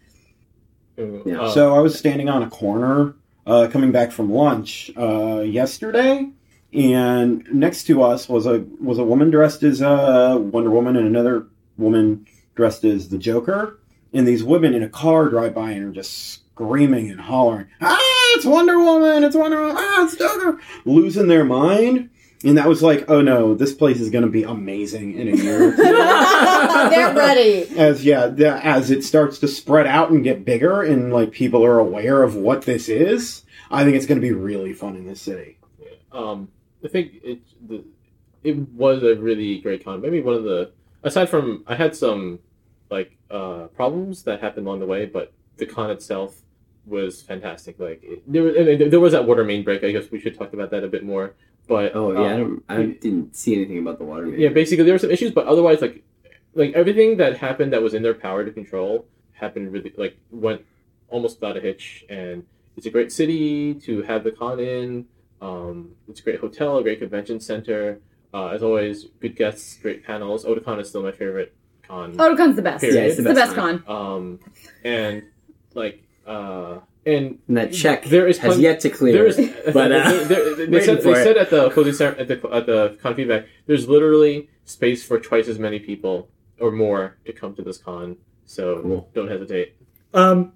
Yeah. 0.97 1.41
Uh, 1.43 1.51
So 1.51 1.75
I 1.75 1.81
was 1.81 1.99
standing 1.99 2.29
on 2.29 2.43
a 2.43 2.49
corner 2.49 3.15
uh, 3.47 3.69
coming 3.71 3.93
back 3.93 4.13
from 4.13 4.31
lunch 4.33 4.91
uh, 4.97 5.41
yesterday, 5.41 6.31
and 6.73 7.45
next 7.53 7.85
to 7.85 8.03
us 8.03 8.29
was 8.29 8.47
a 8.47 8.65
was 8.81 8.99
a 8.99 9.05
woman 9.05 9.31
dressed 9.31 9.63
as 9.63 9.83
uh, 9.83 10.39
Wonder 10.41 10.71
Woman 10.71 10.97
and 10.97 11.07
another 11.07 11.47
woman 11.77 12.27
dressed 12.55 12.85
as 12.85 13.09
the 13.11 13.19
Joker. 13.19 13.79
And 14.15 14.27
these 14.27 14.45
women 14.45 14.73
in 14.75 14.83
a 14.83 14.89
car 14.89 15.29
drive 15.29 15.55
by 15.55 15.73
and 15.73 15.85
are 15.85 15.93
just 15.93 16.13
screaming 16.55 17.11
and 17.11 17.21
hollering, 17.21 17.67
"Ah, 17.81 17.99
it's 18.37 18.47
Wonder 18.47 18.79
Woman! 18.79 19.25
It's 19.25 19.37
Wonder 19.37 19.61
Woman! 19.61 19.77
Ah, 19.77 20.05
it's 20.05 20.17
Joker!" 20.17 20.61
Losing 20.85 21.27
their 21.29 21.45
mind. 21.45 22.11
And 22.45 22.59
that 22.59 22.69
was 22.69 22.83
like, 22.83 23.09
oh 23.11 23.23
no, 23.23 23.55
this 23.55 23.73
place 23.73 24.01
is 24.01 24.11
going 24.11 24.25
to 24.25 24.31
be 24.31 24.43
amazing 24.43 25.15
in 25.19 25.29
a 25.29 25.37
year. 25.37 25.69
or 25.69 25.77
two." 25.77 25.83
Get 25.83 27.17
ready. 27.17 27.63
as 27.79 28.05
yeah 28.05 28.27
the, 28.27 28.65
as 28.65 28.91
it 28.91 29.03
starts 29.03 29.39
to 29.39 29.49
spread 29.49 29.87
out 29.87 30.11
and 30.11 30.23
get 30.23 30.45
bigger 30.45 30.83
and 30.83 31.13
like 31.13 31.33
people 31.33 31.65
are 31.65 31.79
aware 31.79 32.23
of 32.23 32.37
what 32.37 32.63
this 32.63 32.89
is 32.89 33.43
i 33.71 33.83
think 33.83 33.97
it's 33.97 34.05
going 34.07 34.21
to 34.21 34.27
be 34.27 34.33
really 34.33 34.73
fun 34.75 34.95
in 34.97 35.07
this 35.07 35.21
city 35.21 35.57
um, 36.13 36.49
I 36.85 36.89
think 36.89 37.13
it 37.25 37.41
the, 37.67 37.83
it 38.45 38.57
was 38.75 39.03
a 39.03 39.15
really 39.17 39.59
great 39.61 39.85
con. 39.85 40.01
Maybe 40.03 40.21
one 40.21 40.35
of 40.35 40.45
the 40.45 40.71
aside 41.03 41.29
from 41.31 41.65
I 41.67 41.75
had 41.75 41.97
some 41.97 42.39
like 42.99 43.11
uh, 43.39 43.63
problems 43.81 44.15
that 44.27 44.37
happened 44.45 44.65
along 44.67 44.81
the 44.85 44.91
way, 44.95 45.03
but 45.17 45.27
the 45.61 45.67
con 45.75 45.89
itself 45.97 46.31
was 46.95 47.13
fantastic. 47.31 47.75
Like 47.89 48.01
it, 48.13 48.19
there, 48.33 48.43
was- 48.47 48.55
and 48.57 48.93
there 48.93 49.01
was 49.07 49.13
that 49.17 49.25
water 49.31 49.45
main 49.53 49.63
break. 49.69 49.81
I 49.89 49.91
guess 49.95 50.07
we 50.15 50.19
should 50.23 50.37
talk 50.41 50.51
about 50.57 50.69
that 50.73 50.83
a 50.89 50.91
bit 50.97 51.05
more. 51.13 51.27
But 51.67 51.89
Oh 52.01 52.13
yeah, 52.13 52.21
I, 52.21 52.35
um, 52.35 52.41
don't, 52.41 52.65
I 52.69 52.77
didn't 53.07 53.35
see 53.43 53.53
anything 53.59 53.79
about 53.85 53.97
the 54.01 54.05
water. 54.05 54.27
Main. 54.27 54.39
Yeah, 54.45 54.51
basically 54.61 54.85
there 54.85 54.95
were 54.95 55.05
some 55.07 55.15
issues, 55.17 55.33
but 55.39 55.47
otherwise, 55.53 55.81
like 55.87 55.97
like 56.61 56.73
everything 56.83 57.11
that 57.23 57.33
happened 57.47 57.71
that 57.75 57.83
was 57.87 57.95
in 57.99 58.03
their 58.07 58.15
power 58.27 58.41
to 58.45 58.53
control 58.61 59.07
happened 59.33 59.73
really 59.75 59.93
like 60.05 60.15
went 60.47 60.61
almost 61.15 61.33
without 61.41 61.57
a 61.57 61.63
hitch. 61.69 62.05
And 62.09 62.37
it's 62.77 62.87
a 62.87 62.91
great 62.97 63.11
city 63.21 63.75
to 63.87 64.03
have 64.11 64.21
the 64.27 64.33
con 64.41 64.61
in. 64.61 65.07
Um, 65.49 65.77
it's 66.09 66.21
a 66.21 66.25
great 66.27 66.41
hotel, 66.41 66.71
a 66.79 66.83
great 66.83 66.99
convention 67.05 67.41
center. 67.41 67.83
Uh, 68.37 68.49
as 68.49 68.63
always, 68.63 68.97
good 69.23 69.35
guests, 69.43 69.67
great 69.85 70.01
panels. 70.05 70.45
Otakon 70.45 70.81
is 70.83 70.89
still 70.91 71.03
my 71.03 71.13
favorite 71.23 71.51
con. 71.87 72.17
Otakon's 72.17 72.57
the 72.57 72.63
best. 72.63 72.81
Period. 72.83 72.97
Yeah, 72.97 73.03
it's 73.09 73.17
the 73.17 73.35
best 73.35 73.55
con. 73.55 73.83
Um, 73.87 74.41
and 74.85 75.23
like 75.75 76.03
uh, 76.27 76.79
and 77.07 77.39
and 77.49 77.57
that 77.57 77.73
check 77.73 78.05
there 78.07 78.27
is 78.27 78.39
has 78.39 78.55
plen- 78.55 78.61
yet 78.63 78.81
to 78.81 78.91
clear. 78.91 79.13
there 79.13 79.27
is, 79.27 79.37
but 79.73 79.93
uh, 79.93 80.11
there- 80.25 80.25
there- 80.55 80.67
they, 80.67 80.81
said, 80.85 81.03
they 81.03 81.15
said 81.15 81.37
at 81.37 81.51
the 81.51 81.71
closing 81.71 81.93
cer- 81.93 82.17
at 82.19 82.29
the 82.29 82.41
at 82.53 82.67
the 82.67 82.99
con 83.03 83.15
feedback, 83.15 83.47
there's 83.67 83.89
literally 83.89 84.49
space 84.65 85.05
for 85.05 85.19
twice 85.21 85.49
as 85.49 85.59
many 85.59 85.79
people 85.79 86.29
or 86.61 86.71
more 86.71 87.17
to 87.27 87.33
come 87.33 87.55
to 87.55 87.63
this 87.63 87.79
con. 87.79 88.17
So 88.47 88.81
Cool. 88.83 89.09
don't 89.15 89.29
hesitate. 89.29 89.75
Um, 90.13 90.53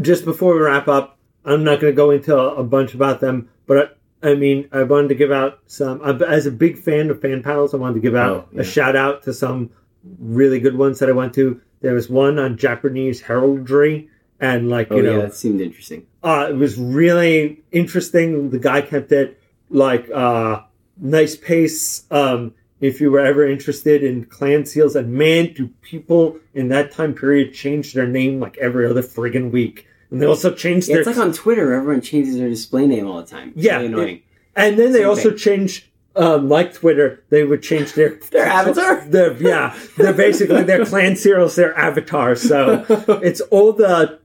just 0.00 0.24
before 0.24 0.54
we 0.54 0.60
wrap 0.60 0.88
up, 0.88 1.18
I'm 1.44 1.64
not 1.64 1.80
going 1.80 1.92
to 1.92 1.96
go 1.96 2.10
into 2.10 2.36
a 2.38 2.62
bunch 2.64 2.94
about 2.94 3.20
them, 3.20 3.48
but 3.66 3.96
I, 4.22 4.30
I 4.30 4.34
mean, 4.34 4.68
I 4.72 4.82
wanted 4.82 5.08
to 5.08 5.14
give 5.14 5.30
out 5.32 5.60
some. 5.66 6.00
I- 6.02 6.10
As 6.26 6.46
a 6.46 6.50
big 6.50 6.78
fan 6.78 7.08
of 7.10 7.20
fan 7.20 7.42
panels, 7.42 7.72
I 7.72 7.76
wanted 7.78 7.94
to 7.94 8.00
give 8.00 8.14
out 8.14 8.30
Oh, 8.30 8.48
yeah. 8.52 8.60
a 8.62 8.64
shout 8.64 8.96
out 8.96 9.22
to 9.24 9.32
some 9.32 9.70
really 10.18 10.60
good 10.60 10.76
ones 10.76 10.98
that 10.98 11.08
I 11.08 11.12
went 11.12 11.34
to. 11.34 11.60
There 11.80 11.94
was 11.94 12.08
one 12.08 12.38
on 12.38 12.56
Japanese 12.56 13.20
heraldry, 13.22 14.08
and 14.40 14.68
like 14.68 14.88
oh 14.90 14.96
you 14.96 15.04
yeah, 15.04 15.10
know, 15.12 15.20
that 15.22 15.34
seemed 15.34 15.60
interesting. 15.60 16.06
uh, 16.22 16.48
it 16.50 16.54
was 16.56 16.76
really 16.78 17.62
interesting. 17.72 18.50
The 18.50 18.58
guy 18.58 18.82
kept 18.82 19.12
it 19.12 19.40
like 19.70 20.10
uh, 20.10 20.62
nice 20.98 21.36
pace. 21.36 22.04
Um, 22.10 22.54
if 22.80 23.00
you 23.00 23.10
were 23.10 23.20
ever 23.20 23.46
interested 23.46 24.02
in 24.02 24.24
clan 24.24 24.64
seals, 24.64 24.96
and 24.96 25.12
man, 25.12 25.52
do 25.52 25.68
people 25.82 26.38
in 26.54 26.68
that 26.68 26.92
time 26.92 27.14
period 27.14 27.52
change 27.52 27.92
their 27.92 28.06
name 28.06 28.40
like 28.40 28.56
every 28.58 28.86
other 28.86 29.02
friggin' 29.02 29.50
week? 29.50 29.86
And 30.10 30.20
they 30.20 30.26
also 30.26 30.52
changed 30.54 30.88
Yeah, 30.88 30.94
their 30.96 31.02
it's 31.02 31.06
like 31.18 31.18
on 31.24 31.32
Twitter, 31.32 31.72
everyone 31.72 32.00
changes 32.00 32.36
their 32.38 32.48
display 32.48 32.86
name 32.86 33.06
all 33.06 33.20
the 33.20 33.26
time. 33.26 33.52
It's 33.54 33.64
Yeah, 33.64 33.76
really 33.76 33.86
annoying. 33.88 34.22
And 34.56 34.78
then 34.78 34.92
they 34.92 35.04
also 35.04 35.28
thing. 35.30 35.38
changed, 35.38 35.84
um, 36.16 36.48
like 36.48 36.74
Twitter, 36.74 37.22
they 37.30 37.44
would 37.44 37.62
change 37.62 37.92
their 37.92 38.10
Their 38.30 38.46
avatar? 38.46 39.04
Their 39.06 39.32
yeah, 39.34 39.78
they're 39.96 40.12
basically 40.12 40.64
their 40.64 40.84
clan 40.84 41.16
serials, 41.16 41.56
their 41.56 41.76
avatars. 41.76 42.42
So 42.42 42.84
it's 43.22 43.40
all 43.42 43.72
the 43.72 44.18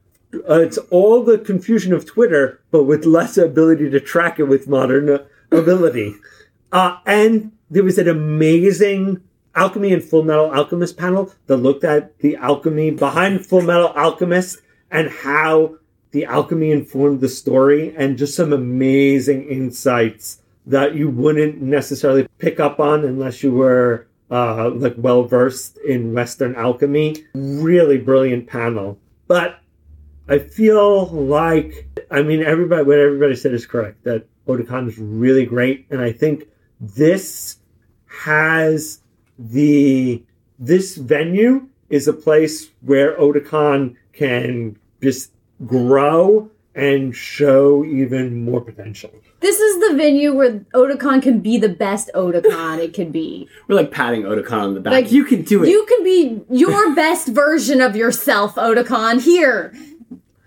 uh, 0.49 0.59
it's 0.59 0.77
all 0.89 1.23
the 1.23 1.37
confusion 1.37 1.93
of 1.93 2.05
Twitter, 2.05 2.61
but 2.71 2.83
with 2.83 3.05
less 3.05 3.37
ability 3.37 3.89
to 3.91 3.99
track 3.99 4.39
it 4.39 4.45
with 4.45 4.67
modern 4.67 5.09
uh, 5.09 5.23
ability. 5.51 6.15
Uh, 6.71 6.97
and 7.05 7.51
there 7.69 7.83
was 7.83 7.97
an 7.97 8.07
amazing 8.07 9.21
Alchemy 9.55 9.93
and 9.93 10.03
Full 10.03 10.23
Metal 10.23 10.51
Alchemist 10.51 10.97
panel 10.97 11.31
that 11.47 11.57
looked 11.57 11.83
at 11.83 12.17
the 12.19 12.35
alchemy 12.35 12.91
behind 12.91 13.45
Full 13.45 13.61
Metal 13.61 13.87
Alchemist 13.89 14.61
and 14.91 15.09
how 15.09 15.77
the 16.11 16.25
alchemy 16.25 16.71
informed 16.71 17.19
the 17.19 17.27
story, 17.27 17.93
and 17.97 18.17
just 18.17 18.35
some 18.35 18.53
amazing 18.53 19.47
insights 19.49 20.39
that 20.67 20.95
you 20.95 21.09
wouldn't 21.09 21.61
necessarily 21.61 22.27
pick 22.39 22.59
up 22.59 22.79
on 22.79 23.05
unless 23.05 23.43
you 23.43 23.51
were 23.51 24.07
uh, 24.31 24.69
like 24.71 24.95
well 24.97 25.23
versed 25.23 25.77
in 25.77 26.13
Western 26.13 26.55
alchemy. 26.55 27.23
Really 27.33 27.97
brilliant 27.97 28.47
panel, 28.47 28.97
but 29.27 29.59
I 30.27 30.39
feel 30.39 31.07
like 31.07 31.87
I 32.09 32.23
mean 32.23 32.43
everybody 32.43 32.83
what 32.83 32.99
everybody 32.99 33.35
said 33.35 33.53
is 33.53 33.65
correct 33.65 34.03
that 34.03 34.27
Otakon 34.47 34.87
is 34.87 34.97
really 34.97 35.45
great, 35.45 35.85
and 35.89 36.01
I 36.01 36.11
think 36.11 36.47
this 36.79 37.57
has 38.23 39.01
the 39.37 40.23
this 40.57 40.95
venue 40.95 41.67
is 41.89 42.07
a 42.07 42.13
place 42.13 42.69
where 42.81 43.15
Otakon 43.17 43.95
can 44.13 44.77
just 45.01 45.31
grow 45.65 46.49
and 46.75 47.15
show 47.15 47.85
even 47.85 48.43
more 48.43 48.61
potential. 48.61 49.09
This 49.39 49.59
is 49.59 49.89
the 49.89 49.95
venue 49.95 50.33
where 50.33 50.59
Otakon 50.73 51.21
can 51.21 51.39
be 51.39 51.57
the 51.57 51.69
best 51.69 52.09
Otakon 52.13 52.79
it 52.79 52.93
can 52.93 53.11
be. 53.11 53.47
We're 53.67 53.75
like 53.75 53.91
patting 53.91 54.23
Otakon 54.23 54.51
on 54.51 54.73
the 54.73 54.81
back. 54.81 54.91
Like, 54.91 55.11
you 55.11 55.23
can 55.23 55.43
do 55.43 55.63
it. 55.63 55.69
You 55.69 55.85
can 55.85 56.03
be 56.03 56.41
your 56.49 56.93
best 56.95 57.29
version 57.29 57.79
of 57.81 57.95
yourself, 57.95 58.55
Otakon. 58.55 59.21
Here. 59.21 59.73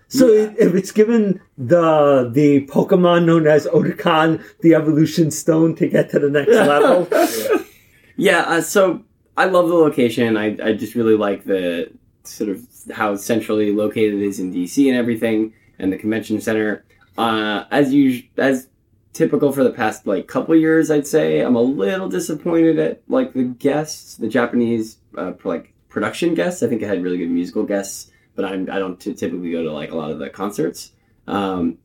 So 0.07 0.27
if 0.27 0.73
it's 0.73 0.91
given 0.91 1.39
the 1.57 2.29
the 2.33 2.65
Pokemon 2.67 3.25
known 3.25 3.45
as 3.47 3.67
Otakon 3.67 4.43
the 4.61 4.73
evolution 4.75 5.29
stone 5.31 5.75
to 5.75 5.87
get 5.87 6.09
to 6.11 6.19
the 6.19 6.29
next 6.29 6.51
level. 6.51 7.07
Yeah, 8.17 8.39
uh, 8.41 8.61
so 8.61 9.03
I 9.37 9.45
love 9.45 9.69
the 9.69 9.75
location. 9.75 10.35
I, 10.35 10.57
I 10.61 10.73
just 10.73 10.95
really 10.95 11.15
like 11.15 11.45
the 11.45 11.91
sort 12.23 12.49
of 12.49 12.67
how 12.91 13.15
centrally 13.15 13.71
located 13.71 14.15
it 14.15 14.21
is 14.21 14.39
in 14.39 14.53
DC 14.53 14.87
and 14.89 14.97
everything, 14.97 15.53
and 15.79 15.91
the 15.91 15.97
convention 15.97 16.39
center. 16.41 16.85
Uh, 17.17 17.65
as 17.71 17.93
you 17.93 18.23
as 18.37 18.69
typical 19.13 19.51
for 19.51 19.63
the 19.63 19.71
past 19.71 20.05
like 20.05 20.27
couple 20.27 20.55
years, 20.55 20.91
I'd 20.91 21.07
say 21.07 21.41
I'm 21.41 21.55
a 21.55 21.61
little 21.61 22.09
disappointed 22.09 22.79
at 22.79 23.01
like 23.07 23.33
the 23.33 23.43
guests, 23.43 24.15
the 24.15 24.27
Japanese 24.27 24.97
uh, 25.17 25.33
like 25.43 25.73
production 25.89 26.35
guests. 26.35 26.63
I 26.63 26.67
think 26.67 26.81
it 26.81 26.87
had 26.87 27.03
really 27.03 27.17
good 27.17 27.31
musical 27.31 27.63
guests, 27.63 28.11
but 28.35 28.45
I'm 28.45 28.69
I 28.69 28.79
don't 28.79 28.99
t- 28.99 29.13
typically 29.13 29.51
go 29.51 29.63
to 29.63 29.71
like 29.71 29.91
a 29.91 29.95
lot 29.95 30.11
of 30.11 30.19
the 30.19 30.29
concerts. 30.29 30.91
Um, 31.27 31.77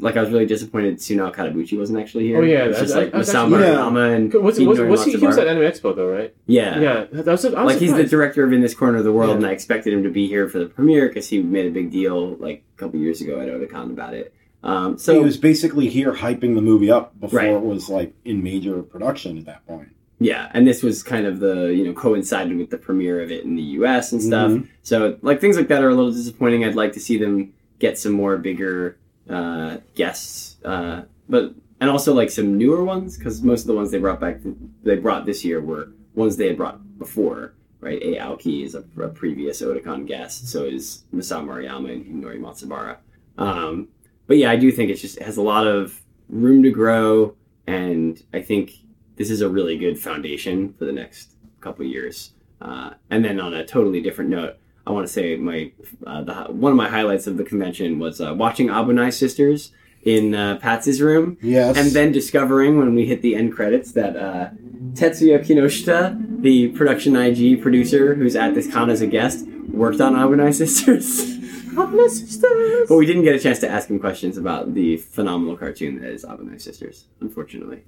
like 0.00 0.16
I 0.16 0.20
was 0.20 0.30
really 0.30 0.46
disappointed 0.46 0.98
Sunao 0.98 1.34
Katabuchi 1.34 1.76
wasn't 1.78 1.98
actually 1.98 2.26
here. 2.28 2.38
Oh, 2.38 2.42
yeah, 2.42 2.64
it's 2.66 2.78
just 2.80 2.94
I- 2.94 2.98
like 3.00 3.14
I- 3.14 3.16
I 3.16 3.18
was 3.18 3.28
Masao 3.28 3.44
actually- 3.44 3.60
Yeah. 3.62 3.74
Maruyama 3.74 4.16
and 4.16 4.34
Was, 4.34 4.42
was, 4.60 4.78
Hidenori 4.78 4.88
was 4.88 5.04
he, 5.04 5.12
he 5.18 5.26
was 5.26 5.38
at 5.38 5.48
Anime 5.48 5.62
Expo 5.64 5.94
though, 5.96 6.08
right? 6.08 6.34
yeah, 6.46 6.78
Yeah, 6.80 7.04
that 7.10 7.26
was, 7.26 7.44
I 7.44 7.48
was 7.62 7.72
like 7.74 7.78
he's 7.78 7.92
the 7.94 8.04
director 8.04 8.44
of 8.44 8.52
In 8.52 8.60
This 8.60 8.74
Corner 8.74 8.98
of 8.98 9.04
the 9.04 9.12
World, 9.12 9.30
Yeah. 9.30 9.36
and 9.36 9.46
I 9.46 9.50
expected 9.50 9.92
him 9.92 10.02
to 10.04 10.10
be 10.10 10.28
here 10.28 10.48
for 10.48 10.58
the 10.60 10.66
premiere 10.66 11.08
because 11.08 11.28
he 11.28 11.42
made 11.42 11.66
a 11.66 11.70
big 11.70 11.90
deal 11.90 12.36
like 12.36 12.62
a 12.76 12.78
couple 12.80 13.00
years 13.00 13.20
ago 13.20 13.40
at 13.40 13.48
Otakon 13.48 13.90
about 13.90 14.14
it. 14.14 14.32
Um, 14.64 14.96
So 14.98 15.14
he 15.14 15.24
was 15.24 15.36
basically 15.36 15.88
here 15.88 16.12
hyping 16.12 16.54
the 16.54 16.62
movie 16.62 16.90
up 16.90 17.18
before 17.18 17.40
Right. 17.40 17.50
it 17.50 17.60
was 17.62 17.88
like 17.88 18.14
in 18.24 18.42
major 18.44 18.82
production 18.82 19.36
at 19.38 19.46
that 19.46 19.66
point. 19.66 19.88
yeah, 20.20 20.48
and 20.54 20.64
this 20.68 20.84
was 20.84 21.02
kind 21.02 21.26
of 21.26 21.40
the 21.40 21.74
you 21.74 21.84
know 21.84 21.92
coincided 21.92 22.56
with 22.56 22.70
the 22.70 22.78
premiere 22.78 23.20
of 23.20 23.32
it 23.32 23.42
in 23.42 23.56
the 23.56 23.62
U.S. 23.82 24.12
and 24.12 24.22
stuff. 24.22 24.52
Mhm. 24.52 24.68
So 24.84 25.16
like 25.22 25.40
things 25.40 25.56
like 25.56 25.66
that 25.66 25.82
are 25.82 25.88
a 25.88 25.94
little 25.96 26.12
disappointing. 26.12 26.64
I'd 26.64 26.76
like 26.76 26.92
to 26.92 27.00
see 27.00 27.18
them 27.18 27.52
get 27.80 27.98
some 27.98 28.12
more 28.12 28.36
bigger 28.38 28.96
uh, 29.28 29.78
guests, 29.94 30.56
uh, 30.64 31.02
but 31.28 31.54
and 31.80 31.90
also 31.90 32.14
like 32.14 32.30
some 32.30 32.56
newer 32.56 32.84
ones 32.84 33.18
because 33.18 33.42
most 33.42 33.62
of 33.62 33.66
the 33.66 33.74
ones 33.74 33.90
they 33.90 33.98
brought 33.98 34.20
back 34.20 34.38
they 34.82 34.96
brought 34.96 35.26
this 35.26 35.44
year 35.44 35.60
were 35.60 35.92
ones 36.14 36.36
they 36.36 36.48
had 36.48 36.56
brought 36.56 36.98
before. 36.98 37.54
Right. 37.80 38.00
Aoki 38.00 38.64
is 38.64 38.76
a, 38.76 38.84
a 39.00 39.08
previous 39.08 39.60
Otakon 39.60 40.06
guest, 40.06 40.48
so 40.48 40.64
is 40.64 41.02
Masao 41.12 41.44
Maruyama 41.44 41.92
and 41.92 42.06
Hidenori 42.06 42.38
Matsubara. 42.38 42.98
Um, 43.36 43.88
but 44.28 44.36
yeah, 44.36 44.52
I 44.52 44.56
do 44.56 44.70
think 44.70 44.96
just 44.96 45.16
it 45.16 45.24
has 45.24 45.36
a 45.36 45.42
lot 45.42 45.66
of 45.66 46.00
room 46.28 46.62
to 46.62 46.70
grow, 46.70 47.34
and 47.66 48.22
I 48.32 48.40
think 48.40 48.74
this 49.16 49.30
is 49.30 49.40
a 49.40 49.48
really 49.48 49.76
good 49.76 49.98
foundation 49.98 50.74
for 50.74 50.84
the 50.84 50.92
next 50.92 51.32
couple 51.60 51.84
years. 51.84 52.30
Uh, 52.60 52.90
and 53.10 53.24
then 53.24 53.40
on 53.40 53.52
a 53.52 53.66
totally 53.66 54.00
different 54.00 54.30
note, 54.30 54.56
I 54.86 54.90
want 54.92 55.06
to 55.06 55.12
say 55.12 55.36
my 55.36 55.72
uh, 56.06 56.22
the, 56.22 56.34
one 56.52 56.72
of 56.72 56.76
my 56.76 56.88
highlights 56.88 57.26
of 57.26 57.36
the 57.36 57.44
convention 57.44 57.98
was 57.98 58.20
uh, 58.20 58.34
watching 58.34 58.68
Abunai 58.68 59.12
Sisters 59.12 59.70
in 60.02 60.34
uh, 60.34 60.58
Pat's 60.58 61.00
room, 61.00 61.38
Yes. 61.40 61.76
and 61.76 61.92
then 61.92 62.10
discovering 62.10 62.76
when 62.78 62.92
we 62.94 63.06
hit 63.06 63.22
the 63.22 63.36
end 63.36 63.52
credits 63.52 63.92
that 63.92 64.16
uh, 64.16 64.50
Tetsuya 64.94 65.38
Kinoshita, 65.46 66.40
the 66.42 66.68
production 66.70 67.14
IG 67.14 67.62
producer 67.62 68.16
who's 68.16 68.34
at 68.34 68.54
this 68.56 68.70
con 68.72 68.90
as 68.90 69.00
a 69.00 69.06
guest, 69.06 69.46
worked 69.68 70.00
on 70.00 70.14
Abunai 70.14 70.52
Sisters. 70.62 71.38
Abunai 71.76 72.08
Sisters. 72.10 72.88
But 72.88 72.96
we 72.96 73.06
didn't 73.06 73.22
get 73.22 73.36
a 73.36 73.38
chance 73.38 73.60
to 73.60 73.68
ask 73.70 73.88
him 73.88 74.00
questions 74.00 74.36
about 74.36 74.74
the 74.74 74.96
phenomenal 74.96 75.56
cartoon 75.56 76.00
that 76.00 76.10
is 76.10 76.24
Abunai 76.24 76.60
Sisters, 76.60 77.04
unfortunately. 77.20 77.82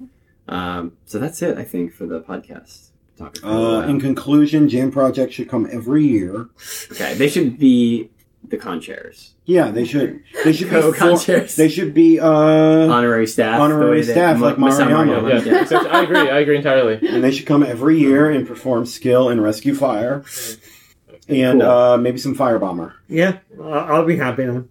Um, 0.47 0.93
so 1.07 1.19
that's 1.19 1.43
it, 1.43 1.59
I 1.59 1.65
think, 1.65 1.93
for 1.93 2.07
the 2.07 2.21
podcast. 2.21 2.91
Talking 3.19 3.45
uh, 3.45 3.87
in 3.89 4.01
conclusion, 4.01 4.69
Jam 4.69 4.91
Project 4.91 5.33
should 5.33 5.49
come 5.49 5.69
every 5.71 6.05
year. 6.05 6.49
okay, 6.93 7.15
they 7.15 7.29
should 7.29 7.59
be 7.59 8.11
the 8.47 8.57
con 8.59 8.81
chairs, 8.81 9.35
Yeah, 9.47 9.71
they 9.71 9.85
should. 9.85 10.23
They 10.45 10.53
should 10.53 10.69
be. 10.69 10.81
Co-con 10.81 11.17
for- 11.17 11.25
chairs. 11.25 11.57
they 11.57 11.69
should 11.69 11.95
be. 11.95 12.21
Uh, 12.21 12.29
honorary 12.29 13.27
staff, 13.27 13.59
Honorary 13.61 14.03
the 14.03 14.09
way 14.09 14.13
staff, 14.13 14.39
Ma- 14.39 14.47
like 14.47 14.57
Masao 14.57 14.87
Maruyama. 14.89 15.29
Yeah, 15.47 15.53
yeah. 15.53 15.63
exactly. 15.63 15.91
I 15.91 16.03
agree. 16.03 16.19
I 16.31 16.39
agree 16.41 16.57
entirely. 16.57 17.09
and 17.09 17.23
they 17.25 17.31
should 17.31 17.47
come 17.47 17.63
every 17.63 17.99
year 17.99 18.29
and 18.31 18.47
perform 18.47 18.85
skill 18.85 19.29
and 19.31 19.43
rescue 19.43 19.75
fire, 19.75 20.25
and 21.29 21.61
Cool. 21.61 21.71
uh, 21.71 21.97
maybe 21.97 22.19
some 22.19 22.35
fire 22.35 22.59
bomber. 22.59 22.95
Yeah, 23.09 23.39
I- 23.63 23.65
I'll 23.65 24.05
be 24.05 24.17
happy. 24.17 24.45
On. 24.45 24.69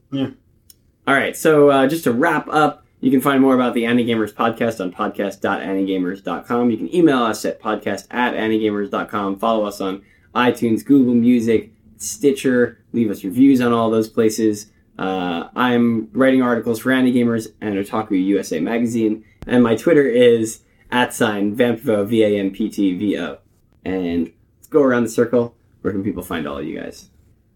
All 1.08 1.14
right, 1.14 1.36
so 1.36 1.70
uh, 1.70 1.88
just 1.88 2.04
to 2.04 2.12
wrap 2.12 2.48
up, 2.50 2.83
you 3.04 3.12
can 3.12 3.20
find 3.20 3.42
more 3.42 3.54
about 3.54 3.74
the 3.74 3.86
Ani-Gamers 3.86 4.32
podcast 4.32 4.80
on 4.80 4.94
podcast.anigamers.com. 4.94 6.72
You 6.72 6.78
can 6.78 6.96
email 6.96 7.18
us 7.18 7.44
at 7.44 7.62
podcast 7.62 8.08
at 8.12 8.34
antigamers.com. 8.34 9.40
Follow 9.40 9.66
us 9.66 9.82
on 9.82 10.04
iTunes, 10.34 10.86
Google 10.86 11.14
Music, 11.14 11.74
Stitcher. 11.98 12.80
Leave 12.94 13.12
us 13.12 13.26
reviews 13.26 13.60
on 13.60 13.74
all 13.74 13.92
those 13.92 14.08
places. 14.08 14.72
Uh, 14.98 15.50
I'm 15.54 16.08
writing 16.14 16.42
articles 16.42 16.80
for 16.80 16.94
Ani-Gamers 16.94 17.48
and 17.60 17.76
Otaku 17.76 18.12
USA 18.12 18.62
magazine, 18.62 19.26
and 19.46 19.62
my 19.62 19.76
Twitter 19.76 20.08
is 20.08 20.62
at 20.90 21.14
sign 21.14 21.58
Vamptvo, 21.58 22.08
V 22.08 22.24
A 22.24 22.40
M 22.40 22.52
P 22.52 22.70
T 22.70 22.98
V 22.98 23.20
O. 23.20 23.40
And 23.84 24.32
let's 24.60 24.68
go 24.70 24.82
around 24.82 25.04
the 25.04 25.10
circle. 25.10 25.58
Where 25.82 25.92
can 25.92 26.06
people 26.06 26.24
find 26.24 26.48
all 26.48 26.60
of 26.60 26.66
you 26.66 26.80
guys? 26.80 27.10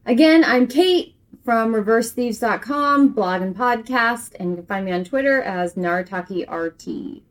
Again, 0.06 0.44
I'm 0.44 0.68
Kate 0.68 1.17
from 1.48 1.74
ReverseThieves.com, 1.74 3.14
blog 3.14 3.42
and 3.42 3.56
podcast, 3.56 4.36
and 4.38 4.50
you 4.50 4.58
can 4.58 4.66
find 4.66 4.86
me 4.86 4.92
on 4.92 5.06
Twitter 5.06 5.42
as 5.42 5.76
NarutakiRT. 5.76 7.22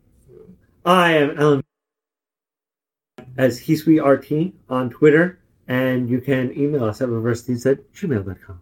I 0.87 1.17
am 1.19 1.39
Alan 1.39 1.63
as 3.37 3.61
HisuiRT 3.61 4.55
on 4.71 4.89
Twitter, 4.89 5.39
and 5.69 6.09
you 6.09 6.23
can 6.23 6.51
email 6.59 6.85
us 6.85 7.03
at 7.03 7.11
reversethieves 7.11 7.71
at 7.71 7.93
gmail.com. 7.93 8.59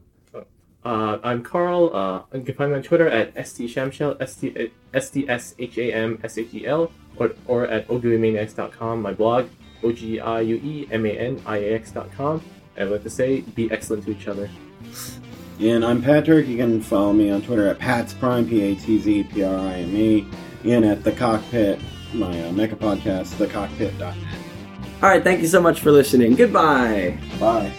Uh, 0.84 1.18
I'm 1.22 1.44
Carl. 1.44 1.94
Uh, 1.94 2.22
you 2.36 2.42
can 2.42 2.56
find 2.56 2.72
me 2.72 2.78
on 2.78 2.82
Twitter 2.82 3.06
at 3.06 3.32
SDShamshel, 3.36 4.20
S-T- 4.20 4.72
S-T-S-H-A-M-S-H-E-L, 4.92 6.90
or, 7.16 7.30
or 7.46 7.68
at 7.68 7.86
ogiuemaniax.com, 7.86 9.00
my 9.00 9.12
blog, 9.12 9.44
E 9.44 9.50
O-G-I-U-E-M-A-N-I-A-X.com. 9.84 12.42
I'd 12.76 12.82
like 12.82 13.04
to 13.04 13.10
say, 13.10 13.42
be 13.42 13.70
excellent 13.70 14.04
to 14.06 14.10
each 14.10 14.26
other. 14.26 14.50
And 15.60 15.84
I'm 15.84 16.02
Patrick. 16.02 16.48
You 16.48 16.56
can 16.56 16.80
follow 16.80 17.12
me 17.12 17.30
on 17.30 17.40
Twitter 17.40 17.68
at 17.68 17.78
PatzPrime, 17.78 18.48
P 18.48 18.62
A 18.62 18.74
T 18.74 18.98
Z 18.98 19.24
P 19.24 19.44
R 19.44 19.56
I 19.56 19.74
M 19.74 19.96
E, 19.96 20.26
and 20.64 20.84
at 20.84 21.04
The 21.04 21.12
Cockpit, 21.12 21.80
my 22.12 22.28
uh, 22.28 22.50
mecha 22.50 22.74
podcast, 22.74 23.34
thecockpit.net. 23.34 24.16
All 25.02 25.08
right, 25.08 25.22
thank 25.22 25.40
you 25.40 25.46
so 25.46 25.60
much 25.60 25.80
for 25.80 25.92
listening. 25.92 26.34
Goodbye. 26.34 27.18
Bye. 27.38 27.72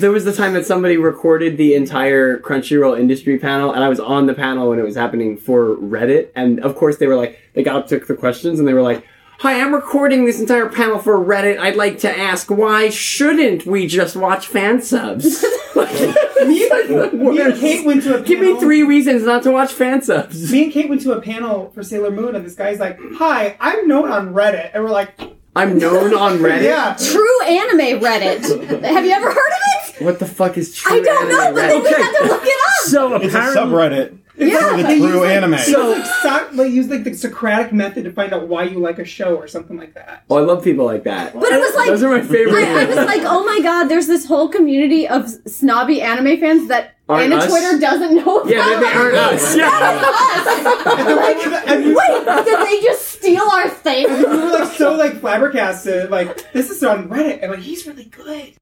There 0.00 0.12
was 0.12 0.24
the 0.24 0.32
time 0.32 0.52
that 0.54 0.64
somebody 0.64 0.96
recorded 0.96 1.56
the 1.56 1.74
entire 1.74 2.38
Crunchyroll 2.38 3.00
industry 3.00 3.36
panel, 3.36 3.72
and 3.72 3.82
I 3.82 3.88
was 3.88 3.98
on 3.98 4.26
the 4.26 4.34
panel 4.34 4.68
when 4.68 4.78
it 4.78 4.84
was 4.84 4.94
happening 4.94 5.36
for 5.36 5.74
Reddit. 5.74 6.28
And 6.36 6.60
of 6.60 6.76
course, 6.76 6.98
they 6.98 7.08
were 7.08 7.16
like, 7.16 7.40
they 7.58 7.64
got 7.64 7.74
up, 7.74 7.88
took 7.88 8.06
the 8.06 8.14
questions, 8.14 8.60
and 8.60 8.68
they 8.68 8.72
were 8.72 8.82
like, 8.82 9.04
Hi, 9.40 9.60
I'm 9.60 9.74
recording 9.74 10.24
this 10.26 10.38
entire 10.40 10.68
panel 10.68 10.98
for 11.00 11.16
Reddit. 11.18 11.58
I'd 11.58 11.74
like 11.76 11.98
to 12.00 12.18
ask, 12.18 12.48
why 12.50 12.88
shouldn't 12.88 13.66
we 13.66 13.86
just 13.88 14.14
watch 14.16 14.46
fan 14.46 14.80
subs? 14.80 15.44
Like, 15.74 15.92
me, 16.46 16.68
me 16.68 17.40
and. 17.40 17.54
Kate 17.60 17.84
went 17.84 18.02
to 18.04 18.10
a 18.10 18.12
panel. 18.14 18.24
Give 18.24 18.40
me 18.40 18.58
three 18.60 18.82
reasons 18.84 19.24
not 19.24 19.42
to 19.42 19.50
watch 19.50 19.72
fan 19.72 20.02
subs. 20.02 20.52
Me 20.52 20.64
and 20.64 20.72
Kate 20.72 20.88
went 20.88 21.02
to 21.02 21.12
a 21.12 21.20
panel 21.20 21.70
for 21.70 21.82
Sailor 21.82 22.10
Moon, 22.12 22.36
and 22.36 22.44
this 22.46 22.54
guy's 22.54 22.78
like, 22.78 22.98
"Hi, 23.14 23.56
I'm 23.60 23.86
known 23.88 24.10
on 24.10 24.34
Reddit," 24.34 24.70
and 24.74 24.82
we're 24.84 24.90
like, 24.90 25.14
I'm 25.54 25.78
known 25.78 26.14
on 26.14 26.38
Reddit. 26.38 26.62
"Yeah." 26.62 26.96
True 26.98 27.42
anime 27.42 28.00
Reddit. 28.00 28.82
Have 28.84 29.04
you 29.04 29.12
ever 29.12 29.26
heard 29.28 29.36
of 29.36 29.87
it? 29.87 29.87
What 30.00 30.18
the 30.18 30.26
fuck 30.26 30.58
is 30.58 30.74
true? 30.74 30.96
I 30.96 31.00
don't 31.00 31.28
know, 31.28 31.52
but 31.52 31.54
Reddit? 31.54 31.68
then 31.68 31.82
we 31.82 31.88
Okay. 31.88 32.02
had 32.02 32.12
to 32.18 32.24
look 32.26 32.42
it 32.44 32.48
up. 32.48 32.88
So 32.88 33.14
It's 33.16 33.34
a 33.34 33.38
apparently, 33.38 33.62
subreddit 33.62 34.18
Yeah, 34.38 34.70
for 34.70 34.76
the 34.76 34.82
they 34.84 34.94
use, 34.96 35.10
true 35.10 35.20
like- 35.20 35.30
anime. 35.30 35.50
They 35.52 35.56
So- 35.58 35.88
use, 35.94 35.98
like, 35.98 36.06
so, 36.22 36.46
like, 36.54 36.70
use 36.72 36.86
like 36.88 37.04
the 37.04 37.14
Socratic 37.14 37.72
method 37.72 38.04
to 38.04 38.12
find 38.12 38.32
out 38.32 38.46
why 38.48 38.62
you 38.64 38.78
like 38.78 38.98
a 39.00 39.04
show 39.04 39.34
or 39.34 39.48
something 39.48 39.76
like 39.76 39.94
that. 39.94 40.22
Oh, 40.30 40.36
I 40.36 40.40
love 40.42 40.62
people 40.62 40.84
like 40.86 41.02
that. 41.04 41.34
But 41.34 41.50
it 41.52 41.58
was 41.60 41.74
like 41.74 41.88
Those 41.88 42.02
are 42.04 42.10
my 42.10 42.20
favorite. 42.22 42.64
I, 42.64 42.82
I 42.82 42.84
was 42.84 42.96
like, 42.96 43.22
oh 43.24 43.44
my 43.44 43.60
god, 43.62 43.88
there's 43.88 44.06
this 44.06 44.24
whole 44.26 44.48
community 44.48 45.08
of 45.08 45.28
snobby 45.46 46.00
anime 46.00 46.38
fans 46.38 46.68
that 46.68 46.94
Aren't 47.08 47.24
Anna 47.32 47.36
us? 47.36 47.48
Twitter 47.48 47.78
doesn't 47.80 48.14
know 48.16 48.40
about. 48.40 48.52
Yeah, 48.52 48.64
they- 48.64 48.80
they 48.80 48.92
aren't 48.92 49.16
us. 49.32 49.56
Like, 49.56 51.68
And 51.68 51.84
you- 51.84 51.96
wait, 51.96 52.24
did 52.44 52.66
they 52.66 52.80
just 52.82 53.08
steal 53.08 53.42
our 53.42 53.68
thing? 53.68 54.06
we 54.12 54.24
were 54.24 54.50
like 54.52 54.72
so 54.74 54.94
like 54.94 55.20
flabbergasted. 55.20 56.10
Like 56.10 56.52
this 56.52 56.70
is 56.70 56.82
on 56.84 57.08
Reddit, 57.08 57.40
and 57.42 57.50
like 57.52 57.60
he's 57.60 57.86
really 57.86 58.04
good. 58.04 58.52